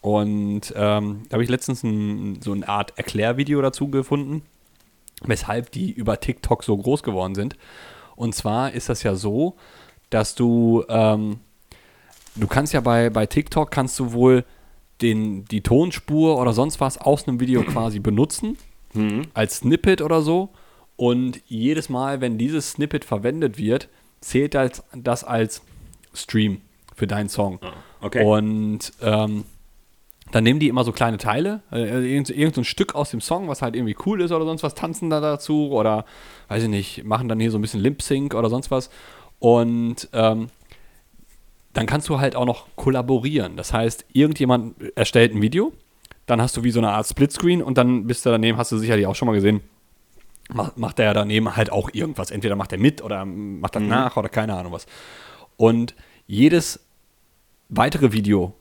Und 0.00 0.72
ähm, 0.76 1.22
da 1.28 1.34
habe 1.34 1.44
ich 1.44 1.48
letztens 1.48 1.84
ein, 1.84 2.40
so 2.42 2.52
eine 2.52 2.68
Art 2.68 2.98
Erklärvideo 2.98 3.62
dazu 3.62 3.88
gefunden, 3.88 4.42
weshalb 5.22 5.70
die 5.70 5.92
über 5.92 6.18
TikTok 6.18 6.64
so 6.64 6.76
groß 6.76 7.02
geworden 7.02 7.34
sind. 7.34 7.56
Und 8.16 8.34
zwar 8.34 8.72
ist 8.72 8.88
das 8.88 9.04
ja 9.04 9.14
so, 9.14 9.56
dass 10.10 10.34
du, 10.34 10.84
ähm, 10.88 11.38
du 12.34 12.46
kannst 12.48 12.72
ja 12.72 12.80
bei, 12.80 13.10
bei 13.10 13.26
TikTok 13.26 13.70
kannst 13.70 13.98
du 14.00 14.12
wohl 14.12 14.44
den, 15.02 15.44
die 15.46 15.60
Tonspur 15.60 16.38
oder 16.38 16.52
sonst 16.52 16.80
was 16.80 16.98
aus 16.98 17.26
einem 17.26 17.40
Video 17.40 17.62
quasi 17.62 17.98
benutzen, 17.98 18.56
als 19.34 19.58
Snippet 19.58 20.00
oder 20.02 20.22
so. 20.22 20.50
Und 20.96 21.40
jedes 21.46 21.88
Mal, 21.88 22.20
wenn 22.20 22.38
dieses 22.38 22.72
Snippet 22.72 23.04
verwendet 23.04 23.58
wird, 23.58 23.88
zählt 24.20 24.54
das, 24.54 24.82
das 24.94 25.24
als 25.24 25.62
Stream 26.14 26.60
für 26.94 27.06
deinen 27.06 27.28
Song. 27.28 27.58
Ah, 27.62 27.72
okay. 28.00 28.24
Und 28.24 28.92
ähm, 29.00 29.44
dann 30.30 30.44
nehmen 30.44 30.60
die 30.60 30.68
immer 30.68 30.84
so 30.84 30.92
kleine 30.92 31.18
Teile, 31.18 31.62
äh, 31.72 32.12
irgend, 32.12 32.30
irgend 32.30 32.54
so 32.54 32.60
ein 32.60 32.64
Stück 32.64 32.94
aus 32.94 33.10
dem 33.10 33.20
Song, 33.20 33.48
was 33.48 33.62
halt 33.62 33.76
irgendwie 33.76 33.96
cool 34.06 34.20
ist 34.20 34.32
oder 34.32 34.44
sonst 34.44 34.62
was, 34.62 34.74
tanzen 34.74 35.10
da 35.10 35.20
dazu 35.20 35.70
oder, 35.70 36.04
weiß 36.48 36.62
ich 36.62 36.68
nicht, 36.68 37.04
machen 37.04 37.28
dann 37.28 37.40
hier 37.40 37.50
so 37.50 37.58
ein 37.58 37.62
bisschen 37.62 37.80
Lip-Sync 37.80 38.34
oder 38.34 38.48
sonst 38.48 38.70
was. 38.70 38.88
Und 39.38 40.08
ähm, 40.12 40.48
dann 41.72 41.86
kannst 41.86 42.08
du 42.08 42.20
halt 42.20 42.36
auch 42.36 42.44
noch 42.46 42.66
kollaborieren. 42.76 43.56
Das 43.56 43.72
heißt, 43.72 44.04
irgendjemand 44.12 44.74
erstellt 44.96 45.34
ein 45.34 45.42
Video, 45.42 45.72
dann 46.26 46.40
hast 46.40 46.56
du 46.56 46.64
wie 46.64 46.70
so 46.70 46.80
eine 46.80 46.90
Art 46.90 47.06
Splitscreen 47.06 47.62
und 47.62 47.78
dann 47.78 48.06
bist 48.06 48.24
du 48.26 48.30
daneben, 48.30 48.58
hast 48.58 48.72
du 48.72 48.78
sicherlich 48.78 49.06
auch 49.06 49.14
schon 49.14 49.26
mal 49.26 49.32
gesehen, 49.34 49.60
macht, 50.52 50.76
macht 50.78 50.98
der 50.98 51.14
daneben 51.14 51.56
halt 51.56 51.72
auch 51.72 51.90
irgendwas. 51.92 52.30
Entweder 52.30 52.56
macht 52.56 52.72
er 52.72 52.78
mit 52.78 53.02
oder 53.02 53.24
macht 53.24 53.74
er 53.76 53.80
Mhm. 53.80 53.88
nach 53.88 54.16
oder 54.16 54.28
keine 54.28 54.54
Ahnung 54.54 54.72
was. 54.72 54.86
Und 55.56 55.94
jedes 56.26 56.80
weitere 57.68 58.12
Video 58.12 58.54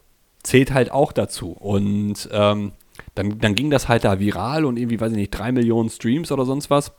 zählt 0.43 0.71
halt 0.73 0.91
auch 0.91 1.11
dazu. 1.11 1.51
Und 1.51 2.29
ähm, 2.31 2.71
dann, 3.15 3.39
dann 3.39 3.55
ging 3.55 3.69
das 3.69 3.87
halt 3.87 4.05
da 4.05 4.19
viral 4.19 4.65
und 4.65 4.77
irgendwie, 4.77 4.99
weiß 4.99 5.11
ich 5.11 5.17
nicht, 5.17 5.31
drei 5.31 5.51
Millionen 5.51 5.89
Streams 5.89 6.31
oder 6.31 6.45
sonst 6.45 6.69
was 6.69 6.91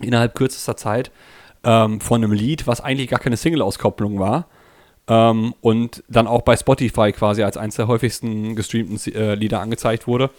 innerhalb 0.00 0.34
kürzester 0.34 0.76
Zeit 0.76 1.10
ähm, 1.64 2.00
von 2.00 2.22
einem 2.22 2.32
Lied, 2.32 2.66
was 2.66 2.80
eigentlich 2.80 3.08
gar 3.08 3.20
keine 3.20 3.36
Single-Auskopplung 3.36 4.18
war. 4.18 4.46
Ähm, 5.08 5.54
und 5.60 6.02
dann 6.08 6.26
auch 6.26 6.42
bei 6.42 6.56
Spotify 6.56 7.12
quasi 7.12 7.42
als 7.42 7.56
eines 7.56 7.76
der 7.76 7.88
häufigsten 7.88 8.56
gestreamten 8.56 9.14
äh, 9.14 9.34
Lieder 9.34 9.60
angezeigt 9.60 10.06
wurde. 10.06 10.30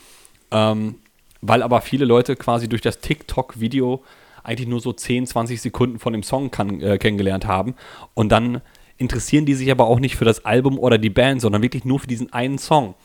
Ähm, 0.52 0.96
weil 1.42 1.62
aber 1.62 1.82
viele 1.82 2.06
Leute 2.06 2.36
quasi 2.36 2.68
durch 2.68 2.82
das 2.82 3.00
TikTok-Video 3.00 4.04
eigentlich 4.44 4.68
nur 4.68 4.80
so 4.80 4.94
10, 4.94 5.28
20 5.28 5.62
Sekunden 5.62 6.00
von 6.00 6.14
dem 6.14 6.24
Song 6.24 6.52
kann, 6.52 6.82
äh, 6.82 6.98
kennengelernt 6.98 7.46
haben. 7.46 7.76
Und 8.14 8.30
dann 8.30 8.62
interessieren 8.98 9.46
die 9.46 9.56
sich 9.56 9.72
aber 9.72 9.88
auch 9.88 10.00
nicht 10.00 10.16
für 10.16 10.26
das 10.26 10.46
Album 10.46 10.80
oder 10.80 10.98
die 10.98 11.10
Band, 11.10 11.42
sondern 11.42 11.62
wirklich 11.62 11.86
nur 11.86 12.00
für 12.00 12.08
diesen 12.08 12.32
einen 12.32 12.58
Song. 12.58 12.96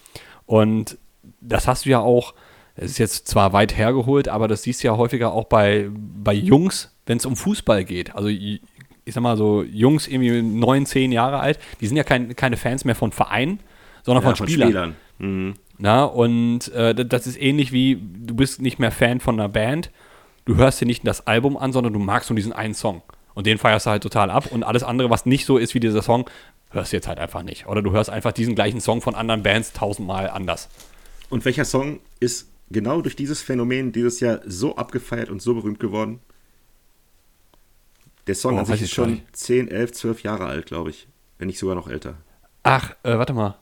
Und 0.47 0.99
das 1.41 1.67
hast 1.67 1.87
du 1.87 1.91
ja 1.91 2.01
auch, 2.01 2.35
es 2.77 2.93
ist 2.93 2.99
jetzt 2.99 3.29
zwar 3.29 3.53
weit 3.53 3.77
hergeholt, 3.77 4.29
aber 4.29 4.49
das 4.49 4.63
siehst 4.63 4.83
du 4.83 4.89
ja 4.89 4.97
häufiger 4.97 5.33
auch 5.33 5.45
bei, 5.45 5.89
bei 5.91 6.33
Jungs, 6.33 6.95
wenn 7.07 7.19
es 7.19 7.27
um 7.27 7.37
Fußball 7.37 7.85
geht. 7.85 8.15
Also 8.15 8.29
ich 9.11 9.15
sag 9.15 9.23
mal 9.23 9.37
so, 9.37 9.63
Jungs 9.65 10.07
irgendwie 10.07 10.41
neun, 10.41 10.87
zehn 10.87 11.11
Jahre 11.11 11.41
alt, 11.41 11.59
die 11.81 11.87
sind 11.89 11.97
ja 11.97 12.05
kein, 12.05 12.35
keine 12.37 12.57
Fans 12.57 12.85
mehr 12.85 12.95
von 12.95 13.11
Vereinen, 13.11 13.59
sondern 14.05 14.25
Ja, 14.25 14.35
von 14.35 14.49
Spielern. 14.49 14.97
Mhm. 15.19 15.55
Na, 15.79 16.05
und 16.05 16.69
äh, 16.73 16.95
das 16.95 17.27
ist 17.27 17.41
ähnlich 17.41 17.73
wie, 17.73 18.01
du 18.01 18.35
bist 18.35 18.63
nicht 18.63 18.79
mehr 18.79 18.93
Fan 18.93 19.19
von 19.19 19.39
einer 19.39 19.49
Band, 19.49 19.91
du 20.45 20.57
hörst 20.57 20.81
dir 20.81 20.87
nicht 20.87 21.07
das 21.07 21.27
Album 21.27 21.57
an, 21.57 21.73
sondern 21.73 21.93
du 21.93 21.99
magst 21.99 22.31
nur 22.31 22.37
diesen 22.37 22.53
einen 22.53 22.75
Song. 22.75 23.03
Und 23.35 23.47
den 23.47 23.59
feierst 23.59 23.87
du 23.87 23.91
halt 23.91 24.03
total 24.03 24.31
ab. 24.31 24.47
Und 24.51 24.63
alles 24.63 24.83
andere, 24.83 25.11
was 25.11 25.27
nicht 25.27 25.47
so 25.47 25.57
ist 25.57 25.75
wie 25.75 25.81
dieser 25.81 26.03
Song, 26.03 26.29
hörst 26.71 26.93
du 26.93 26.97
jetzt 26.97 27.09
halt 27.09 27.19
einfach 27.19 27.43
nicht. 27.43 27.67
Oder 27.67 27.83
du 27.83 27.91
hörst 27.93 28.11
einfach 28.11 28.33
diesen 28.33 28.55
gleichen 28.55 28.81
Song 28.81 29.01
von 29.01 29.15
anderen 29.15 29.43
Bands 29.43 29.73
tausendmal 29.73 30.31
anders. 30.31 30.69
Und 31.31 31.45
welcher 31.45 31.65
Song 31.65 32.01
ist 32.21 32.49
genau 32.71 33.01
durch 33.01 33.17
dieses 33.17 33.43
Phänomen 33.43 33.93
dieses 33.93 34.21
Jahr 34.21 34.41
so 34.47 34.77
abgefeiert 34.77 35.31
und 35.31 35.43
so 35.43 35.55
berühmt 35.55 35.81
geworden? 35.81 36.21
Der 38.31 38.37
Song 38.37 38.55
Oh, 38.55 38.59
an 38.61 38.65
sich 38.67 38.83
ist 38.83 38.93
schon 38.93 39.11
nicht. 39.15 39.37
10, 39.37 39.67
11, 39.67 39.91
12 39.91 40.23
Jahre 40.23 40.47
alt, 40.47 40.67
glaube 40.67 40.91
ich. 40.91 41.09
Wenn 41.39 41.49
nicht 41.49 41.59
sogar 41.59 41.75
noch 41.75 41.89
älter. 41.89 42.15
Ach, 42.63 42.91
äh, 43.03 43.19
warte 43.19 43.33
mal. 43.33 43.57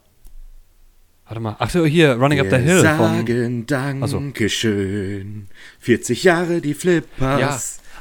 Warte 1.24 1.40
mal. 1.40 1.56
Ach 1.58 1.70
so, 1.70 1.86
hier, 1.86 2.16
Running 2.16 2.38
Up 2.40 2.48
the 2.50 2.52
Wir 2.52 2.58
Hill. 2.58 2.84
Von, 2.84 3.64
sagen 3.66 4.02
Dankeschön. 4.02 5.48
40 5.78 6.22
Jahre 6.22 6.60
die 6.60 6.74
Flippers. 6.74 7.40
ja, 7.40 7.58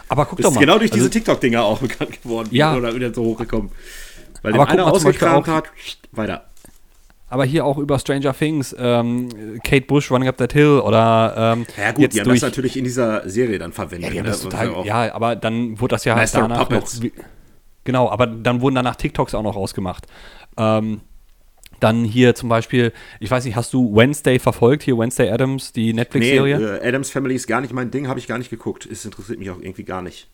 aber 0.09 0.25
guck 0.25 0.39
Das 0.39 0.43
doch 0.43 0.51
ist 0.51 0.55
mal. 0.55 0.59
genau 0.59 0.77
durch 0.77 0.91
also, 0.91 1.05
diese 1.05 1.09
TikTok-Dinger 1.09 1.63
auch 1.63 1.79
bekannt 1.87 2.21
geworden. 2.21 2.49
Ja. 2.51 2.75
Oder 2.75 2.93
wieder 2.93 3.13
so 3.13 3.23
hochgekommen. 3.23 3.71
Weil 4.41 4.53
Aber 4.53 4.65
der 4.65 4.73
eine 4.73 4.81
guck 4.83 4.91
mal 4.91 4.91
Beispiel 4.91 5.09
ausgekramt 5.29 5.47
hat, 5.47 5.71
weiter. 6.11 6.49
Aber 7.29 7.43
hier 7.43 7.65
auch 7.65 7.77
über 7.77 7.99
Stranger 7.99 8.33
Things, 8.33 8.73
ähm, 8.79 9.27
Kate 9.63 9.85
Bush, 9.85 10.09
Running 10.11 10.29
Up 10.29 10.37
That 10.37 10.53
Hill 10.53 10.79
oder 10.79 11.33
ähm, 11.57 11.65
Ja 11.77 11.91
gut, 11.91 12.01
jetzt 12.03 12.13
die 12.15 12.19
haben 12.21 12.25
durch, 12.29 12.39
das 12.39 12.49
natürlich 12.49 12.77
in 12.77 12.85
dieser 12.85 13.27
Serie 13.29 13.59
dann 13.59 13.73
verwendet. 13.73 14.11
Ja, 14.13 14.19
haben 14.19 14.25
ne? 14.25 14.31
das 14.31 14.43
Und 14.45 14.51
total, 14.51 14.85
ja, 14.85 15.13
aber 15.13 15.35
dann 15.35 15.79
wurde 15.81 15.95
das 15.95 16.05
ja 16.05 16.13
halt 16.13 16.21
Master 16.23 16.41
danach 16.41 16.57
noch, 16.59 16.69
Puppets. 16.69 17.01
wie- 17.01 17.11
genau, 17.83 18.09
aber 18.09 18.27
dann 18.27 18.61
wurden 18.61 18.75
danach 18.75 18.95
TikToks 18.95 19.35
auch 19.35 19.43
noch 19.43 19.55
rausgemacht. 19.57 20.05
Ähm, 20.57 21.01
dann 21.81 22.05
hier 22.05 22.33
zum 22.33 22.47
Beispiel, 22.49 22.91
ich 23.19 23.29
weiß 23.29 23.43
nicht, 23.45 23.55
hast 23.55 23.73
du 23.73 23.93
Wednesday 23.95 24.39
verfolgt, 24.39 24.81
hier 24.83 24.97
Wednesday 24.97 25.29
Adams, 25.29 25.73
die 25.73 25.87
Nee, 25.87 25.93
Netflix-Serie? 25.93 26.79
äh, 26.81 26.87
Adams 26.87 27.09
Family 27.11 27.35
ist 27.35 27.45
gar 27.45 27.59
nicht 27.61 27.73
mein 27.73 27.91
Ding, 27.91 28.07
habe 28.07 28.19
ich 28.19 28.27
gar 28.27 28.37
nicht 28.37 28.49
geguckt. 28.49 28.87
Es 28.89 29.03
interessiert 29.05 29.37
mich 29.37 29.49
auch 29.51 29.59
irgendwie 29.59 29.83
gar 29.83 30.01
nicht. 30.01 30.27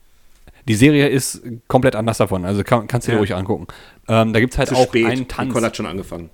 Die 0.67 0.75
Serie 0.75 1.07
ist 1.09 1.41
komplett 1.67 1.95
anders 1.95 2.19
davon, 2.19 2.45
also 2.45 2.63
kann, 2.63 2.87
kannst 2.87 3.07
du 3.07 3.11
dir 3.11 3.15
Ja. 3.15 3.19
ruhig 3.19 3.35
angucken. 3.35 3.67
Ähm, 4.07 4.31
da 4.31 4.39
gibt 4.39 4.53
es 4.53 4.59
halt 4.59 4.69
Zu 4.69 4.75
auch 4.75 4.87
spät. 4.87 5.05
einen 5.07 5.27
Tanz. 5.27 5.47
Nicole 5.49 5.65
hat 5.65 5.75
schon 5.75 5.85
angefangen. 5.87 6.29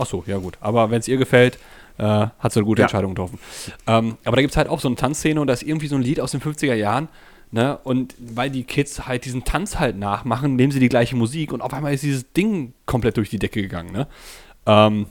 Ach 0.00 0.06
so, 0.06 0.24
ja 0.26 0.38
gut. 0.38 0.56
Aber 0.60 0.90
wenn 0.90 1.00
es 1.00 1.08
ihr 1.08 1.16
gefällt, 1.16 1.58
äh, 1.98 2.02
hat 2.02 2.52
sie 2.52 2.60
eine 2.60 2.66
gute 2.66 2.80
Ja. 2.80 2.86
Entscheidung 2.86 3.14
getroffen. 3.14 3.38
Ähm, 3.86 4.16
aber 4.24 4.36
da 4.36 4.42
gibt 4.42 4.52
es 4.52 4.56
halt 4.56 4.68
auch 4.68 4.80
so 4.80 4.88
eine 4.88 4.96
Tanzszene 4.96 5.40
und 5.40 5.46
da 5.46 5.52
ist 5.52 5.62
irgendwie 5.62 5.86
so 5.86 5.96
ein 5.96 6.02
Lied 6.02 6.20
aus 6.20 6.30
den 6.30 6.40
50er 6.40 6.74
Jahren. 6.74 7.08
Ne? 7.52 7.78
Und 7.82 8.14
weil 8.18 8.48
die 8.48 8.62
Kids 8.64 9.06
halt 9.06 9.24
diesen 9.24 9.44
Tanz 9.44 9.78
halt 9.78 9.98
nachmachen, 9.98 10.56
nehmen 10.56 10.72
sie 10.72 10.80
die 10.80 10.88
gleiche 10.88 11.16
Musik 11.16 11.52
und 11.52 11.60
auf 11.62 11.74
einmal 11.74 11.92
ist 11.92 12.02
dieses 12.02 12.32
Ding 12.32 12.74
komplett 12.86 13.16
durch 13.16 13.28
die 13.28 13.38
Decke 13.38 13.60
gegangen. 13.60 13.92
Ne? 13.92 14.06
Ähm, 14.66 15.06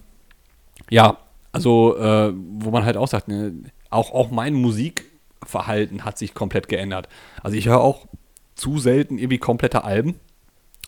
ja, 0.89 1.17
also 1.51 1.97
äh, 1.97 2.33
wo 2.33 2.71
man 2.71 2.85
halt 2.85 2.97
auch 2.97 3.07
sagt, 3.07 3.27
ne, 3.27 3.53
auch, 3.89 4.11
auch 4.11 4.31
mein 4.31 4.53
Musikverhalten 4.53 6.05
hat 6.05 6.17
sich 6.17 6.33
komplett 6.33 6.69
geändert. 6.69 7.09
Also 7.43 7.57
ich 7.57 7.67
höre 7.67 7.81
auch 7.81 8.07
zu 8.55 8.79
selten 8.79 9.17
irgendwie 9.17 9.37
komplette 9.37 9.83
Alben, 9.83 10.15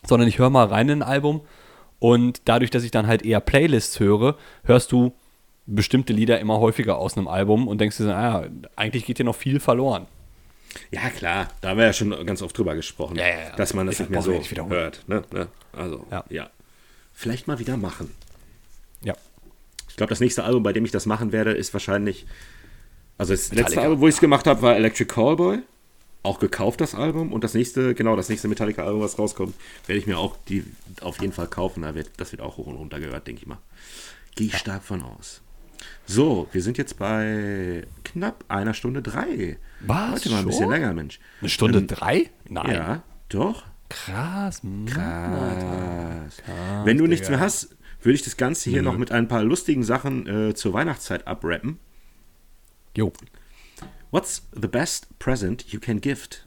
sondern 0.05 0.27
ich 0.27 0.39
höre 0.39 0.49
mal 0.49 0.67
rein 0.67 0.89
in 0.89 1.01
ein 1.01 1.07
Album 1.07 1.41
und 2.01 2.41
dadurch, 2.45 2.71
dass 2.71 2.83
ich 2.83 2.89
dann 2.89 3.05
halt 3.05 3.23
eher 3.23 3.39
Playlists 3.39 3.99
höre, 3.99 4.35
hörst 4.63 4.91
du 4.91 5.13
bestimmte 5.67 6.13
Lieder 6.13 6.39
immer 6.39 6.59
häufiger 6.59 6.97
aus 6.97 7.15
einem 7.15 7.27
Album 7.27 7.67
und 7.67 7.79
denkst 7.79 7.97
dir, 7.97 8.05
so, 8.05 8.11
ah, 8.11 8.47
eigentlich 8.75 9.05
geht 9.05 9.19
dir 9.19 9.23
noch 9.23 9.35
viel 9.35 9.59
verloren. 9.59 10.07
Ja, 10.89 11.11
klar, 11.11 11.49
da 11.61 11.69
haben 11.69 11.77
wir 11.77 11.85
ja 11.85 11.93
schon 11.93 12.09
ganz 12.25 12.41
oft 12.41 12.57
drüber 12.57 12.73
gesprochen, 12.73 13.17
Ja, 13.17 13.27
ja, 13.27 13.39
ja. 13.49 13.55
dass 13.55 13.75
man 13.75 13.85
das 13.85 13.95
Ich 13.95 13.99
nicht 13.99 14.09
mehr 14.09 14.23
so 14.23 14.31
nicht 14.31 14.51
hört. 14.57 15.07
Ne? 15.07 15.21
Ne? 15.31 15.47
Also, 15.73 16.03
ja. 16.29 16.49
Vielleicht 17.13 17.47
mal 17.47 17.59
wieder 17.59 17.77
machen. 17.77 18.09
Ja. 19.03 19.13
Ich 19.87 19.95
glaube, 19.95 20.09
das 20.09 20.21
nächste 20.21 20.43
Album, 20.43 20.63
bei 20.63 20.73
dem 20.73 20.83
ich 20.85 20.91
das 20.91 21.05
machen 21.05 21.31
werde, 21.31 21.51
ist 21.51 21.71
wahrscheinlich. 21.73 22.25
Also, 23.19 23.33
das 23.33 23.49
letzte 23.49 23.55
Metallica. 23.57 23.81
Album, 23.83 23.99
wo 23.99 24.07
ich 24.07 24.15
es 24.15 24.21
gemacht 24.21 24.47
habe, 24.47 24.59
war 24.63 24.75
Electric 24.75 25.13
Callboy. 25.13 25.59
Auch 26.23 26.39
gekauft, 26.39 26.81
das 26.81 26.93
Album. 26.93 27.33
Und 27.33 27.43
das 27.43 27.53
nächste, 27.53 27.95
genau, 27.95 28.15
das 28.15 28.29
nächste 28.29 28.47
Metallica-Album, 28.47 29.01
was 29.01 29.17
rauskommt, 29.17 29.55
werde 29.87 29.99
ich 29.99 30.05
mir 30.07 30.19
auch 30.19 30.35
die 30.47 30.63
auf 31.01 31.19
jeden 31.19 31.33
Fall 31.33 31.47
kaufen. 31.47 31.81
Da 31.81 31.95
wird, 31.95 32.11
das 32.17 32.31
wird 32.31 32.41
auch 32.41 32.57
hoch 32.57 32.67
und 32.67 32.75
runter 32.75 32.99
gehört, 32.99 33.25
denke 33.27 33.41
ich 33.41 33.47
mal. 33.47 33.57
Gehe 34.35 34.47
ich 34.47 34.57
stark 34.57 34.83
von 34.83 35.01
aus. 35.01 35.41
So, 36.05 36.47
wir 36.51 36.61
sind 36.61 36.77
jetzt 36.77 36.99
bei 36.99 37.87
knapp 38.03 38.45
einer 38.47 38.73
Stunde 38.73 39.01
drei. 39.01 39.57
Was, 39.79 40.11
Heute 40.11 40.29
mal 40.29 40.39
ein 40.39 40.45
bisschen 40.45 40.69
länger, 40.69 40.93
Mensch. 40.93 41.19
Eine 41.39 41.49
Stunde 41.49 41.79
Ähm, 41.79 41.87
drei? 41.87 42.29
Nein. 42.47 42.71
Ja, 42.71 43.03
doch. 43.29 43.63
Krass. 43.89 44.61
Mann. 44.63 44.85
Krass. 44.85 46.37
Wenn 46.85 46.97
du 46.97 47.07
nichts 47.07 47.29
mehr 47.29 47.39
hast, 47.39 47.75
würde 48.01 48.15
ich 48.15 48.21
das 48.21 48.37
Ganze 48.37 48.69
hier 48.69 48.81
noch 48.83 48.97
mit 48.97 49.11
ein 49.11 49.27
paar 49.27 49.43
lustigen 49.43 49.83
Sachen 49.83 50.27
äh, 50.27 50.53
zur 50.53 50.73
Weihnachtszeit 50.73 51.27
abrappen. 51.27 51.79
Jo. 52.95 53.11
What's 54.11 54.41
the 54.51 54.67
best 54.67 55.17
present 55.19 55.73
you 55.73 55.79
can 55.79 55.97
gift? 55.97 56.43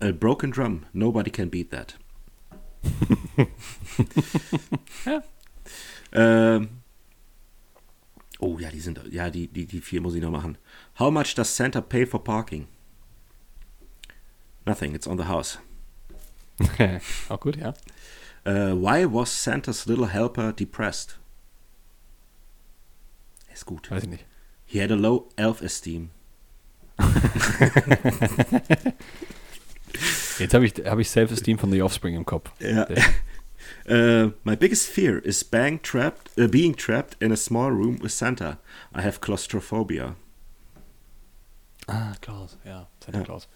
A 0.00 0.12
broken 0.12 0.50
drum. 0.50 0.86
Nobody 0.92 1.30
can 1.30 1.48
beat 1.48 1.70
that. 1.70 1.94
Ja. 5.06 5.22
Ähm, 6.12 6.82
oh 8.40 8.58
ja, 8.58 8.70
die 8.70 8.80
sind 8.80 9.00
ja 9.10 9.30
die, 9.30 9.46
die, 9.46 9.64
die 9.66 9.80
vier 9.80 10.00
muss 10.00 10.14
ich 10.14 10.22
noch 10.22 10.30
machen. 10.30 10.58
How 10.98 11.10
much 11.10 11.34
does 11.34 11.54
Santa 11.54 11.80
pay 11.80 12.04
for 12.04 12.22
parking? 12.22 12.66
Nothing, 14.66 14.94
it's 14.94 15.06
on 15.06 15.16
the 15.16 15.24
house. 15.24 15.58
Auch 17.28 17.40
gut, 17.40 17.56
ja. 17.56 17.72
Uh, 18.44 18.74
why 18.74 19.04
was 19.06 19.30
Santa's 19.30 19.86
little 19.86 20.08
helper 20.08 20.52
depressed? 20.52 21.18
Ist 23.52 23.66
gut. 23.66 23.90
Weiß 23.90 24.02
ich 24.02 24.08
nicht. 24.08 24.24
He 24.70 24.78
had 24.78 24.92
a 24.92 24.96
low 24.96 25.26
elf-esteem. 25.36 26.10
Jetzt 30.38 30.54
habe 30.54 30.64
ich, 30.64 30.74
hab 30.86 30.98
ich 31.00 31.10
Self-Esteem 31.10 31.58
von 31.58 31.72
The 31.72 31.82
Offspring 31.82 32.14
im 32.14 32.24
Kopf. 32.24 32.52
Ja. 32.60 32.86
Uh, 33.88 34.32
my 34.44 34.54
biggest 34.56 34.88
fear 34.88 35.18
is 35.18 35.42
being 35.44 35.80
trapped, 35.80 36.30
uh, 36.38 36.46
being 36.46 36.74
trapped 36.74 37.16
in 37.20 37.32
a 37.32 37.36
small 37.36 37.70
room 37.70 37.98
with 38.00 38.12
Santa. 38.12 38.58
I 38.94 39.02
have 39.02 39.20
claustrophobia. 39.20 40.16
Ah, 41.88 42.14
Klaus, 42.20 42.56
ja. 42.64 42.86
Santa 43.00 43.18
Ja. 43.18 43.24
Claus. 43.24 43.48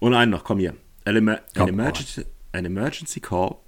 Und 0.00 0.14
einen 0.14 0.30
noch, 0.30 0.44
komm 0.44 0.58
hier. 0.58 0.74
An, 1.04 1.16
emer 1.16 1.40
Komm, 1.54 1.62
an, 1.62 1.68
emergency, 1.70 2.24
an 2.52 2.64
emergency 2.66 3.20
call. 3.20 3.62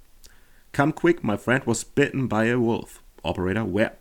Come 0.73 0.93
quick, 0.93 1.25
my 1.25 1.37
friend 1.37 1.67
was 1.67 1.85
bitten 1.85 2.29
by 2.29 2.45
a 2.51 2.59
wolf. 2.59 3.03
Operator, 3.25 3.65
where? 3.65 3.93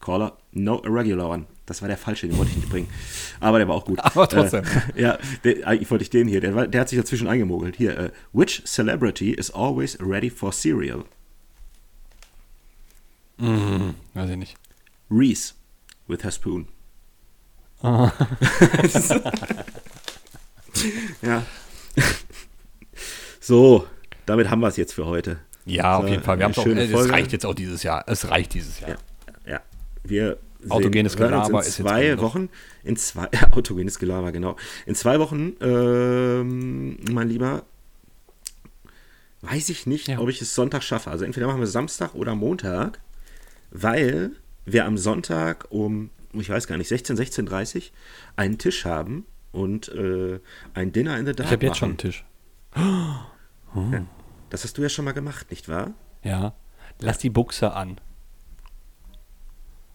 Caller, 0.00 0.32
no, 0.52 0.80
irregular 0.80 1.28
one. 1.28 1.46
Das 1.70 1.82
war 1.82 1.88
der 1.88 1.96
falsche, 1.96 2.26
den 2.26 2.36
wollte 2.36 2.50
ich 2.50 2.56
nicht 2.56 2.68
bringen. 2.68 2.88
Aber 3.38 3.58
der 3.58 3.68
war 3.68 3.76
auch 3.76 3.84
gut. 3.84 4.00
Aber 4.02 4.28
trotzdem. 4.28 4.64
Äh, 4.96 5.02
ja, 5.02 5.18
der, 5.44 5.68
eigentlich 5.68 5.88
wollte 5.88 6.02
ich 6.02 6.10
den 6.10 6.26
hier. 6.26 6.40
Der, 6.40 6.66
der 6.66 6.80
hat 6.80 6.88
sich 6.88 6.98
dazwischen 6.98 7.28
eingemogelt. 7.28 7.76
Hier, 7.76 7.96
äh, 7.96 8.10
which 8.32 8.64
celebrity 8.66 9.30
is 9.34 9.52
always 9.52 9.96
ready 10.00 10.30
for 10.30 10.50
cereal? 10.50 11.04
Mhm, 13.36 13.94
weiß 14.14 14.30
ich 14.30 14.36
nicht. 14.36 14.56
Reese 15.12 15.54
with 16.08 16.24
her 16.24 16.32
spoon. 16.32 16.66
Ah. 17.82 18.10
ja. 21.22 21.44
So, 23.38 23.86
damit 24.26 24.50
haben 24.50 24.58
wir 24.58 24.66
es 24.66 24.76
jetzt 24.76 24.94
für 24.94 25.06
heute. 25.06 25.38
Ja, 25.66 25.98
auf 25.98 26.08
jeden 26.08 26.24
Fall. 26.24 26.36
Wir 26.36 26.46
haben 26.46 26.76
äh, 26.76 26.86
es 26.86 27.10
reicht 27.10 27.30
jetzt 27.30 27.46
auch 27.46 27.54
dieses 27.54 27.84
Jahr. 27.84 28.02
Es 28.08 28.28
reicht 28.28 28.54
dieses 28.54 28.80
Jahr. 28.80 28.96
Ja, 29.46 29.52
ja. 29.52 29.60
Wir 30.02 30.36
Autogenes 30.68 31.16
Gelaber 31.16 31.48
in 31.48 31.58
ist 31.60 31.66
jetzt 31.66 31.76
zwei 31.88 32.06
genug. 32.08 32.22
Wochen. 32.22 32.48
In 32.84 32.96
zwei 32.96 33.28
autogenes 33.52 33.98
Gelaber, 33.98 34.32
genau. 34.32 34.56
In 34.86 34.94
zwei 34.94 35.18
Wochen, 35.18 35.54
ähm, 35.60 36.98
mein 37.10 37.28
Lieber, 37.28 37.62
weiß 39.42 39.68
ich 39.70 39.86
nicht, 39.86 40.08
Ja. 40.08 40.18
ob 40.18 40.28
ich 40.28 40.40
es 40.42 40.54
Sonntag 40.54 40.82
schaffe. 40.82 41.10
Also 41.10 41.24
entweder 41.24 41.46
machen 41.46 41.60
wir 41.60 41.66
Samstag 41.66 42.14
oder 42.14 42.34
Montag, 42.34 43.00
weil 43.70 44.32
wir 44.66 44.84
am 44.84 44.98
Sonntag 44.98 45.66
um, 45.70 46.10
ich 46.34 46.50
weiß 46.50 46.66
gar 46.66 46.76
nicht, 46.76 46.88
16, 46.88 47.16
16.30 47.16 47.90
einen 48.36 48.58
Tisch 48.58 48.84
haben 48.84 49.24
und 49.52 49.88
äh, 49.88 50.40
ein 50.74 50.92
Dinner 50.92 51.18
in 51.18 51.26
the 51.26 51.32
Dark 51.32 51.48
Ich 51.48 51.52
habe 51.52 51.66
jetzt 51.66 51.78
schon 51.78 51.90
einen 51.90 51.98
Tisch. 51.98 52.24
Das 54.50 54.64
hast 54.64 54.76
du 54.76 54.82
ja 54.82 54.88
schon 54.88 55.04
mal 55.04 55.12
gemacht, 55.12 55.48
nicht 55.50 55.68
wahr? 55.68 55.92
Ja. 56.24 56.54
Lass 56.98 57.18
die 57.18 57.30
Buchse 57.30 57.72
an. 57.72 58.00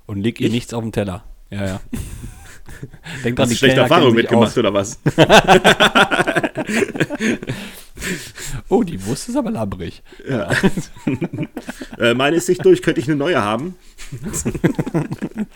Und 0.08 0.22
leg 0.22 0.40
ihr 0.40 0.48
Ich? 0.48 0.54
nichts 0.54 0.74
auf 0.74 0.84
den 0.84 0.92
Teller. 0.92 1.24
Ja, 1.50 1.66
ja. 1.66 1.82
Denk 3.24 3.40
Hast 3.40 3.52
du 3.52 3.56
schlechte 3.56 3.82
Kellner 3.86 4.06
sich 4.06 4.14
mitgemacht 4.16 4.48
aus. 4.52 4.58
oder 4.58 4.74
was? 4.74 5.00
Oh, 8.70 8.84
die 8.84 9.04
Wurst 9.06 9.30
ist 9.30 9.36
aber 9.38 9.52
labbrig. 9.52 10.04
äh, 11.98 12.14
meine 12.14 12.36
ist 12.36 12.50
nicht 12.50 12.64
durch, 12.66 12.82
könnte 12.82 13.00
ich 13.00 13.08
eine 13.08 13.16
neue 13.16 13.42
haben? 13.42 13.76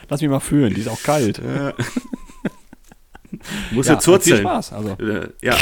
Lass 0.08 0.22
mich 0.22 0.30
mal 0.30 0.40
fühlen, 0.40 0.74
die 0.74 0.82
ist 0.82 0.88
auch 0.88 1.02
kalt. 1.04 1.40
Muss 3.72 3.88
Ja, 3.88 3.94
ja, 3.94 4.00
zurzeln. 4.00 4.38
viel 4.38 4.46
Spaß. 4.46 4.74
Also, 4.74 4.92
Äh, 5.00 5.30
ja. 5.42 5.56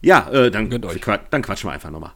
ja, 0.00 0.28
äh, 0.30 0.50
dann, 0.50 0.70
dann 0.70 1.42
quatschen 1.42 1.68
wir 1.68 1.72
einfach 1.74 1.90
nochmal. 1.90 2.12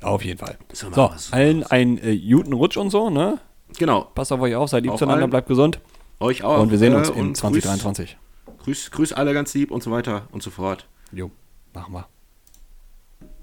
auf 0.00 0.24
jeden 0.24 0.38
Fall. 0.38 0.56
So 0.72 0.90
So, 0.92 1.12
allen 1.30 1.64
einen 1.64 1.98
äh, 1.98 2.16
guten 2.18 2.54
Rutsch 2.54 2.76
und 2.78 2.90
so, 2.90 3.10
ne? 3.10 3.38
Genau. 3.78 4.10
Passt 4.14 4.32
auf 4.32 4.40
euch 4.40 4.54
auf, 4.54 4.70
seid 4.70 4.82
lieb 4.82 4.92
Auf 4.92 4.98
zueinander, 4.98 5.22
allen. 5.22 5.30
bleibt 5.30 5.48
gesund. 5.48 5.80
Euch 6.20 6.44
auch. 6.44 6.60
Und 6.60 6.70
wir 6.70 6.78
sehen 6.78 6.94
uns 6.94 7.10
äh, 7.10 7.14
in 7.14 7.28
und 7.28 7.36
2023. 7.36 8.16
Grüß, 8.46 8.56
grüß, 8.64 8.90
grüß 8.90 9.12
alle 9.12 9.34
ganz 9.34 9.54
lieb 9.54 9.70
und 9.70 9.82
so 9.82 9.90
weiter 9.90 10.28
und 10.30 10.42
so 10.42 10.50
fort. 10.50 10.86
Jo, 11.10 11.30
machen 11.74 11.94
wir. 11.94 12.08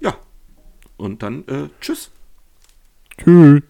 Ja. 0.00 0.14
Und 0.96 1.22
dann 1.22 1.46
äh, 1.48 1.68
tschüss. 1.80 2.10
Tschüss. 3.18 3.62